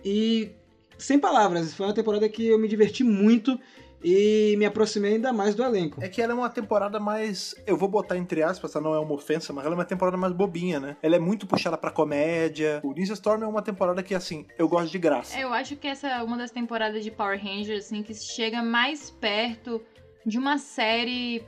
e 0.04 0.50
sem 0.98 1.18
palavras. 1.18 1.72
Foi 1.72 1.86
uma 1.86 1.94
temporada 1.94 2.28
que 2.28 2.46
eu 2.46 2.58
me 2.58 2.68
diverti 2.68 3.02
muito 3.02 3.58
e 4.04 4.54
me 4.58 4.66
aproximei 4.66 5.14
ainda 5.14 5.32
mais 5.32 5.54
do 5.54 5.64
elenco. 5.64 5.98
É 6.04 6.10
que 6.10 6.20
ela 6.20 6.34
é 6.34 6.36
uma 6.36 6.50
temporada 6.50 7.00
mais. 7.00 7.54
Eu 7.66 7.74
vou 7.74 7.88
botar 7.88 8.18
entre 8.18 8.42
aspas, 8.42 8.70
essa 8.70 8.82
não 8.82 8.94
é 8.94 8.98
uma 8.98 9.14
ofensa, 9.14 9.50
mas 9.50 9.64
ela 9.64 9.74
é 9.74 9.78
uma 9.78 9.84
temporada 9.86 10.18
mais 10.18 10.34
bobinha, 10.34 10.78
né? 10.78 10.94
Ela 11.02 11.16
é 11.16 11.18
muito 11.18 11.46
puxada 11.46 11.78
pra 11.78 11.90
comédia. 11.90 12.82
O 12.84 12.92
Ninja 12.92 13.14
Storm 13.14 13.42
é 13.42 13.46
uma 13.46 13.62
temporada 13.62 14.02
que, 14.02 14.14
assim, 14.14 14.44
eu 14.58 14.68
gosto 14.68 14.92
de 14.92 14.98
graça. 14.98 15.38
É, 15.38 15.42
Eu 15.42 15.54
acho 15.54 15.74
que 15.74 15.88
essa 15.88 16.06
é 16.06 16.22
uma 16.22 16.36
das 16.36 16.50
temporadas 16.50 17.02
de 17.02 17.10
Power 17.10 17.42
Rangers, 17.42 17.86
assim, 17.86 18.02
que 18.02 18.12
chega 18.12 18.62
mais 18.62 19.08
perto 19.08 19.80
de 20.26 20.36
uma 20.36 20.58
série 20.58 21.42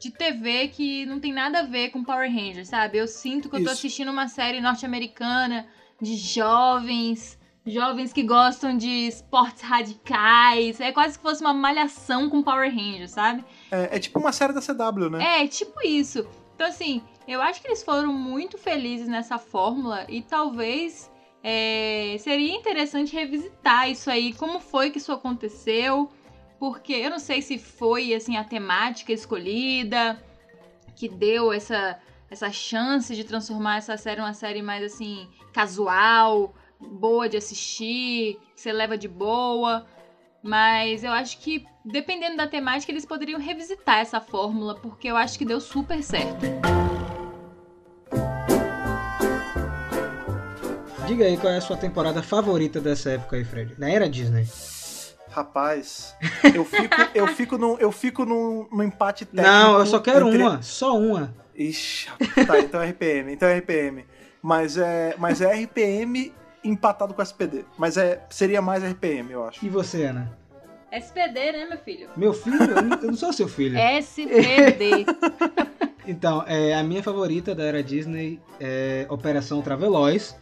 de 0.00 0.10
TV 0.10 0.68
que 0.68 1.04
não 1.04 1.20
tem 1.20 1.30
nada 1.32 1.60
a 1.60 1.62
ver 1.62 1.90
com 1.90 2.02
Power 2.02 2.28
Rangers, 2.28 2.68
sabe? 2.68 2.96
Eu 2.96 3.06
sinto 3.06 3.50
que 3.50 3.56
eu 3.56 3.60
tô 3.60 3.66
Isso. 3.66 3.74
assistindo 3.74 4.10
uma 4.10 4.26
série 4.26 4.58
norte-americana 4.58 5.66
de 6.00 6.16
jovens, 6.16 7.38
jovens 7.66 8.10
que 8.10 8.22
gostam 8.22 8.74
de 8.74 8.88
esportes 8.88 9.62
radicais. 9.62 10.80
É 10.80 10.90
quase 10.90 11.18
que 11.18 11.22
fosse 11.22 11.42
uma 11.42 11.52
malhação 11.52 12.30
com 12.30 12.42
Power 12.42 12.74
Rangers, 12.74 13.10
sabe? 13.10 13.44
É, 13.70 13.96
é 13.96 13.98
tipo 13.98 14.18
uma 14.18 14.32
série 14.32 14.54
da 14.54 14.62
CW, 14.62 15.10
né? 15.10 15.42
É, 15.42 15.46
tipo 15.46 15.86
isso. 15.86 16.26
Então, 16.54 16.66
assim, 16.66 17.02
eu 17.28 17.42
acho 17.42 17.60
que 17.60 17.68
eles 17.68 17.82
foram 17.82 18.10
muito 18.10 18.56
felizes 18.56 19.06
nessa 19.06 19.36
fórmula 19.36 20.06
e 20.08 20.22
talvez 20.22 21.10
é, 21.42 22.16
seria 22.18 22.54
interessante 22.56 23.14
revisitar 23.14 23.90
isso 23.90 24.10
aí, 24.10 24.32
como 24.32 24.60
foi 24.60 24.90
que 24.90 24.96
isso 24.96 25.12
aconteceu, 25.12 26.10
porque 26.60 26.92
eu 26.92 27.08
não 27.08 27.18
sei 27.18 27.40
se 27.40 27.58
foi, 27.58 28.12
assim, 28.12 28.36
a 28.36 28.44
temática 28.44 29.10
escolhida 29.10 30.22
que 30.94 31.08
deu 31.08 31.50
essa, 31.50 31.98
essa 32.30 32.52
chance 32.52 33.16
de 33.16 33.24
transformar 33.24 33.78
essa 33.78 33.96
série 33.96 34.20
uma 34.20 34.34
série 34.34 34.60
mais, 34.60 34.84
assim, 34.84 35.26
casual, 35.54 36.54
boa 36.78 37.30
de 37.30 37.38
assistir, 37.38 38.38
que 38.54 38.60
você 38.60 38.70
leva 38.72 38.98
de 38.98 39.08
boa. 39.08 39.86
Mas 40.42 41.02
eu 41.02 41.10
acho 41.12 41.38
que, 41.38 41.64
dependendo 41.82 42.36
da 42.36 42.46
temática, 42.46 42.92
eles 42.92 43.06
poderiam 43.06 43.40
revisitar 43.40 44.00
essa 44.00 44.20
fórmula, 44.20 44.74
porque 44.74 45.08
eu 45.08 45.16
acho 45.16 45.38
que 45.38 45.46
deu 45.46 45.62
super 45.62 46.02
certo. 46.02 46.44
Diga 51.06 51.24
aí 51.24 51.38
qual 51.38 51.54
é 51.54 51.56
a 51.56 51.62
sua 51.62 51.78
temporada 51.78 52.22
favorita 52.22 52.82
dessa 52.82 53.12
época 53.12 53.36
aí, 53.36 53.44
Fred. 53.44 53.76
Na 53.78 53.90
era 53.90 54.06
Disney. 54.06 54.46
Rapaz, 55.30 56.14
eu 56.54 56.64
fico, 56.64 56.94
eu 57.14 57.26
fico, 57.28 57.56
num, 57.58 57.78
eu 57.78 57.92
fico 57.92 58.24
num, 58.24 58.66
num 58.72 58.82
empate 58.82 59.24
técnico. 59.24 59.48
Não, 59.48 59.78
eu 59.78 59.86
só 59.86 60.00
quero 60.00 60.28
entre- 60.28 60.42
uma, 60.42 60.60
só 60.62 60.98
uma. 60.98 61.34
Ixi, 61.54 62.08
tá, 62.46 62.58
então 62.58 62.80
é 62.80 62.88
RPM, 62.90 63.32
então 63.32 63.48
é 63.48 63.58
RPM. 63.58 64.04
Mas 64.42 64.76
é, 64.76 65.14
mas 65.18 65.40
é 65.40 65.52
RPM 65.54 66.32
empatado 66.64 67.12
com 67.14 67.22
SPD. 67.22 67.64
Mas 67.78 67.96
é, 67.96 68.24
seria 68.30 68.60
mais 68.62 68.82
RPM, 68.82 69.30
eu 69.32 69.46
acho. 69.46 69.64
E 69.64 69.68
você, 69.68 70.04
Ana? 70.04 70.36
SPD, 70.90 71.52
né, 71.52 71.66
meu 71.68 71.78
filho? 71.78 72.08
Meu 72.16 72.32
filho? 72.32 72.56
Eu 72.62 72.82
não- 72.82 72.96
eu 72.98 73.06
não 73.08 73.16
sou 73.16 73.32
seu 73.32 73.46
filho. 73.46 73.78
SPD. 73.78 75.06
Então, 76.06 76.42
é, 76.46 76.74
a 76.74 76.82
minha 76.82 77.02
favorita 77.02 77.54
da 77.54 77.64
era 77.64 77.82
Disney 77.82 78.40
é 78.58 79.06
Operação 79.08 79.60
Traveloz. 79.62 80.36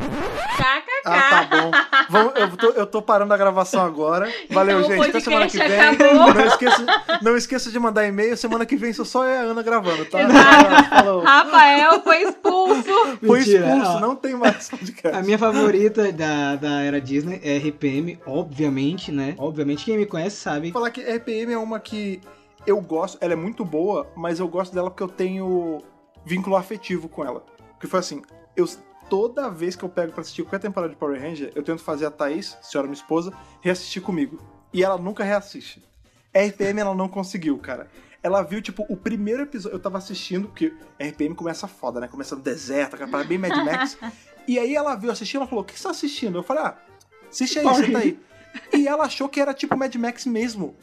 Ah, 1.04 1.20
tá 1.30 1.48
bom. 1.56 1.70
Vamos- 2.10 2.32
eu, 2.36 2.56
tô, 2.56 2.66
eu 2.80 2.86
tô 2.86 3.00
parando 3.02 3.32
a 3.32 3.36
gravação 3.36 3.80
agora. 3.84 4.30
Valeu, 4.50 4.80
Então, 4.80 4.90
gente. 4.96 5.08
Até 5.10 5.20
semana 5.20 5.46
que 5.46 5.56
vem. 5.58 5.80
acabou. 5.80 6.34
Não 6.34 6.44
esqueça, 6.46 6.86
não 7.22 7.36
esqueça 7.36 7.70
de 7.70 7.78
mandar 7.78 8.06
e-mail. 8.06 8.36
Semana 8.36 8.66
que 8.66 8.76
vem 8.76 8.92
sou 8.92 9.04
só 9.04 9.24
eu 9.24 9.30
e 9.30 9.36
a 9.36 9.40
Ana 9.42 9.62
gravando, 9.62 10.04
tá? 10.06 10.20
Exato. 10.22 10.88
Falou. 10.90 11.22
Rafael 11.22 12.02
foi 12.02 12.22
expulso. 12.24 13.16
Foi 13.24 13.38
Mentira, 13.38 13.66
expulso, 13.68 13.90
ó. 13.92 14.00
não 14.00 14.16
tem 14.16 14.34
mais 14.34 14.68
podcast. 14.68 15.16
A 15.18 15.22
minha 15.22 15.38
favorita 15.38 16.12
da, 16.12 16.56
da 16.56 16.82
era 16.82 17.00
Disney 17.00 17.40
é 17.42 17.56
RPM, 17.58 18.18
obviamente, 18.26 19.12
né? 19.12 19.34
Obviamente, 19.38 19.84
quem 19.84 19.96
me 19.96 20.06
conhece 20.06 20.36
sabe. 20.36 20.72
falar 20.72 20.90
que 20.90 21.00
RPM 21.00 21.52
é 21.52 21.58
uma 21.58 21.78
que 21.80 22.20
eu 22.68 22.80
gosto, 22.80 23.16
ela 23.20 23.32
é 23.32 23.36
muito 23.36 23.64
boa, 23.64 24.06
mas 24.14 24.38
eu 24.38 24.46
gosto 24.46 24.74
dela 24.74 24.90
porque 24.90 25.02
eu 25.02 25.08
tenho 25.08 25.82
vínculo 26.24 26.54
afetivo 26.54 27.08
com 27.08 27.24
ela. 27.24 27.40
Porque 27.70 27.86
foi 27.86 28.00
assim, 28.00 28.22
eu 28.54 28.66
toda 29.08 29.48
vez 29.48 29.74
que 29.74 29.82
eu 29.82 29.88
pego 29.88 30.12
pra 30.12 30.20
assistir 30.20 30.42
qualquer 30.42 30.58
temporada 30.60 30.92
de 30.92 30.98
Power 30.98 31.18
Ranger, 31.18 31.50
eu 31.54 31.62
tento 31.62 31.82
fazer 31.82 32.04
a 32.04 32.10
Thaís, 32.10 32.58
senhora 32.60 32.86
minha 32.86 33.00
esposa, 33.00 33.32
reassistir 33.62 34.02
comigo. 34.02 34.38
E 34.72 34.84
ela 34.84 34.98
nunca 34.98 35.24
reassiste. 35.24 35.82
RPM 36.34 36.78
ela 36.80 36.94
não 36.94 37.08
conseguiu, 37.08 37.56
cara. 37.58 37.88
Ela 38.22 38.42
viu, 38.42 38.60
tipo, 38.60 38.84
o 38.88 38.96
primeiro 38.96 39.42
episódio. 39.44 39.76
Eu 39.76 39.80
tava 39.80 39.96
assistindo, 39.96 40.48
porque 40.48 40.74
RPM 41.00 41.34
começa 41.34 41.66
foda, 41.66 42.00
né? 42.00 42.08
Começa 42.08 42.36
no 42.36 42.42
deserto, 42.42 42.94
aquela 42.94 43.10
parada 43.10 43.28
bem 43.28 43.38
Mad 43.38 43.56
Max. 43.64 43.96
e 44.46 44.58
aí 44.58 44.74
ela 44.74 44.94
viu 44.94 45.10
assistindo, 45.10 45.40
ela 45.40 45.48
falou: 45.48 45.62
O 45.62 45.66
que 45.66 45.78
você 45.78 45.84
tá 45.84 45.90
assistindo? 45.90 46.36
Eu 46.36 46.42
falei: 46.42 46.64
Ah, 46.64 46.76
assiste 47.30 47.60
aí, 47.60 47.74
senta 47.74 47.98
aí. 47.98 48.20
E 48.74 48.86
ela 48.86 49.04
achou 49.04 49.28
que 49.28 49.40
era 49.40 49.54
tipo 49.54 49.74
Mad 49.74 49.94
Max 49.94 50.26
mesmo. 50.26 50.76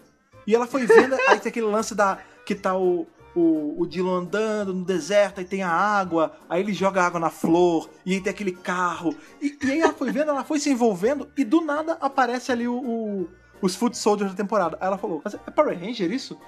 E 0.47 0.53
ela 0.55 0.67
foi 0.67 0.85
vendo, 0.85 1.15
aí 1.27 1.39
tem 1.39 1.49
aquele 1.49 1.65
lance 1.67 1.93
da. 1.95 2.19
que 2.45 2.55
tá 2.55 2.77
o. 2.77 3.07
O, 3.37 3.81
o 3.81 3.85
Dylan 3.85 4.19
andando 4.21 4.73
no 4.73 4.85
deserto, 4.85 5.39
aí 5.39 5.45
tem 5.45 5.61
a 5.61 5.69
água, 5.69 6.31
aí 6.47 6.61
ele 6.61 6.71
joga 6.73 7.03
água 7.03 7.19
na 7.19 7.29
flor, 7.29 7.89
e 8.05 8.13
aí 8.13 8.21
tem 8.21 8.31
aquele 8.31 8.53
carro. 8.53 9.13
E, 9.41 9.57
e 9.61 9.71
aí 9.71 9.81
ela 9.81 9.91
foi 9.91 10.09
vendo, 10.09 10.29
ela 10.31 10.45
foi 10.45 10.57
se 10.57 10.69
envolvendo, 10.69 11.29
e 11.35 11.43
do 11.43 11.59
nada 11.59 11.97
aparece 11.99 12.49
ali 12.53 12.65
o, 12.65 12.77
o- 12.77 13.29
os 13.61 13.75
Foot 13.75 13.97
Soldiers 13.97 14.31
da 14.31 14.37
temporada. 14.37 14.77
Aí 14.79 14.87
ela 14.87 14.97
falou, 14.97 15.21
é 15.25 15.51
Power 15.51 15.77
Ranger 15.77 16.09
isso? 16.13 16.39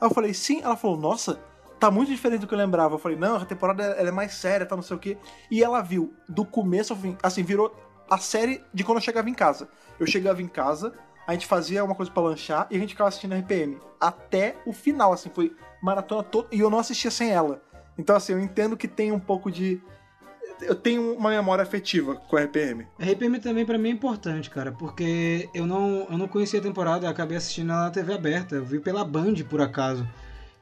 Aí 0.00 0.06
eu 0.08 0.10
falei, 0.14 0.32
sim. 0.32 0.60
Ela 0.62 0.76
falou, 0.76 0.96
nossa, 0.96 1.40
tá 1.80 1.90
muito 1.90 2.12
diferente 2.12 2.42
do 2.42 2.46
que 2.46 2.54
eu 2.54 2.58
lembrava. 2.58 2.94
Eu 2.94 2.98
falei, 3.00 3.18
não, 3.18 3.34
a 3.38 3.44
temporada 3.44 3.82
ela 3.82 4.08
é 4.10 4.12
mais 4.12 4.34
séria, 4.34 4.64
tá 4.64 4.76
não 4.76 4.84
sei 4.84 4.96
o 4.96 5.00
quê. 5.00 5.18
E 5.50 5.64
ela 5.64 5.80
viu 5.82 6.14
do 6.28 6.44
começo 6.44 6.92
ao 6.92 6.98
fim, 7.00 7.18
assim, 7.24 7.42
virou 7.42 7.74
a 8.08 8.18
série 8.18 8.62
de 8.72 8.84
quando 8.84 8.98
eu 8.98 9.02
chegava 9.02 9.28
em 9.28 9.34
casa. 9.34 9.68
Eu 9.98 10.06
chegava 10.06 10.40
em 10.40 10.46
casa, 10.46 10.92
a 11.26 11.32
gente 11.32 11.46
fazia 11.46 11.84
uma 11.84 11.94
coisa 11.94 12.10
pra 12.10 12.22
lanchar 12.22 12.68
e 12.70 12.76
a 12.76 12.78
gente 12.78 12.90
ficava 12.90 13.08
assistindo 13.08 13.34
RPM. 13.34 13.78
Até 14.00 14.56
o 14.64 14.72
final, 14.72 15.12
assim, 15.12 15.28
foi 15.34 15.54
maratona 15.82 16.22
toda. 16.22 16.48
E 16.52 16.60
eu 16.60 16.70
não 16.70 16.78
assistia 16.78 17.10
sem 17.10 17.30
ela. 17.30 17.60
Então, 17.98 18.14
assim, 18.14 18.32
eu 18.32 18.40
entendo 18.40 18.76
que 18.76 18.86
tem 18.86 19.10
um 19.10 19.18
pouco 19.18 19.50
de. 19.50 19.80
Eu 20.62 20.74
tenho 20.74 21.14
uma 21.14 21.30
memória 21.30 21.62
afetiva 21.62 22.14
com 22.14 22.36
RPM. 22.36 22.86
RPM 22.98 23.40
também 23.40 23.66
pra 23.66 23.76
mim 23.76 23.90
é 23.90 23.92
importante, 23.92 24.48
cara, 24.48 24.72
porque 24.72 25.50
eu 25.52 25.66
não, 25.66 26.06
eu 26.08 26.16
não 26.16 26.26
conhecia 26.26 26.60
a 26.60 26.62
temporada, 26.62 27.06
eu 27.06 27.10
acabei 27.10 27.36
assistindo 27.36 27.72
ela 27.72 27.84
na 27.84 27.90
TV 27.90 28.14
aberta, 28.14 28.54
eu 28.54 28.64
vi 28.64 28.80
pela 28.80 29.04
Band 29.04 29.34
por 29.50 29.60
acaso. 29.60 30.08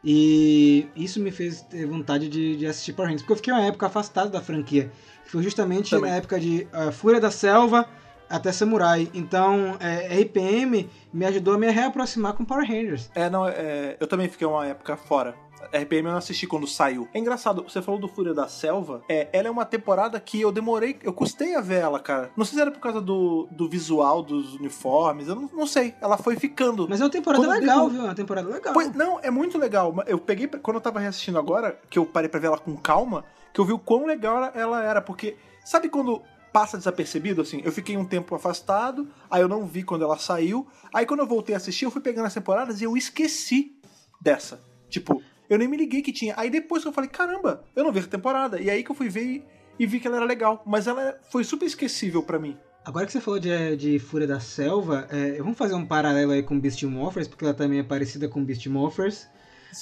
E 0.03 0.89
isso 0.97 1.21
me 1.21 1.31
fez 1.31 1.63
ter 1.63 1.87
vontade 1.87 2.29
de, 2.29 2.57
de 2.57 2.67
assistir 2.67 2.93
Power 2.93 3.09
Rangers, 3.09 3.23
porque 3.23 3.33
eu 3.33 3.37
fiquei 3.37 3.53
uma 3.53 3.63
época 3.63 3.87
afastado 3.87 4.31
da 4.31 4.41
franquia. 4.41 4.91
Foi 5.27 5.43
justamente 5.43 5.91
Também. 5.91 6.11
na 6.11 6.17
época 6.17 6.41
de 6.41 6.67
ah, 6.73 6.91
Fúria 6.91 7.21
da 7.21 7.31
Selva 7.31 7.89
até 8.35 8.51
Samurai. 8.51 9.09
Então, 9.15 9.77
é, 9.79 10.21
RPM 10.23 10.91
me 11.13 11.25
ajudou 11.27 11.55
a 11.55 11.59
me 11.59 11.71
reaproximar 11.71 12.35
com 12.35 12.45
Power 12.45 12.67
Rangers. 12.67 13.11
É, 13.15 13.31
não, 13.31 13.47
é, 13.47 13.97
eu 14.01 14.07
também 14.07 14.29
fiquei 14.29 14.47
uma 14.47 14.67
época 14.67 14.97
fora. 14.97 15.35
RPM 15.73 16.07
eu 16.07 16.13
não 16.13 16.19
assisti 16.19 16.47
quando 16.47 16.67
saiu. 16.67 17.09
É 17.15 17.19
engraçado, 17.19 17.63
você 17.63 17.81
falou 17.81 18.01
do 18.01 18.09
Fúria 18.09 18.35
da 18.35 18.49
Selva. 18.49 19.03
É, 19.09 19.29
ela 19.33 19.49
é 19.49 19.51
uma 19.51 19.65
temporada 19.65 20.19
que 20.21 20.41
eu 20.41 20.53
demorei, 20.53 20.99
eu 21.03 21.13
custei 21.13 21.55
a 21.55 21.61
ver 21.61 21.81
ela, 21.81 21.99
cara. 22.01 22.31
Não 22.37 22.45
sei 22.45 22.57
se 22.57 22.61
era 22.61 22.71
por 22.71 22.81
causa 22.81 23.01
do, 23.01 23.49
do 23.51 23.69
visual 23.69 24.23
dos 24.23 24.55
uniformes, 24.57 25.29
eu 25.29 25.37
não, 25.37 25.49
não 25.53 25.67
sei. 25.67 25.95
Ela 26.01 26.19
foi 26.19 26.37
ficando. 26.37 26.87
Mas 26.89 27.01
é 27.01 27.05
uma 27.05 27.11
temporada 27.11 27.45
Quando 27.45 27.61
legal, 27.61 27.89
viu? 27.89 28.01
É 28.03 28.05
uma 28.05 28.15
temporada 28.15 28.49
legal. 28.49 28.75
Pois, 28.75 28.95
não, 28.95 29.21
é 29.21 29.31
muito 29.31 29.57
legal. 29.57 29.95
Eu 30.07 30.19
peguei, 30.19 30.47
quando 30.49 30.77
eu 30.77 30.81
tava 30.81 31.01
reassistindo 31.01 31.39
agora, 31.39 31.79
que 31.89 31.99
eu 31.99 32.05
parei 32.05 32.29
pra 32.29 32.41
ver 32.41 32.49
ela 32.49 32.59
com 32.59 32.77
calma, 32.77 33.25
que 33.53 33.61
eu 33.61 33.65
vi 33.65 33.73
o 33.73 33.79
quão 33.79 34.07
legal 34.07 34.51
ela 34.55 34.83
era, 34.83 35.01
porque 35.01 35.37
sabe 35.65 35.89
quando 35.89 36.21
passa 36.55 36.79
desapercebido, 36.79 37.43
assim? 37.43 37.61
Eu 37.65 37.73
fiquei 37.73 37.97
um 37.97 38.05
tempo 38.05 38.33
afastado, 38.33 39.09
aí 39.29 39.43
eu 39.43 39.49
não 39.49 39.67
vi 39.67 39.83
quando 39.83 40.05
ela 40.05 40.17
saiu, 40.17 40.69
aí 40.95 41.05
quando 41.05 41.19
eu 41.19 41.27
voltei 41.27 41.53
a 41.53 41.59
assistir, 41.59 41.85
eu 41.85 41.91
fui 41.91 42.01
pegando 42.01 42.27
as 42.27 42.33
temporadas 42.33 42.81
e 42.81 42.85
eu 42.85 42.97
esqueci 42.97 43.77
dessa. 44.23 44.63
Tipo, 44.89 45.21
eu 45.51 45.59
nem 45.59 45.67
me 45.67 45.77
liguei 45.77 46.01
que 46.01 46.13
tinha. 46.13 46.33
Aí 46.37 46.49
depois 46.49 46.85
que 46.85 46.89
eu 46.89 46.93
falei, 46.93 47.11
caramba, 47.11 47.65
eu 47.75 47.83
não 47.83 47.91
vi 47.91 47.99
a 47.99 48.07
temporada. 48.07 48.61
E 48.61 48.71
aí 48.71 48.85
que 48.85 48.91
eu 48.93 48.95
fui 48.95 49.09
ver 49.09 49.25
e, 49.25 49.45
e 49.81 49.85
vi 49.85 49.99
que 49.99 50.07
ela 50.07 50.19
era 50.19 50.25
legal. 50.25 50.63
Mas 50.65 50.87
ela 50.87 51.19
foi 51.29 51.43
super 51.43 51.67
esquecível 51.67 52.23
pra 52.23 52.39
mim. 52.39 52.57
Agora 52.85 53.05
que 53.05 53.11
você 53.11 53.21
falou 53.21 53.41
de, 53.41 53.77
de 53.77 53.99
Fúria 53.99 54.29
da 54.29 54.39
Selva, 54.39 55.09
é, 55.11 55.39
vamos 55.39 55.59
fazer 55.59 55.75
um 55.75 55.85
paralelo 55.85 56.31
aí 56.31 56.45
com 56.45 56.61
Beast 56.61 56.85
Morphers, 56.85 57.27
porque 57.27 57.45
ela 57.45 57.55
também 57.55 57.81
é 57.81 57.83
parecida 57.83 58.29
com 58.29 58.45
Beast 58.45 58.65
Morphers. 58.69 59.27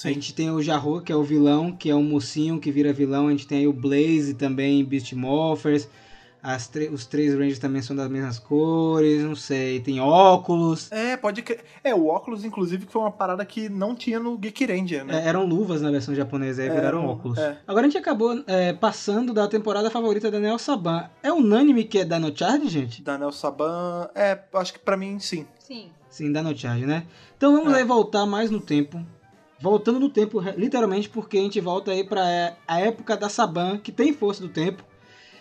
A 0.03 0.07
gente 0.07 0.33
tem 0.33 0.49
o 0.49 0.59
Jarro, 0.59 1.01
que 1.01 1.11
é 1.11 1.15
o 1.15 1.23
vilão, 1.23 1.71
que 1.71 1.87
é 1.87 1.93
o 1.93 2.01
mocinho 2.01 2.59
que 2.59 2.71
vira 2.71 2.91
vilão. 2.91 3.27
A 3.27 3.31
gente 3.31 3.45
tem 3.45 3.59
aí 3.59 3.67
o 3.67 3.73
Blaze 3.73 4.33
também 4.33 4.79
em 4.79 4.83
Beast 4.83 5.13
Morphers. 5.13 5.87
Os 6.91 7.05
três 7.05 7.33
Rangers 7.33 7.57
também 7.59 7.81
são 7.81 7.95
das 7.95 8.09
mesmas 8.09 8.37
cores, 8.37 9.23
não 9.23 9.33
sei. 9.35 9.79
Tem 9.79 10.01
óculos. 10.01 10.91
É, 10.91 11.15
pode 11.15 11.41
crer. 11.41 11.63
É, 11.81 11.95
o 11.95 12.07
óculos, 12.07 12.43
inclusive, 12.43 12.85
que 12.85 12.91
foi 12.91 13.01
uma 13.01 13.11
parada 13.11 13.45
que 13.45 13.69
não 13.69 13.95
tinha 13.95 14.19
no 14.19 14.37
Geek 14.37 14.65
Ranger, 14.65 15.05
né? 15.05 15.23
É, 15.23 15.27
eram 15.29 15.45
luvas 15.45 15.81
na 15.81 15.89
versão 15.89 16.13
japonesa, 16.13 16.61
aí 16.61 16.69
viraram 16.69 16.99
Eram, 16.99 17.07
óculos. 17.09 17.37
é. 17.37 17.57
Agora 17.65 17.85
a 17.87 17.89
gente 17.89 17.97
acabou 17.97 18.43
é, 18.45 18.73
passando 18.73 19.33
da 19.33 19.47
temporada 19.47 19.89
favorita 19.89 20.29
da 20.29 20.37
Nel 20.39 20.59
Saban. 20.59 21.09
É 21.23 21.31
unânime 21.31 21.85
que 21.85 21.99
é 21.99 22.03
Dino 22.03 22.35
Charge, 22.35 22.67
gente? 22.67 23.01
Daniel 23.01 23.31
Saban. 23.31 24.09
É, 24.13 24.37
acho 24.55 24.73
que 24.73 24.79
pra 24.79 24.97
mim 24.97 25.19
sim. 25.19 25.45
Sim. 25.59 25.91
Sim, 26.09 26.33
Dino 26.33 26.55
Charge, 26.57 26.85
né? 26.85 27.05
Então 27.37 27.53
vamos 27.55 27.73
É. 27.73 27.77
aí 27.77 27.83
voltar 27.85 28.25
mais 28.25 28.51
no 28.51 28.59
tempo. 28.59 28.99
Voltando 29.61 29.97
no 29.97 30.09
tempo, 30.09 30.41
literalmente, 30.57 31.07
porque 31.07 31.37
a 31.37 31.41
gente 31.41 31.61
volta 31.61 31.91
aí 31.91 32.03
pra 32.03 32.29
é, 32.29 32.55
a 32.67 32.81
época 32.81 33.15
da 33.15 33.29
Saban, 33.29 33.77
que 33.77 33.93
tem 33.93 34.11
força 34.11 34.41
do 34.41 34.49
tempo. 34.49 34.83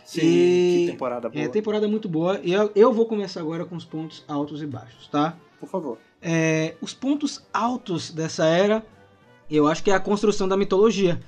Sim, 0.04 0.20
E- 0.20 0.84
que 0.86 0.92
temporada 0.92 1.28
boa. 1.28 1.44
É 1.44 1.48
temporada 1.48 1.88
muito 1.88 2.08
boa. 2.08 2.40
E 2.42 2.52
eu, 2.52 2.70
eu 2.74 2.92
vou 2.92 3.06
começar 3.06 3.40
agora 3.40 3.64
com 3.64 3.76
os 3.76 3.84
pontos 3.84 4.24
altos 4.26 4.62
e 4.62 4.66
baixos, 4.66 5.08
tá? 5.08 5.36
Por 5.60 5.68
favor. 5.68 5.98
É, 6.20 6.74
os 6.80 6.92
pontos 6.94 7.42
altos 7.52 8.10
dessa 8.10 8.44
era, 8.46 8.84
eu 9.50 9.66
acho 9.66 9.82
que 9.82 9.90
é 9.90 9.94
a 9.94 10.00
construção 10.00 10.48
da 10.48 10.56
mitologia. 10.56 11.20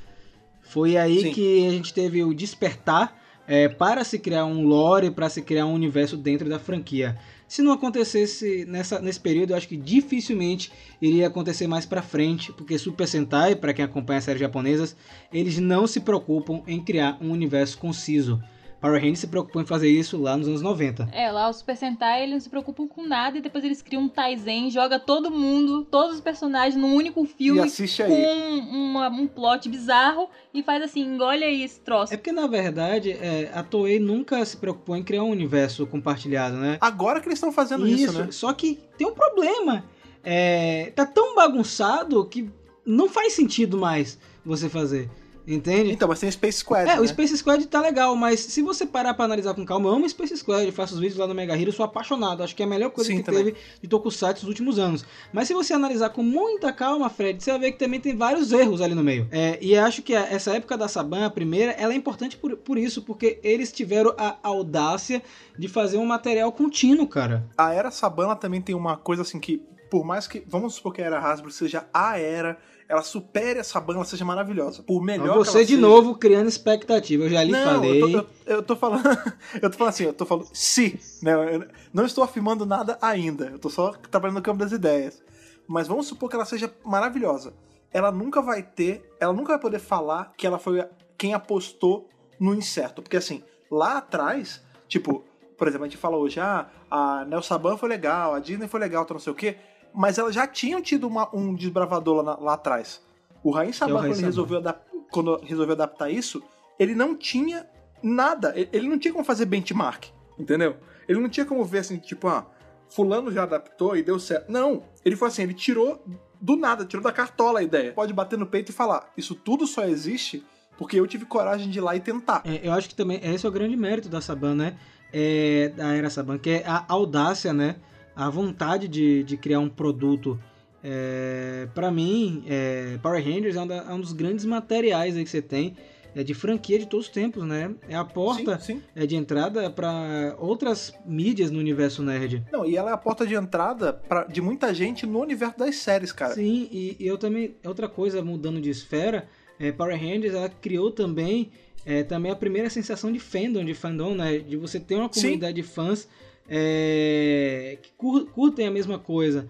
Foi 0.62 0.96
aí 0.96 1.22
Sim. 1.22 1.32
que 1.32 1.66
a 1.66 1.70
gente 1.70 1.92
teve 1.92 2.22
o 2.24 2.34
despertar 2.34 3.16
é, 3.46 3.68
para 3.68 4.02
se 4.04 4.18
criar 4.18 4.44
um 4.44 4.66
lore, 4.66 5.10
para 5.10 5.28
se 5.28 5.42
criar 5.42 5.66
um 5.66 5.74
universo 5.74 6.16
dentro 6.16 6.48
da 6.48 6.58
franquia. 6.58 7.16
Se 7.46 7.60
não 7.60 7.72
acontecesse 7.72 8.64
nessa, 8.66 9.00
nesse 9.00 9.20
período, 9.20 9.50
eu 9.50 9.56
acho 9.56 9.68
que 9.68 9.76
dificilmente 9.76 10.72
iria 11.00 11.26
acontecer 11.26 11.66
mais 11.66 11.84
pra 11.84 12.02
frente, 12.02 12.52
porque 12.52 12.78
Super 12.78 13.06
Sentai, 13.06 13.54
para 13.54 13.74
quem 13.74 13.84
acompanha 13.84 14.18
as 14.18 14.24
séries 14.24 14.40
japonesas, 14.40 14.96
eles 15.32 15.58
não 15.58 15.86
se 15.86 16.00
preocupam 16.00 16.62
em 16.66 16.82
criar 16.82 17.18
um 17.20 17.30
universo 17.30 17.78
conciso. 17.78 18.42
Power 18.84 19.00
Rangers 19.00 19.20
se 19.20 19.26
preocupou 19.28 19.62
em 19.62 19.64
fazer 19.64 19.88
isso 19.88 20.20
lá 20.20 20.36
nos 20.36 20.46
anos 20.46 20.60
90. 20.60 21.08
É, 21.10 21.32
lá 21.32 21.48
o 21.48 21.52
Super 21.54 21.74
Sentai, 21.74 22.22
eles 22.24 22.32
não 22.34 22.40
se 22.40 22.50
preocupam 22.50 22.86
com 22.86 23.06
nada 23.06 23.38
e 23.38 23.40
depois 23.40 23.64
eles 23.64 23.80
criam 23.80 24.02
um 24.02 24.08
Taizen, 24.10 24.70
joga 24.70 24.98
todo 24.98 25.30
mundo, 25.30 25.86
todos 25.86 26.16
os 26.16 26.20
personagens 26.20 26.76
num 26.76 26.94
único 26.94 27.24
E 27.24 27.26
filme 27.26 27.60
assiste 27.62 28.04
com 28.04 28.12
aí. 28.12 28.60
uma- 28.70 29.08
um 29.08 29.26
plot 29.26 29.70
bizarro 29.70 30.28
e 30.52 30.62
faz 30.62 30.82
assim, 30.82 31.00
engole 31.00 31.42
aí 31.42 31.62
esse 31.62 31.80
troço. 31.80 32.12
É 32.12 32.18
porque, 32.18 32.30
na 32.30 32.46
verdade, 32.46 33.12
é, 33.12 33.50
a 33.54 33.62
Toei 33.62 33.98
nunca 33.98 34.44
se 34.44 34.58
preocupou 34.58 34.94
em 34.96 35.02
criar 35.02 35.22
um 35.22 35.30
universo 35.30 35.86
compartilhado, 35.86 36.56
né? 36.58 36.76
Agora 36.78 37.20
que 37.22 37.26
eles 37.28 37.38
estão 37.38 37.50
fazendo 37.50 37.88
isso, 37.88 38.12
né? 38.12 38.28
Só 38.32 38.52
que 38.52 38.78
tem 38.98 39.06
um 39.06 39.14
problema. 39.14 39.82
É, 40.22 40.92
tá 40.94 41.06
tão 41.06 41.34
bagunçado 41.34 42.22
que 42.26 42.50
não 42.84 43.08
faz 43.08 43.32
sentido 43.32 43.78
mais 43.78 44.18
você 44.44 44.68
fazer. 44.68 45.08
Entende? 45.46 45.92
Então, 45.92 46.08
mas 46.08 46.20
tem 46.20 46.30
Space 46.30 46.58
Squad, 46.60 46.88
É, 46.88 46.94
né? 46.96 47.00
o 47.00 47.06
Space 47.06 47.36
Squad 47.36 47.66
tá 47.66 47.80
legal, 47.80 48.16
mas 48.16 48.40
se 48.40 48.62
você 48.62 48.86
parar 48.86 49.12
pra 49.12 49.26
analisar 49.26 49.52
com 49.54 49.64
calma, 49.64 49.88
eu 49.90 49.94
amo 49.94 50.08
Space 50.08 50.36
Squad, 50.38 50.70
faço 50.72 50.94
os 50.94 51.00
vídeos 51.00 51.18
lá 51.18 51.26
no 51.26 51.34
Mega 51.34 51.54
Hero, 51.54 51.70
sou 51.70 51.84
apaixonado, 51.84 52.42
acho 52.42 52.56
que 52.56 52.62
é 52.62 52.66
a 52.66 52.68
melhor 52.68 52.90
coisa 52.90 53.10
Sim, 53.10 53.18
que 53.18 53.22
também. 53.22 53.44
teve 53.44 53.56
de 53.82 53.88
Tokusatsu 53.88 54.42
nos 54.44 54.48
últimos 54.48 54.78
anos. 54.78 55.04
Mas 55.32 55.46
se 55.46 55.52
você 55.54 55.74
analisar 55.74 56.08
com 56.10 56.22
muita 56.22 56.72
calma, 56.72 57.10
Fred, 57.10 57.42
você 57.42 57.50
vai 57.50 57.60
ver 57.60 57.72
que 57.72 57.78
também 57.78 58.00
tem 58.00 58.16
vários 58.16 58.52
erros 58.52 58.80
ali 58.80 58.94
no 58.94 59.04
meio. 59.04 59.28
É, 59.30 59.58
e 59.60 59.76
acho 59.76 60.00
que 60.02 60.14
essa 60.14 60.54
época 60.54 60.78
da 60.78 60.88
Saban, 60.88 61.26
a 61.26 61.30
primeira, 61.30 61.72
ela 61.72 61.92
é 61.92 61.96
importante 61.96 62.36
por, 62.38 62.56
por 62.56 62.78
isso, 62.78 63.02
porque 63.02 63.38
eles 63.42 63.70
tiveram 63.70 64.14
a 64.16 64.36
audácia 64.42 65.22
de 65.58 65.68
fazer 65.68 65.98
um 65.98 66.06
material 66.06 66.50
contínuo, 66.52 67.06
cara. 67.06 67.44
A 67.58 67.72
Era 67.74 67.90
Sabana 67.90 68.34
também 68.34 68.62
tem 68.62 68.74
uma 68.74 68.96
coisa 68.96 69.20
assim 69.22 69.38
que, 69.38 69.62
por 69.90 70.04
mais 70.04 70.26
que, 70.26 70.42
vamos 70.46 70.74
supor 70.74 70.94
que 70.94 71.02
a 71.02 71.04
Era 71.04 71.18
Hasbro 71.20 71.50
seja 71.50 71.86
a 71.92 72.18
Era, 72.18 72.58
ela 72.94 73.02
supere 73.02 73.58
a 73.60 73.64
Sabana, 73.64 73.98
ela 73.98 74.06
seja 74.06 74.24
maravilhosa. 74.24 74.82
Por 74.82 75.02
melhor 75.02 75.32
que 75.32 75.44
você 75.44 75.64
de 75.64 75.72
seja- 75.74 75.80
novo 75.80 76.14
criando 76.16 76.48
expectativa, 76.48 77.24
eu 77.24 77.30
já 77.30 77.42
lhe 77.42 77.52
não, 77.52 77.64
falei. 77.64 78.02
Eu, 78.02 78.10
tô, 78.10 78.18
eu, 78.18 78.26
eu 78.46 78.62
tô 78.62 78.76
falando. 78.76 79.02
eu 79.60 79.70
tô 79.70 79.76
falando 79.78 79.92
assim, 79.92 80.04
eu 80.04 80.12
tô 80.12 80.24
falando 80.26 80.48
se, 80.52 80.98
né? 81.22 81.32
Eu 81.56 81.68
não 81.92 82.04
estou 82.06 82.24
afirmando 82.24 82.64
nada 82.64 82.98
ainda. 83.02 83.46
Eu 83.46 83.58
tô 83.58 83.68
só 83.68 83.92
trabalhando 84.10 84.36
no 84.36 84.42
campo 84.42 84.58
das 84.58 84.72
ideias. 84.72 85.22
Mas 85.66 85.88
vamos 85.88 86.06
supor 86.06 86.28
que 86.28 86.36
ela 86.36 86.44
seja 86.44 86.72
maravilhosa. 86.84 87.52
ela 87.92 88.10
nunca 88.10 88.42
vai 88.42 88.62
ter, 88.62 89.08
ela 89.20 89.32
nunca 89.32 89.52
vai 89.52 89.60
poder 89.60 89.78
falar 89.78 90.32
que 90.36 90.46
ela 90.46 90.58
foi 90.58 90.84
quem 91.16 91.32
apostou 91.32 92.08
no 92.40 92.54
incerto. 92.54 93.00
Porque 93.02 93.16
assim, 93.16 93.42
lá 93.70 93.98
atrás, 93.98 94.62
tipo, 94.88 95.24
por 95.56 95.68
exemplo, 95.68 95.86
a 95.86 95.88
gente 95.88 95.98
fala 95.98 96.16
hoje, 96.16 96.40
ah, 96.40 96.66
a 96.90 97.42
Saban 97.42 97.76
foi 97.76 97.88
legal, 97.88 98.34
a 98.34 98.40
Disney 98.40 98.68
foi 98.68 98.80
legal, 98.80 99.04
tá 99.04 99.14
não 99.14 99.20
sei 99.20 99.32
o 99.32 99.36
quê, 99.36 99.56
mas 99.94 100.18
elas 100.18 100.34
já 100.34 100.46
tinham 100.46 100.82
tido 100.82 101.06
uma- 101.06 101.28
um 101.34 101.54
desbravador 101.54 102.22
lá, 102.24 102.36
lá 102.40 102.54
atrás. 102.54 103.00
O 103.42 103.50
Rain 103.50 103.72
Saban, 103.72 104.00
Rain 104.00 104.12
quando, 104.12 104.24
resolveu 104.24 104.58
adap- 104.58 104.84
quando 105.10 105.36
resolveu 105.42 105.74
adaptar 105.74 106.10
isso, 106.10 106.42
ele 106.78 106.94
não 106.94 107.14
tinha 107.14 107.66
nada, 108.02 108.52
ele- 108.56 108.68
ele 108.72 108.88
não 108.88 108.98
tinha 108.98 109.12
como 109.12 109.24
fazer 109.24 109.44
benchmark, 109.46 110.06
entendeu? 110.38 110.76
Ele 111.08 111.20
não 111.20 111.28
tinha 111.28 111.46
como 111.46 111.64
ver 111.64 111.78
assim, 111.78 111.98
tipo, 111.98 112.26
ah, 112.28 112.46
fulano 112.88 113.30
já 113.30 113.42
adaptou 113.44 113.96
e 113.96 114.02
deu 114.02 114.18
certo. 114.18 114.50
Não, 114.50 114.82
ele 115.04 115.16
foi 115.16 115.28
assim, 115.28 115.42
ele 115.42 115.54
tirou 115.54 116.02
do 116.40 116.56
nada, 116.56 116.84
tirou 116.84 117.02
da 117.02 117.12
cartola 117.12 117.60
a 117.60 117.62
ideia. 117.62 117.92
Pode 117.92 118.12
bater 118.12 118.38
no 118.38 118.46
peito 118.46 118.70
e 118.70 118.72
falar, 118.72 119.10
isso 119.16 119.34
tudo 119.34 119.66
só 119.66 119.84
existe 119.84 120.44
porque 120.76 120.98
eu 120.98 121.06
tive 121.06 121.24
coragem 121.24 121.70
de 121.70 121.78
ir 121.78 121.82
lá 121.82 121.94
e 121.94 122.00
tentar. 122.00 122.42
É, 122.44 122.60
eu 122.66 122.72
acho 122.72 122.88
que 122.88 122.94
também 122.94 123.20
esse 123.22 123.46
é 123.46 123.48
o 123.48 123.52
grande 123.52 123.76
mérito 123.76 124.08
da 124.08 124.20
Saban, 124.20 124.54
né? 124.54 124.76
É, 125.12 125.68
da 125.76 125.94
era 125.94 126.10
Saban, 126.10 126.38
que 126.38 126.50
é 126.50 126.64
a 126.66 126.84
audácia, 126.88 127.52
né? 127.52 127.76
A 128.16 128.30
vontade 128.30 128.86
de, 128.88 129.22
de 129.24 129.36
criar 129.36 129.60
um 129.60 129.68
produto. 129.68 130.38
É, 130.86 131.66
para 131.74 131.90
mim, 131.90 132.44
é, 132.46 132.98
Power 133.02 133.22
Rangers 133.24 133.56
é 133.56 133.60
um, 133.62 133.66
da- 133.66 133.86
é 133.88 133.92
um 133.92 134.00
dos 134.00 134.12
grandes 134.12 134.44
materiais 134.44 135.16
aí 135.16 135.24
que 135.24 135.30
você 135.30 135.40
tem 135.40 135.74
é, 136.14 136.22
de 136.22 136.34
franquia 136.34 136.78
de 136.78 136.86
todos 136.86 137.06
os 137.06 137.12
tempos, 137.12 137.42
né? 137.44 137.74
É 137.88 137.96
a 137.96 138.04
porta 138.04 138.58
Sim, 138.58 138.74
sim. 138.74 138.82
é, 138.94 139.06
de 139.06 139.16
entrada 139.16 139.68
para 139.70 140.36
outras 140.38 140.92
mídias 141.06 141.50
no 141.50 141.58
universo 141.58 142.02
nerd. 142.02 142.44
Não, 142.52 142.66
e 142.66 142.76
ela 142.76 142.90
é 142.90 142.92
a 142.94 142.98
porta 142.98 143.26
de 143.26 143.34
entrada 143.34 143.94
pra, 143.94 144.24
de 144.24 144.40
muita 144.42 144.72
gente 144.74 145.06
no 145.06 145.20
universo 145.20 145.58
das 145.58 145.76
séries, 145.76 146.12
cara. 146.12 146.34
Sim, 146.34 146.68
e, 146.70 146.96
e 147.00 147.06
eu 147.06 147.16
também. 147.16 147.56
Outra 147.64 147.88
coisa, 147.88 148.22
mudando 148.22 148.60
de 148.60 148.68
esfera, 148.68 149.26
é, 149.58 149.72
Power 149.72 149.98
Rangers 149.98 150.34
ela 150.34 150.48
criou 150.50 150.90
também, 150.92 151.50
é, 151.86 152.02
também 152.04 152.30
a 152.30 152.36
primeira 152.36 152.68
sensação 152.68 153.10
de 153.10 153.18
fandom, 153.18 153.64
de 153.64 153.72
fandom, 153.74 154.14
né? 154.14 154.38
De 154.38 154.56
você 154.58 154.78
ter 154.78 154.96
uma 154.96 155.08
Sim. 155.10 155.22
comunidade 155.22 155.54
de 155.56 155.62
fãs 155.62 156.06
é, 156.48 157.78
que 157.82 157.90
cur- 157.96 158.26
curtem 158.26 158.66
a 158.66 158.70
mesma 158.70 158.98
coisa. 158.98 159.48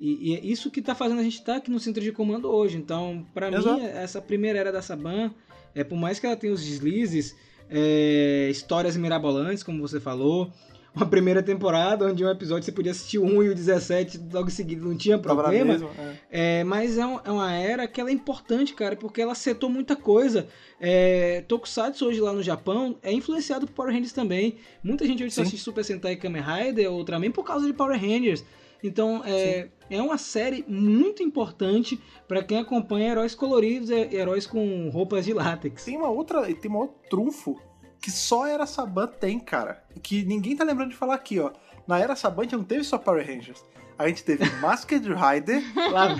E, 0.00 0.32
e 0.32 0.36
é 0.36 0.40
isso 0.44 0.70
que 0.70 0.82
tá 0.82 0.94
fazendo 0.94 1.20
a 1.20 1.22
gente 1.22 1.38
estar 1.38 1.56
aqui 1.56 1.70
no 1.70 1.78
centro 1.80 2.02
de 2.02 2.12
comando 2.12 2.50
hoje. 2.50 2.76
Então, 2.76 3.24
Exato. 3.58 3.80
mim, 3.80 3.86
essa 3.86 4.20
primeira 4.20 4.58
era 4.58 4.72
da 4.72 4.82
Saban, 4.82 5.32
é, 5.74 5.82
por 5.84 5.96
mais 5.96 6.18
que 6.18 6.26
ela 6.26 6.36
tenha 6.36 6.52
os 6.52 6.64
deslizes, 6.64 7.34
é, 7.70 8.48
histórias 8.50 8.96
mirabolantes, 8.96 9.62
como 9.62 9.80
você 9.80 9.98
falou. 10.00 10.50
Uma 10.96 11.06
primeira 11.06 11.42
temporada 11.42 12.06
onde 12.06 12.24
um 12.24 12.30
episódio 12.30 12.64
você 12.64 12.70
podia 12.72 12.92
assistir 12.92 13.18
o 13.18 13.24
1 13.24 13.42
e 13.42 13.48
o 13.48 13.54
17 13.54 14.20
logo 14.32 14.46
em 14.48 14.50
seguida, 14.52 14.84
não 14.86 14.96
tinha 14.96 15.18
problema. 15.18 15.72
mesma, 15.72 15.90
é. 16.30 16.60
É, 16.60 16.64
mas 16.64 16.96
é, 16.96 17.04
um- 17.04 17.18
é 17.24 17.30
uma 17.32 17.52
era 17.52 17.88
que 17.88 18.00
ela 18.00 18.10
é 18.10 18.12
importante, 18.12 18.74
cara, 18.74 18.94
porque 18.94 19.20
ela 19.20 19.34
setou 19.34 19.68
muita 19.68 19.96
coisa. 19.96 20.46
É, 20.80 21.42
Tokusatsu 21.48 22.06
hoje 22.06 22.20
lá 22.20 22.32
no 22.32 22.42
Japão 22.42 22.96
é 23.02 23.12
influenciado 23.12 23.66
por 23.66 23.72
Power 23.74 23.92
Rangers 23.92 24.12
também. 24.12 24.56
Muita 24.82 25.04
gente 25.06 25.24
hoje 25.24 25.34
só 25.34 25.42
assiste 25.42 25.62
Super 25.64 25.84
Sentai 25.84 26.12
e 26.12 26.16
Kamen 26.16 26.42
Rider 26.42 26.90
ou 26.90 26.98
Ultraman 26.98 27.30
por 27.32 27.44
causa 27.44 27.66
de 27.66 27.72
Power 27.72 27.98
Rangers. 28.00 28.44
Então 28.82 29.22
é, 29.24 29.68
é 29.88 30.00
uma 30.02 30.18
série 30.18 30.62
muito 30.68 31.22
importante 31.22 31.98
para 32.28 32.42
quem 32.42 32.58
acompanha 32.58 33.12
heróis 33.12 33.34
coloridos 33.34 33.88
e 33.90 33.94
heróis 34.14 34.46
com 34.46 34.90
roupas 34.90 35.24
de 35.24 35.32
látex. 35.32 35.84
Tem 35.86 35.96
uma 35.96 36.10
outra, 36.10 36.42
tem 36.54 36.70
um 36.70 36.76
outro 36.76 36.96
trunfo 37.08 37.58
que 38.04 38.10
só 38.10 38.46
Era 38.46 38.66
Saban 38.66 39.06
tem, 39.06 39.38
cara. 39.40 39.82
Que 40.02 40.22
ninguém 40.24 40.54
tá 40.54 40.62
lembrando 40.62 40.90
de 40.90 40.96
falar 40.96 41.14
aqui, 41.14 41.40
ó. 41.40 41.50
Na 41.88 41.98
Era 41.98 42.14
Saban 42.14 42.42
a 42.42 42.44
gente 42.44 42.56
não 42.56 42.64
teve 42.64 42.84
só 42.84 42.98
Power 42.98 43.26
Rangers. 43.26 43.64
A 43.98 44.06
gente 44.08 44.22
teve 44.22 44.44
Masked 44.60 45.08
Rider 45.08 45.62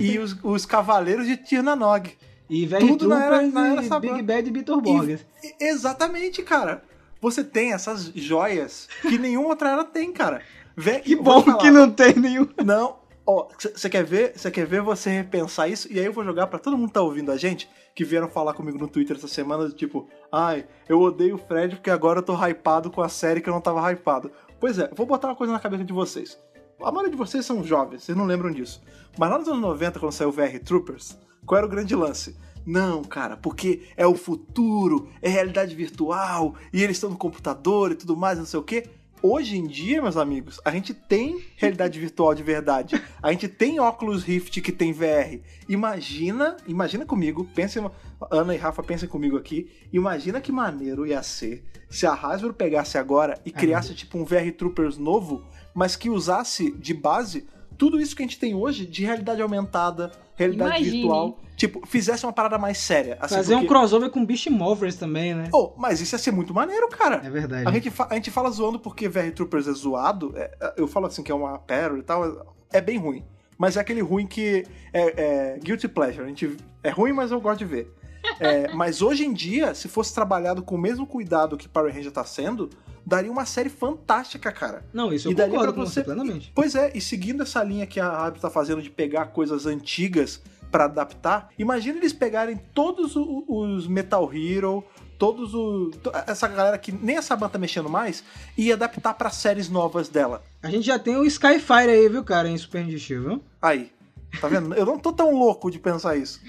e 0.01 0.19
os, 0.19 0.35
os 0.43 0.65
Cavaleiros 0.65 1.27
de 1.27 1.37
Tirnanog. 1.37 2.11
e 2.49 2.65
Velho 2.67 2.87
tudo 2.89 3.09
na 3.09 3.23
era- 3.25 3.43
na 3.43 3.69
era 3.69 3.83
e 3.83 3.87
Saban. 3.87 4.15
Big 4.15 4.23
Bad 4.23 4.49
e 4.49 4.53
Beetle 4.53 4.81
Borges. 4.81 5.27
Exatamente, 5.61 6.43
cara. 6.43 6.83
Você 7.21 7.43
tem 7.45 7.73
essas 7.73 8.05
joias 8.15 8.89
que 9.03 9.19
nenhuma 9.19 9.49
outra 9.49 9.71
era 9.71 9.85
tem, 9.85 10.13
cara. 10.13 10.41
Vê, 10.77 11.01
Que 11.01 11.15
bom 11.17 11.43
falar. 11.43 11.59
que 11.59 11.71
não 11.71 11.91
tem 11.91 12.15
nenhum. 12.17 12.49
Não. 12.65 12.97
Ó, 13.27 13.49
você 13.59 13.89
quer 13.89 14.05
ver? 14.05 14.33
Você 14.37 14.51
quer 14.51 14.67
ver 14.67 14.83
você 14.83 15.11
repensar 15.11 15.69
isso? 15.69 15.91
E 15.91 15.99
aí 15.99 16.05
eu 16.05 16.13
vou 16.13 16.25
jogar 16.25 16.47
pra 16.47 16.59
todo 16.59 16.77
mundo 16.77 16.89
que 16.89 16.95
tá 16.95 17.03
ouvindo 17.03 17.33
a 17.33 17.37
gente, 17.37 17.69
que 17.95 18.05
vieram 18.05 18.29
falar 18.29 18.53
comigo 18.53 18.77
no 18.77 18.87
Twitter 18.89 19.17
essa 19.17 19.29
semana, 19.29 19.71
tipo, 19.71 20.09
ai, 20.31 20.67
eu 20.89 21.01
odeio 21.01 21.37
o 21.37 21.39
Fred 21.39 21.77
porque 21.77 21.91
agora 21.91 22.19
eu 22.19 22.23
tô 22.23 22.35
hypado 22.35 22.91
com 22.91 23.01
a 23.01 23.09
série 23.09 23.41
que 23.41 23.49
eu 23.49 23.55
não 23.55 23.61
tava 23.61 23.91
hypado. 23.91 24.31
Pois 24.61 24.79
é, 24.79 24.91
vou 24.95 25.07
botar 25.07 25.29
uma 25.29 25.37
coisa 25.37 25.53
na 25.53 25.61
cabeça 25.61 25.85
de 25.85 25.93
vocês. 25.93 26.39
A 26.83 26.91
maioria 26.91 27.11
de 27.11 27.17
vocês 27.17 27.47
são 27.47 27.65
jovens, 27.65 28.03
vocês 28.03 28.17
não 28.17 28.27
lembram 28.27 28.51
disso. 28.51 28.83
Mas 29.17 29.31
lá 29.31 29.39
nos 29.39 29.49
anos 29.49 29.61
90, 29.61 30.01
quando 30.01 30.13
saiu 30.13 30.29
o 30.29 30.33
VR 30.33 30.59
Troopers, 30.63 31.17
qual 31.47 31.59
era 31.59 31.67
o 31.67 31.71
grande 31.71 31.95
lance? 31.95 32.37
Não, 32.67 33.03
cara, 33.03 33.37
porque 33.37 33.89
é 33.97 34.07
o 34.07 34.15
futuro, 34.15 35.09
é 35.23 35.29
realidade 35.29 35.75
virtual, 35.75 36.55
e 36.73 36.83
eles 36.83 36.97
estão 36.97 37.11
no 37.11 37.17
computador 37.17 37.93
e 37.93 37.95
tudo 37.95 38.17
mais, 38.17 38.39
não 38.39 38.47
sei 38.47 38.59
o 38.59 38.63
quê. 38.63 38.89
Hoje 39.27 39.57
em 39.57 39.67
dia, 39.67 40.03
meus 40.03 40.19
amigos, 40.19 40.61
a 40.63 40.71
gente 40.71 40.93
tem 40.93 41.43
realidade 41.57 41.99
virtual 41.99 42.35
de 42.35 42.43
verdade. 42.43 43.03
A 43.23 43.33
gente 43.33 43.49
tem 43.49 43.81
óculos 43.81 44.23
Rift 44.23 44.61
que 44.61 44.71
tem 44.71 44.93
VR. 44.93 45.41
Imagina, 45.67 46.59
imagina 46.67 47.07
comigo, 47.07 47.49
pensem, 47.55 47.91
Ana 48.31 48.55
e 48.55 48.59
Rafa 48.59 48.83
pensem 48.83 49.09
comigo 49.09 49.39
aqui. 49.39 49.71
Imagina 49.91 50.43
que 50.43 50.53
maneiro 50.53 51.07
ia 51.07 51.23
ser 51.23 51.65
se 51.89 52.07
a 52.07 52.13
Hasbro 52.13 52.53
pegasse 52.53 52.99
agora 52.99 53.41
e 53.47 53.51
criasse 53.51 53.95
tipo 53.95 54.19
um 54.19 54.27
VR 54.27 54.53
Troopers 54.55 54.99
novo, 54.99 55.43
mas 55.73 55.97
que 55.97 56.11
usasse 56.11 56.73
de 56.73 56.93
base 56.93 57.47
tudo 57.77 58.01
isso 58.01 58.15
que 58.17 58.23
a 58.23 58.27
gente 58.27 58.39
tem 58.39 58.55
hoje 58.55 58.87
de 58.87 59.05
realidade 59.05 59.41
aumentada, 59.43 60.11
realidade 60.35 60.77
Imagine. 60.79 60.99
virtual. 61.03 61.41
Tipo, 61.57 61.87
fizesse 61.87 62.27
uma 62.27 62.33
parada 62.33 62.59
mais 62.59 62.79
séria. 62.79 63.17
Assim, 63.21 63.37
Fazer 63.37 63.55
um 63.55 63.59
porque- 63.61 63.69
crossover 63.75 64.11
com 64.11 64.25
Beast 64.27 64.49
Movers 64.49 64.97
também, 64.97 65.35
né? 65.35 65.49
Oh, 65.53 65.73
mas 65.77 66.01
isso 66.01 66.15
ia 66.15 66.19
ser 66.19 66.33
muito 66.33 66.53
maneiro, 66.53 66.89
cara. 66.89 67.21
É 67.25 67.31
verdade. 67.31 67.69
A 67.69 67.71
gente, 67.71 67.91
fa- 67.91 68.09
a 68.11 68.15
gente 68.17 68.31
fala 68.31 68.51
zoando 68.51 68.79
porque 68.81 69.09
VR 69.09 69.31
Troopers 69.33 69.69
é 69.69 69.73
zoado. 69.73 70.33
é- 70.37 70.51
é- 70.61 70.75
eu 70.77 70.89
falo 70.89 71.07
assim 71.07 71.23
que 71.23 71.31
é 71.31 71.35
uma 71.35 71.57
pérola 71.59 72.01
e 72.01 72.03
tal. 72.03 72.55
É 72.73 72.81
bem 72.81 72.99
ruim. 72.99 73.25
Mas 73.57 73.77
é 73.77 73.81
aquele 73.81 74.01
ruim 74.01 74.27
que 74.27 74.65
é, 74.93 75.55
é 75.55 75.59
guilty 75.63 75.87
pleasure. 75.87 76.25
A 76.25 76.27
gente, 76.29 76.57
é 76.83 76.91
ruim, 76.91 77.13
mas 77.13 77.31
eu 77.31 77.41
gosto 77.41 77.61
de 77.61 77.65
ver. 77.67 77.95
É, 78.41 78.67
mas 78.75 79.01
hoje 79.01 79.25
em 79.25 79.33
dia, 79.33 79.75
se 79.77 79.87
fosse 79.87 80.13
trabalhado 80.13 80.61
com 80.61 80.75
o 80.75 80.79
mesmo 80.79 81.07
cuidado 81.07 81.57
que 81.57 81.69
Power 81.69 81.95
Ranger 81.95 82.11
tá 82.11 82.25
sendo, 82.25 82.69
daria 83.07 83.31
uma 83.31 83.45
série 83.45 83.69
fantástica, 83.69 84.51
cara. 84.53 84.85
Não, 84.93 85.13
isso 85.13 85.29
E 85.29 85.33
eu 85.33 85.37
daria 85.37 85.53
concordo 85.55 85.75
pra 85.75 85.85
você 85.85 86.03
plenamente. 86.03 86.51
Pois 86.55 86.75
é, 86.75 86.91
e 86.95 87.01
seguindo 87.01 87.43
essa 87.43 87.63
linha 87.63 87.87
que 87.87 88.01
a 88.01 88.09
Rabs 88.11 88.41
tá 88.41 88.51
fazendo 88.51 88.81
de 88.83 88.91
pegar 88.91 89.27
coisas 89.27 89.67
antigas 89.67 90.41
pra 90.71 90.85
adaptar, 90.87 91.51
imagina 91.59 91.99
eles 91.99 92.13
pegarem 92.13 92.57
todos 92.75 93.13
os 93.15 93.87
Metal 93.87 94.29
Hero, 94.35 94.83
todos 95.17 95.55
o 95.55 95.91
to- 96.03 96.11
essa 96.27 96.49
galera 96.49 96.77
que 96.77 96.91
nem 96.91 97.17
essa 97.17 97.37
banda 97.37 97.53
tá 97.53 97.59
mexendo 97.61 97.89
mais 97.89 98.25
e 98.59 98.73
adaptar 98.73 99.15
pra 99.15 99.31
séries 99.31 99.69
novas 99.69 100.09
dela. 100.09 100.43
A 100.61 100.69
gente 100.69 100.85
já 100.85 100.99
tem 100.99 101.17
o 101.17 101.25
Skyfire 101.25 101.91
aí, 101.91 102.09
viu, 102.09 102.25
cara, 102.25 102.49
em 102.49 102.59
Super 102.59 102.85
Steel, 102.99 103.23
viu? 103.23 103.43
Aí, 103.63 103.93
tá 104.41 104.49
vendo? 104.49 104.75
Eu 104.75 104.87
não 104.87 104.99
tô 104.99 105.13
tão 105.13 105.35
louco 105.35 105.71
de 105.71 105.79
pensar 105.79 106.17
isso. 106.17 106.41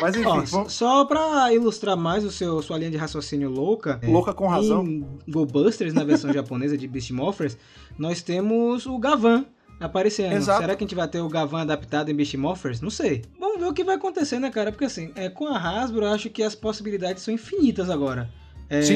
Mas 0.00 0.16
enfim, 0.16 0.26
Ó, 0.26 0.40
vamos... 0.42 0.72
Só 0.72 1.04
pra 1.04 1.52
ilustrar 1.52 1.96
mais 1.96 2.24
o 2.24 2.30
seu, 2.30 2.60
sua 2.62 2.78
linha 2.78 2.90
de 2.90 2.96
raciocínio 2.96 3.48
louca. 3.48 3.98
é, 4.02 4.06
louca 4.06 4.32
com 4.34 4.46
razão. 4.46 4.84
Em 4.84 5.06
Go 5.28 5.46
Busters, 5.46 5.94
na 5.94 6.04
versão 6.04 6.30
japonesa 6.34 6.76
de 6.76 6.86
Beast 6.88 7.10
Morphers, 7.10 7.56
nós 7.98 8.22
temos 8.22 8.86
o 8.86 8.98
Gavan 8.98 9.44
aparecendo. 9.80 10.32
Exato. 10.32 10.60
Será 10.60 10.74
que 10.74 10.84
a 10.84 10.86
gente 10.86 10.94
vai 10.94 11.08
ter 11.08 11.20
o 11.20 11.28
Gavan 11.28 11.62
adaptado 11.62 12.10
em 12.10 12.14
Beast 12.14 12.34
Morphers? 12.34 12.80
Não 12.80 12.90
sei. 12.90 13.22
Vamos 13.38 13.60
ver 13.60 13.66
o 13.66 13.72
que 13.72 13.84
vai 13.84 13.96
acontecer, 13.96 14.38
né, 14.38 14.50
cara? 14.50 14.72
Porque 14.72 14.84
assim, 14.84 15.12
é, 15.14 15.28
com 15.28 15.46
a 15.46 15.58
Hasbro, 15.58 16.04
eu 16.04 16.12
acho 16.12 16.30
que 16.30 16.42
as 16.42 16.54
possibilidades 16.54 17.22
são 17.22 17.32
infinitas 17.32 17.90
agora. 17.90 18.30
É, 18.68 18.82
Sim, 18.82 18.94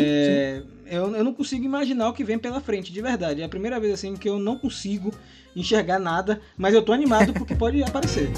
Eu, 0.87 1.15
eu 1.15 1.23
não 1.23 1.35
consigo 1.35 1.65
imaginar 1.65 2.09
o 2.09 2.13
que 2.13 2.25
vem 2.25 2.39
pela 2.39 2.61
frente, 2.61 2.93
de 2.93 3.03
verdade. 3.03 3.43
É 3.43 3.45
a 3.45 3.49
primeira 3.49 3.79
vez 3.79 3.93
assim 3.93 4.17
que 4.17 4.29
eu 4.29 4.39
não 4.39 4.57
consigo 4.57 5.13
enxergar 5.59 5.99
nada, 5.99 6.41
mas 6.57 6.75
eu 6.75 6.83
tô 6.83 6.93
animado 6.93 7.33
porque 7.33 7.55
pode 7.55 7.82
aparecer. 7.82 8.31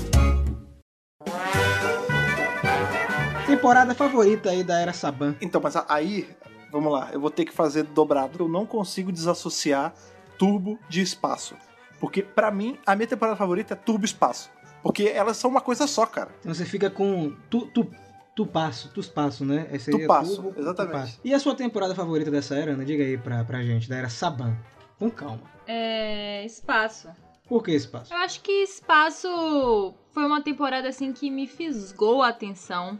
Temporada 3.46 3.94
favorita 3.94 4.50
aí 4.50 4.62
da 4.62 4.80
Era 4.80 4.92
Saban. 4.92 5.34
Então, 5.40 5.60
mas 5.62 5.76
aí, 5.88 6.28
vamos 6.72 6.92
lá, 6.92 7.10
eu 7.12 7.20
vou 7.20 7.30
ter 7.30 7.44
que 7.44 7.52
fazer 7.52 7.82
dobrado. 7.82 8.44
Eu 8.44 8.48
não 8.48 8.64
consigo 8.64 9.12
desassociar 9.12 9.92
Turbo 10.38 10.78
de 10.88 11.02
espaço. 11.02 11.54
Porque, 12.00 12.22
pra 12.22 12.50
mim, 12.50 12.78
a 12.86 12.96
minha 12.96 13.06
temporada 13.06 13.36
favorita 13.36 13.74
é 13.74 13.76
Turbo 13.76 14.06
Espaço. 14.06 14.50
Porque 14.82 15.04
elas 15.04 15.36
são 15.36 15.50
uma 15.50 15.60
coisa 15.60 15.86
só, 15.86 16.06
cara. 16.06 16.30
Então 16.40 16.54
você 16.54 16.64
fica 16.64 16.88
com 16.88 17.34
tu, 17.50 17.66
tu, 17.66 17.86
tu 18.34 18.46
passo, 18.46 18.90
tu 18.94 19.00
espaço, 19.00 19.44
né? 19.44 19.68
Esse 19.70 19.94
é 19.94 19.98
Tupasso, 19.98 20.36
Turbo, 20.36 20.58
exatamente. 20.58 20.92
Tupasso. 20.94 21.20
E 21.22 21.34
a 21.34 21.38
sua 21.38 21.54
temporada 21.54 21.94
favorita 21.94 22.30
dessa 22.30 22.54
era, 22.54 22.72
Ana? 22.72 22.84
Diga 22.84 23.04
aí 23.04 23.18
pra, 23.18 23.44
pra 23.44 23.62
gente, 23.62 23.88
da 23.88 23.96
Era 23.96 24.08
Saban. 24.08 24.56
Com 25.00 25.10
calma. 25.10 25.40
É. 25.66 26.44
Espaço. 26.44 27.08
Por 27.48 27.64
que 27.64 27.72
espaço? 27.72 28.14
Eu 28.14 28.18
acho 28.18 28.40
que 28.42 28.52
Espaço 28.62 29.92
foi 30.12 30.24
uma 30.24 30.40
temporada 30.40 30.88
assim 30.88 31.12
que 31.12 31.28
me 31.28 31.48
fisgou 31.48 32.22
a 32.22 32.28
atenção. 32.28 32.96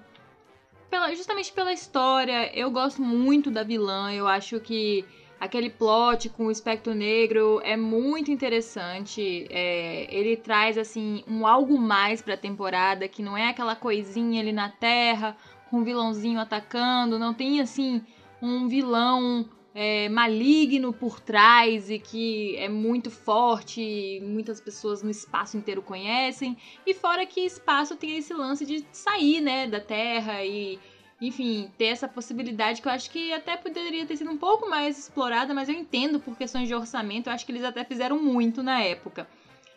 Pela, 0.91 1.15
justamente 1.15 1.53
pela 1.53 1.73
história, 1.73 2.51
eu 2.59 2.69
gosto 2.69 3.01
muito 3.01 3.49
da 3.49 3.63
vilã, 3.63 4.13
eu 4.13 4.27
acho 4.27 4.59
que 4.59 5.05
aquele 5.39 5.71
plot 5.71 6.31
com 6.31 6.47
o 6.47 6.51
espectro 6.51 6.95
negro 6.95 7.61
é 7.63 7.77
muito 7.77 8.33
interessante. 8.33 9.47
É, 9.51 10.13
ele 10.13 10.37
traz 10.37 10.77
assim 10.77 11.23
um 11.29 11.47
algo 11.47 11.79
mais 11.79 12.21
pra 12.21 12.37
temporada 12.37 13.07
que 13.07 13.23
não 13.23 13.37
é 13.37 13.51
aquela 13.51 13.77
coisinha 13.77 14.41
ali 14.41 14.53
na 14.53 14.69
Terra 14.69 15.37
com 15.71 15.79
um 15.79 15.85
vilãozinho 15.85 16.41
atacando, 16.41 17.21
não 17.21 17.33
tem 17.33 17.61
assim 17.61 18.03
um 18.43 18.67
vilão 18.67 19.49
é, 19.75 20.09
maligno 20.09 20.93
por 20.93 21.21
trás 21.21 21.91
e 21.91 21.99
que 21.99 22.57
é 22.57 22.69
muito 22.69 23.11
forte, 23.11 23.81
e 23.81 24.21
muitas 24.21 24.61
pessoas 24.61 25.03
no 25.03 25.11
espaço 25.11 25.57
inteiro 25.57 25.83
conhecem. 25.83 26.57
E 26.87 26.95
fora 26.95 27.25
que 27.27 27.41
espaço 27.41 27.97
tem 27.97 28.17
esse 28.17 28.33
lance 28.35 28.65
de 28.65 28.85
sair, 28.93 29.41
né, 29.41 29.67
da 29.67 29.81
Terra 29.81 30.45
e 30.45 30.79
enfim, 31.21 31.71
ter 31.77 31.87
essa 31.87 32.09
possibilidade 32.09 32.81
que 32.81 32.89
eu 32.89 32.93
acho 32.93 33.11
que 33.11 33.31
até 33.33 33.55
poderia 33.55 34.07
ter 34.07 34.17
sido 34.17 34.31
um 34.31 34.39
pouco 34.39 34.69
mais 34.71 34.99
explorada, 34.99 35.53
mas 35.53 35.69
eu 35.69 35.75
entendo 35.75 36.19
por 36.19 36.35
questões 36.37 36.67
de 36.67 36.75
orçamento, 36.75 37.29
eu 37.29 37.35
acho 37.35 37.45
que 37.45 37.53
eles 37.53 37.63
até 37.63 37.85
fizeram 37.85 38.23
muito 38.23 38.63
na 38.63 38.81
época. 38.81 39.29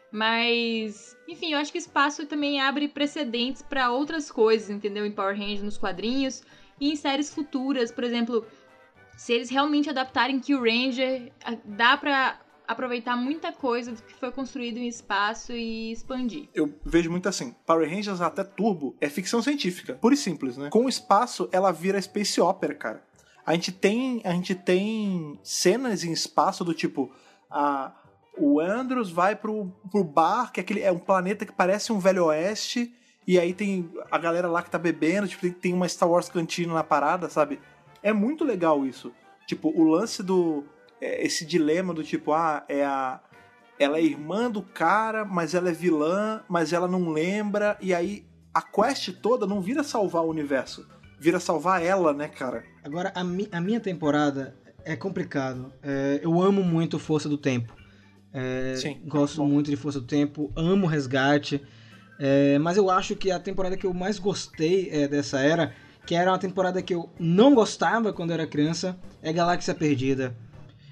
Mas, 0.10 1.18
enfim, 1.28 1.52
eu 1.52 1.60
acho 1.60 1.72
que 1.72 1.78
espaço 1.78 2.26
também 2.28 2.62
abre 2.62 2.88
precedentes 2.88 3.62
para 3.62 3.92
outras 3.92 4.32
coisas, 4.32 4.70
entendeu? 4.70 5.06
Em 5.06 5.12
Power 5.12 5.36
Rangers, 5.36 5.64
nos 5.64 5.78
quadrinhos 5.78 6.44
e 6.80 6.92
em 6.92 6.96
séries 6.96 7.34
futuras, 7.34 7.92
por 7.92 8.04
exemplo, 8.04 8.46
se 9.16 9.34
eles 9.34 9.50
realmente 9.50 9.90
adaptarem 9.90 10.40
Kill 10.40 10.60
Ranger, 10.62 11.32
a- 11.44 11.58
dá 11.66 11.98
pra 11.98 12.40
aproveitar 12.68 13.16
muita 13.18 13.52
coisa 13.52 13.92
do 13.92 14.02
que 14.02 14.14
foi 14.14 14.32
construído 14.32 14.78
em 14.78 14.88
espaço 14.88 15.52
e 15.52 15.92
expandir. 15.92 16.48
Eu 16.54 16.74
vejo 16.86 17.12
muito 17.12 17.28
assim, 17.28 17.54
Power 17.66 17.90
Rangers 17.90 18.22
até 18.22 18.44
Turbo 18.44 18.96
é 19.02 19.10
ficção 19.10 19.42
científica, 19.42 19.96
pura 19.96 20.14
e 20.14 20.18
simples, 20.18 20.58
né? 20.58 20.70
Com 20.70 20.86
o 20.86 20.90
espaço, 20.90 21.50
ela 21.52 21.72
vira 21.72 22.02
space 22.02 22.40
opera, 22.40 22.74
cara. 22.74 23.04
A 23.46 23.54
gente 23.54 23.72
tem, 23.74 24.22
a 24.24 24.32
gente 24.32 24.56
tem 24.56 25.38
cenas 25.44 26.06
em 26.06 26.14
espaço 26.14 26.64
do 26.64 26.74
tipo, 26.74 27.12
a, 27.52 27.92
o 28.38 28.62
Andros 28.62 29.12
vai 29.12 29.36
pro, 29.36 29.66
pro 29.92 30.04
bar, 30.04 30.52
que 30.52 30.62
é, 30.62 30.64
aquele, 30.64 30.80
é 30.82 30.92
um 30.92 30.98
planeta 31.00 31.46
que 31.46 31.52
parece 31.52 31.92
um 31.92 32.00
velho 32.00 32.26
oeste, 32.26 32.96
e 33.28 33.38
aí 33.38 33.54
tem 33.54 33.92
a 34.10 34.18
galera 34.18 34.48
lá 34.48 34.64
que 34.64 34.70
tá 34.72 34.80
bebendo, 34.80 35.28
tipo, 35.28 35.50
tem 35.52 35.74
uma 35.74 35.88
Star 35.88 36.10
Wars 36.10 36.30
cantina 36.30 36.74
na 36.74 36.84
parada, 36.84 37.30
sabe? 37.30 37.60
É 38.04 38.12
muito 38.14 38.44
legal 38.44 38.86
isso. 38.86 39.12
Tipo, 39.48 39.70
o 39.70 39.84
lance 39.90 40.22
do. 40.22 40.64
é, 41.02 41.26
Esse 41.26 41.46
dilema 41.46 41.94
do 41.94 42.04
tipo, 42.04 42.34
ah, 42.34 42.64
é 42.70 42.84
a. 42.86 43.20
Ela 43.80 43.98
é 43.98 44.04
irmã 44.04 44.52
do 44.52 44.62
cara, 44.62 45.26
mas 45.26 45.56
ela 45.56 45.70
é 45.70 45.74
vilã, 45.74 46.42
mas 46.48 46.72
ela 46.74 46.88
não 46.88 47.10
lembra, 47.10 47.76
e 47.82 47.94
aí 47.94 48.24
a 48.54 48.62
quest 48.62 49.12
toda 49.20 49.48
não 49.48 49.60
vira 49.60 49.84
salvar 49.84 50.24
o 50.24 50.30
universo, 50.30 50.88
vira 51.20 51.40
salvar 51.40 51.84
ela, 51.84 52.14
né, 52.14 52.28
cara? 52.28 52.64
Agora, 52.84 53.12
a, 53.16 53.24
mi- 53.24 53.50
a 53.52 53.60
minha 53.60 53.80
temporada 53.80 54.56
é 54.86 54.96
complicado. 54.96 55.74
É, 55.82 56.20
eu 56.22 56.40
amo 56.40 56.64
muito 56.64 57.00
Força 57.00 57.28
do 57.28 57.38
Tempo. 57.38 57.74
É, 58.32 58.76
Sim. 58.76 59.02
Gosto 59.06 59.38
Bom. 59.38 59.48
muito 59.48 59.72
de 59.72 59.76
Força 59.76 60.00
do 60.00 60.06
Tempo, 60.08 60.52
amo 60.56 60.86
Resgate. 60.86 61.60
É, 62.20 62.60
mas 62.60 62.78
eu 62.78 62.92
acho 62.92 63.16
que 63.16 63.32
a 63.32 63.40
temporada 63.40 63.76
que 63.76 63.88
eu 63.88 63.94
mais 63.94 64.20
gostei 64.20 64.88
é, 64.92 65.08
dessa 65.08 65.40
era, 65.40 65.74
que 66.06 66.16
era 66.16 66.32
uma 66.32 66.40
temporada 66.40 66.82
que 66.82 66.94
eu 66.94 67.10
não 67.20 67.54
gostava 67.54 68.12
quando 68.12 68.32
eu 68.32 68.36
era 68.36 68.48
criança, 68.48 68.98
é 69.22 69.32
Galáxia 69.32 69.74
Perdida. 69.74 70.36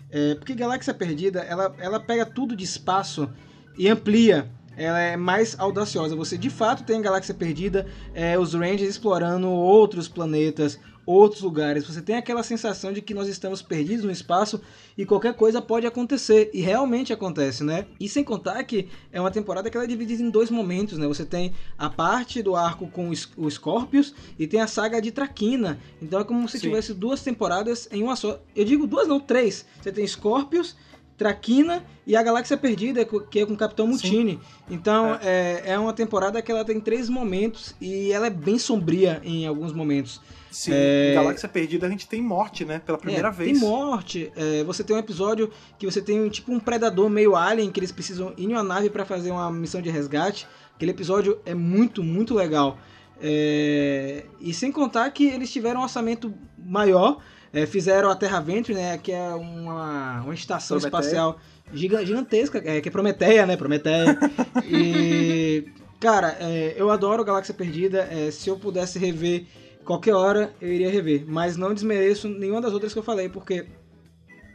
É, 0.09 0.35
porque 0.35 0.53
Galáxia 0.53 0.93
Perdida, 0.93 1.39
ela, 1.41 1.73
ela 1.79 1.99
pega 1.99 2.25
tudo 2.25 2.55
de 2.55 2.63
espaço 2.63 3.29
e 3.77 3.87
amplia. 3.87 4.49
Ela 4.77 4.99
é 4.99 5.17
mais 5.17 5.59
audaciosa. 5.59 6.15
Você 6.15 6.37
de 6.37 6.49
fato 6.49 6.83
tem 6.83 7.01
Galáxia 7.01 7.33
Perdida, 7.33 7.85
é, 8.13 8.37
os 8.37 8.53
Rangers 8.53 8.89
explorando 8.89 9.49
outros 9.49 10.07
planetas, 10.07 10.79
outros 11.05 11.41
lugares. 11.41 11.85
Você 11.85 12.01
tem 12.01 12.15
aquela 12.15 12.43
sensação 12.43 12.93
de 12.93 13.01
que 13.01 13.13
nós 13.13 13.27
estamos 13.27 13.61
perdidos 13.61 14.05
no 14.05 14.11
espaço 14.11 14.61
e 14.97 15.05
qualquer 15.05 15.33
coisa 15.33 15.61
pode 15.61 15.85
acontecer. 15.87 16.49
E 16.53 16.61
realmente 16.61 17.11
acontece, 17.11 17.63
né? 17.63 17.85
E 17.99 18.07
sem 18.07 18.23
contar 18.23 18.63
que 18.63 18.87
é 19.11 19.19
uma 19.19 19.31
temporada 19.31 19.69
que 19.69 19.77
ela 19.77 19.83
é 19.85 19.87
dividida 19.87 20.21
em 20.21 20.29
dois 20.29 20.49
momentos, 20.49 20.97
né? 20.97 21.07
Você 21.07 21.25
tem 21.25 21.53
a 21.77 21.89
parte 21.89 22.41
do 22.41 22.55
arco 22.55 22.87
com 22.87 23.09
o 23.09 23.15
Sc- 23.15 23.37
o 23.37 23.49
Scorpius 23.49 24.13
e 24.37 24.45
tem 24.47 24.61
a 24.61 24.67
saga 24.67 25.01
de 25.01 25.11
Traquina. 25.11 25.79
Então 26.01 26.19
é 26.19 26.23
como 26.23 26.47
se 26.47 26.59
Sim. 26.59 26.67
tivesse 26.69 26.93
duas 26.93 27.21
temporadas 27.23 27.87
em 27.91 28.03
uma 28.03 28.15
só. 28.15 28.39
Eu 28.55 28.65
digo 28.65 28.85
duas, 28.87 29.07
não, 29.07 29.19
três. 29.19 29.65
Você 29.81 29.91
tem 29.91 30.05
Scorpius. 30.05 30.75
Traquina 31.21 31.85
e 32.07 32.15
a 32.15 32.23
Galáxia 32.23 32.57
Perdida, 32.57 33.05
que 33.05 33.39
é 33.41 33.45
com 33.45 33.53
o 33.53 33.55
Capitão 33.55 33.85
Mutini. 33.85 34.39
Então 34.67 35.19
é. 35.21 35.61
é 35.67 35.77
uma 35.77 35.93
temporada 35.93 36.41
que 36.41 36.51
ela 36.51 36.65
tem 36.65 36.79
três 36.79 37.07
momentos 37.09 37.75
e 37.79 38.11
ela 38.11 38.25
é 38.25 38.29
bem 38.31 38.57
sombria 38.57 39.21
em 39.23 39.45
alguns 39.45 39.71
momentos. 39.71 40.19
Sim, 40.49 40.71
É. 40.73 41.11
em 41.11 41.13
Galáxia 41.13 41.47
Perdida 41.47 41.85
a 41.85 41.89
gente 41.91 42.07
tem 42.07 42.19
morte, 42.23 42.65
né? 42.65 42.81
Pela 42.83 42.97
primeira 42.97 43.27
É, 43.27 43.31
vez. 43.31 43.51
Tem 43.51 43.59
morte. 43.69 44.31
é, 44.35 44.63
você 44.63 44.83
tem 44.83 44.95
um 44.95 44.99
episódio 44.99 45.51
que 45.77 45.85
você 45.85 46.01
tem 46.01 46.19
um, 46.19 46.27
tipo 46.27 46.51
um 46.51 46.59
predador 46.59 47.07
meio 47.07 47.35
alien 47.35 47.69
que 47.71 47.79
eles 47.79 47.91
precisam 47.91 48.33
ir 48.35 48.45
em 48.45 48.53
uma 48.53 48.63
nave 48.63 48.89
para 48.89 49.05
fazer 49.05 49.29
uma 49.29 49.51
missão 49.51 49.79
de 49.79 49.91
resgate. 49.91 50.47
Aquele 50.75 50.89
episódio 50.89 51.39
é 51.45 51.53
muito, 51.53 52.03
muito 52.03 52.33
legal. 52.33 52.79
É, 53.21 54.25
e 54.39 54.51
sem 54.55 54.71
contar 54.71 55.07
que 55.11 55.25
eles 55.27 55.51
tiveram 55.51 55.81
um 55.81 55.83
orçamento 55.83 56.33
maior. 56.57 57.19
É, 57.53 57.65
fizeram 57.65 58.09
a 58.09 58.15
Terra 58.15 58.39
Venture, 58.39 58.73
né? 58.77 58.97
Que 58.97 59.11
é 59.11 59.29
uma, 59.33 60.21
uma 60.21 60.33
estação 60.33 60.77
Prometeia. 60.79 61.01
espacial 61.01 61.39
giga- 61.73 62.05
gigantesca, 62.05 62.61
é, 62.63 62.79
que 62.81 62.89
é 62.89 62.91
Prometeia, 62.91 63.45
né? 63.45 63.57
Prometeia. 63.57 64.17
e, 64.65 65.65
cara, 65.99 66.37
é, 66.39 66.73
eu 66.77 66.89
adoro 66.89 67.23
Galáxia 67.23 67.53
Perdida. 67.53 68.07
é, 68.11 68.31
se 68.31 68.49
eu 68.49 68.57
pudesse 68.57 68.97
rever 68.99 69.45
qualquer 69.83 70.13
hora, 70.13 70.53
eu 70.61 70.71
iria 70.71 70.89
rever. 70.89 71.25
Mas 71.27 71.57
não 71.57 71.73
desmereço 71.73 72.27
nenhuma 72.29 72.61
das 72.61 72.73
outras 72.73 72.93
que 72.93 72.99
eu 72.99 73.03
falei, 73.03 73.27
porque 73.29 73.65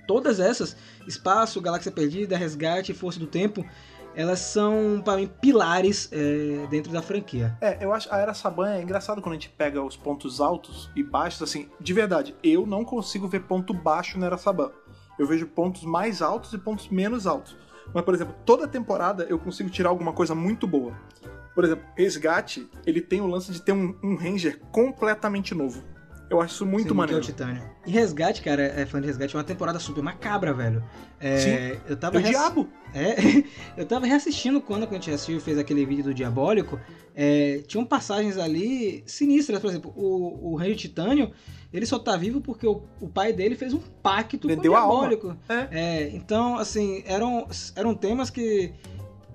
todas 0.07 0.39
essas, 0.41 0.77
Espaço, 1.07 1.61
Galáxia 1.61 1.91
Perdida, 1.93 2.37
Resgate 2.37 2.95
Força 2.95 3.19
do 3.19 3.27
Tempo, 3.27 3.65
elas 4.17 4.41
são, 4.41 5.03
para 5.05 5.19
mim, 5.19 5.31
pilares 5.41 6.09
é, 6.11 6.67
dentro 6.69 6.91
da 6.91 7.03
franquia. 7.03 7.57
É, 7.61 7.85
eu 7.85 7.93
acho 7.93 8.13
a 8.13 8.19
Era 8.19 8.33
Saban 8.33 8.71
é 8.71 8.83
engraçado 8.83 9.21
quando 9.21 9.35
a 9.35 9.39
gente 9.39 9.51
pega 9.51 9.83
os 9.83 9.95
pontos 9.95 10.41
altos 10.41 10.91
e 10.97 11.03
baixos, 11.03 11.43
assim, 11.43 11.69
de 11.79 11.93
verdade, 11.93 12.35
eu 12.43 12.67
não 12.67 12.83
consigo 12.83 13.29
ver 13.29 13.41
ponto 13.41 13.75
baixo 13.75 14.19
na 14.19 14.27
Era 14.27 14.39
Saban. 14.39 14.73
Eu 15.19 15.27
vejo 15.27 15.47
pontos 15.47 15.85
mais 15.85 16.23
altos 16.23 16.53
e 16.55 16.59
pontos 16.59 16.89
menos 16.89 17.27
altos. 17.27 17.57
Mas, 17.93 18.05
por 18.05 18.15
exemplo, 18.15 18.35
toda 18.45 18.67
temporada 18.67 19.27
eu 19.29 19.39
consigo 19.39 19.69
tirar 19.71 19.91
alguma 19.91 20.13
coisa 20.13 20.35
muito 20.35 20.67
boa. 20.67 20.95
Por 21.55 21.65
exemplo, 21.65 21.85
Resgate, 21.97 22.69
ele 22.87 23.01
tem 23.01 23.21
o 23.21 23.27
lance 23.27 23.53
de 23.53 23.63
ter 23.63 23.73
um, 23.73 23.95
um 24.03 24.17
Ranger 24.17 24.61
completamente 24.73 25.55
novo. 25.55 25.83
Eu 26.29 26.41
acho 26.41 26.55
isso 26.55 26.67
muito 26.67 26.89
Sim, 26.89 26.95
maneiro. 26.95 27.21
É 27.21 27.23
o 27.23 27.25
Titânio. 27.25 27.63
E 27.87 27.91
Resgate, 27.91 28.43
cara, 28.43 28.63
é 28.63 28.85
fã 28.85 29.01
de 29.01 29.07
Resgate, 29.07 29.35
é 29.35 29.39
uma 29.39 29.45
temporada 29.45 29.79
super 29.79 30.03
macabra, 30.03 30.53
velho. 30.53 30.83
É, 31.21 31.39
Sim. 31.39 31.81
Eu 31.89 31.97
tava 31.97 32.17
É 32.17 32.19
o 32.19 32.23
reass- 32.23 32.37
diabo. 32.37 32.69
É, 32.93 33.15
eu 33.81 33.87
tava 33.87 34.07
reassistindo 34.07 34.61
quando, 34.61 34.83
quando 34.87 34.93
a 34.93 34.95
gente 34.95 35.11
assistiu 35.13 35.41
fez 35.41 35.57
aquele 35.59 35.87
vídeo 35.87 36.05
do 36.05 36.15
Diabólico. 36.15 36.81
É, 37.15 37.63
tinham 37.67 37.85
passagens 37.85 38.39
ali 38.39 39.05
sinistras. 39.07 39.61
Por 39.61 39.71
exemplo, 39.71 39.93
o, 39.97 40.53
o 40.53 40.57
Rei 40.57 40.75
Titânio, 40.75 41.31
ele 41.73 41.87
só 41.87 41.99
tá 41.99 42.17
vivo 42.17 42.41
porque 42.41 42.67
o, 42.67 42.83
o 43.01 43.09
pai 43.09 43.33
dele 43.33 43.55
fez 43.55 43.73
um 43.73 43.81
pacto 44.03 44.49
Vendeu 44.49 44.73
com 44.73 44.79
o. 44.79 44.81
Diabólico. 44.81 45.37
É. 45.49 45.69
É, 45.71 46.09
então, 46.13 46.59
assim, 46.59 47.03
eram, 47.07 47.47
eram 47.77 47.95
temas 47.95 48.31
que 48.31 48.73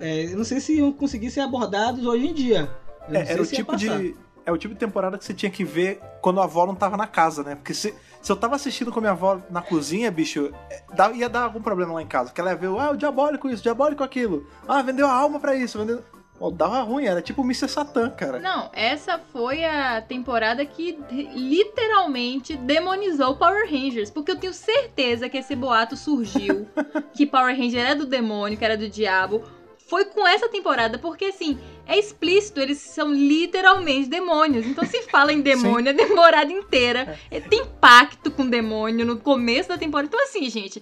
é, 0.02 0.26
eu 0.26 0.38
não 0.38 0.44
sei 0.44 0.60
se 0.60 0.78
iam 0.78 0.92
conseguir 0.92 1.30
ser 1.30 1.42
abordados 1.42 2.06
hoje 2.06 2.28
em 2.28 2.34
dia. 2.34 2.70
Era 3.08 3.42
o 3.42 3.46
tipo 3.46 3.76
de. 3.76 4.16
É 4.46 4.52
o 4.52 4.58
tipo 4.58 4.74
de 4.74 4.80
temporada 4.80 5.18
que 5.18 5.26
você 5.26 5.34
tinha 5.34 5.52
que 5.52 5.64
ver 5.64 6.02
quando 6.22 6.42
a 6.42 6.46
avó 6.46 6.66
não 6.66 6.76
tava 6.76 6.98
na 6.98 7.08
casa, 7.08 7.44
né? 7.44 7.56
Porque 7.56 7.74
se, 7.74 7.94
se 8.22 8.32
eu 8.32 8.36
tava 8.36 8.56
assistindo 8.56 8.92
com 8.92 9.00
a 9.00 9.02
minha 9.02 9.12
avó 9.12 9.40
na 9.50 9.62
cozinha, 9.62 10.10
bicho, 10.10 10.52
é, 10.70 10.84
ia 11.16 11.30
dar 11.30 11.44
algum 11.44 11.62
problema 11.62 11.94
lá 11.94 12.02
em 12.02 12.08
casa. 12.08 12.32
Que 12.32 12.42
ela 12.42 12.52
ia 12.52 12.56
ver, 12.56 12.68
ah, 12.68 12.92
o 12.92 12.98
diabólico 12.98 13.50
isso, 13.50 13.62
diabólico 13.62 14.04
aquilo. 14.04 14.48
Ah, 14.68 14.82
vendeu 14.82 15.08
a 15.08 15.14
alma 15.14 15.40
pra 15.40 15.56
isso, 15.56 15.78
vendeu. 15.78 16.04
Pô, 16.42 16.50
dava 16.50 16.82
ruim, 16.82 17.06
era 17.06 17.22
tipo 17.22 17.44
o 17.44 17.46
Mr. 17.46 17.70
Satan, 17.70 18.10
cara. 18.10 18.40
Não, 18.40 18.72
essa 18.74 19.20
foi 19.32 19.64
a 19.64 20.02
temporada 20.02 20.66
que 20.66 20.98
literalmente 21.12 22.58
demonizou 22.58 23.36
Power 23.36 23.70
Rangers. 23.70 24.10
Porque 24.10 24.32
eu 24.32 24.36
tenho 24.36 24.52
certeza 24.52 25.30
que 25.30 25.38
esse 25.38 25.56
boato 25.56 25.96
surgiu 25.96 26.68
que 27.14 27.28
Power 27.28 27.56
Ranger 27.56 27.92
é 27.92 27.94
do 27.94 28.08
demônio, 28.08 28.58
que 28.58 28.66
era 28.66 28.76
do 28.76 28.90
diabo. 28.90 29.44
Foi 29.92 30.06
com 30.06 30.26
essa 30.26 30.48
temporada, 30.48 30.98
porque 30.98 31.26
assim, 31.26 31.60
é 31.86 32.00
explícito, 32.00 32.62
eles 32.62 32.78
são 32.78 33.12
literalmente 33.12 34.08
demônios. 34.08 34.66
Então 34.66 34.86
se 34.86 35.02
fala 35.10 35.34
em 35.34 35.42
demônio 35.42 35.92
a 35.92 35.94
temporada 35.94 36.50
inteira. 36.50 37.20
É, 37.30 37.42
Tem 37.42 37.66
pacto 37.66 38.32
com 38.32 38.50
demônio 38.50 39.06
no 39.06 39.18
começo 39.18 39.68
da 39.68 39.78
temporada. 39.78 40.08
Então 40.08 40.24
assim, 40.24 40.50
gente, 40.50 40.82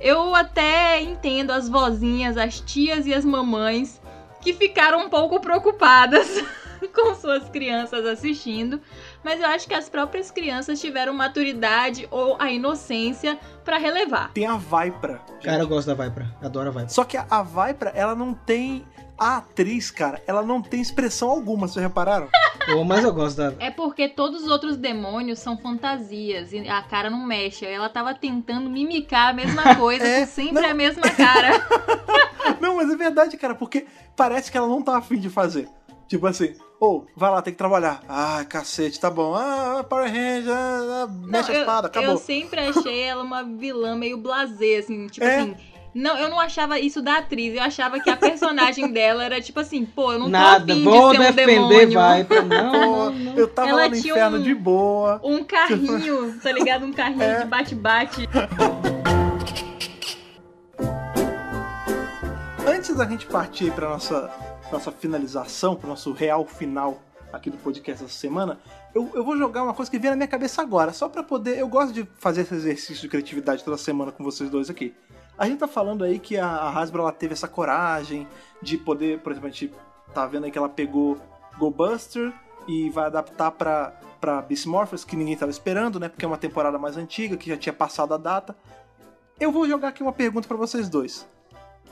eu 0.00 0.34
até 0.34 1.02
entendo 1.02 1.50
as 1.50 1.68
vozinhas, 1.68 2.38
as 2.38 2.58
tias 2.58 3.06
e 3.06 3.12
as 3.12 3.26
mamães 3.26 4.00
que 4.40 4.54
ficaram 4.54 5.04
um 5.04 5.10
pouco 5.10 5.38
preocupadas 5.38 6.42
com 6.94 7.14
suas 7.14 7.50
crianças 7.50 8.06
assistindo, 8.06 8.80
mas 9.26 9.40
eu 9.40 9.46
acho 9.48 9.66
que 9.66 9.74
as 9.74 9.88
próprias 9.88 10.30
crianças 10.30 10.80
tiveram 10.80 11.12
maturidade 11.12 12.06
ou 12.12 12.36
a 12.38 12.48
inocência 12.48 13.36
pra 13.64 13.76
relevar. 13.76 14.32
Tem 14.32 14.46
a 14.46 14.56
Vipra. 14.56 15.20
gente. 15.34 15.42
Cara, 15.44 15.62
eu 15.64 15.66
gosto 15.68 15.92
da 15.92 16.04
Viper. 16.04 16.24
Adoro 16.40 16.68
a 16.68 16.70
Viper. 16.72 16.90
Só 16.90 17.02
que 17.02 17.16
a, 17.16 17.42
Vipra, 17.42 17.90
ela 17.94 18.14
não 18.14 18.32
tem. 18.32 18.84
A 19.18 19.38
atriz, 19.38 19.90
cara, 19.90 20.22
ela 20.26 20.42
não 20.42 20.60
tem 20.60 20.78
expressão 20.80 21.30
alguma, 21.30 21.66
vocês 21.66 21.82
repararam? 21.82 22.28
Pô, 22.70 22.84
mas 22.84 23.02
eu 23.02 23.12
gosto 23.14 23.38
da. 23.38 23.54
É 23.58 23.70
porque 23.70 24.08
todos 24.10 24.42
os 24.44 24.50
outros 24.50 24.76
demônios 24.76 25.38
são 25.38 25.56
fantasias 25.56 26.52
e 26.52 26.68
a 26.68 26.82
cara 26.82 27.08
não 27.10 27.26
mexe. 27.26 27.64
Ela 27.66 27.88
tava 27.88 28.14
tentando 28.14 28.68
mimicar 28.70 29.30
a 29.30 29.32
mesma 29.32 29.74
coisa, 29.74 30.06
É, 30.06 30.20
com 30.20 30.26
sempre 30.26 30.62
não. 30.62 30.68
a 30.70 30.74
mesma 30.74 31.10
cara. 31.10 31.66
não, 32.60 32.76
mas 32.76 32.90
é 32.92 32.96
verdade, 32.96 33.36
cara, 33.38 33.54
porque 33.54 33.86
parece 34.14 34.52
que 34.52 34.56
ela 34.58 34.68
não 34.68 34.82
tá 34.82 34.98
afim 34.98 35.18
de 35.18 35.30
fazer. 35.30 35.66
Tipo 36.06 36.26
assim, 36.26 36.54
ou, 36.78 37.06
vai 37.16 37.30
lá, 37.30 37.40
tem 37.42 37.52
que 37.52 37.58
trabalhar. 37.58 38.02
Ah, 38.08 38.44
cacete, 38.48 39.00
tá 39.00 39.10
bom. 39.10 39.34
Ah, 39.34 39.84
Power 39.88 40.06
Ranger, 40.10 40.52
ah, 40.52 41.04
ah, 41.04 41.06
mexe 41.08 41.48
Não, 41.48 41.54
a 41.54 41.58
eu- 41.58 41.60
espada, 41.60 41.86
acabou. 41.88 42.10
Eu 42.10 42.18
sempre 42.18 42.60
achei 42.60 43.00
ela 43.02 43.22
uma 43.22 43.42
vilã 43.42 43.96
meio 43.96 44.18
blasé, 44.18 44.76
assim, 44.76 45.06
tipo 45.06 45.24
É? 45.26 45.38
assim. 45.38 45.56
Não, 45.94 46.14
eu 46.18 46.28
não 46.28 46.38
achava 46.38 46.78
isso 46.78 47.00
da 47.00 47.16
atriz, 47.16 47.54
eu 47.54 47.62
achava 47.62 47.98
que 47.98 48.10
a 48.10 48.16
personagem 48.18 48.92
dela 48.92 49.24
era 49.24 49.40
tipo 49.40 49.58
assim, 49.60 49.86
pô, 49.86 50.12
eu 50.12 50.18
não 50.18 50.26
tô 50.26 50.32
Nada, 50.32 50.70
afim 50.74 50.84
vou 50.84 51.10
de 51.12 51.16
ser 51.16 51.22
um 51.22 51.24
defender 51.34 51.86
demônio. 51.86 52.16
Viper. 52.18 52.44
Não, 52.44 52.72
Pô, 52.72 52.78
não, 52.78 53.10
não. 53.12 53.34
eu 53.34 53.48
tava 53.48 53.68
Ela 53.70 53.82
lá 53.84 53.88
no 53.88 53.98
tinha 53.98 54.12
inferno 54.12 54.36
um- 54.36 54.42
de 54.42 54.54
boa. 54.54 55.20
Um 55.24 55.42
carrinho, 55.42 56.36
tá 56.42 56.52
ligado? 56.52 56.84
Um 56.84 56.92
carrinho 56.92 57.22
É. 57.22 57.38
de 57.38 57.44
bate-bate. 57.46 58.28
Antes 62.66 62.94
da 62.94 63.06
gente 63.06 63.26
partir 63.26 63.72
para 63.72 63.88
nossa 63.88 64.30
nossa 64.70 64.90
finalização, 64.90 65.76
para 65.76 65.88
nosso 65.88 66.12
real 66.12 66.44
final 66.46 67.02
aqui 67.32 67.50
do 67.50 67.58
podcast 67.58 68.04
essa 68.04 68.12
semana, 68.12 68.58
eu, 68.94 69.10
eu 69.14 69.24
vou 69.24 69.36
jogar 69.36 69.62
uma 69.62 69.74
coisa 69.74 69.90
que 69.90 69.98
veio 69.98 70.12
na 70.12 70.16
minha 70.16 70.28
cabeça 70.28 70.62
agora, 70.62 70.92
só 70.92 71.08
para 71.08 71.22
poder. 71.22 71.58
Eu 71.58 71.68
gosto 71.68 71.92
de 71.92 72.04
fazer 72.18 72.42
esse 72.42 72.54
exercício 72.54 73.02
de 73.02 73.08
criatividade 73.08 73.62
toda 73.62 73.76
semana 73.76 74.10
com 74.10 74.24
vocês 74.24 74.48
dois 74.48 74.70
aqui. 74.70 74.94
A 75.38 75.46
gente 75.46 75.58
tá 75.58 75.68
falando 75.68 76.02
aí 76.02 76.18
que 76.18 76.38
a, 76.38 76.46
a 76.46 76.70
Hasbro 76.70 77.02
ela 77.02 77.12
teve 77.12 77.34
essa 77.34 77.46
coragem 77.46 78.26
de 78.62 78.78
poder, 78.78 79.18
por 79.20 79.32
exemplo, 79.32 79.48
a 79.48 79.50
gente 79.50 79.72
tá 80.14 80.26
vendo 80.26 80.44
aí 80.44 80.50
que 80.50 80.56
ela 80.56 80.68
pegou 80.68 81.18
Go 81.58 81.70
Buster 81.70 82.32
e 82.66 82.88
vai 82.90 83.06
adaptar 83.06 83.50
pra, 83.50 83.92
pra 84.18 84.40
Beast 84.40 84.66
Morphers, 84.66 85.04
que 85.04 85.14
ninguém 85.14 85.36
tava 85.36 85.50
esperando, 85.50 86.00
né? 86.00 86.08
Porque 86.08 86.24
é 86.24 86.28
uma 86.28 86.38
temporada 86.38 86.78
mais 86.78 86.96
antiga, 86.96 87.36
que 87.36 87.50
já 87.50 87.56
tinha 87.56 87.72
passado 87.72 88.14
a 88.14 88.16
data. 88.16 88.56
Eu 89.38 89.52
vou 89.52 89.68
jogar 89.68 89.88
aqui 89.88 90.02
uma 90.02 90.12
pergunta 90.12 90.48
para 90.48 90.56
vocês 90.56 90.88
dois. 90.88 91.28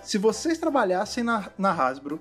Se 0.03 0.17
vocês 0.17 0.57
trabalhassem 0.57 1.23
na, 1.23 1.51
na 1.59 1.71
Hasbro 1.71 2.19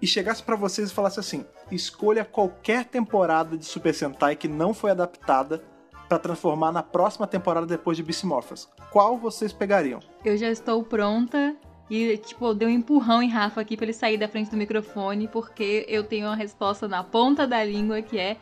e 0.00 0.06
chegasse 0.06 0.42
pra 0.42 0.56
vocês 0.56 0.90
e 0.90 0.94
falasse 0.94 1.18
assim: 1.20 1.44
escolha 1.70 2.24
qualquer 2.24 2.84
temporada 2.84 3.56
de 3.56 3.64
Super 3.64 3.94
Sentai 3.94 4.36
que 4.36 4.48
não 4.48 4.72
foi 4.74 4.90
adaptada 4.90 5.62
pra 6.08 6.18
transformar 6.18 6.72
na 6.72 6.82
próxima 6.82 7.26
temporada 7.26 7.66
depois 7.66 7.96
de 7.96 8.02
Beast 8.02 8.24
Morphers, 8.24 8.66
qual 8.90 9.18
vocês 9.18 9.52
pegariam? 9.52 10.00
Eu 10.24 10.36
já 10.38 10.48
estou 10.50 10.82
pronta 10.82 11.54
e, 11.90 12.16
tipo, 12.18 12.46
eu 12.46 12.54
dei 12.54 12.66
um 12.68 12.70
empurrão 12.70 13.22
em 13.22 13.28
Rafa 13.28 13.60
aqui 13.60 13.76
pra 13.76 13.84
ele 13.84 13.92
sair 13.92 14.16
da 14.16 14.26
frente 14.28 14.50
do 14.50 14.56
microfone, 14.56 15.28
porque 15.28 15.84
eu 15.88 16.02
tenho 16.04 16.26
uma 16.26 16.36
resposta 16.36 16.88
na 16.88 17.04
ponta 17.04 17.46
da 17.46 17.62
língua 17.62 18.00
que 18.00 18.18
é 18.18 18.36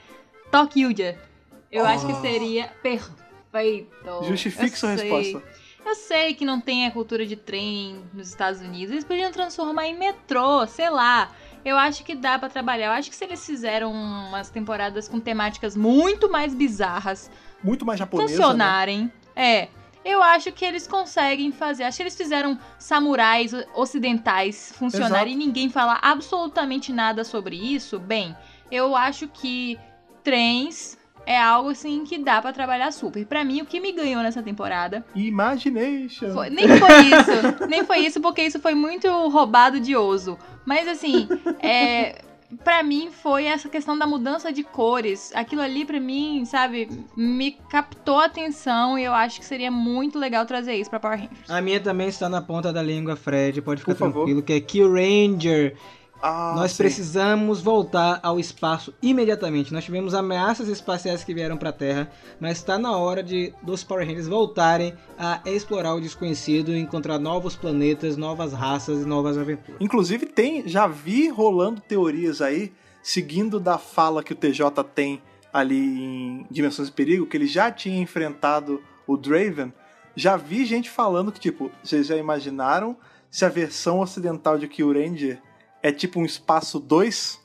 Tokyuja. 0.51 1.19
Eu 1.73 1.85
acho 1.85 2.07
que 2.07 2.13
Oh. 2.13 2.21
seria 2.21 2.69
perfeito. 3.53 4.23
Justifique 4.25 4.73
Eu 4.73 4.77
sua 4.77 4.97
sei. 4.97 5.11
resposta. 5.11 5.67
Eu 5.85 5.95
sei 5.95 6.35
que 6.35 6.45
não 6.45 6.61
tem 6.61 6.87
a 6.87 6.91
cultura 6.91 7.25
de 7.25 7.37
trem 7.37 8.03
nos 8.13 8.29
Estados 8.29 8.61
Unidos. 8.61 8.91
Eles 8.93 9.05
podiam 9.05 9.31
transformar 9.31 9.87
em 9.87 9.97
metrô, 9.97 10.67
sei 10.67 10.91
lá. 10.91 11.31
Eu 11.67 11.77
acho 11.77 12.05
que 12.05 12.15
dá 12.15 12.39
pra 12.39 12.49
trabalhar. 12.49 12.87
Eu 12.87 12.93
acho 12.93 13.11
que 13.11 13.17
se 13.17 13.25
eles 13.25 13.45
fizeram 13.45 13.91
umas 13.93 14.49
temporadas 14.51 15.09
com 15.09 15.19
temáticas 15.19 15.75
muito 15.75 16.31
mais 16.31 16.55
bizarras, 16.55 17.29
Muito 17.61 17.85
mais 17.85 17.99
japonesa. 17.99 18.31
né? 18.31 18.37
funcionarem. 18.37 19.13
É. 19.35 19.67
Eu 20.05 20.23
acho 20.23 20.53
que 20.53 20.65
eles 20.65 20.87
conseguem 20.87 21.51
fazer. 21.51 21.83
Acho 21.83 21.97
que 21.97 22.05
eles 22.05 22.17
fizeram 22.17 22.57
samurais 22.79 23.53
ocidentais 23.75 24.73
funcionarem 24.79 25.33
e 25.35 25.37
ninguém 25.37 25.69
falar 25.69 25.99
absolutamente 26.01 26.93
nada 26.93 27.25
sobre 27.25 27.57
isso. 27.57 27.99
Bem, 27.99 28.37
eu 28.71 28.95
acho 28.95 29.27
que 29.27 29.77
trens 30.23 30.96
é 31.27 31.39
algo 31.39 31.71
assim 31.71 32.05
que 32.05 32.17
dá 32.19 32.41
pra 32.41 32.53
trabalhar 32.53 32.91
super. 32.93 33.27
Pra 33.27 33.45
mim, 33.45 33.61
o 33.61 33.67
que 33.67 33.81
me 33.81 33.93
ganhou 33.93 34.23
nessa 34.23 34.43
temporada 34.43 35.05
Imagination. 35.15 36.33
foi- 36.33 36.51
nem 36.51 36.67
foi 36.69 37.01
isso. 37.07 37.67
nem 37.69 37.85
foi 37.85 37.99
isso, 37.99 38.21
porque 38.21 38.43
isso 38.43 38.61
foi 38.61 38.75
muito 38.75 39.09
roubado 39.29 39.81
de 39.81 39.97
oso. 39.97 40.39
Mas 40.65 40.89
assim, 40.89 41.29
é. 41.61 42.23
Pra 42.63 42.81
mim 42.81 43.09
foi 43.11 43.45
essa 43.47 43.69
questão 43.69 43.99
da 43.99 44.07
mudança 44.07 44.53
de 44.53 44.63
cores. 44.63 45.33
Aquilo 45.35 45.61
ali, 45.63 45.85
pra 45.85 45.99
mim, 45.99 46.45
sabe, 46.45 46.89
me 47.17 47.51
captou 47.69 48.21
a 48.21 48.27
atenção 48.27 48.97
e 48.97 49.03
eu 49.03 49.13
acho 49.13 49.41
que 49.41 49.45
seria 49.45 49.69
muito 49.69 50.17
legal 50.17 50.47
trazer 50.47 50.75
isso 50.77 50.89
pra 50.89 51.01
Power 51.01 51.19
Rangers. 51.19 51.51
A 51.51 51.61
minha 51.61 51.81
também 51.81 52.07
está 52.07 52.29
na 52.29 52.41
ponta 52.41 52.73
da 52.73 52.81
língua, 52.81 53.17
Fred. 53.17 53.61
Pode 53.61 53.81
ficar 53.81 53.95
Por 53.95 53.99
favor. 53.99 54.13
tranquilo, 54.21 54.43
que 54.45 54.53
é 54.53 54.61
Kill 54.61 54.93
Ranger. 54.93 55.75
Ah, 56.23 56.55
Nós 56.57 56.73
sim. 56.73 56.79
precisamos 56.79 57.61
voltar 57.61 58.19
ao 58.23 58.41
espaço 58.41 58.93
imediatamente. 59.03 59.73
Nós 59.73 59.85
tivemos 59.85 60.15
ameaças 60.15 60.69
espaciais 60.69 61.23
que 61.23 61.35
vieram 61.35 61.57
para 61.57 61.69
a 61.69 61.73
Terra, 61.73 62.11
mas 62.41 62.59
está 62.59 62.79
na 62.79 62.97
hora 62.97 63.23
de 63.23 63.53
dos 63.63 63.85
Power 63.85 64.07
Rangers 64.07 64.27
voltarem 64.27 64.95
a 65.19 65.41
explorar 65.45 65.95
o 65.95 66.01
desconhecido, 66.01 66.75
encontrar 66.75 67.19
novos 67.19 67.55
planetas, 67.55 68.17
novas 68.17 68.53
raças 68.53 69.03
e 69.03 69.05
novas 69.05 69.37
aventuras. 69.37 69.81
Inclusive, 69.81 70.27
tem, 70.27 70.67
já 70.67 70.87
vi 70.87 71.29
rolando 71.29 71.81
teorias 71.81 72.41
aí, 72.41 72.73
seguindo 73.03 73.61
da 73.61 73.79
fala 73.79 74.23
que 74.23 74.33
o 74.33 74.37
TJ 74.37 74.83
tem 74.95 75.23
ali 75.53 75.79
em 75.79 76.47
Dimensões 76.51 76.89
de 76.89 76.95
Perigo, 76.95 77.27
que 77.27 77.37
ele 77.37 77.47
já 77.47 77.71
tinha 77.71 78.01
enfrentado 78.01 78.83
o 79.07 79.17
Draven. 79.17 79.73
Já 80.15 80.37
vi 80.37 80.65
gente 80.65 80.91
falando 80.91 81.31
que, 81.31 81.39
tipo, 81.41 81.71
vocês 81.83 82.07
já 82.07 82.17
imaginaram 82.17 82.97
se 83.31 83.45
a 83.45 83.49
versão 83.49 84.01
ocidental 84.01 84.59
de 84.59 84.67
Kill 84.67 84.93
Ranger 84.93 85.41
é 85.89 85.93
tipo 85.93 86.19
um 86.21 86.25
espaço 86.25 86.79
2 86.81 87.41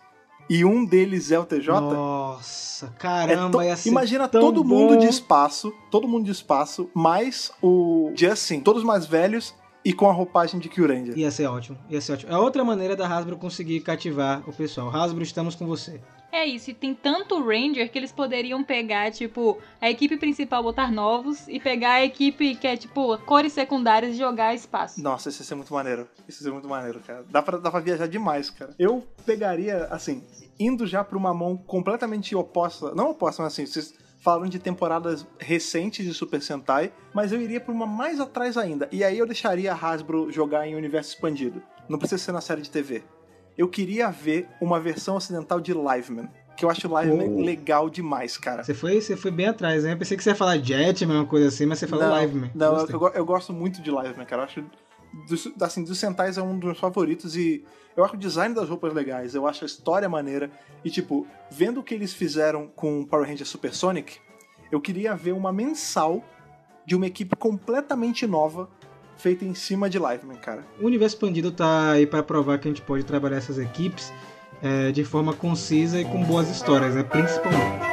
e 0.50 0.66
um 0.66 0.84
deles 0.86 1.32
é 1.32 1.40
o 1.40 1.46
TJ? 1.46 1.72
Nossa, 1.80 2.88
É 2.88 3.00
caramba, 3.00 3.58
to- 3.60 3.64
ia 3.64 3.76
ser 3.78 3.90
Imagina 3.90 4.28
todo 4.28 4.64
mundo 4.64 4.94
bom. 4.96 5.00
de 5.00 5.08
espaço, 5.08 5.74
todo 5.90 6.08
mundo 6.08 6.26
de 6.26 6.32
espaço, 6.32 6.90
mais 6.94 7.52
o 7.62 8.12
Justin, 8.16 8.60
todos 8.60 8.84
mais 8.84 9.06
velhos 9.06 9.54
e 9.86 9.94
com 9.94 10.10
a 10.10 10.14
roupagem 10.14 10.60
de 10.60 10.70
Kill 10.70 10.88
Ranger. 10.88 11.18
Ia 11.18 11.32
ser 11.32 11.48
ótimo, 11.48 11.78
ia 11.90 12.00
ser 12.02 12.14
ótimo. 12.14 12.32
É 12.32 12.38
outra 12.38 12.64
maneira 12.64 12.96
da 12.96 13.08
Hasbro 13.08 13.38
conseguir 13.38 13.80
cativar 13.82 14.44
o 14.48 14.54
pessoal. 14.54 14.90
Hasbro, 14.96 15.24
estamos 15.24 15.56
com 15.56 15.66
você. 15.66 16.00
É 16.32 16.46
isso, 16.46 16.72
e 16.72 16.74
tem 16.74 16.94
tanto 16.96 17.42
Ranger 17.42 17.92
que 17.92 18.00
eles 18.00 18.12
poderiam 18.12 18.64
pegar, 18.64 19.12
tipo, 19.12 19.60
a 19.82 19.90
equipe 19.90 20.16
principal 20.18 20.64
botar 20.64 20.92
novos 20.92 21.48
e 21.48 21.60
pegar 21.60 21.94
a 21.94 22.06
equipe 22.06 22.56
que 22.56 22.68
é, 22.68 22.78
tipo, 22.78 23.18
cores 23.20 23.52
secundárias 23.52 24.16
e 24.16 24.18
jogar 24.18 24.56
espaço. 24.56 25.02
Nossa, 25.02 25.30
isso 25.30 25.42
ia 25.42 25.46
ser 25.46 25.56
muito 25.56 25.74
maneiro. 25.74 26.08
Isso 26.28 26.40
ia 26.42 26.46
ser 26.46 26.52
muito 26.52 26.70
maneiro, 26.70 27.02
cara. 27.02 27.26
Dá 27.30 27.42
pra, 27.42 27.58
dá 27.58 27.70
pra 27.70 27.80
viajar 27.82 28.08
demais, 28.08 28.50
cara. 28.50 28.74
Eu 28.80 29.06
pegaria, 29.26 29.86
assim, 29.92 30.24
indo 30.58 30.88
já 30.88 31.04
pra 31.04 31.18
uma 31.18 31.34
mão 31.34 31.58
completamente 31.58 32.34
oposta. 32.36 32.96
Não 32.96 33.10
oposta, 33.10 33.44
mas 33.44 33.54
assim, 33.54 33.66
vocês 33.66 33.94
falaram 34.22 34.48
de 34.48 34.60
temporadas 34.60 35.28
recentes 35.40 36.06
de 36.06 36.14
Super 36.14 36.42
Sentai, 36.42 36.94
mas 37.14 37.32
eu 37.32 37.42
iria 37.42 37.60
pra 37.60 37.74
uma 37.74 37.88
mais 37.88 38.20
atrás 38.20 38.56
ainda. 38.56 38.88
E 38.92 39.04
aí 39.04 39.18
eu 39.18 39.26
deixaria 39.26 39.74
a 39.74 39.76
Hasbro 39.76 40.32
jogar 40.32 40.68
em 40.68 40.76
universo 40.76 41.14
expandido. 41.14 41.62
Não 41.90 42.00
precisa 42.00 42.24
ser 42.24 42.32
na 42.32 42.42
série 42.42 42.62
de 42.62 42.70
TV. 42.70 43.04
Eu 43.62 43.68
queria 43.68 44.10
ver 44.10 44.48
uma 44.60 44.80
versão 44.80 45.16
ocidental 45.16 45.62
de 45.62 45.72
Liveman. 45.72 46.28
Que 46.58 46.66
eu 46.66 46.70
acho 46.70 46.88
Liveman 46.88 47.30
Oh. 47.30 47.42
legal 47.46 47.90
demais, 47.92 48.36
cara. 48.38 48.64
Você 48.64 48.74
foi, 48.74 49.00
você 49.00 49.16
foi 49.16 49.30
bem 49.30 49.48
atrás, 49.48 49.84
né? 49.84 49.94
Eu 49.94 49.98
pensei 49.98 50.18
que 50.18 50.24
você 50.24 50.32
ia 50.32 50.36
falar 50.36 50.58
Jetman, 50.58 51.18
uma 51.20 51.26
coisa 51.28 51.48
assim, 51.50 51.68
mas 51.68 51.78
você 51.78 51.86
falou 51.88 52.06
não, 52.06 52.12
Live, 52.12 52.36
man. 52.36 52.50
Não, 52.56 52.78
eu, 52.80 52.88
eu 52.88 53.00
go- 53.00 53.12
eu 53.14 53.26
gosto 53.26 53.54
muito 53.54 53.80
de 53.80 53.92
Liveman, 53.92 54.26
cara. 54.26 54.42
Eu 54.42 54.46
acho. 54.46 54.64
Dos, 55.28 55.48
assim, 55.62 55.84
dos 55.84 56.00
Sentais 56.00 56.38
é 56.38 56.42
um 56.42 56.56
dos 56.58 56.66
meus 56.70 56.80
favoritos 56.80 57.36
e 57.36 57.64
eu 57.96 58.04
acho 58.04 58.16
o 58.16 58.18
design 58.18 58.56
das 58.56 58.68
roupas 58.68 58.94
legais, 58.94 59.36
eu 59.36 59.46
acho 59.46 59.64
a 59.64 59.68
história 59.68 60.10
maneira. 60.10 60.50
E, 60.84 60.90
tipo, 60.90 61.28
vendo 61.52 61.82
o 61.82 61.84
que 61.84 61.94
eles 61.94 62.14
fizeram 62.14 62.68
com 62.68 63.06
Power 63.06 63.28
Ranger 63.28 63.46
Supersonic, 63.46 64.18
eu 64.72 64.82
queria 64.82 65.16
ver 65.16 65.34
uma 65.34 65.52
mensal 65.54 66.24
de 66.86 66.96
uma 66.96 67.06
equipe 67.06 67.36
completamente 67.36 68.26
nova 68.26 68.70
feita 69.22 69.46
em 69.46 69.54
cima 69.54 69.88
de 69.88 70.00
Liveman, 70.00 70.38
cara. 70.38 70.66
O 70.82 70.88
universo 70.88 71.16
expandido 71.16 71.52
tá 71.52 71.92
aí 71.92 72.08
para 72.08 72.24
provar 72.24 72.58
que 72.58 72.68
a 72.68 72.72
gente 72.72 72.82
pode 72.82 73.04
trabalhar 73.04 73.38
essas 73.38 73.60
equipes 73.60 74.12
é, 74.64 74.92
de 74.92 75.04
forma 75.04 75.32
concisa 75.32 76.02
e 76.02 76.06
com 76.06 76.24
boas 76.24 76.50
histórias, 76.50 76.96
né? 76.96 77.04
Principalmente. 77.04 77.86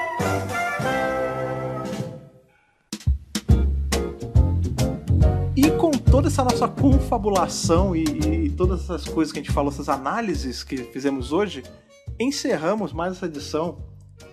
E 5.55 5.71
com 5.73 5.91
toda 5.91 6.29
essa 6.29 6.43
nossa 6.43 6.67
confabulação 6.67 7.95
e, 7.95 8.05
e 8.05 8.51
todas 8.51 8.85
essas 8.85 9.05
coisas 9.05 9.31
que 9.31 9.39
a 9.39 9.43
gente 9.43 9.53
falou, 9.53 9.71
essas 9.71 9.91
análises 9.91 10.65
que 10.65 10.79
fizemos 10.79 11.31
hoje, 11.31 11.63
encerramos 12.19 12.93
mais 12.93 13.13
essa 13.13 13.27
edição 13.27 13.79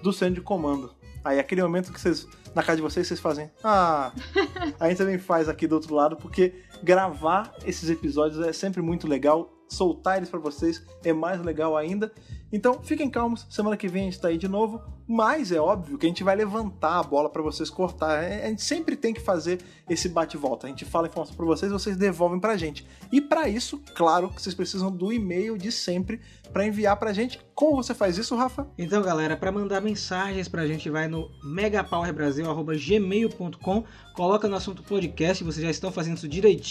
do 0.02 0.14
Centro 0.14 0.36
de 0.36 0.42
Comando. 0.42 0.96
Aí 1.26 1.40
aquele 1.40 1.64
momento 1.64 1.92
que 1.92 2.00
vocês, 2.00 2.28
na 2.54 2.62
casa 2.62 2.76
de 2.76 2.84
vocês, 2.84 3.08
vocês 3.08 3.20
fazem, 3.20 3.50
ah, 3.64 4.12
a 4.80 4.88
gente 4.88 5.00
também 5.00 5.18
faz 5.18 5.50
aqui 5.50 5.66
do 5.66 5.74
outro 5.74 5.96
lado, 5.96 6.16
porque 6.16 6.54
gravar 6.84 7.54
esses 7.66 7.90
episódios 7.90 8.46
é 8.46 8.54
sempre 8.54 8.82
muito 8.82 9.08
legal. 9.08 9.52
Soltar 9.68 10.18
eles 10.18 10.30
pra 10.30 10.40
vocês 10.40 10.86
é 11.04 11.12
mais 11.12 11.42
legal 11.42 11.76
ainda. 11.76 12.12
Então 12.52 12.84
fiquem 12.84 13.10
calmos, 13.10 13.48
semana 13.50 13.76
que 13.76 13.88
vem 13.88 14.04
a 14.04 14.06
gente 14.06 14.22
tá 14.22 14.28
aí 14.28 14.38
de 14.38 14.48
novo. 14.48 14.80
Mas 15.08 15.52
é 15.52 15.60
óbvio 15.60 16.00
que 16.00 16.06
a 16.06 16.10
gente 16.10 16.24
vai 16.24 16.36
levantar 16.36 17.00
a 17.00 17.04
bola 17.04 17.30
pra 17.30 17.42
vocês 17.42 17.70
cortar. 17.70 18.24
É, 18.24 18.46
A 18.46 18.50
gente 18.50 18.64
sempre 18.64 18.96
tem 18.96 19.14
que 19.14 19.20
fazer 19.22 19.60
esse 19.90 20.08
bate-volta. 20.10 20.66
A 20.66 20.70
gente 20.70 20.86
fala 20.86 21.08
a 21.08 21.10
informação 21.10 21.36
pra 21.36 21.46
vocês, 21.46 21.72
vocês 21.72 21.96
devolvem 21.96 22.40
pra 22.40 22.58
gente. 22.58 22.84
E 23.12 23.22
pra 23.22 23.48
isso, 23.48 23.80
claro 23.96 24.30
que 24.30 24.42
vocês 24.42 24.56
precisam 24.56 24.92
do 24.92 25.14
e-mail 25.14 25.56
de 25.58 25.72
sempre 25.72 26.20
pra 26.52 26.66
enviar 26.66 26.98
pra 26.98 27.14
gente. 27.14 27.40
Como 27.54 27.84
você 27.84 27.94
faz 27.94 28.18
isso, 28.18 28.36
Rafa? 28.36 28.68
Então, 28.78 29.02
galera, 29.04 29.38
para 29.38 29.52
mandar 29.52 29.80
mensagens 29.82 30.48
pra 30.48 30.66
gente, 30.66 30.90
vai 30.90 31.08
no 31.08 31.30
megapowerbrasil.gmail.com, 31.44 33.84
coloca 34.14 34.48
no 34.48 34.56
assunto 34.56 34.82
podcast, 34.82 35.44
vocês 35.44 35.64
já 35.64 35.70
estão 35.70 35.92
fazendo 35.92 36.18
isso 36.18 36.28
direitinho. 36.28 36.65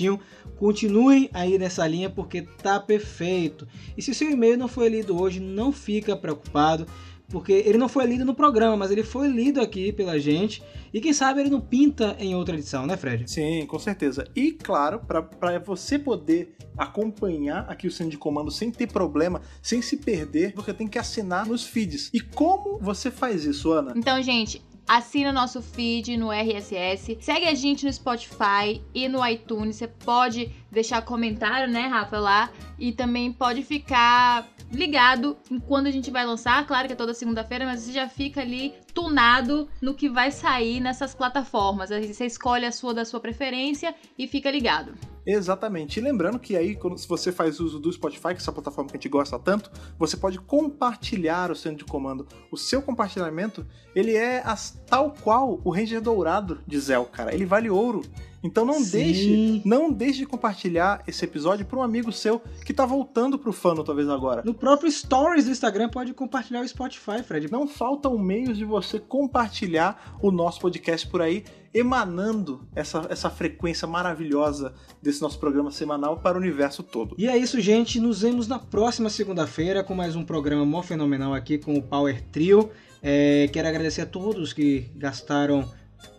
Continuem 0.59 1.29
aí 1.33 1.59
nessa 1.59 1.87
linha 1.87 2.09
porque 2.09 2.43
tá 2.43 2.79
perfeito. 2.79 3.67
E 3.97 4.03
se 4.03 4.11
o 4.11 4.15
seu 4.15 4.31
e-mail 4.31 4.57
não 4.57 4.69
foi 4.69 4.89
lido 4.89 5.21
hoje, 5.21 5.41
não 5.41 5.73
fica 5.73 6.17
preocupado, 6.17 6.87
porque 7.29 7.53
ele 7.53 7.79
não 7.79 7.89
foi 7.89 8.07
lido 8.07 8.25
no 8.25 8.35
programa, 8.35 8.77
mas 8.77 8.91
ele 8.91 9.03
foi 9.03 9.29
lido 9.29 9.61
aqui 9.61 9.93
pela 9.93 10.19
gente. 10.19 10.63
E 10.93 11.01
quem 11.01 11.13
sabe 11.13 11.41
ele 11.41 11.51
não 11.51 11.61
pinta 11.61 12.17
em 12.21 12.35
outra 12.35 12.55
edição, 12.55 12.87
né, 12.87 12.97
Fred? 12.97 13.29
Sim, 13.29 13.67
com 13.67 13.79
certeza. 13.79 14.29
E 14.37 14.53
claro, 14.53 15.01
para 15.01 15.59
você 15.59 15.99
poder 15.99 16.55
acompanhar 16.79 17.67
aqui 17.69 17.89
o 17.89 17.91
centro 17.91 18.11
de 18.11 18.19
comando 18.19 18.51
sem 18.51 18.71
ter 18.71 18.87
problema, 18.87 19.43
sem 19.61 19.83
se 19.83 19.97
perder, 19.97 20.53
você 20.55 20.73
tem 20.73 20.87
que 20.87 20.99
assinar 20.99 21.47
nos 21.47 21.65
feeds. 21.65 22.11
E 22.13 22.21
como 22.21 22.79
você 22.79 23.11
faz 23.11 23.45
isso, 23.45 23.73
Ana? 23.73 23.93
Então, 23.97 24.23
gente, 24.23 24.63
assina 24.87 25.33
nosso 25.33 25.63
feed 25.63 26.17
no 26.17 26.31
RSS, 26.31 27.19
segue 27.21 27.47
a 27.47 27.55
gente 27.55 27.85
no 27.85 27.93
Spotify 27.93 28.83
e 28.95 29.09
no 29.09 29.27
iTunes. 29.27 29.77
Você 29.77 29.89
pode 29.89 30.51
deixar 30.71 31.03
comentário, 31.03 31.73
né, 31.73 31.87
Rafa, 31.87 32.19
lá. 32.19 32.51
E 32.79 32.93
também 32.93 33.33
pode 33.33 33.63
ficar 33.63 34.49
ligado 34.73 35.37
em 35.51 35.59
quando 35.59 35.87
a 35.87 35.91
gente 35.91 36.11
vai 36.11 36.25
lançar. 36.27 36.67
Claro 36.67 36.87
que 36.87 36.93
é 36.93 36.97
toda 36.97 37.15
segunda-feira, 37.15 37.65
mas 37.65 37.81
você 37.81 37.93
já 37.93 38.09
fica 38.09 38.41
ali 38.41 38.75
tunado 38.93 39.69
no 39.81 39.95
que 39.95 40.09
vai 40.09 40.31
sair 40.31 40.81
nessas 40.81 41.15
plataformas. 41.15 41.91
Você 41.91 42.27
escolhe 42.27 42.67
a 42.67 42.73
sua 42.73 42.93
da 42.93 43.05
sua 43.05 43.21
preferência 43.21 43.95
e 44.19 44.27
fica 44.27 44.51
ligado. 44.51 44.95
Exatamente. 45.27 45.99
E 45.99 46.03
lembrando 46.03 46.39
que 46.39 46.57
aí, 46.57 46.75
quando, 46.77 46.99
se 46.99 47.09
você 47.09 47.33
faz 47.33 47.61
uso 47.61 47.79
do 47.79 47.91
Spotify, 47.93 48.29
que 48.29 48.35
é 48.35 48.37
essa 48.37 48.53
plataforma 48.53 48.91
que 48.91 48.97
a 48.97 48.99
gente 49.01 49.09
gosta 49.09 49.39
tanto, 49.39 49.71
você 49.99 50.17
pode 50.17 50.39
compartilhar 50.39 51.51
o 51.51 51.57
centro 51.57 51.79
de 51.79 51.85
comando. 51.85 52.27
O 52.51 52.57
seu 52.57 52.83
compartilhamento, 52.83 53.67
ele 53.95 54.15
é 54.15 54.43
as- 54.45 54.79
tal 54.87 55.13
qual 55.23 55.61
o 55.65 55.71
Ranger 55.71 56.01
Dourado 56.01 56.61
de 56.67 56.79
Zel, 56.79 57.07
cara. 57.07 57.33
Ele 57.35 57.47
vale 57.47 57.71
ouro. 57.71 58.03
Então 58.45 58.65
não 58.67 58.79
Sim. 58.81 58.91
deixe, 58.91 59.63
não 59.65 59.91
deixe 59.91 60.19
de 60.19 60.27
compartilhar 60.27 61.03
esse 61.09 61.25
episódio 61.25 61.65
para 61.65 61.79
um 61.79 61.83
amigo 61.83 62.13
seu 62.13 62.43
que 62.65 62.75
tá 62.75 62.85
voltando 62.85 63.39
pro 63.39 63.55
fano 63.55 63.83
talvez 63.83 64.07
agora. 64.09 64.43
No 64.45 64.53
próprio 64.53 64.93
Stories 64.93 65.47
do 65.47 65.51
Instagram 65.51 65.89
pode 65.89 66.13
compartilhar 66.13 66.61
o 66.61 66.69
Spotify, 66.69 67.23
Fred. 67.25 67.51
Não 67.51 67.67
faltam 67.67 68.19
meios 68.19 68.59
de 68.59 68.65
você 68.65 69.01
compartilhar 69.01 70.19
o 70.21 70.31
nosso 70.31 70.61
podcast 70.61 71.09
por 71.09 71.23
aí, 71.23 71.43
emanando 71.73 72.69
essa, 72.77 73.07
essa 73.09 73.31
frequência 73.31 73.89
maravilhosa 73.89 74.75
desse 75.01 75.23
nosso 75.23 75.39
programa 75.39 75.71
semanal 75.71 76.19
para 76.19 76.37
o 76.37 76.41
universo 76.41 76.83
todo. 76.83 77.17
E 77.19 77.27
é 77.27 77.37
isso, 77.39 77.59
gente. 77.61 77.99
Nos 77.99 78.21
vemos 78.21 78.47
na 78.47 78.59
próxima 78.59 79.09
segunda-feira 79.09 79.83
com 79.83 79.95
mais 79.95 80.15
um 80.15 80.25
programa 80.25 80.67
mó 80.67 80.83
fenomenal 80.83 81.33
aqui 81.33 81.57
com 81.57 81.75
o 81.75 81.83
Power 81.83 82.23
Trio. 82.31 82.71
É, 83.03 83.49
quero 83.53 83.69
agradecer 83.69 84.03
a 84.03 84.07
todos 84.07 84.53
que 84.53 84.91
gastaram 84.95 85.69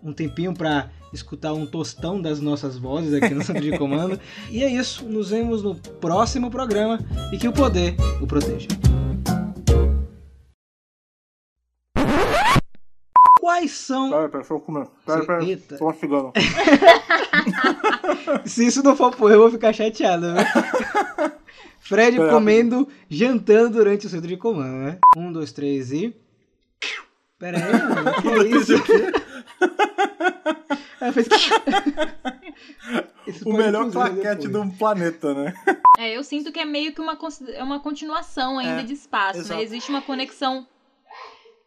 um 0.04 0.12
tempinho 0.12 0.54
para 0.54 0.90
escutar 1.16 1.54
um 1.54 1.66
tostão 1.66 2.22
das 2.22 2.40
nossas 2.40 2.78
vozes 2.78 3.14
aqui 3.14 3.34
no 3.34 3.44
centro 3.44 3.64
de 3.64 3.78
comando. 3.78 4.20
E 4.52 4.64
é 4.64 4.70
isso. 4.70 5.06
Nos 5.06 5.30
vemos 5.30 5.64
no 5.64 5.76
próximo 5.76 6.50
programa 6.52 7.00
e 7.32 7.38
que 7.38 7.48
o 7.48 7.54
poder 7.54 7.96
o 8.22 8.28
proteja. 8.28 8.68
Quais 13.40 13.72
são. 13.72 14.10
Pera, 14.10 14.28
pera, 14.30 14.40
deixa 14.40 14.54
eu 14.54 14.60
comer. 14.60 14.88
Pera, 15.06 15.26
pera, 15.26 15.44
Eita. 15.44 15.78
tô 15.78 15.86
mastigando. 15.86 16.32
Se 18.46 18.66
isso 18.66 18.82
não 18.84 18.96
for 18.96 19.16
por 19.16 19.32
eu 19.32 19.40
vou 19.40 19.52
ficar 19.52 19.72
chateado, 19.74 20.34
né? 20.34 20.46
Fred 21.80 22.18
Pera, 22.18 22.32
comendo, 22.32 22.88
jantando 23.08 23.78
durante 23.78 24.08
o 24.08 24.10
centro 24.10 24.28
de 24.28 24.38
comando, 24.38 24.76
né? 24.78 24.98
Um, 25.16 25.32
dois, 25.32 25.52
três 25.52 25.92
e. 25.92 26.16
Pera 27.38 27.58
aí, 27.58 27.72
mano. 27.72 28.14
Que 28.22 28.28
é 28.30 28.48
isso? 28.58 28.74
Ela 31.02 31.12
fez. 31.14 31.28
O 33.44 33.54
melhor 33.54 33.92
claquete 33.92 34.48
do 34.48 34.70
planeta, 34.78 35.34
né? 35.34 35.54
É, 35.98 36.16
eu 36.16 36.24
sinto 36.24 36.52
que 36.52 36.60
é 36.60 36.66
meio 36.66 36.94
que 36.94 37.02
uma, 37.02 37.18
é 37.54 37.64
uma 37.64 37.80
continuação 37.80 38.60
ainda 38.60 38.82
É, 38.82 38.84
de 38.84 38.94
espaço, 38.94 39.40
exato. 39.40 39.56
né? 39.60 39.64
Existe 39.64 39.90
uma 39.90 40.02
conexão. 40.02 40.68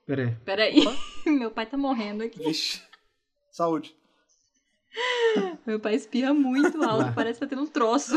Pera 0.06 0.22
aí. 0.22 0.34
Peraí, 0.44 0.84
meu 1.26 1.50
pai 1.50 1.66
tá 1.66 1.76
morrendo 1.76 2.22
aqui. 2.22 2.38
Vixe. 2.42 2.80
Saúde. 3.50 3.94
Meu 5.66 5.78
pai 5.80 5.94
espirra 5.96 6.32
muito 6.32 6.80
alto, 6.88 7.12
parece 7.12 7.38
que 7.40 7.46
tá 7.46 7.50
tendo 7.50 7.62
um 7.62 7.66
troço. 7.66 8.16